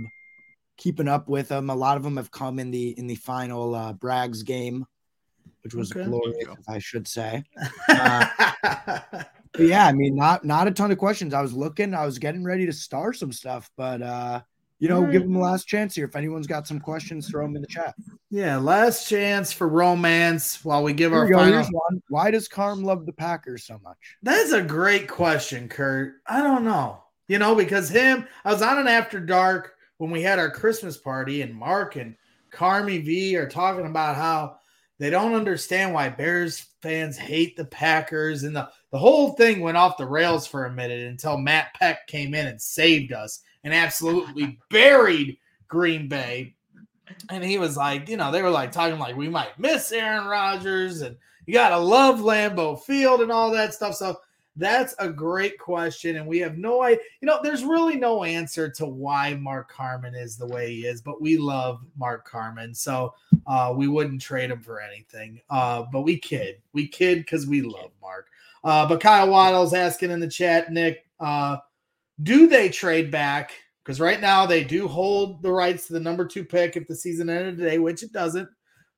keeping 0.76 1.08
up 1.08 1.28
with 1.28 1.48
them. 1.48 1.70
A 1.70 1.74
lot 1.74 1.96
of 1.96 2.02
them 2.02 2.16
have 2.16 2.30
come 2.30 2.58
in 2.58 2.70
the 2.70 2.98
in 2.98 3.06
the 3.06 3.14
final 3.16 3.74
uh, 3.74 3.92
Braggs 3.92 4.44
game, 4.44 4.86
which 5.62 5.74
was 5.74 5.92
okay. 5.92 6.04
glorious, 6.04 6.56
I 6.68 6.78
should 6.78 7.08
say. 7.08 7.44
Uh, 7.88 9.22
yeah, 9.58 9.86
I 9.86 9.92
mean, 9.92 10.16
not 10.16 10.44
not 10.44 10.66
a 10.66 10.72
ton 10.72 10.90
of 10.90 10.98
questions. 10.98 11.32
I 11.32 11.40
was 11.40 11.52
looking, 11.52 11.94
I 11.94 12.04
was 12.04 12.18
getting 12.18 12.42
ready 12.42 12.66
to 12.66 12.72
star 12.72 13.12
some 13.12 13.32
stuff, 13.32 13.70
but 13.76 14.02
uh, 14.02 14.40
you 14.80 14.88
know, 14.88 15.02
right. 15.02 15.12
give 15.12 15.22
them 15.22 15.34
the 15.34 15.38
last 15.38 15.68
chance 15.68 15.94
here. 15.94 16.06
If 16.06 16.16
anyone's 16.16 16.46
got 16.46 16.66
some 16.66 16.80
questions, 16.80 17.28
throw 17.28 17.46
them 17.46 17.54
in 17.54 17.62
the 17.62 17.68
chat. 17.68 17.94
Yeah, 18.30 18.56
last 18.56 19.08
chance 19.08 19.52
for 19.52 19.68
romance 19.68 20.64
while 20.64 20.82
we 20.82 20.92
give 20.92 21.12
here 21.12 21.20
our 21.20 21.26
we 21.26 21.34
final. 21.34 21.64
Why 22.08 22.30
does 22.30 22.48
Carm 22.48 22.82
love 22.82 23.06
the 23.06 23.12
Packers 23.12 23.64
so 23.64 23.78
much? 23.82 23.96
That's 24.22 24.52
a 24.52 24.62
great 24.62 25.08
question, 25.08 25.68
Kurt. 25.68 26.14
I 26.26 26.42
don't 26.42 26.64
know. 26.64 27.02
You 27.28 27.38
know, 27.38 27.54
because 27.54 27.88
him, 27.88 28.26
I 28.44 28.52
was 28.52 28.60
on 28.60 28.78
an 28.78 28.88
after 28.88 29.20
dark 29.20 29.73
when 30.04 30.12
we 30.12 30.20
had 30.20 30.38
our 30.38 30.50
Christmas 30.50 30.98
party 30.98 31.40
and 31.40 31.54
Mark 31.54 31.96
and 31.96 32.14
Carmi 32.52 33.02
V 33.02 33.38
are 33.38 33.48
talking 33.48 33.86
about 33.86 34.16
how 34.16 34.58
they 34.98 35.08
don't 35.08 35.32
understand 35.32 35.94
why 35.94 36.10
Bears 36.10 36.66
fans 36.82 37.16
hate 37.16 37.56
the 37.56 37.64
Packers 37.64 38.42
and 38.42 38.54
the, 38.54 38.68
the 38.90 38.98
whole 38.98 39.32
thing 39.32 39.60
went 39.60 39.78
off 39.78 39.96
the 39.96 40.04
rails 40.04 40.46
for 40.46 40.66
a 40.66 40.72
minute 40.72 41.08
until 41.08 41.38
Matt 41.38 41.72
Peck 41.72 42.06
came 42.06 42.34
in 42.34 42.46
and 42.46 42.60
saved 42.60 43.14
us 43.14 43.40
and 43.64 43.72
absolutely 43.72 44.58
buried 44.70 45.38
Green 45.68 46.06
Bay. 46.06 46.54
And 47.30 47.42
he 47.42 47.56
was 47.56 47.74
like, 47.74 48.06
you 48.06 48.18
know, 48.18 48.30
they 48.30 48.42
were 48.42 48.50
like 48.50 48.72
talking 48.72 48.98
like 48.98 49.16
we 49.16 49.30
might 49.30 49.58
miss 49.58 49.90
Aaron 49.90 50.26
Rodgers 50.26 51.00
and 51.00 51.16
you 51.46 51.54
gotta 51.54 51.78
love 51.78 52.20
Lambeau 52.20 52.78
Field 52.78 53.22
and 53.22 53.32
all 53.32 53.50
that 53.52 53.72
stuff. 53.72 53.94
So 53.94 54.18
that's 54.56 54.94
a 54.98 55.08
great 55.08 55.58
question. 55.58 56.16
And 56.16 56.26
we 56.26 56.38
have 56.38 56.58
no 56.58 56.82
idea. 56.82 57.00
You 57.20 57.26
know, 57.26 57.40
there's 57.42 57.64
really 57.64 57.96
no 57.96 58.24
answer 58.24 58.68
to 58.70 58.86
why 58.86 59.34
Mark 59.34 59.70
Carman 59.70 60.14
is 60.14 60.36
the 60.36 60.46
way 60.46 60.74
he 60.74 60.86
is, 60.86 61.00
but 61.00 61.20
we 61.20 61.36
love 61.36 61.84
Mark 61.96 62.28
Carman. 62.28 62.74
So 62.74 63.14
uh, 63.46 63.74
we 63.76 63.88
wouldn't 63.88 64.22
trade 64.22 64.50
him 64.50 64.60
for 64.60 64.80
anything. 64.80 65.40
Uh, 65.50 65.84
but 65.92 66.02
we 66.02 66.18
kid. 66.18 66.62
We 66.72 66.86
kid 66.86 67.18
because 67.18 67.46
we 67.46 67.62
love 67.62 67.90
Mark. 68.00 68.28
Uh, 68.62 68.88
but 68.88 69.00
Kyle 69.00 69.28
Waddle's 69.28 69.74
asking 69.74 70.10
in 70.10 70.20
the 70.20 70.28
chat, 70.28 70.72
Nick, 70.72 71.04
uh, 71.20 71.58
do 72.22 72.46
they 72.46 72.68
trade 72.68 73.10
back? 73.10 73.52
Because 73.84 74.00
right 74.00 74.20
now 74.20 74.46
they 74.46 74.64
do 74.64 74.88
hold 74.88 75.42
the 75.42 75.52
rights 75.52 75.86
to 75.86 75.92
the 75.92 76.00
number 76.00 76.24
two 76.24 76.44
pick 76.44 76.76
if 76.76 76.86
the 76.86 76.94
season 76.94 77.28
ended 77.28 77.58
today, 77.58 77.78
which 77.78 78.02
it 78.02 78.12
doesn't. 78.12 78.48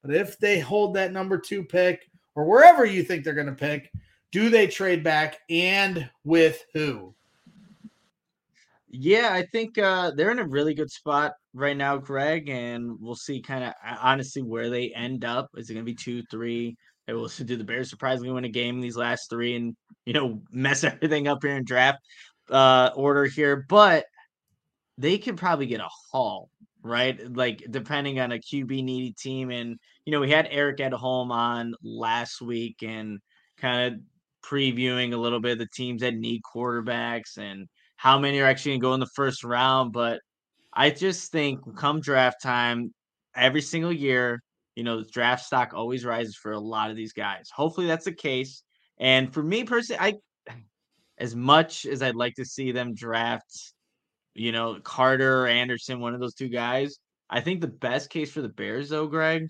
But 0.02 0.14
if 0.14 0.38
they 0.38 0.60
hold 0.60 0.94
that 0.94 1.12
number 1.12 1.38
two 1.38 1.64
pick 1.64 2.08
or 2.36 2.44
wherever 2.44 2.84
you 2.84 3.02
think 3.02 3.24
they're 3.24 3.34
going 3.34 3.48
to 3.48 3.52
pick, 3.52 3.90
do 4.32 4.50
they 4.50 4.66
trade 4.66 5.02
back 5.02 5.38
and 5.48 6.08
with 6.24 6.64
who? 6.74 7.14
Yeah, 8.88 9.30
I 9.32 9.44
think 9.52 9.78
uh, 9.78 10.12
they're 10.12 10.30
in 10.30 10.38
a 10.38 10.46
really 10.46 10.74
good 10.74 10.90
spot 10.90 11.32
right 11.52 11.76
now, 11.76 11.96
Greg, 11.96 12.48
and 12.48 12.98
we'll 13.00 13.16
see 13.16 13.42
kind 13.42 13.64
of 13.64 13.74
honestly 14.00 14.42
where 14.42 14.70
they 14.70 14.92
end 14.94 15.24
up. 15.24 15.50
Is 15.56 15.68
it 15.68 15.74
going 15.74 15.84
to 15.84 15.90
be 15.90 15.96
two, 15.96 16.22
three, 16.30 16.76
Hey, 17.06 17.12
will 17.12 17.28
do 17.28 17.56
the 17.56 17.62
Bears 17.62 17.88
surprisingly 17.88 18.32
win 18.32 18.44
a 18.44 18.48
game 18.48 18.80
these 18.80 18.96
last 18.96 19.30
three 19.30 19.54
and 19.54 19.76
you 20.06 20.12
know 20.12 20.42
mess 20.50 20.82
everything 20.84 21.28
up 21.28 21.38
here 21.42 21.56
in 21.56 21.64
draft 21.64 21.98
uh, 22.50 22.90
order 22.96 23.26
here? 23.26 23.64
But 23.68 24.06
they 24.98 25.18
could 25.18 25.36
probably 25.36 25.66
get 25.66 25.80
a 25.80 25.88
haul, 26.10 26.50
right? 26.82 27.20
Like 27.32 27.64
depending 27.70 28.18
on 28.18 28.32
a 28.32 28.38
QB 28.38 28.82
needy 28.82 29.12
team, 29.12 29.50
and 29.50 29.76
you 30.04 30.12
know 30.12 30.20
we 30.20 30.30
had 30.30 30.48
Eric 30.50 30.80
at 30.80 30.92
home 30.92 31.30
on 31.30 31.74
last 31.82 32.40
week 32.42 32.82
and 32.82 33.20
kind 33.58 33.94
of 33.94 34.00
previewing 34.48 35.12
a 35.12 35.16
little 35.16 35.40
bit 35.40 35.52
of 35.52 35.59
the 35.59 35.68
teams 35.74 36.02
that 36.02 36.14
need 36.14 36.40
quarterbacks 36.43 37.39
and 37.39 37.66
how 37.97 38.18
many 38.18 38.40
are 38.40 38.47
actually 38.47 38.73
going 38.73 38.81
to 38.81 38.86
go 38.86 38.94
in 38.94 39.01
the 39.01 39.06
first 39.14 39.44
round. 39.44 39.93
But 39.93 40.20
I 40.73 40.90
just 40.90 41.32
think 41.32 41.60
come 41.77 42.01
draft 42.01 42.43
time, 42.43 42.93
every 43.35 43.62
single 43.62 43.93
year, 43.93 44.43
you 44.74 44.85
know, 44.85 45.02
the 45.02 45.10
draft 45.10 45.44
stock 45.44 45.73
always 45.74 46.05
rises 46.05 46.36
for 46.36 46.52
a 46.52 46.60
lot 46.60 46.90
of 46.90 46.97
these 46.97 47.12
guys. 47.12 47.48
Hopefully 47.55 47.86
that's 47.86 48.05
the 48.05 48.12
case. 48.12 48.62
And 48.98 49.32
for 49.32 49.43
me 49.43 49.64
personally, 49.64 50.01
I 50.01 50.55
as 51.18 51.35
much 51.35 51.86
as 51.86 52.02
I'd 52.02 52.14
like 52.14 52.35
to 52.35 52.44
see 52.44 52.73
them 52.73 52.94
draft, 52.94 53.73
you 54.35 54.52
know, 54.52 54.78
Carter 54.82 55.43
or 55.43 55.47
Anderson, 55.47 56.01
one 56.01 56.14
of 56.14 56.20
those 56.20 56.35
two 56.35 56.48
guys, 56.48 56.98
I 57.31 57.40
think 57.40 57.60
the 57.60 57.68
best 57.68 58.10
case 58.10 58.31
for 58.31 58.43
the 58.43 58.48
Bears 58.48 58.90
though, 58.90 59.06
Greg, 59.06 59.48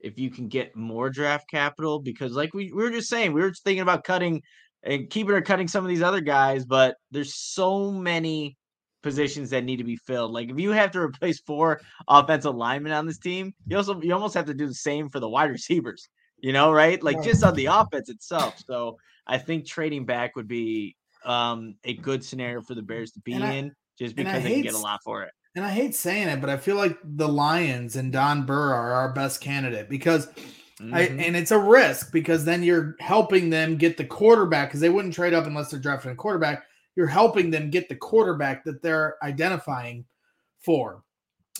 if 0.00 0.18
you 0.18 0.30
can 0.30 0.48
get 0.48 0.76
more 0.76 1.10
draft 1.10 1.50
capital, 1.50 2.00
because 2.00 2.32
like 2.32 2.54
we, 2.54 2.72
we 2.72 2.82
were 2.82 2.90
just 2.90 3.08
saying, 3.08 3.32
we 3.32 3.40
were 3.40 3.50
just 3.50 3.64
thinking 3.64 3.82
about 3.82 4.04
cutting 4.04 4.42
and 4.82 5.10
keeping 5.10 5.34
or 5.34 5.42
cutting 5.42 5.68
some 5.68 5.84
of 5.84 5.88
these 5.88 6.02
other 6.02 6.20
guys, 6.20 6.64
but 6.64 6.96
there's 7.10 7.34
so 7.34 7.90
many 7.90 8.56
positions 9.02 9.50
that 9.50 9.64
need 9.64 9.76
to 9.76 9.84
be 9.84 9.96
filled. 9.96 10.32
Like 10.32 10.50
if 10.50 10.58
you 10.58 10.70
have 10.72 10.90
to 10.92 11.00
replace 11.08 11.40
four 11.40 11.80
offensive 12.08 12.54
linemen 12.54 12.92
on 12.92 13.06
this 13.06 13.18
team, 13.18 13.54
you 13.66 13.76
also 13.76 14.00
you 14.00 14.12
almost 14.12 14.34
have 14.34 14.46
to 14.46 14.54
do 14.54 14.66
the 14.66 14.74
same 14.74 15.08
for 15.08 15.20
the 15.20 15.28
wide 15.28 15.50
receivers. 15.50 16.08
You 16.40 16.52
know, 16.52 16.70
right? 16.70 17.02
Like 17.02 17.20
just 17.24 17.42
on 17.42 17.54
the 17.54 17.66
offense 17.66 18.08
itself. 18.08 18.62
So 18.64 18.96
I 19.26 19.38
think 19.38 19.66
trading 19.66 20.06
back 20.06 20.36
would 20.36 20.46
be 20.46 20.94
um, 21.24 21.74
a 21.82 21.94
good 21.94 22.24
scenario 22.24 22.62
for 22.62 22.76
the 22.76 22.82
Bears 22.82 23.10
to 23.12 23.20
be 23.20 23.34
I, 23.34 23.54
in, 23.54 23.72
just 23.98 24.14
because 24.14 24.44
they 24.44 24.52
can 24.52 24.62
get 24.62 24.74
a 24.74 24.78
lot 24.78 25.00
for 25.04 25.24
it. 25.24 25.32
And 25.58 25.66
I 25.66 25.70
hate 25.70 25.94
saying 25.94 26.28
it, 26.28 26.40
but 26.40 26.50
I 26.50 26.56
feel 26.56 26.76
like 26.76 26.96
the 27.02 27.26
Lions 27.28 27.96
and 27.96 28.12
Don 28.12 28.46
Burr 28.46 28.72
are 28.72 28.92
our 28.92 29.12
best 29.12 29.40
candidate 29.40 29.90
because 29.90 30.28
Mm-hmm. 30.80 30.94
I, 30.94 31.00
and 31.00 31.34
it's 31.34 31.50
a 31.50 31.58
risk 31.58 32.12
because 32.12 32.44
then 32.44 32.62
you're 32.62 32.94
helping 33.00 33.50
them 33.50 33.76
get 33.76 33.96
the 33.96 34.04
quarterback 34.04 34.68
because 34.68 34.78
they 34.80 34.90
wouldn't 34.90 35.14
trade 35.14 35.34
up 35.34 35.46
unless 35.46 35.70
they're 35.70 35.80
drafting 35.80 36.12
a 36.12 36.14
quarterback. 36.14 36.64
You're 36.94 37.08
helping 37.08 37.50
them 37.50 37.70
get 37.70 37.88
the 37.88 37.96
quarterback 37.96 38.64
that 38.64 38.80
they're 38.80 39.16
identifying 39.24 40.04
for. 40.60 41.02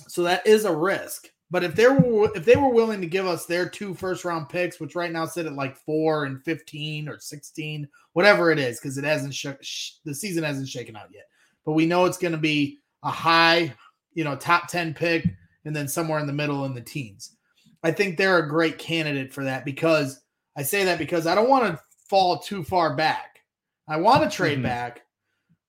So 0.06 0.22
that 0.22 0.46
is 0.46 0.64
a 0.64 0.72
risk. 0.74 1.28
But 1.50 1.64
if 1.64 1.74
they 1.74 1.88
were 1.88 2.30
if 2.36 2.44
they 2.44 2.56
were 2.56 2.68
willing 2.68 3.00
to 3.00 3.06
give 3.06 3.26
us 3.26 3.46
their 3.46 3.68
two 3.68 3.94
first 3.94 4.24
round 4.24 4.50
picks, 4.50 4.78
which 4.78 4.94
right 4.94 5.10
now 5.10 5.24
sit 5.24 5.46
at 5.46 5.54
like 5.54 5.76
four 5.76 6.26
and 6.26 6.40
fifteen 6.44 7.08
or 7.08 7.18
sixteen, 7.18 7.88
whatever 8.12 8.52
it 8.52 8.58
is, 8.58 8.78
because 8.78 8.98
it 8.98 9.04
hasn't 9.04 9.34
sh- 9.34 9.46
sh- 9.62 9.92
the 10.04 10.14
season 10.14 10.44
hasn't 10.44 10.68
shaken 10.68 10.94
out 10.94 11.08
yet. 11.12 11.24
But 11.64 11.72
we 11.72 11.86
know 11.86 12.04
it's 12.04 12.18
going 12.18 12.32
to 12.32 12.38
be 12.38 12.78
a 13.02 13.10
high, 13.10 13.74
you 14.18 14.24
know, 14.24 14.34
top 14.34 14.66
ten 14.66 14.92
pick, 14.92 15.24
and 15.64 15.76
then 15.76 15.86
somewhere 15.86 16.18
in 16.18 16.26
the 16.26 16.32
middle 16.32 16.64
in 16.64 16.74
the 16.74 16.80
teens. 16.80 17.36
I 17.84 17.92
think 17.92 18.16
they're 18.16 18.38
a 18.38 18.48
great 18.48 18.76
candidate 18.76 19.32
for 19.32 19.44
that 19.44 19.64
because 19.64 20.20
I 20.56 20.64
say 20.64 20.84
that 20.86 20.98
because 20.98 21.28
I 21.28 21.36
don't 21.36 21.48
want 21.48 21.66
to 21.66 21.80
fall 22.08 22.40
too 22.40 22.64
far 22.64 22.96
back. 22.96 23.42
I 23.86 23.96
want 23.98 24.24
to 24.24 24.36
trade 24.36 24.54
mm-hmm. 24.54 24.64
back, 24.64 25.02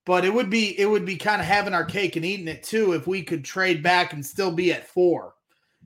but 0.03 0.25
it 0.25 0.33
would 0.33 0.49
be 0.49 0.79
it 0.79 0.87
would 0.87 1.05
be 1.05 1.15
kind 1.15 1.39
of 1.39 1.45
having 1.45 1.75
our 1.75 1.85
cake 1.85 2.15
and 2.15 2.25
eating 2.25 2.47
it 2.47 2.63
too 2.63 2.93
if 2.93 3.05
we 3.05 3.21
could 3.21 3.45
trade 3.45 3.83
back 3.83 4.13
and 4.13 4.25
still 4.25 4.51
be 4.51 4.73
at 4.73 4.87
four. 4.87 5.35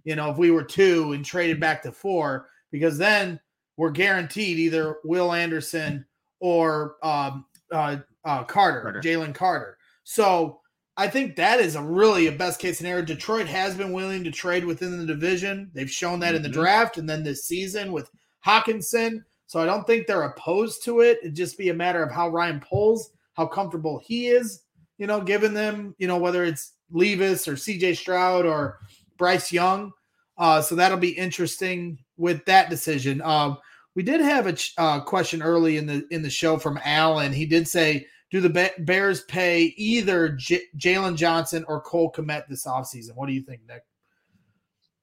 You 0.05 0.15
know, 0.15 0.31
if 0.31 0.37
we 0.37 0.49
were 0.49 0.63
two 0.63 1.11
and 1.11 1.25
traded 1.25 1.59
back 1.59 1.83
to 1.83 1.91
four, 1.91 2.47
because 2.71 2.97
then 2.97 3.41
we're 3.75 3.91
guaranteed 3.91 4.57
either 4.57 4.99
Will 5.03 5.33
Anderson 5.33 6.05
or 6.39 6.95
um, 7.03 7.43
uh, 7.73 7.97
uh, 8.23 8.45
Carter, 8.45 8.83
Carter. 8.83 9.01
Jalen 9.01 9.35
Carter. 9.35 9.77
So 10.05 10.61
I 10.95 11.07
think 11.07 11.35
that 11.35 11.59
is 11.59 11.75
a 11.75 11.81
really 11.81 12.27
a 12.27 12.31
best 12.31 12.59
case 12.59 12.77
scenario. 12.77 13.03
Detroit 13.03 13.47
has 13.47 13.75
been 13.75 13.93
willing 13.93 14.23
to 14.23 14.31
trade 14.31 14.63
within 14.63 14.97
the 14.97 15.05
division. 15.05 15.71
They've 15.73 15.89
shown 15.89 16.19
that 16.19 16.35
in 16.35 16.43
the 16.43 16.49
mm-hmm. 16.49 16.61
draft 16.61 16.97
and 16.97 17.09
then 17.09 17.23
this 17.23 17.45
season 17.45 17.91
with 17.91 18.11
Hockenson. 18.45 19.23
So 19.47 19.59
I 19.59 19.65
don't 19.65 19.85
think 19.87 20.05
they're 20.05 20.23
opposed 20.23 20.83
to 20.85 21.01
it. 21.01 21.19
It'd 21.21 21.35
just 21.35 21.57
be 21.57 21.69
a 21.69 21.73
matter 21.73 22.03
of 22.03 22.11
how 22.11 22.29
Ryan 22.29 22.59
Poles, 22.59 23.11
how 23.33 23.47
comfortable 23.47 24.01
he 24.03 24.27
is, 24.27 24.61
you 24.97 25.07
know, 25.07 25.19
giving 25.19 25.53
them, 25.53 25.95
you 25.97 26.07
know, 26.07 26.17
whether 26.17 26.43
it's 26.43 26.73
Levis 26.91 27.47
or 27.47 27.53
CJ 27.53 27.97
Stroud 27.97 28.45
or 28.45 28.79
Bryce 29.17 29.51
Young. 29.51 29.91
Uh, 30.37 30.61
so 30.61 30.75
that'll 30.75 30.97
be 30.97 31.09
interesting 31.09 31.97
with 32.17 32.45
that 32.45 32.69
decision. 32.69 33.21
Um, 33.21 33.57
we 33.95 34.03
did 34.03 34.21
have 34.21 34.47
a 34.47 34.53
ch- 34.53 34.73
uh, 34.77 34.99
question 35.01 35.41
early 35.41 35.77
in 35.77 35.85
the 35.85 36.05
in 36.09 36.23
the 36.23 36.29
show 36.29 36.57
from 36.57 36.79
Alan. 36.83 37.31
He 37.31 37.45
did 37.45 37.67
say 37.67 38.07
do 38.33 38.41
the 38.41 38.71
Bears 38.79 39.21
pay 39.25 39.75
either 39.77 40.29
J- 40.29 40.63
Jaylon 40.75 41.15
Johnson 41.15 41.63
or 41.67 41.79
Cole 41.79 42.11
Kmet 42.11 42.47
this 42.49 42.65
offseason? 42.65 43.11
What 43.13 43.27
do 43.27 43.33
you 43.33 43.43
think, 43.43 43.61
Nick? 43.67 43.83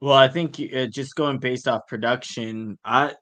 Well, 0.01 0.17
I 0.17 0.27
think 0.27 0.61
uh, 0.75 0.87
just 0.87 1.15
going 1.15 1.39
based 1.39 1.69
off 1.69 1.87
production, 1.87 2.77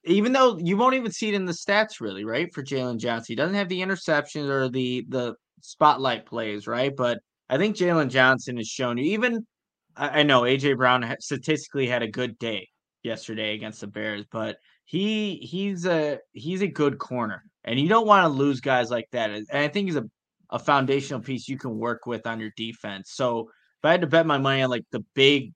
even 0.05 0.33
though 0.33 0.57
you 0.59 0.79
won't 0.79 0.95
even 0.95 1.13
see 1.13 1.29
it 1.29 1.35
in 1.35 1.45
the 1.45 1.53
stats, 1.53 2.01
really, 2.01 2.25
right? 2.25 2.51
For 2.55 2.63
Jaylon 2.63 2.99
Johnson, 2.99 3.27
he 3.33 3.35
doesn't 3.35 3.55
have 3.55 3.69
the 3.69 3.83
interceptions 3.83 4.49
or 4.49 4.71
the 4.71 5.05
the 5.11 5.35
spotlight 5.61 6.25
plays, 6.25 6.67
right? 6.67 6.93
But 6.97 7.19
I 7.51 7.59
think 7.59 7.77
Jaylon 7.77 8.09
Johnson 8.09 8.57
has 8.57 8.69
shown 8.69 8.97
you. 8.97 9.13
Even 9.13 9.47
I, 9.95 10.21
I 10.21 10.23
know 10.23 10.43
AJ 10.43 10.79
Brown 10.79 11.05
statistically 11.21 11.87
had 11.87 12.03
a 12.03 12.11
good 12.11 12.39
day 12.39 12.67
yesterday 13.03 13.55
against 13.55 13.83
the 13.83 13.89
Bears, 13.89 14.25
but 14.33 14.57
he 14.87 15.37
he's 15.37 15.85
a 15.85 16.19
he's 16.33 16.63
a 16.63 16.67
good 16.67 16.97
corner 16.97 17.45
and 17.69 17.79
you 17.79 17.89
don't 17.89 18.07
want 18.07 18.25
to 18.25 18.29
lose 18.29 18.61
guys 18.61 18.91
like 18.91 19.09
that. 19.13 19.31
And 19.31 19.47
I 19.53 19.69
think 19.69 19.89
he's 19.89 19.97
a, 19.97 20.05
a 20.51 20.59
foundational 20.59 21.21
piece 21.21 21.49
you 21.49 21.59
can 21.59 21.79
work 21.79 22.07
with 22.07 22.27
on 22.27 22.41
your 22.41 22.51
defense. 22.57 23.13
So 23.13 23.41
if 23.41 23.85
I 23.85 23.91
had 23.91 24.01
to 24.01 24.07
bet 24.07 24.27
my 24.27 24.39
money 24.39 24.63
on 24.63 24.71
like 24.71 24.87
the 24.91 25.05
big 25.15 25.53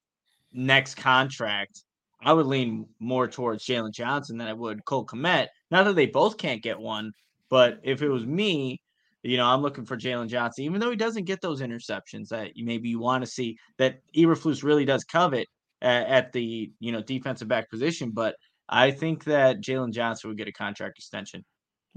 next 0.53 0.97
contract, 0.97 1.83
I 2.21 2.35
would 2.35 2.47
lean 2.47 2.87
more 3.01 3.27
towards 3.27 3.65
Jaylon 3.65 3.95
Johnson 3.95 4.37
than 4.37 4.47
I 4.47 4.53
would 4.53 4.85
Cole 4.85 5.07
Kmet. 5.07 5.49
Not 5.71 5.85
that 5.85 5.97
they 5.97 6.07
both 6.07 6.37
can't 6.37 6.63
get 6.63 6.79
one, 6.79 7.13
but 7.49 7.81
if 7.83 8.03
it 8.03 8.11
was 8.11 8.27
me, 8.27 8.81
you 9.23 9.39
know, 9.39 9.47
I'm 9.47 9.63
looking 9.63 9.87
for 9.87 9.97
Jaylon 9.97 10.29
Johnson, 10.29 10.65
even 10.65 10.81
though 10.81 10.91
he 10.91 10.97
doesn't 10.97 11.25
get 11.25 11.41
those 11.41 11.63
interceptions 11.63 12.29
that 12.29 12.51
maybe 12.57 12.91
you 12.91 12.99
want 12.99 13.25
to 13.25 13.31
see 13.31 13.57
that 13.79 14.01
Eberflus 14.15 14.63
really 14.63 14.85
does 14.85 15.05
covet 15.05 15.49
at, 15.81 16.07
at 16.09 16.33
the 16.33 16.71
you 16.79 16.93
know 16.93 17.03
defensive 17.03 17.49
back 17.49 17.71
position. 17.71 18.11
But 18.11 18.37
I 18.69 18.91
think 18.91 19.25
that 19.25 19.63
Jaylon 19.63 19.93
Johnson 19.93 20.29
would 20.29 20.39
get 20.39 20.49
a 20.49 20.53
contract 20.53 20.99
extension. 20.99 21.45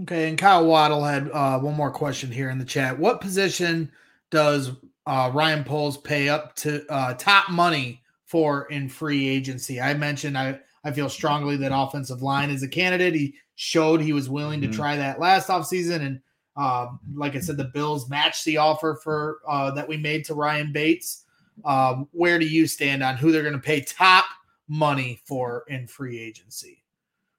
Okay, 0.01 0.27
and 0.27 0.37
Kyle 0.37 0.65
Waddle 0.65 1.03
had 1.03 1.29
uh, 1.31 1.57
one 1.59 1.75
more 1.75 1.91
question 1.91 2.29
here 2.29 2.49
in 2.49 2.59
the 2.59 2.65
chat. 2.65 2.99
What 2.99 3.21
position 3.21 3.91
does 4.29 4.71
uh, 5.05 5.31
Ryan 5.33 5.63
Poles 5.63 5.97
pay 5.97 6.27
up 6.27 6.55
to 6.57 6.85
uh, 6.89 7.13
top 7.13 7.49
money 7.49 8.01
for 8.25 8.65
in 8.65 8.89
free 8.89 9.27
agency? 9.27 9.79
I 9.79 9.93
mentioned 9.93 10.37
I, 10.37 10.59
I 10.83 10.91
feel 10.91 11.07
strongly 11.07 11.55
that 11.57 11.71
offensive 11.73 12.21
line 12.21 12.49
is 12.49 12.61
a 12.61 12.67
candidate. 12.67 13.15
He 13.15 13.35
showed 13.55 14.01
he 14.01 14.11
was 14.11 14.29
willing 14.29 14.59
mm-hmm. 14.59 14.71
to 14.71 14.77
try 14.77 14.97
that 14.97 15.19
last 15.19 15.47
offseason. 15.47 16.01
And 16.05 16.19
uh, 16.57 16.87
like 17.13 17.37
I 17.37 17.39
said, 17.39 17.55
the 17.55 17.63
Bills 17.63 18.09
matched 18.09 18.43
the 18.43 18.57
offer 18.57 18.99
for 19.01 19.39
uh, 19.47 19.71
that 19.71 19.87
we 19.87 19.95
made 19.95 20.25
to 20.25 20.33
Ryan 20.33 20.73
Bates. 20.73 21.23
Um, 21.63 22.09
where 22.11 22.37
do 22.37 22.45
you 22.45 22.67
stand 22.67 23.01
on 23.01 23.15
who 23.15 23.31
they're 23.31 23.43
going 23.43 23.53
to 23.53 23.59
pay 23.59 23.79
top 23.79 24.25
money 24.67 25.21
for 25.25 25.63
in 25.69 25.87
free 25.87 26.19
agency? 26.19 26.83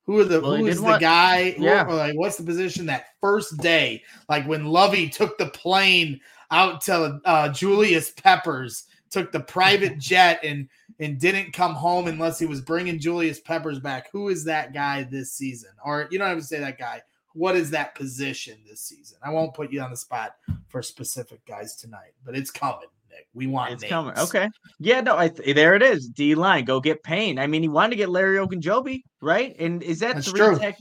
Who 0.06 0.20
are 0.20 0.24
the 0.24 0.40
well, 0.40 0.56
who 0.56 0.66
is 0.66 0.80
the 0.80 0.98
guy? 0.98 1.56
Yeah. 1.58 1.84
Or 1.84 1.94
like 1.94 2.14
what's 2.14 2.36
the 2.36 2.44
position 2.44 2.86
that 2.86 3.06
first 3.20 3.56
day? 3.58 4.02
Like 4.28 4.46
when 4.46 4.66
Lovie 4.66 5.08
took 5.08 5.36
the 5.36 5.46
plane 5.46 6.20
out 6.52 6.80
to 6.82 7.20
uh, 7.24 7.48
Julius 7.48 8.12
Peppers, 8.12 8.84
took 9.10 9.32
the 9.32 9.40
private 9.40 9.98
jet 9.98 10.40
and 10.44 10.68
and 11.00 11.18
didn't 11.18 11.52
come 11.52 11.74
home 11.74 12.06
unless 12.06 12.38
he 12.38 12.46
was 12.46 12.60
bringing 12.60 13.00
Julius 13.00 13.40
Peppers 13.40 13.80
back. 13.80 14.08
Who 14.12 14.28
is 14.28 14.44
that 14.44 14.72
guy 14.72 15.02
this 15.02 15.32
season? 15.32 15.70
Or 15.84 16.06
you 16.10 16.18
don't 16.18 16.28
have 16.28 16.38
to 16.38 16.44
say 16.44 16.60
that 16.60 16.78
guy. 16.78 17.02
What 17.34 17.56
is 17.56 17.70
that 17.70 17.94
position 17.94 18.56
this 18.66 18.80
season? 18.80 19.18
I 19.22 19.30
won't 19.30 19.52
put 19.52 19.70
you 19.70 19.82
on 19.82 19.90
the 19.90 19.96
spot 19.96 20.36
for 20.68 20.80
specific 20.82 21.44
guys 21.46 21.76
tonight, 21.76 22.14
but 22.24 22.34
it's 22.34 22.50
coming. 22.50 22.88
We 23.34 23.46
want 23.46 23.72
it's 23.72 23.82
names. 23.82 23.90
coming. 23.90 24.18
Okay. 24.18 24.48
Yeah, 24.78 25.00
no, 25.00 25.16
I 25.16 25.28
th- 25.28 25.54
there 25.54 25.74
it 25.74 25.82
is. 25.82 26.08
D 26.08 26.34
line, 26.34 26.64
go 26.64 26.80
get 26.80 27.02
Payne. 27.02 27.38
I 27.38 27.46
mean, 27.46 27.62
he 27.62 27.68
wanted 27.68 27.90
to 27.90 27.96
get 27.96 28.08
Larry 28.08 28.38
Ogunjobi, 28.38 29.02
right? 29.20 29.54
And 29.58 29.82
is 29.82 30.00
that 30.00 30.16
That's 30.16 30.30
three 30.30 30.56
tech 30.58 30.76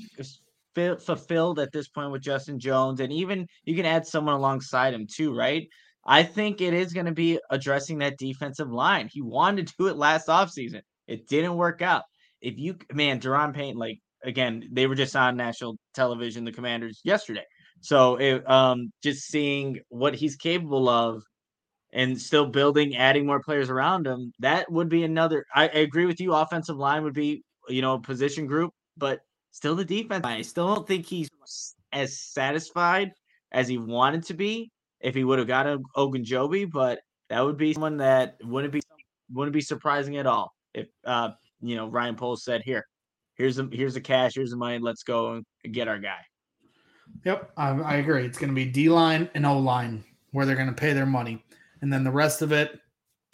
f- 0.78 1.02
fulfilled 1.02 1.60
at 1.60 1.72
this 1.72 1.88
point 1.88 2.12
with 2.12 2.22
Justin 2.22 2.60
Jones? 2.60 3.00
And 3.00 3.12
even 3.12 3.48
you 3.64 3.76
can 3.76 3.86
add 3.86 4.08
someone 4.08 4.36
alongside 4.36 4.94
him 4.94 5.08
too, 5.08 5.36
right? 5.36 5.68
I 6.06 6.24
think 6.24 6.62
it 6.62 6.74
is 6.74 6.94
going 6.94 7.08
to 7.08 7.12
be 7.12 7.40
addressing 7.50 7.98
that 8.00 8.18
defensive 8.18 8.72
line. 8.72 9.10
He 9.12 9.22
wanted 9.22 9.68
to 9.68 9.74
do 9.78 9.88
it 9.88 9.98
last 9.98 10.28
offseason. 10.28 10.82
It 11.08 11.28
didn't 11.28 11.56
work 11.56 11.82
out. 11.82 12.04
If 12.42 12.58
you 12.58 12.78
man, 12.94 13.20
Daron 13.20 13.54
Payne, 13.54 13.76
like 13.76 14.00
again, 14.24 14.68
they 14.72 14.88
were 14.88 14.96
just 14.96 15.16
on 15.16 15.38
national 15.38 15.78
television, 15.94 16.46
the 16.46 16.52
commanders 16.52 17.02
yesterday. 17.04 17.46
So 17.82 18.16
it, 18.16 18.50
um, 18.50 18.92
just 19.04 19.28
seeing 19.28 19.80
what 19.90 20.16
he's 20.16 20.36
capable 20.36 20.90
of 20.90 21.24
and 21.96 22.22
still 22.22 22.46
building, 22.46 22.98
adding 22.98 23.26
more 23.26 23.42
players 23.42 23.70
around 23.70 24.06
him, 24.06 24.34
that 24.40 24.70
would 24.70 24.90
be 24.90 25.04
another. 25.04 25.46
I, 25.56 25.64
I 25.64 25.78
agree 25.78 26.06
with 26.06 26.20
you. 26.20 26.34
Offensive 26.34 26.76
line 26.76 27.04
would 27.04 27.14
be, 27.14 27.42
you 27.70 27.82
know, 27.82 27.94
a 27.94 28.00
position 28.00 28.46
group, 28.46 28.74
but 28.98 29.22
still 29.52 29.76
the 29.76 29.86
defense. 29.86 30.26
I 30.26 30.42
still 30.42 30.76
don't 30.76 30.86
think 30.86 31.06
he's 31.06 31.30
as 31.94 32.20
satisfied 32.20 33.12
as 33.54 33.70
he 33.70 33.78
wanted 33.78 34.24
to 34.26 34.34
be 34.34 34.70
if 35.00 35.16
he 35.16 35.24
would 35.24 35.40
have 35.40 35.48
got 35.48 35.66
Ogunjobi, 35.96 36.70
but 36.70 37.00
that 37.30 37.44
would 37.44 37.58
be 37.58 37.74
someone 37.74 37.98
that 37.98 38.36
wouldn't 38.44 38.74
be 38.74 38.82
wouldn't 39.34 39.54
be 39.54 39.62
surprising 39.62 40.18
at 40.18 40.28
all 40.28 40.54
if 40.76 40.88
uh 41.06 41.30
you 41.62 41.76
know 41.76 41.88
Ryan 41.88 42.16
Poles 42.16 42.44
said 42.44 42.62
here, 42.64 42.86
here's 43.36 43.56
the 43.56 43.70
here's 43.72 43.94
the 43.94 44.02
cash, 44.02 44.34
here's 44.36 44.52
the 44.52 44.58
money, 44.58 44.80
let's 44.80 45.04
go 45.04 45.42
and 45.64 45.74
get 45.74 45.88
our 45.88 45.98
guy. 45.98 46.20
Yep, 47.24 47.52
I, 47.56 47.70
I 47.70 47.96
agree. 47.96 48.26
It's 48.26 48.38
going 48.38 48.50
to 48.50 48.56
be 48.56 48.66
D 48.66 48.90
line 48.90 49.30
and 49.34 49.46
O 49.46 49.58
line 49.58 50.04
where 50.32 50.46
they're 50.46 50.58
going 50.58 50.68
to 50.68 50.74
pay 50.74 50.92
their 50.92 51.06
money, 51.06 51.45
and 51.86 51.94
then 51.94 52.04
the 52.04 52.10
rest 52.10 52.42
of 52.42 52.52
it 52.52 52.80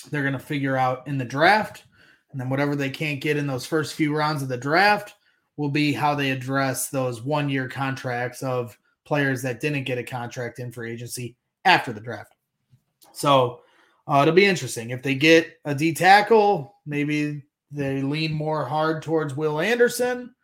they're 0.09 0.23
going 0.23 0.33
to 0.33 0.39
figure 0.39 0.75
out 0.75 1.07
in 1.07 1.17
the 1.17 1.23
draft, 1.23 1.85
and 2.31 2.41
then 2.41 2.49
whatever 2.49 2.75
they 2.75 2.89
can't 2.89 3.21
get 3.21 3.37
in 3.37 3.47
those 3.47 3.65
first 3.65 3.93
few 3.93 4.13
rounds 4.13 4.41
of 4.41 4.49
the 4.49 4.57
draft 4.57 5.13
will 5.55 5.69
be 5.69 5.93
how 5.93 6.13
they 6.13 6.31
address 6.31 6.89
those 6.89 7.21
one 7.21 7.47
year 7.47 7.69
contracts 7.69 8.43
of 8.43 8.77
players 9.05 9.41
that 9.41 9.61
didn't 9.61 9.85
get 9.85 9.97
a 9.97 10.03
contract 10.03 10.59
in 10.59 10.69
free 10.69 10.91
agency 10.91 11.37
after 11.63 11.93
the 11.93 12.01
draft. 12.01 12.35
So 13.13 13.61
uh, 14.05 14.19
it'll 14.21 14.33
be 14.33 14.45
interesting 14.45 14.89
if 14.89 15.01
they 15.01 15.15
get 15.15 15.57
a 15.63 15.73
D 15.73 15.93
tackle. 15.93 16.75
Maybe 16.85 17.43
they 17.71 18.01
lean 18.01 18.33
more 18.33 18.65
hard 18.65 19.01
towards 19.01 19.33
Will 19.33 19.61
Anderson. 19.61 20.35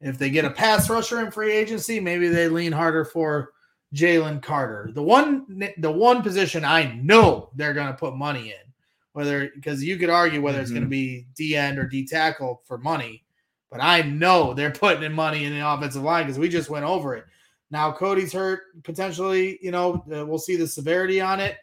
If 0.00 0.18
they 0.18 0.30
get 0.30 0.44
a 0.44 0.50
pass 0.50 0.90
rusher 0.90 1.20
in 1.20 1.30
free 1.30 1.52
agency, 1.52 2.00
maybe 2.00 2.26
they 2.26 2.48
lean 2.48 2.72
harder 2.72 3.04
for 3.04 3.52
Jalen 3.94 4.42
Carter. 4.42 4.90
The 4.92 5.02
one 5.02 5.72
the 5.78 5.90
one 5.90 6.22
position 6.22 6.64
I 6.64 6.94
know 7.02 7.50
they're 7.54 7.74
going 7.74 7.88
to 7.88 7.94
put 7.94 8.16
money 8.16 8.48
in, 8.48 8.72
whether 9.12 9.50
because 9.54 9.82
you 9.82 9.96
could 9.96 10.10
argue 10.10 10.42
whether 10.42 10.56
mm-hmm. 10.56 10.62
it's 10.62 10.70
going 10.70 10.82
to 10.82 10.88
be 10.88 11.26
D 11.34 11.56
end 11.56 11.78
or 11.78 11.86
D 11.86 12.06
tackle 12.06 12.62
for 12.64 12.78
money, 12.78 13.24
but 13.70 13.80
I 13.80 14.02
know 14.02 14.54
they're 14.54 14.70
putting 14.72 15.02
in 15.02 15.12
money 15.12 15.44
in 15.44 15.52
the 15.52 15.66
offensive 15.66 16.02
line 16.02 16.24
because 16.24 16.38
we 16.38 16.48
just 16.48 16.70
went 16.70 16.84
over 16.84 17.14
it. 17.14 17.24
Now 17.70 17.92
Cody's 17.92 18.32
hurt 18.32 18.82
potentially. 18.82 19.58
You 19.62 19.70
know, 19.70 20.04
uh, 20.14 20.26
we'll 20.26 20.38
see 20.38 20.56
the 20.56 20.66
severity 20.66 21.20
on 21.20 21.40
it. 21.40 21.56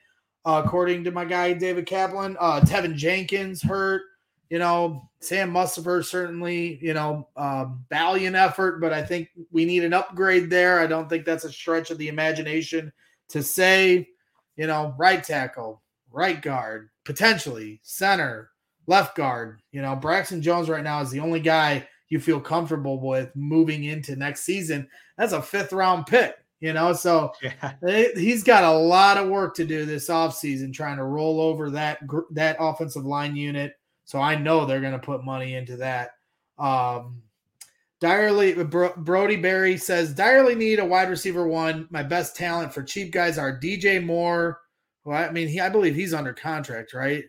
Uh, 0.43 0.61
according 0.65 1.03
to 1.03 1.11
my 1.11 1.23
guy 1.23 1.53
David 1.53 1.85
Kaplan, 1.85 2.35
uh, 2.39 2.61
Teven 2.61 2.95
Jenkins 2.95 3.61
hurt 3.61 4.01
you 4.51 4.59
know, 4.59 5.09
Sam 5.21 5.53
Mustipher 5.53 6.03
certainly, 6.03 6.79
you 6.81 6.95
know, 6.95 7.27
um, 7.37 7.85
valiant 7.89 8.35
effort, 8.35 8.81
but 8.81 8.91
I 8.91 9.03
think 9.03 9.29
we 9.51 9.65
need 9.65 9.83
an 9.83 9.93
upgrade 9.93 10.49
there. 10.49 10.79
I 10.79 10.87
don't 10.87 11.07
think 11.07 11.25
that's 11.25 11.43
a 11.43 11.51
stretch 11.51 11.91
of 11.91 11.99
the 11.99 12.07
imagination 12.07 12.91
to 13.29 13.43
say, 13.43 14.09
you 14.57 14.65
know, 14.65 14.95
right 14.97 15.23
tackle, 15.23 15.83
right 16.11 16.41
guard, 16.41 16.89
potentially 17.05 17.79
center, 17.83 18.49
left 18.87 19.15
guard. 19.15 19.61
You 19.71 19.83
know, 19.83 19.95
Braxton 19.95 20.41
Jones 20.41 20.69
right 20.69 20.83
now 20.83 21.01
is 21.01 21.11
the 21.11 21.19
only 21.19 21.39
guy 21.39 21.87
you 22.09 22.19
feel 22.19 22.39
comfortable 22.39 22.99
with 22.99 23.29
moving 23.35 23.83
into 23.83 24.15
next 24.15 24.41
season. 24.41 24.89
That's 25.17 25.33
a 25.33 25.41
fifth 25.41 25.71
round 25.71 26.07
pick, 26.07 26.35
you 26.61 26.73
know, 26.73 26.93
so 26.93 27.33
yeah. 27.43 27.73
he's 28.15 28.43
got 28.43 28.63
a 28.63 28.71
lot 28.71 29.17
of 29.17 29.29
work 29.29 29.55
to 29.57 29.65
do 29.65 29.85
this 29.85 30.09
offseason 30.09 30.73
trying 30.73 30.97
to 30.97 31.03
roll 31.03 31.39
over 31.39 31.69
that 31.69 31.99
that 32.31 32.57
offensive 32.59 33.05
line 33.05 33.35
unit 33.35 33.75
so 34.11 34.19
I 34.19 34.35
know 34.35 34.65
they're 34.65 34.81
going 34.81 34.91
to 34.91 34.99
put 34.99 35.23
money 35.23 35.55
into 35.55 35.77
that. 35.77 36.15
Um, 36.59 37.21
direly, 38.01 38.61
Brody 38.61 39.37
Berry 39.37 39.77
says, 39.77 40.13
direly 40.13 40.53
need 40.53 40.79
a 40.79 40.85
wide 40.85 41.09
receiver 41.09 41.47
one. 41.47 41.87
My 41.91 42.03
best 42.03 42.35
talent 42.35 42.73
for 42.73 42.83
cheap 42.83 43.13
guys 43.13 43.37
are 43.37 43.57
DJ 43.57 44.03
Moore. 44.03 44.59
Well, 45.05 45.17
I 45.17 45.31
mean, 45.31 45.47
he, 45.47 45.61
I 45.61 45.69
believe 45.69 45.95
he's 45.95 46.13
under 46.13 46.33
contract, 46.33 46.93
right? 46.93 47.23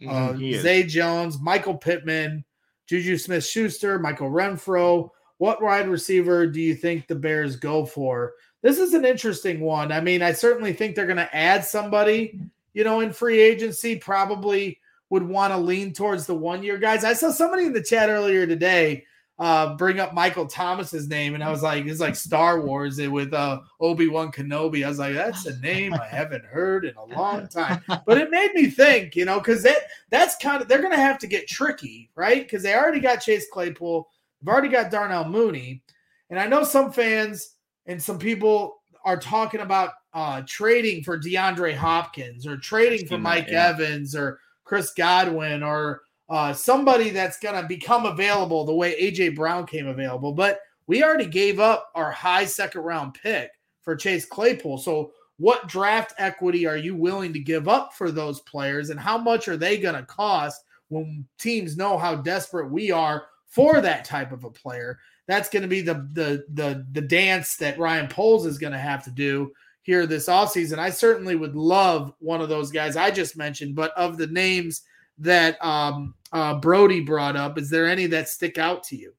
Mm, 0.00 0.58
uh, 0.58 0.62
Zay 0.62 0.84
Jones, 0.84 1.40
Michael 1.40 1.76
Pittman, 1.76 2.44
Juju 2.86 3.18
Smith 3.18 3.44
Schuster, 3.44 3.98
Michael 3.98 4.30
Renfrow. 4.30 5.08
What 5.38 5.60
wide 5.60 5.88
receiver 5.88 6.46
do 6.46 6.60
you 6.60 6.76
think 6.76 7.08
the 7.08 7.16
Bears 7.16 7.56
go 7.56 7.84
for? 7.84 8.34
This 8.62 8.78
is 8.78 8.94
an 8.94 9.04
interesting 9.04 9.58
one. 9.58 9.90
I 9.90 10.00
mean, 10.00 10.22
I 10.22 10.30
certainly 10.30 10.72
think 10.72 10.94
they're 10.94 11.04
going 11.04 11.16
to 11.16 11.36
add 11.36 11.64
somebody, 11.64 12.38
you 12.74 12.84
know, 12.84 13.00
in 13.00 13.12
free 13.12 13.40
agency, 13.40 13.96
probably 13.96 14.77
would 15.10 15.22
want 15.22 15.52
to 15.52 15.58
lean 15.58 15.92
towards 15.92 16.26
the 16.26 16.34
one 16.34 16.62
year 16.62 16.78
guys. 16.78 17.04
I 17.04 17.12
saw 17.12 17.30
somebody 17.30 17.64
in 17.64 17.72
the 17.72 17.82
chat 17.82 18.10
earlier 18.10 18.46
today 18.46 19.04
uh, 19.38 19.76
bring 19.76 20.00
up 20.00 20.14
Michael 20.14 20.46
Thomas's 20.46 21.08
name, 21.08 21.34
and 21.34 21.44
I 21.44 21.50
was 21.50 21.62
like, 21.62 21.86
it's 21.86 22.00
like 22.00 22.16
Star 22.16 22.60
Wars 22.60 23.00
with 23.00 23.32
uh, 23.32 23.60
Obi 23.80 24.08
Wan 24.08 24.32
Kenobi. 24.32 24.84
I 24.84 24.88
was 24.88 24.98
like, 24.98 25.14
that's 25.14 25.46
a 25.46 25.56
name 25.60 25.94
I 25.94 26.06
haven't 26.06 26.44
heard 26.44 26.84
in 26.84 26.96
a 26.96 27.04
long 27.04 27.46
time. 27.46 27.80
But 28.04 28.18
it 28.18 28.30
made 28.30 28.52
me 28.54 28.68
think, 28.68 29.14
you 29.14 29.24
know, 29.24 29.38
because 29.38 29.62
that 29.62 29.76
that's 30.10 30.36
kind 30.38 30.60
of 30.60 30.66
they're 30.66 30.82
going 30.82 30.92
to 30.92 30.98
have 30.98 31.18
to 31.18 31.28
get 31.28 31.46
tricky, 31.46 32.10
right? 32.16 32.42
Because 32.42 32.64
they 32.64 32.74
already 32.74 32.98
got 33.00 33.16
Chase 33.20 33.46
Claypool, 33.52 34.08
they've 34.40 34.52
already 34.52 34.68
got 34.68 34.90
Darnell 34.90 35.28
Mooney, 35.28 35.82
and 36.30 36.40
I 36.40 36.48
know 36.48 36.64
some 36.64 36.90
fans 36.90 37.54
and 37.86 38.02
some 38.02 38.18
people 38.18 38.82
are 39.04 39.18
talking 39.18 39.60
about 39.60 39.92
uh, 40.14 40.42
trading 40.46 41.04
for 41.04 41.16
DeAndre 41.16 41.76
Hopkins 41.76 42.44
or 42.44 42.56
trading 42.56 43.06
for 43.06 43.18
Mike 43.18 43.46
yeah. 43.48 43.68
Evans 43.68 44.16
or 44.16 44.40
Chris 44.68 44.92
Godwin 44.92 45.62
or 45.62 46.02
uh, 46.28 46.52
somebody 46.52 47.08
that's 47.10 47.38
going 47.38 47.60
to 47.60 47.66
become 47.66 48.04
available 48.04 48.64
the 48.64 48.74
way 48.74 49.00
AJ 49.00 49.34
Brown 49.34 49.66
came 49.66 49.86
available. 49.86 50.32
But 50.32 50.60
we 50.86 51.02
already 51.02 51.26
gave 51.26 51.58
up 51.58 51.90
our 51.94 52.10
high 52.10 52.44
second 52.44 52.82
round 52.82 53.14
pick 53.14 53.50
for 53.82 53.96
Chase 53.96 54.26
Claypool. 54.26 54.78
So, 54.78 55.12
what 55.38 55.68
draft 55.68 56.14
equity 56.18 56.66
are 56.66 56.76
you 56.76 56.96
willing 56.96 57.32
to 57.32 57.38
give 57.38 57.68
up 57.68 57.94
for 57.94 58.10
those 58.10 58.40
players, 58.40 58.90
and 58.90 58.98
how 58.98 59.16
much 59.16 59.46
are 59.46 59.56
they 59.56 59.78
going 59.78 59.94
to 59.94 60.02
cost 60.02 60.64
when 60.88 61.24
teams 61.38 61.76
know 61.76 61.96
how 61.96 62.16
desperate 62.16 62.70
we 62.70 62.90
are 62.90 63.26
for 63.46 63.80
that 63.80 64.04
type 64.04 64.32
of 64.32 64.42
a 64.44 64.50
player? 64.50 64.98
That's 65.28 65.48
going 65.48 65.62
to 65.62 65.68
be 65.68 65.80
the 65.80 66.08
the 66.12 66.44
the 66.52 66.84
the 66.92 67.00
dance 67.00 67.56
that 67.56 67.78
Ryan 67.78 68.08
Poles 68.08 68.46
is 68.46 68.58
going 68.58 68.72
to 68.72 68.78
have 68.78 69.04
to 69.04 69.10
do 69.10 69.52
here 69.88 70.06
this 70.06 70.26
offseason. 70.28 70.78
I 70.78 70.90
certainly 70.90 71.34
would 71.34 71.56
love 71.56 72.12
one 72.18 72.42
of 72.42 72.50
those 72.50 72.70
guys 72.70 72.94
I 72.94 73.10
just 73.10 73.38
mentioned, 73.38 73.74
but 73.74 73.90
of 73.96 74.18
the 74.18 74.26
names 74.26 74.82
that 75.16 75.56
um, 75.64 76.14
uh, 76.30 76.56
Brody 76.56 77.00
brought 77.00 77.36
up, 77.36 77.56
is 77.56 77.70
there 77.70 77.86
any 77.86 78.04
that 78.08 78.28
stick 78.28 78.58
out 78.58 78.82
to 78.84 78.96
you? 78.96 79.14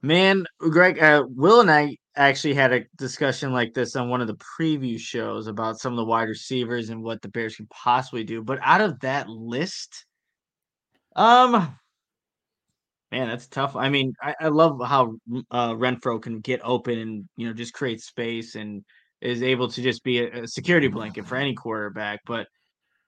Man, 0.00 0.46
Greg, 0.58 1.02
uh, 1.02 1.24
Will 1.28 1.60
and 1.60 1.70
I 1.70 1.98
actually 2.16 2.54
had 2.54 2.72
a 2.72 2.86
discussion 2.96 3.52
like 3.52 3.74
this 3.74 3.94
on 3.94 4.08
one 4.08 4.22
of 4.22 4.26
the 4.26 4.38
preview 4.58 4.98
shows 4.98 5.48
about 5.48 5.78
some 5.78 5.92
of 5.92 5.98
the 5.98 6.04
wide 6.06 6.30
receivers 6.30 6.88
and 6.88 7.02
what 7.02 7.20
the 7.20 7.28
Bears 7.28 7.56
can 7.56 7.66
possibly 7.66 8.24
do. 8.24 8.42
But 8.42 8.58
out 8.62 8.80
of 8.80 9.00
that 9.00 9.28
list, 9.28 10.06
um, 11.14 11.76
man, 13.12 13.28
that's 13.28 13.48
tough. 13.48 13.76
I 13.76 13.90
mean, 13.90 14.14
I, 14.22 14.34
I 14.40 14.48
love 14.48 14.80
how 14.82 15.16
uh, 15.50 15.72
Renfrow 15.74 16.22
can 16.22 16.40
get 16.40 16.62
open 16.64 16.98
and 16.98 17.28
you 17.36 17.46
know 17.46 17.52
just 17.52 17.74
create 17.74 18.00
space 18.00 18.54
and 18.54 18.82
is 19.20 19.42
able 19.42 19.68
to 19.68 19.82
just 19.82 20.02
be 20.02 20.20
a, 20.20 20.42
a 20.42 20.48
security 20.48 20.88
blanket 20.88 21.26
for 21.26 21.36
any 21.36 21.54
quarterback. 21.54 22.20
But 22.26 22.46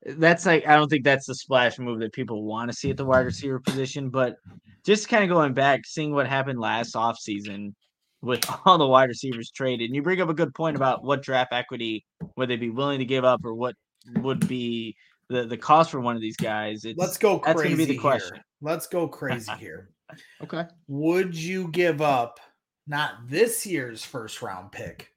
that's 0.05 0.47
like 0.47 0.67
I 0.67 0.77
don't 0.77 0.89
think 0.89 1.05
that's 1.05 1.27
the 1.27 1.35
splash 1.35 1.79
move 1.79 2.01
that 2.01 2.13
people 2.13 2.45
want 2.45 2.71
to 2.71 2.77
see 2.77 2.91
at 2.91 2.97
the 2.97 3.05
wide 3.05 3.27
receiver 3.27 3.61
position. 3.61 4.11
But 4.11 4.37
just 4.85 5.09
kind 5.09 5.23
of 5.23 5.31
going 5.31 5.55
back, 5.55 5.87
seeing 5.87 6.13
what 6.13 6.27
happened 6.27 6.59
last 6.59 6.95
offseason 6.95 7.75
with 8.21 8.45
all 8.65 8.79
the 8.79 8.87
wide 8.87 9.09
receivers 9.09 9.51
traded, 9.51 9.87
and 9.87 9.95
you 9.95 10.03
bring 10.03 10.21
up 10.21 10.29
a 10.29 10.35
good 10.35 10.55
point 10.55 10.77
about 10.77 11.05
what 11.05 11.23
draft 11.23 11.53
equity 11.53 12.05
would 12.37 12.49
they 12.49 12.57
be 12.57 12.71
willing 12.71 12.99
to 12.99 13.05
give 13.05 13.25
up 13.25 13.45
or 13.45 13.55
what 13.55 13.75
would 14.17 14.47
be 14.49 14.97
the, 15.29 15.45
the 15.45 15.57
cost 15.57 15.91
for 15.91 16.01
one 16.01 16.17
of 16.17 16.23
these 16.23 16.37
guys. 16.37 16.85
It's, 16.85 16.99
Let's 16.99 17.19
go 17.19 17.39
crazy. 17.39 17.55
That's 17.55 17.63
going 17.63 17.71
to 17.71 17.87
be 17.87 17.97
the 17.97 17.99
question. 17.99 18.35
Here. 18.35 18.45
Let's 18.61 18.87
go 18.87 19.09
crazy 19.09 19.53
here. 19.59 19.91
okay. 20.43 20.67
Would 20.89 21.35
you 21.35 21.69
give 21.69 22.03
up 22.03 22.39
not 22.87 23.29
this 23.29 23.65
year's 23.65 24.05
first 24.05 24.43
round 24.43 24.73
pick, 24.73 25.12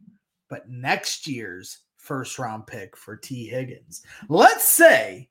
but 0.50 0.70
next 0.70 1.28
year's 1.28 1.80
first 1.98 2.38
round 2.38 2.68
pick 2.68 2.96
for 2.96 3.16
Tee 3.16 3.48
Higgins. 3.48 4.04
Let's 4.30 4.68
say 4.68 5.30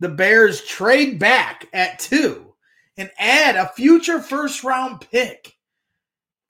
the 0.00 0.08
Bears 0.08 0.62
trade 0.64 1.18
back 1.18 1.68
at 1.72 1.98
two 1.98 2.54
and 2.96 3.10
add 3.18 3.56
a 3.56 3.68
future 3.68 4.20
first 4.20 4.64
round 4.64 5.00
pick 5.00 5.54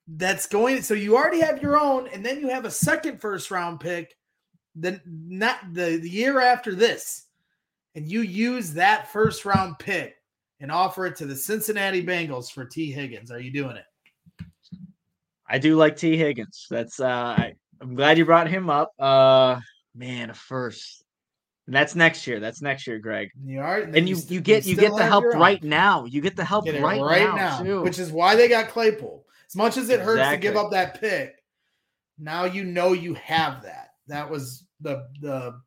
that's 0.07 0.47
going 0.47 0.81
so 0.81 0.93
you 0.93 1.15
already 1.15 1.39
have 1.39 1.61
your 1.61 1.79
own 1.79 2.07
and 2.07 2.25
then 2.25 2.39
you 2.39 2.49
have 2.49 2.65
a 2.65 2.71
second 2.71 3.21
first 3.21 3.49
round 3.51 3.79
pick 3.79 4.17
then 4.75 5.01
not 5.05 5.73
the, 5.73 5.97
the 5.97 6.09
year 6.09 6.39
after 6.39 6.73
this. 6.75 7.27
And 7.95 8.09
you 8.09 8.21
use 8.21 8.73
that 8.73 9.11
first 9.11 9.45
round 9.45 9.77
pick 9.77 10.15
and 10.59 10.71
offer 10.71 11.05
it 11.05 11.15
to 11.17 11.25
the 11.25 11.35
Cincinnati 11.35 12.03
Bengals 12.03 12.51
for 12.51 12.65
Tee 12.65 12.91
Higgins. 12.91 13.29
Are 13.31 13.39
you 13.39 13.51
doing 13.51 13.77
it? 13.77 13.85
I 15.47 15.59
do 15.59 15.75
like 15.75 15.95
Tee 15.95 16.17
Higgins. 16.17 16.65
That's 16.69 16.99
uh 16.99 17.35
I, 17.37 17.53
I'm 17.83 17.95
glad 17.95 18.17
you 18.17 18.25
brought 18.25 18.49
him 18.49 18.69
up. 18.69 18.93
Uh, 18.97 19.59
man, 19.93 20.29
a 20.29 20.33
first. 20.33 21.03
And 21.67 21.75
that's 21.75 21.95
next 21.95 22.25
year. 22.25 22.39
That's 22.39 22.61
next 22.61 22.87
year, 22.87 22.97
Greg. 22.97 23.31
You 23.43 23.59
are, 23.59 23.79
and 23.79 24.07
you, 24.07 24.17
you, 24.27 24.41
get 24.41 24.65
you 24.65 24.75
get 24.75 24.95
the 24.95 25.05
help 25.05 25.25
right 25.25 25.61
now. 25.63 26.05
You 26.05 26.21
get 26.21 26.35
the 26.35 26.43
help 26.43 26.65
get 26.65 26.81
right, 26.81 27.01
right, 27.01 27.35
now, 27.35 27.61
now 27.61 27.81
which 27.83 27.99
is 27.99 28.11
why 28.11 28.35
they 28.35 28.49
got 28.49 28.69
Claypool. 28.69 29.25
As 29.47 29.55
much 29.55 29.77
as 29.77 29.89
it 29.89 29.99
hurts 30.01 30.19
exactly. 30.19 30.37
to 30.37 30.41
give 30.41 30.57
up 30.57 30.71
that 30.71 30.99
pick, 30.99 31.43
now 32.17 32.43
you 32.45 32.65
know 32.65 32.91
you 32.91 33.13
have 33.15 33.63
that. 33.63 33.91
That 34.07 34.29
was 34.29 34.65
the 34.81 35.07
the 35.21 35.59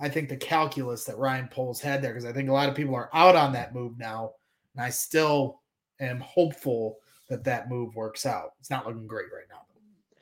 I 0.00 0.08
think 0.08 0.28
the 0.28 0.36
calculus 0.36 1.04
that 1.04 1.18
Ryan 1.18 1.48
Poles 1.48 1.80
had 1.80 2.02
there 2.02 2.12
because 2.12 2.24
I 2.24 2.32
think 2.32 2.48
a 2.48 2.52
lot 2.52 2.68
of 2.68 2.74
people 2.74 2.96
are 2.96 3.10
out 3.12 3.36
on 3.36 3.52
that 3.52 3.74
move 3.74 3.98
now, 3.98 4.32
and 4.74 4.84
I 4.84 4.90
still 4.90 5.60
am 6.00 6.18
hopeful 6.20 6.98
that 7.28 7.44
that 7.44 7.68
move 7.68 7.94
works 7.94 8.26
out. 8.26 8.50
It's 8.58 8.70
not 8.70 8.84
looking 8.84 9.06
great 9.06 9.26
right 9.32 9.46
now. 9.48 9.65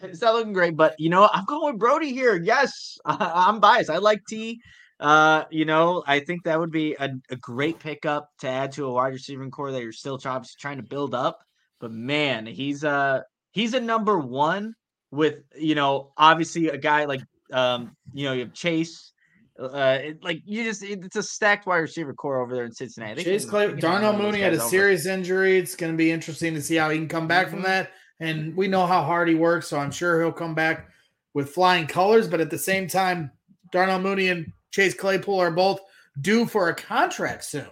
It's 0.05 0.21
not 0.21 0.35
looking 0.35 0.53
great, 0.53 0.77
but 0.77 0.99
you 0.99 1.11
know, 1.11 1.29
I'm 1.33 1.45
going 1.45 1.75
with 1.75 1.81
Brody 1.81 2.13
here. 2.13 2.37
Yes, 2.37 2.99
I, 3.05 3.49
am 3.49 3.61
biased. 3.61 3.91
I 3.91 3.99
like 3.99 4.21
T. 4.29 4.61
Uh, 5.01 5.45
you 5.51 5.65
know, 5.65 6.05
I 6.07 6.21
think 6.21 6.45
that 6.45 6.59
would 6.59 6.71
be 6.71 6.95
a, 6.99 7.11
a 7.31 7.37
great 7.37 7.79
pickup 7.79 8.31
to 8.41 8.49
add 8.49 8.73
to 8.73 8.87
a 8.87 8.93
wide 8.93 9.13
receiving 9.13 9.51
core 9.51 9.73
that 9.73 9.83
you're 9.83 9.93
still 9.93 10.19
trying 10.19 10.77
to 10.77 10.83
build 10.83 11.15
up. 11.15 11.41
But 11.81 11.91
man, 11.91 12.47
he's 12.47 12.85
a 12.85 13.25
he's 13.51 13.75
a 13.75 13.81
number 13.81 14.19
one 14.19 14.75
with 15.11 15.37
you 15.57 15.75
know 15.75 16.13
obviously 16.17 16.69
a 16.69 16.79
guy 16.79 17.05
like 17.05 17.23
um 17.53 17.97
you 18.13 18.25
know 18.25 18.33
you 18.33 18.41
have 18.41 18.55
Chase. 18.55 19.13
Uh, 19.61 19.99
it, 20.03 20.25
like 20.25 20.43
you 20.45 20.65
just 20.65 20.83
it, 20.83 21.05
it's 21.05 21.17
a 21.17 21.23
stacked 21.23 21.67
wide 21.67 21.79
receiver 21.79 22.13
core 22.13 22.41
over 22.41 22.55
there 22.55 22.65
in 22.65 22.73
Cincinnati. 22.73 23.23
Chase 23.23 23.45
Clay, 23.45 23.73
Darnell 23.75 24.17
Mooney 24.17 24.41
had 24.41 24.53
a 24.53 24.57
over. 24.57 24.69
serious 24.69 25.07
injury. 25.07 25.59
It's 25.59 25.77
going 25.77 25.93
to 25.93 25.97
be 25.97 26.11
interesting 26.11 26.55
to 26.55 26.63
see 26.63 26.75
how 26.77 26.91
he 26.91 26.99
can 26.99 27.09
come 27.09 27.29
back 27.29 27.47
mm-hmm. 27.47 27.57
from 27.57 27.65
that. 27.65 27.93
And 28.21 28.57
we 28.57 28.69
know 28.69 28.87
how 28.87 29.03
hard 29.03 29.29
he 29.29 29.35
works, 29.35 29.69
so 29.69 29.79
I'm 29.79 29.91
sure 29.91 30.21
he'll 30.21 30.33
come 30.33 30.55
back 30.55 30.89
with 31.35 31.51
flying 31.51 31.87
colors. 31.87 32.29
But 32.29 32.41
at 32.41 32.51
the 32.51 32.59
same 32.59 32.87
time, 32.87 33.31
Darnell 33.73 34.01
Mooney 34.01 34.29
and 34.29 34.53
Chase 34.71 34.95
Claypool 34.95 35.39
are 35.39 35.51
both 35.51 35.81
due 36.21 36.47
for 36.47 36.69
a 36.69 36.75
contract 36.75 37.45
soon. 37.45 37.67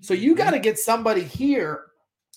So 0.00 0.14
you 0.14 0.32
mm-hmm. 0.32 0.38
got 0.38 0.50
to 0.50 0.58
get 0.58 0.78
somebody 0.78 1.22
here 1.22 1.86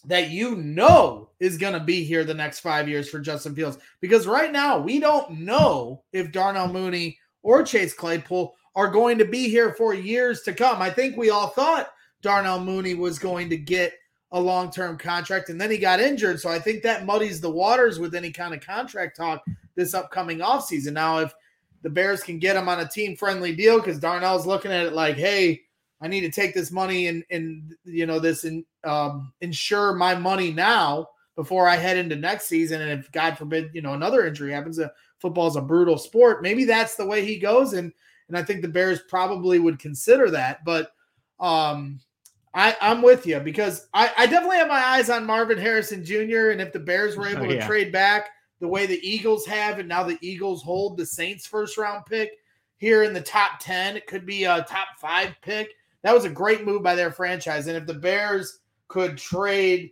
that 0.06 0.30
you 0.30 0.56
know 0.56 1.30
is 1.40 1.58
going 1.58 1.74
to 1.74 1.80
be 1.80 2.04
here 2.04 2.24
the 2.24 2.34
next 2.34 2.60
five 2.60 2.88
years 2.88 3.10
for 3.10 3.20
Justin 3.20 3.54
Fields. 3.54 3.78
Because 4.02 4.28
right 4.28 4.52
now, 4.52 4.80
we 4.80 5.00
don't 5.00 5.42
know 5.42 6.04
if 6.14 6.32
Darnell 6.32 6.72
Mooney 6.72 7.18
or 7.44 7.64
Chase 7.64 7.94
Claypool 7.94 8.56
are 8.76 8.90
going 8.90 9.18
to 9.18 9.26
be 9.26 9.50
here 9.50 9.74
for 9.74 9.94
years 9.94 10.42
to 10.44 10.54
come. 10.54 10.82
I 10.82 10.90
think 10.90 11.18
we 11.18 11.30
all 11.30 11.48
thought 11.48 11.92
Darnell 12.22 12.60
Mooney 12.60 12.94
was 12.94 13.20
going 13.20 13.50
to 13.50 13.58
get 13.58 13.94
a 14.32 14.40
long 14.40 14.72
term 14.72 14.98
contract 14.98 15.50
and 15.50 15.60
then 15.60 15.72
he 15.72 15.78
got 15.78 16.00
injured. 16.00 16.40
So 16.40 16.50
I 16.50 16.60
think 16.60 16.84
that 16.84 17.06
muddies 17.06 17.42
the 17.42 17.50
waters 17.50 18.00
with 18.00 18.14
any 18.14 18.32
kind 18.32 18.54
of 18.54 18.62
contract 18.62 19.18
talk 19.18 19.44
this 19.76 19.94
upcoming 19.94 20.40
offseason. 20.40 20.94
Now, 20.94 21.20
if 21.20 21.34
the 21.82 21.90
Bears 21.90 22.22
can 22.22 22.40
get 22.40 22.56
him 22.56 22.70
on 22.70 22.82
a 22.82 22.88
team 22.88 23.16
friendly 23.16 23.56
deal, 23.56 23.78
because 23.78 24.00
Darnell's 24.00 24.46
looking 24.46 24.72
at 24.72 24.86
it 24.86 24.94
like, 24.94 25.16
hey, 25.16 25.62
I 26.02 26.08
need 26.08 26.22
to 26.22 26.32
take 26.32 26.54
this 26.54 26.72
money 26.72 27.08
and 27.08 27.24
and 27.30 27.76
you 27.84 28.06
know 28.06 28.20
this 28.20 28.44
and 28.44 28.64
um, 28.84 29.34
insure 29.42 29.94
my 29.94 30.16
money 30.16 30.52
now 30.52 31.10
before 31.36 31.68
I 31.68 31.76
head 31.76 31.98
into 31.98 32.16
next 32.16 32.48
season. 32.48 32.82
And 32.82 33.00
if 33.00 33.12
God 33.12 33.38
forbid, 33.38 33.72
you 33.74 33.82
know, 33.82 33.94
another 33.94 34.26
injury 34.26 34.52
happens, 34.52 34.80
uh, 34.80 34.90
football 35.20 35.48
is 35.48 35.56
a 35.56 35.62
brutal 35.62 35.98
sport. 35.98 36.42
Maybe 36.42 36.66
that's 36.66 36.96
the 36.96 37.06
way 37.06 37.26
he 37.26 37.38
goes, 37.38 37.74
and 37.74 37.92
and 38.28 38.38
I 38.38 38.44
think 38.44 38.62
the 38.62 38.68
Bears 38.68 39.02
probably 39.10 39.60
would 39.60 39.80
consider 39.80 40.30
that. 40.32 40.64
But 40.64 40.92
um, 41.40 42.00
I 42.54 42.76
I'm 42.82 43.02
with 43.02 43.26
you 43.26 43.40
because 43.40 43.88
I 43.94 44.12
I 44.18 44.26
definitely 44.28 44.58
have 44.58 44.68
my 44.68 44.84
eyes 44.84 45.10
on 45.10 45.26
Marvin 45.26 45.58
Harrison 45.58 46.04
Jr. 46.04 46.50
And 46.50 46.62
if 46.62 46.74
the 46.74 46.80
Bears 46.80 47.16
were 47.16 47.28
oh, 47.28 47.32
able 47.32 47.44
oh, 47.44 47.50
yeah. 47.50 47.62
to 47.62 47.68
trade 47.68 47.92
back 47.92 48.30
the 48.60 48.68
way 48.68 48.86
the 48.86 49.08
Eagles 49.08 49.46
have, 49.46 49.80
and 49.80 49.88
now 49.88 50.04
the 50.04 50.18
Eagles 50.22 50.64
hold 50.64 50.98
the 50.98 51.06
Saints 51.06 51.46
first 51.46 51.78
round 51.78 52.06
pick 52.06 52.32
here 52.78 53.04
in 53.04 53.14
the 53.14 53.22
top 53.22 53.60
ten, 53.60 53.96
it 53.96 54.08
could 54.08 54.26
be 54.26 54.46
a 54.46 54.64
top 54.64 54.88
five 55.00 55.36
pick 55.42 55.70
that 56.04 56.14
was 56.14 56.26
a 56.26 56.30
great 56.30 56.66
move 56.66 56.84
by 56.84 56.96
their 56.96 57.12
franchise. 57.12 57.68
And 57.68 57.78
if 57.78 57.86
the 57.86 57.94
Bears 57.94 58.60
could 58.88 59.18
trade, 59.18 59.92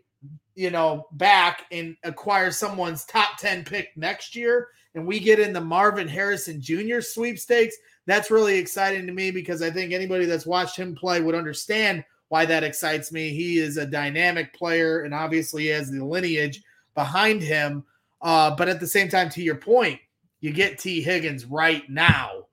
you 0.55 0.69
know, 0.69 1.07
back 1.13 1.65
and 1.71 1.95
acquire 2.03 2.51
someone's 2.51 3.05
top 3.05 3.37
10 3.37 3.65
pick 3.65 3.89
next 3.95 4.35
year, 4.35 4.69
and 4.95 5.05
we 5.05 5.19
get 5.19 5.39
in 5.39 5.53
the 5.53 5.61
Marvin 5.61 6.07
Harrison 6.07 6.61
Jr. 6.61 7.01
sweepstakes, 7.01 7.75
that's 8.05 8.31
really 8.31 8.57
exciting 8.57 9.05
to 9.05 9.13
me 9.13 9.31
because 9.31 9.61
I 9.61 9.69
think 9.69 9.91
anybody 9.91 10.25
that's 10.25 10.45
watched 10.45 10.77
him 10.77 10.95
play 10.95 11.21
would 11.21 11.35
understand 11.35 12.03
why 12.29 12.45
that 12.45 12.63
excites 12.63 13.11
me. 13.11 13.29
He 13.29 13.59
is 13.59 13.77
a 13.77 13.85
dynamic 13.85 14.53
player 14.53 15.01
and 15.01 15.13
obviously 15.13 15.67
has 15.67 15.91
the 15.91 16.03
lineage 16.03 16.61
behind 16.95 17.41
him. 17.41 17.83
Uh, 18.21 18.55
but 18.55 18.67
at 18.67 18.79
the 18.79 18.87
same 18.87 19.09
time, 19.09 19.29
to 19.29 19.41
your 19.41 19.55
point, 19.55 19.99
you 20.41 20.51
get 20.51 20.79
Tee 20.79 21.01
Higgins 21.01 21.45
right 21.45 21.87
now 21.89 22.47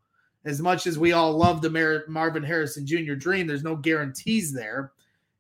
as 0.44 0.60
much 0.60 0.86
as 0.86 0.98
we 0.98 1.12
all 1.12 1.32
love 1.32 1.62
the 1.62 1.70
Mar- 1.70 2.05
Marvin 2.09 2.42
Harrison 2.42 2.86
Jr. 2.86 3.14
dream, 3.14 3.46
there's 3.46 3.64
no 3.64 3.76
guarantees 3.76 4.52
there. 4.52 4.92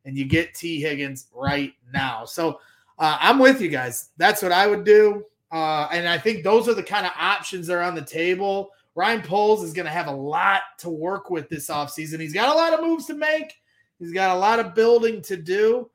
And 0.04 0.16
you 0.16 0.24
get 0.24 0.54
Tee 0.54 0.80
Higgins 0.80 1.28
right 1.32 1.72
now. 1.92 2.24
So 2.24 2.60
uh, 2.98 3.18
I'm 3.20 3.38
with 3.38 3.60
you 3.60 3.68
guys. 3.68 4.10
That's 4.16 4.42
what 4.42 4.52
I 4.52 4.66
would 4.66 4.84
do. 4.84 5.24
Uh, 5.50 5.88
and 5.92 6.08
I 6.08 6.18
think 6.18 6.42
those 6.42 6.68
are 6.68 6.74
the 6.74 6.82
kind 6.82 7.06
of 7.06 7.12
options 7.18 7.66
that 7.66 7.74
are 7.74 7.82
on 7.82 7.94
the 7.94 8.02
table. 8.02 8.70
Ryan 8.94 9.22
Poles 9.22 9.62
is 9.62 9.72
going 9.72 9.86
to 9.86 9.92
have 9.92 10.06
a 10.06 10.12
lot 10.12 10.62
to 10.78 10.90
work 10.90 11.30
with 11.30 11.48
this 11.48 11.68
offseason. 11.68 12.20
He's 12.20 12.34
got 12.34 12.54
a 12.54 12.56
lot 12.56 12.72
of 12.72 12.80
moves 12.80 13.06
to 13.06 13.14
make, 13.14 13.54
he's 13.98 14.12
got 14.12 14.36
a 14.36 14.38
lot 14.38 14.60
of 14.60 14.74
building 14.74 15.22
to 15.22 15.36
do. 15.36 15.90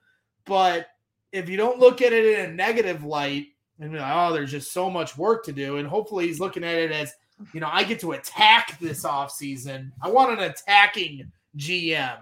But 0.45 0.87
if 1.31 1.49
you 1.49 1.57
don't 1.57 1.79
look 1.79 2.01
at 2.01 2.13
it 2.13 2.39
in 2.39 2.49
a 2.49 2.53
negative 2.53 3.03
light 3.03 3.47
and 3.79 3.93
like, 3.93 4.11
oh, 4.13 4.33
there's 4.33 4.51
just 4.51 4.73
so 4.73 4.89
much 4.89 5.17
work 5.17 5.45
to 5.45 5.51
do, 5.51 5.77
and 5.77 5.87
hopefully 5.87 6.27
he's 6.27 6.39
looking 6.39 6.63
at 6.63 6.75
it 6.75 6.91
as 6.91 7.13
you 7.53 7.59
know, 7.59 7.69
I 7.71 7.83
get 7.83 7.99
to 8.01 8.13
attack 8.13 8.79
this 8.79 9.03
offseason. 9.03 9.91
I 10.01 10.09
want 10.09 10.39
an 10.39 10.49
attacking 10.49 11.31
GM 11.57 12.17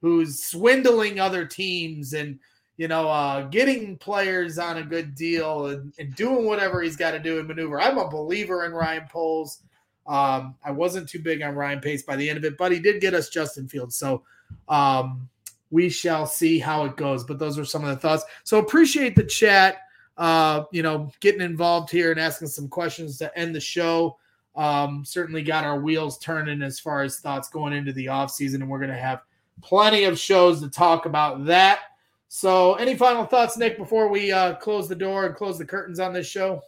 who's 0.00 0.42
swindling 0.42 1.20
other 1.20 1.44
teams 1.44 2.14
and, 2.14 2.38
you 2.76 2.88
know, 2.88 3.08
uh, 3.08 3.42
getting 3.42 3.96
players 3.98 4.58
on 4.58 4.78
a 4.78 4.82
good 4.82 5.14
deal 5.14 5.66
and, 5.66 5.92
and 5.98 6.14
doing 6.16 6.46
whatever 6.46 6.82
he's 6.82 6.96
got 6.96 7.12
to 7.12 7.18
do 7.18 7.38
and 7.38 7.46
maneuver. 7.46 7.80
I'm 7.80 7.98
a 7.98 8.08
believer 8.08 8.64
in 8.64 8.72
Ryan 8.72 9.06
Poles. 9.10 9.62
Um, 10.06 10.56
I 10.64 10.72
wasn't 10.72 11.08
too 11.08 11.20
big 11.20 11.42
on 11.42 11.54
Ryan 11.54 11.80
Pace 11.80 12.02
by 12.02 12.16
the 12.16 12.28
end 12.28 12.38
of 12.38 12.44
it, 12.44 12.56
but 12.56 12.72
he 12.72 12.80
did 12.80 13.00
get 13.00 13.14
us 13.14 13.28
Justin 13.28 13.68
Fields. 13.68 13.96
So 13.96 14.24
um, 14.68 15.28
we 15.70 15.88
shall 15.88 16.26
see 16.26 16.58
how 16.58 16.84
it 16.84 16.96
goes. 16.96 17.24
But 17.24 17.38
those 17.38 17.58
are 17.58 17.64
some 17.64 17.84
of 17.84 17.90
the 17.90 17.96
thoughts. 17.96 18.24
So 18.44 18.58
appreciate 18.58 19.16
the 19.16 19.24
chat. 19.24 19.78
Uh, 20.18 20.64
you 20.72 20.82
know, 20.82 21.10
getting 21.20 21.40
involved 21.40 21.90
here 21.90 22.10
and 22.10 22.20
asking 22.20 22.48
some 22.48 22.68
questions 22.68 23.16
to 23.18 23.36
end 23.38 23.54
the 23.54 23.60
show 23.60 24.18
um, 24.54 25.04
certainly 25.04 25.42
got 25.42 25.64
our 25.64 25.80
wheels 25.80 26.18
turning 26.18 26.62
as 26.62 26.78
far 26.78 27.02
as 27.02 27.18
thoughts 27.18 27.48
going 27.48 27.72
into 27.72 27.92
the 27.92 28.08
off 28.08 28.30
season, 28.30 28.62
and 28.62 28.70
we're 28.70 28.78
going 28.78 28.90
to 28.90 28.96
have 28.96 29.22
plenty 29.62 30.04
of 30.04 30.18
shows 30.18 30.60
to 30.60 30.68
talk 30.68 31.06
about 31.06 31.44
that. 31.46 31.80
So, 32.28 32.74
any 32.74 32.94
final 32.94 33.24
thoughts, 33.24 33.56
Nick, 33.56 33.78
before 33.78 34.08
we 34.08 34.32
uh, 34.32 34.54
close 34.56 34.88
the 34.88 34.94
door 34.94 35.26
and 35.26 35.34
close 35.34 35.58
the 35.58 35.64
curtains 35.64 36.00
on 36.00 36.12
this 36.12 36.26
show? 36.26 36.60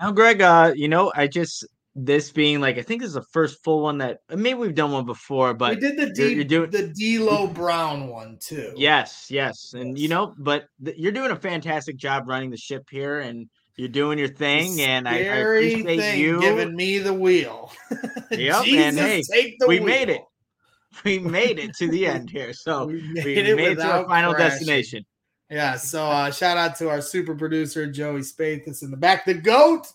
Now, 0.00 0.12
Greg, 0.12 0.40
uh, 0.40 0.72
you 0.74 0.88
know, 0.88 1.12
I 1.16 1.26
just 1.26 1.64
this 2.04 2.30
being 2.30 2.60
like 2.60 2.78
I 2.78 2.82
think 2.82 3.00
this 3.00 3.08
is 3.08 3.14
the 3.14 3.22
first 3.32 3.62
full 3.64 3.82
one 3.82 3.98
that 3.98 4.20
maybe 4.30 4.54
we've 4.54 4.74
done 4.74 4.92
one 4.92 5.04
before, 5.04 5.54
but 5.54 5.74
we 5.74 5.80
did 5.80 5.96
the 5.96 6.10
D, 6.12 6.22
you're, 6.22 6.30
you're 6.30 6.44
doing 6.44 6.70
the 6.70 6.88
D'Lo 6.88 7.46
Brown 7.46 8.08
one 8.08 8.38
too. 8.40 8.72
Yes, 8.76 9.26
yes, 9.30 9.72
and 9.74 9.96
yes. 9.96 10.02
you 10.02 10.08
know, 10.08 10.34
but 10.38 10.66
th- 10.84 10.96
you're 10.96 11.12
doing 11.12 11.30
a 11.30 11.36
fantastic 11.36 11.96
job 11.96 12.28
running 12.28 12.50
the 12.50 12.56
ship 12.56 12.86
here, 12.90 13.20
and 13.20 13.48
you're 13.76 13.88
doing 13.88 14.18
your 14.18 14.28
thing, 14.28 14.80
and 14.80 15.08
I, 15.08 15.14
I, 15.14 15.16
appreciate 15.18 16.18
you 16.18 16.40
giving 16.40 16.76
me 16.76 16.98
the 16.98 17.14
wheel. 17.14 17.72
yep, 18.30 18.66
and 18.66 18.98
hey, 18.98 19.22
we 19.66 19.78
wheel. 19.78 19.84
made 19.84 20.08
it. 20.08 20.22
We 21.04 21.18
made 21.18 21.60
it 21.60 21.76
to 21.76 21.88
the 21.88 22.06
end 22.06 22.30
here, 22.30 22.52
so 22.52 22.86
we 22.86 23.02
made, 23.12 23.24
we 23.24 23.36
it, 23.36 23.56
made 23.56 23.72
it 23.72 23.74
to 23.76 23.86
our 23.86 24.08
final 24.08 24.34
crashing. 24.34 24.58
destination. 24.58 25.06
Yeah, 25.50 25.76
so 25.76 26.04
uh, 26.06 26.30
shout 26.32 26.56
out 26.56 26.76
to 26.76 26.88
our 26.88 27.00
super 27.00 27.36
producer 27.36 27.86
Joey 27.86 28.20
Spathis 28.20 28.82
in 28.82 28.90
the 28.90 28.96
back, 28.96 29.24
the 29.24 29.34
goat, 29.34 29.86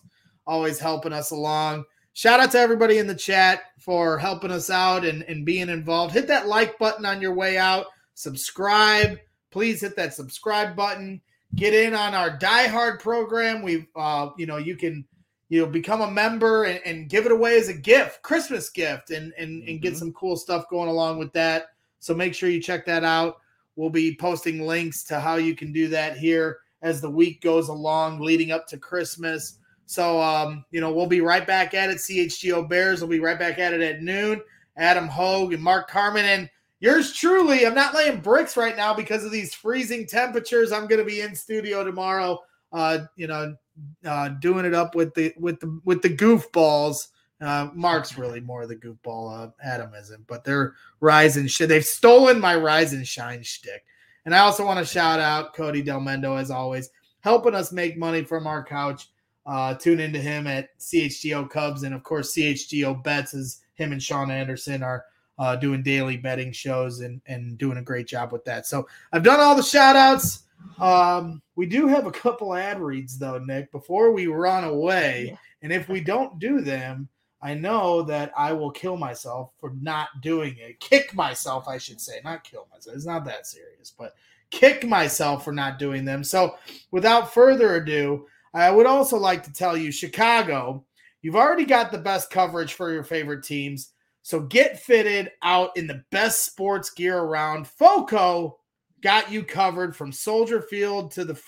always 0.46 0.78
helping 0.78 1.12
us 1.12 1.30
along. 1.30 1.84
Shout 2.14 2.40
out 2.40 2.52
to 2.52 2.58
everybody 2.58 2.98
in 2.98 3.06
the 3.06 3.14
chat 3.14 3.60
for 3.78 4.18
helping 4.18 4.50
us 4.50 4.70
out 4.70 5.04
and, 5.04 5.22
and 5.24 5.44
being 5.44 5.68
involved. 5.68 6.14
Hit 6.14 6.28
that 6.28 6.46
like 6.46 6.78
button 6.78 7.04
on 7.04 7.20
your 7.20 7.34
way 7.34 7.58
out. 7.58 7.86
Subscribe. 8.14 9.18
Please 9.50 9.80
hit 9.80 9.94
that 9.96 10.14
subscribe 10.14 10.74
button 10.74 11.20
get 11.54 11.74
in 11.74 11.94
on 11.94 12.14
our 12.14 12.30
Die 12.30 12.66
Hard 12.68 13.00
program. 13.00 13.62
We've, 13.62 13.86
uh, 13.94 14.30
you 14.36 14.46
know, 14.46 14.56
you 14.56 14.76
can, 14.76 15.04
you 15.48 15.60
know, 15.60 15.66
become 15.66 16.00
a 16.00 16.10
member 16.10 16.64
and, 16.64 16.80
and 16.84 17.08
give 17.08 17.26
it 17.26 17.32
away 17.32 17.56
as 17.56 17.68
a 17.68 17.74
gift, 17.74 18.22
Christmas 18.22 18.70
gift, 18.70 19.10
and 19.10 19.32
and 19.38 19.62
and 19.68 19.80
get 19.80 19.90
mm-hmm. 19.90 19.98
some 19.98 20.12
cool 20.12 20.36
stuff 20.36 20.68
going 20.68 20.88
along 20.88 21.18
with 21.18 21.32
that. 21.32 21.66
So 22.00 22.14
make 22.14 22.34
sure 22.34 22.48
you 22.48 22.60
check 22.60 22.86
that 22.86 23.04
out. 23.04 23.38
We'll 23.76 23.90
be 23.90 24.16
posting 24.16 24.66
links 24.66 25.04
to 25.04 25.20
how 25.20 25.36
you 25.36 25.54
can 25.54 25.72
do 25.72 25.88
that 25.88 26.16
here 26.16 26.58
as 26.82 27.00
the 27.00 27.10
week 27.10 27.40
goes 27.40 27.68
along, 27.68 28.20
leading 28.20 28.52
up 28.52 28.66
to 28.68 28.78
Christmas. 28.78 29.58
So, 29.86 30.20
um, 30.20 30.64
you 30.70 30.80
know, 30.80 30.92
we'll 30.92 31.06
be 31.06 31.20
right 31.20 31.46
back 31.46 31.74
at 31.74 31.90
it. 31.90 31.98
CHGO 31.98 32.68
Bears 32.68 33.00
will 33.00 33.08
be 33.08 33.20
right 33.20 33.38
back 33.38 33.58
at 33.58 33.72
it 33.72 33.80
at 33.80 34.02
noon. 34.02 34.40
Adam 34.76 35.06
Hogue 35.06 35.52
and 35.52 35.62
Mark 35.62 35.88
Carman 35.88 36.24
and 36.24 36.48
Yours 36.84 37.14
truly, 37.14 37.66
I'm 37.66 37.74
not 37.74 37.94
laying 37.94 38.20
bricks 38.20 38.58
right 38.58 38.76
now 38.76 38.92
because 38.92 39.24
of 39.24 39.32
these 39.32 39.54
freezing 39.54 40.06
temperatures. 40.06 40.70
I'm 40.70 40.86
going 40.86 40.98
to 40.98 41.04
be 41.06 41.22
in 41.22 41.34
studio 41.34 41.82
tomorrow, 41.82 42.40
uh, 42.74 43.06
you 43.16 43.26
know, 43.26 43.56
uh, 44.04 44.28
doing 44.40 44.66
it 44.66 44.74
up 44.74 44.94
with 44.94 45.14
the 45.14 45.32
with 45.38 45.58
the 45.60 45.80
with 45.86 46.02
the 46.02 46.10
goofballs. 46.10 47.08
Uh, 47.40 47.70
Mark's 47.72 48.18
really 48.18 48.40
more 48.40 48.64
of 48.64 48.68
the 48.68 48.76
goofball. 48.76 49.46
Uh, 49.46 49.50
Adam 49.62 49.94
isn't, 49.94 50.26
but 50.26 50.44
they're 50.44 50.74
rising 51.00 51.46
shit. 51.46 51.70
They've 51.70 51.82
stolen 51.82 52.38
my 52.38 52.54
rise 52.54 52.92
and 52.92 53.08
shine 53.08 53.42
shtick. 53.42 53.82
And 54.26 54.34
I 54.34 54.40
also 54.40 54.66
want 54.66 54.78
to 54.78 54.84
shout 54.84 55.20
out 55.20 55.54
Cody 55.54 55.82
Delmendo 55.82 56.38
as 56.38 56.50
always, 56.50 56.90
helping 57.20 57.54
us 57.54 57.72
make 57.72 57.96
money 57.96 58.24
from 58.24 58.46
our 58.46 58.62
couch. 58.62 59.08
Uh, 59.46 59.74
tune 59.74 60.00
into 60.00 60.18
him 60.18 60.46
at 60.46 60.78
CHGO 60.78 61.48
Cubs 61.50 61.82
and 61.82 61.94
of 61.94 62.02
course 62.02 62.34
CHGO 62.34 63.02
Bets 63.02 63.34
as 63.34 63.60
him 63.74 63.92
and 63.92 64.02
Sean 64.02 64.30
Anderson 64.30 64.82
are 64.82 65.04
uh, 65.38 65.56
doing 65.56 65.82
daily 65.82 66.16
betting 66.16 66.52
shows 66.52 67.00
and, 67.00 67.20
and 67.26 67.58
doing 67.58 67.78
a 67.78 67.82
great 67.82 68.06
job 68.06 68.32
with 68.32 68.44
that. 68.44 68.66
So 68.66 68.86
I've 69.12 69.22
done 69.22 69.40
all 69.40 69.54
the 69.54 69.62
shout 69.62 69.96
outs. 69.96 70.44
Um, 70.78 71.42
we 71.56 71.66
do 71.66 71.86
have 71.86 72.06
a 72.06 72.12
couple 72.12 72.54
ad 72.54 72.80
reads 72.80 73.18
though, 73.18 73.38
Nick, 73.38 73.70
before 73.70 74.12
we 74.12 74.26
run 74.26 74.64
away. 74.64 75.36
And 75.62 75.72
if 75.72 75.88
we 75.88 76.00
don't 76.00 76.38
do 76.38 76.60
them, 76.60 77.08
I 77.42 77.52
know 77.52 78.02
that 78.02 78.32
I 78.36 78.54
will 78.54 78.70
kill 78.70 78.96
myself 78.96 79.50
for 79.60 79.74
not 79.80 80.08
doing 80.22 80.56
it. 80.58 80.80
Kick 80.80 81.14
myself, 81.14 81.68
I 81.68 81.76
should 81.76 82.00
say, 82.00 82.20
not 82.24 82.42
kill 82.42 82.66
myself. 82.72 82.96
It's 82.96 83.04
not 83.04 83.26
that 83.26 83.46
serious, 83.46 83.92
but 83.96 84.14
kick 84.50 84.86
myself 84.86 85.44
for 85.44 85.52
not 85.52 85.78
doing 85.78 86.06
them. 86.06 86.24
So 86.24 86.56
without 86.90 87.34
further 87.34 87.76
ado, 87.76 88.26
I 88.54 88.70
would 88.70 88.86
also 88.86 89.18
like 89.18 89.42
to 89.44 89.52
tell 89.52 89.76
you, 89.76 89.90
Chicago, 89.90 90.84
you've 91.22 91.34
already 91.34 91.64
got 91.64 91.90
the 91.90 91.98
best 91.98 92.30
coverage 92.30 92.74
for 92.74 92.92
your 92.92 93.02
favorite 93.02 93.42
teams. 93.42 93.90
So 94.22 94.40
get 94.40 94.80
fitted 94.80 95.32
out 95.42 95.76
in 95.76 95.88
the 95.88 96.04
best 96.10 96.44
sports 96.44 96.90
gear 96.90 97.18
around. 97.18 97.66
FOCO 97.66 98.56
got 99.02 99.30
you 99.30 99.42
covered 99.42 99.94
from 99.94 100.12
Soldier 100.12 100.62
Field 100.62 101.10
to 101.12 101.24
the 101.24 101.40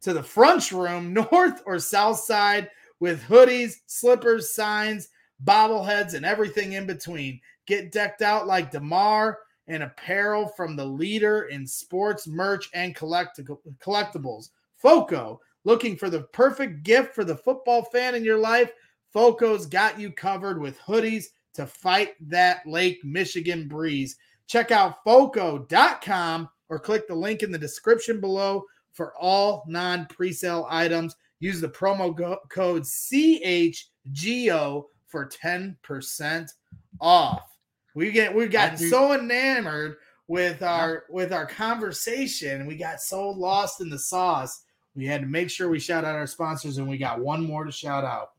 to 0.00 0.12
the 0.12 0.22
front 0.22 0.72
room, 0.72 1.12
north 1.30 1.62
or 1.66 1.78
south 1.78 2.20
side, 2.20 2.70
with 3.00 3.22
hoodies, 3.22 3.74
slippers, 3.86 4.54
signs, 4.54 5.08
bobbleheads, 5.44 6.14
and 6.14 6.24
everything 6.24 6.72
in 6.72 6.86
between. 6.86 7.40
Get 7.66 7.92
decked 7.92 8.22
out 8.22 8.46
like 8.46 8.70
DeMar 8.70 9.38
and 9.68 9.82
apparel 9.82 10.48
from 10.48 10.74
the 10.74 10.84
leader 10.84 11.42
in 11.44 11.66
sports 11.66 12.26
merch 12.26 12.70
and 12.72 12.94
collectibles. 12.94 14.50
FOCO, 14.78 15.40
looking 15.66 15.96
for 15.96 16.08
the 16.08 16.22
perfect 16.22 16.84
gift 16.84 17.14
for 17.14 17.24
the 17.24 17.36
football 17.36 17.82
fan 17.82 18.14
in 18.14 18.24
your 18.24 18.38
life. 18.38 18.72
FOCO's 19.14 19.66
got 19.66 20.00
you 20.00 20.10
covered 20.12 20.60
with 20.60 20.80
hoodies 20.80 21.26
to 21.54 21.66
fight 21.66 22.14
that 22.28 22.66
Lake 22.66 23.04
Michigan 23.04 23.66
breeze. 23.66 24.16
Check 24.46 24.70
out 24.70 25.02
foco.com 25.04 26.48
or 26.68 26.78
click 26.78 27.08
the 27.08 27.14
link 27.14 27.42
in 27.42 27.50
the 27.50 27.58
description 27.58 28.20
below 28.20 28.64
for 28.92 29.14
all 29.16 29.64
non 29.66 30.06
presale 30.06 30.66
items. 30.70 31.16
Use 31.40 31.60
the 31.60 31.68
promo 31.68 32.14
go- 32.14 32.38
code 32.48 32.84
CHGO 32.84 33.84
for 35.08 35.28
10% 35.28 36.50
off. 37.00 37.42
We 37.94 38.12
get 38.12 38.34
we've 38.34 38.50
gotten 38.50 38.76
so 38.76 39.14
enamored 39.14 39.96
with 40.28 40.62
our 40.62 41.04
with 41.08 41.32
our 41.32 41.46
conversation. 41.46 42.66
We 42.66 42.76
got 42.76 43.00
so 43.00 43.30
lost 43.30 43.80
in 43.80 43.88
the 43.88 43.98
sauce. 43.98 44.62
We 44.96 45.06
had 45.06 45.20
to 45.20 45.26
make 45.26 45.50
sure 45.50 45.68
we 45.68 45.78
shout 45.78 46.04
out 46.04 46.16
our 46.16 46.26
sponsors, 46.26 46.78
and 46.78 46.88
we 46.88 46.96
got 46.96 47.20
one 47.20 47.44
more 47.44 47.64
to 47.64 47.70
shout 47.70 48.02
out. 48.02 48.30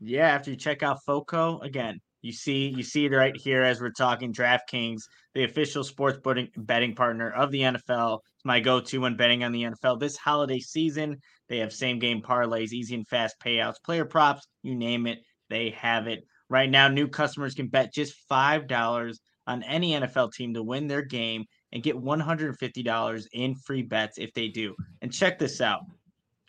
Yeah, 0.00 0.28
after 0.28 0.50
you 0.50 0.56
check 0.56 0.82
out 0.82 1.04
FOCO, 1.04 1.60
again, 1.60 2.00
you 2.22 2.32
see, 2.32 2.68
you 2.68 2.82
see 2.82 3.04
it 3.04 3.12
right 3.12 3.36
here 3.36 3.62
as 3.62 3.82
we're 3.82 3.90
talking. 3.90 4.32
DraftKings, 4.32 5.02
the 5.34 5.44
official 5.44 5.84
sports 5.84 6.18
betting, 6.24 6.48
betting 6.56 6.94
partner 6.94 7.30
of 7.30 7.50
the 7.50 7.60
NFL, 7.60 8.20
it's 8.34 8.44
my 8.46 8.60
go-to 8.60 9.02
when 9.02 9.16
betting 9.16 9.44
on 9.44 9.52
the 9.52 9.64
NFL 9.64 10.00
this 10.00 10.16
holiday 10.16 10.58
season. 10.58 11.18
They 11.50 11.58
have 11.58 11.72
same-game 11.72 12.22
parlays, 12.22 12.72
easy 12.72 12.94
and 12.94 13.06
fast 13.06 13.36
payouts, 13.44 13.74
player 13.84 14.06
props, 14.06 14.48
you 14.62 14.74
name 14.74 15.06
it, 15.06 15.18
they 15.50 15.70
have 15.70 16.06
it. 16.06 16.24
Right 16.48 16.70
now, 16.70 16.88
new 16.88 17.08
customers 17.08 17.54
can 17.54 17.68
bet 17.68 17.92
just 17.92 18.14
five 18.26 18.66
dollars 18.66 19.20
on 19.46 19.62
any 19.62 19.92
NFL 19.92 20.32
team 20.32 20.54
to 20.54 20.62
win 20.62 20.86
their 20.86 21.02
game 21.02 21.44
and 21.74 21.82
get 21.82 21.96
$150 21.96 23.26
in 23.32 23.54
free 23.56 23.82
bets 23.82 24.16
if 24.16 24.32
they 24.32 24.48
do. 24.48 24.74
And 25.02 25.12
check 25.12 25.38
this 25.38 25.60
out. 25.60 25.82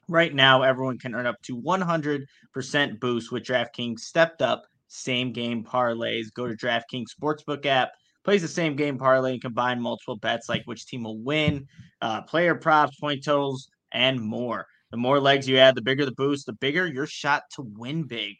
Right 0.07 0.34
now, 0.34 0.61
everyone 0.61 0.99
can 0.99 1.15
earn 1.15 1.26
up 1.26 1.41
to 1.43 1.60
100% 1.60 2.99
boost 2.99 3.31
with 3.31 3.43
DraftKings 3.43 3.99
stepped 4.02 4.43
up 4.43 4.65
same 4.88 5.31
game 5.31 5.64
parlays. 5.64 6.34
Go 6.34 6.47
to 6.47 6.56
DraftKings 6.56 7.07
Sportsbook 7.19 7.65
app, 7.65 7.91
plays 8.23 8.43
the 8.43 8.47
same 8.47 8.76
game 8.76 8.97
parlay, 8.97 9.34
and 9.34 9.41
combine 9.41 9.81
multiple 9.81 10.18
bets 10.18 10.47
like 10.47 10.64
which 10.65 10.85
team 10.85 11.03
will 11.03 11.19
win, 11.19 11.68
uh, 12.02 12.22
player 12.22 12.56
props, 12.56 12.97
point 12.99 13.23
totals, 13.23 13.69
and 13.91 14.22
more. 14.22 14.65
The 14.91 14.97
more 14.97 15.19
legs 15.19 15.49
you 15.49 15.57
add, 15.57 15.76
the 15.76 15.81
bigger 15.81 16.06
the 16.06 16.11
boost, 16.11 16.45
the 16.45 16.53
bigger 16.53 16.85
your 16.85 17.07
shot 17.07 17.43
to 17.56 17.64
win 17.64 18.03
big. 18.03 18.35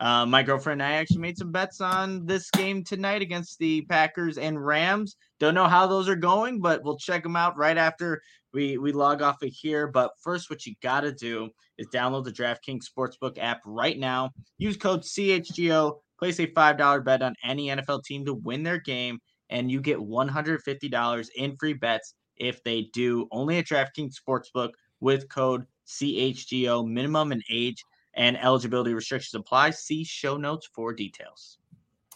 Uh, 0.00 0.24
my 0.24 0.42
girlfriend 0.42 0.80
and 0.80 0.90
I 0.90 0.96
actually 0.96 1.20
made 1.20 1.36
some 1.36 1.52
bets 1.52 1.82
on 1.82 2.24
this 2.24 2.50
game 2.50 2.82
tonight 2.82 3.20
against 3.20 3.58
the 3.58 3.82
Packers 3.82 4.38
and 4.38 4.64
Rams. 4.64 5.16
Don't 5.38 5.54
know 5.54 5.68
how 5.68 5.86
those 5.86 6.08
are 6.08 6.16
going, 6.16 6.60
but 6.60 6.82
we'll 6.82 6.96
check 6.96 7.22
them 7.22 7.36
out 7.36 7.58
right 7.58 7.76
after 7.76 8.22
we 8.54 8.78
we 8.78 8.92
log 8.92 9.20
off 9.20 9.42
of 9.42 9.50
here. 9.50 9.86
But 9.86 10.12
first, 10.22 10.48
what 10.48 10.64
you 10.64 10.74
got 10.82 11.02
to 11.02 11.12
do 11.12 11.50
is 11.76 11.86
download 11.88 12.24
the 12.24 12.32
DraftKings 12.32 12.84
Sportsbook 12.84 13.36
app 13.38 13.60
right 13.66 13.98
now. 13.98 14.30
Use 14.58 14.76
code 14.76 15.02
CHGO. 15.02 15.98
Place 16.18 16.40
a 16.40 16.46
five 16.46 16.78
dollar 16.78 17.00
bet 17.00 17.22
on 17.22 17.34
any 17.44 17.68
NFL 17.68 18.04
team 18.04 18.24
to 18.24 18.34
win 18.34 18.62
their 18.62 18.80
game, 18.80 19.18
and 19.50 19.70
you 19.70 19.80
get 19.80 20.00
one 20.00 20.28
hundred 20.28 20.62
fifty 20.62 20.88
dollars 20.88 21.30
in 21.36 21.56
free 21.56 21.74
bets 21.74 22.14
if 22.36 22.62
they 22.64 22.88
do. 22.94 23.28
Only 23.30 23.58
at 23.58 23.66
DraftKings 23.66 24.14
Sportsbook 24.14 24.70
with 25.00 25.28
code 25.28 25.64
CHGO. 25.86 26.86
Minimum 26.86 27.32
and 27.32 27.42
age 27.50 27.82
and 28.14 28.36
eligibility 28.38 28.94
restrictions 28.94 29.34
apply. 29.34 29.70
See 29.70 30.04
show 30.04 30.36
notes 30.36 30.68
for 30.72 30.92
details. 30.92 31.58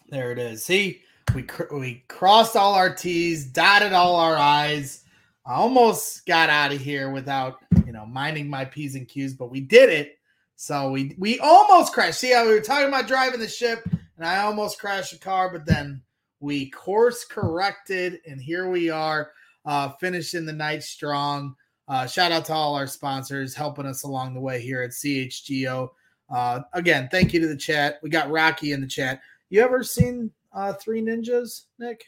There 0.08 0.32
it 0.32 0.38
is. 0.38 0.64
See, 0.64 1.02
we 1.34 1.42
cr- 1.42 1.74
we 1.74 2.04
crossed 2.08 2.56
all 2.56 2.74
our 2.74 2.94
T's, 2.94 3.46
dotted 3.46 3.92
all 3.92 4.16
our 4.16 4.36
I's. 4.36 5.04
I 5.46 5.54
almost 5.54 6.26
got 6.26 6.50
out 6.50 6.72
of 6.72 6.80
here 6.80 7.10
without 7.10 7.58
you 7.86 7.92
know 7.92 8.06
minding 8.06 8.48
my 8.48 8.64
P's 8.64 8.94
and 8.94 9.08
Q's, 9.08 9.34
but 9.34 9.50
we 9.50 9.60
did 9.60 9.88
it. 9.88 10.18
So 10.56 10.90
we 10.90 11.14
we 11.18 11.38
almost 11.40 11.92
crashed. 11.92 12.20
See 12.20 12.32
how 12.32 12.46
we 12.46 12.52
were 12.52 12.60
talking 12.60 12.88
about 12.88 13.08
driving 13.08 13.40
the 13.40 13.48
ship, 13.48 13.84
and 14.16 14.26
I 14.26 14.38
almost 14.38 14.78
crashed 14.78 15.12
the 15.12 15.18
car, 15.18 15.50
but 15.50 15.66
then 15.66 16.02
we 16.40 16.70
course 16.70 17.24
corrected, 17.24 18.20
and 18.26 18.40
here 18.40 18.68
we 18.68 18.90
are, 18.90 19.32
uh, 19.64 19.90
finishing 20.00 20.44
the 20.44 20.52
night 20.52 20.82
strong. 20.82 21.56
Uh, 21.86 22.06
shout 22.06 22.32
out 22.32 22.44
to 22.46 22.52
all 22.52 22.74
our 22.74 22.86
sponsors 22.86 23.54
helping 23.54 23.86
us 23.86 24.04
along 24.04 24.34
the 24.34 24.40
way 24.40 24.60
here 24.60 24.82
at 24.82 24.90
CHGO. 24.90 25.90
Uh, 26.30 26.60
again, 26.72 27.08
thank 27.10 27.34
you 27.34 27.40
to 27.40 27.46
the 27.46 27.56
chat. 27.56 27.98
We 28.02 28.08
got 28.08 28.30
Rocky 28.30 28.72
in 28.72 28.80
the 28.80 28.86
chat. 28.86 29.20
You 29.50 29.60
ever 29.60 29.82
seen 29.82 30.30
uh, 30.52 30.72
Three 30.74 31.02
Ninjas, 31.02 31.64
Nick? 31.78 32.04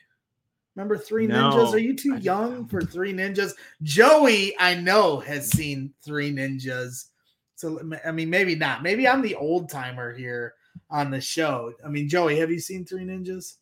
Remember 0.75 0.97
Three 0.97 1.27
no, 1.27 1.51
Ninjas? 1.51 1.73
Are 1.73 1.79
you 1.79 1.95
too 1.95 2.17
young 2.17 2.67
for 2.67 2.81
Three 2.81 3.13
Ninjas? 3.13 3.53
Joey, 3.83 4.59
I 4.59 4.75
know, 4.75 5.21
has 5.21 5.51
seen 5.51 5.93
Three 6.03 6.33
Ninjas. 6.33 7.07
So, 7.55 7.81
I 8.05 8.13
mean, 8.13 8.31
maybe 8.31 8.55
not. 8.55 8.83
Maybe 8.83 9.07
I'm 9.07 9.23
the 9.23 9.35
old 9.35 9.71
timer 9.71 10.15
here 10.15 10.55
on 10.91 11.11
the 11.11 11.21
show. 11.21 11.73
I 11.85 11.89
mean, 11.89 12.09
Joey, 12.09 12.39
have 12.39 12.51
you 12.51 12.61
seen 12.61 12.85
Three 12.85 13.05
Ninjas? 13.05 13.57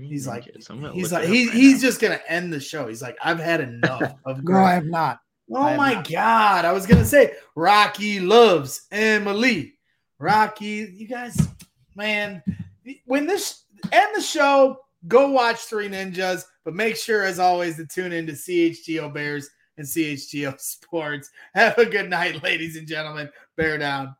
He's 0.00 0.26
like, 0.26 0.44
he's 0.92 1.12
like, 1.12 1.28
he, 1.28 1.46
right 1.46 1.54
he's 1.54 1.82
now. 1.82 1.88
just 1.88 2.00
gonna 2.00 2.20
end 2.28 2.52
the 2.52 2.60
show. 2.60 2.88
He's 2.88 3.02
like, 3.02 3.16
I've 3.22 3.38
had 3.38 3.60
enough 3.60 4.14
of. 4.24 4.42
no, 4.44 4.56
I 4.58 4.72
have 4.72 4.86
not. 4.86 5.20
Oh 5.50 5.62
have 5.62 5.76
my 5.76 5.94
not. 5.94 6.08
god! 6.08 6.64
I 6.64 6.72
was 6.72 6.86
gonna 6.86 7.04
say 7.04 7.34
Rocky 7.54 8.20
loves 8.20 8.86
Emily. 8.90 9.74
Rocky, 10.18 10.92
you 10.94 11.08
guys, 11.08 11.36
man, 11.96 12.42
when 13.06 13.26
this 13.26 13.64
end 13.90 14.14
the 14.14 14.22
show, 14.22 14.78
go 15.08 15.30
watch 15.30 15.58
Three 15.58 15.88
Ninjas. 15.88 16.44
But 16.64 16.74
make 16.74 16.96
sure, 16.96 17.24
as 17.24 17.38
always, 17.40 17.76
to 17.76 17.86
tune 17.86 18.12
in 18.12 18.26
to 18.26 18.32
CHGO 18.32 19.12
Bears 19.12 19.50
and 19.76 19.86
CHGO 19.86 20.58
Sports. 20.60 21.30
Have 21.54 21.76
a 21.78 21.86
good 21.86 22.08
night, 22.08 22.42
ladies 22.42 22.76
and 22.76 22.86
gentlemen. 22.86 23.28
Bear 23.56 23.78
down. 23.78 24.14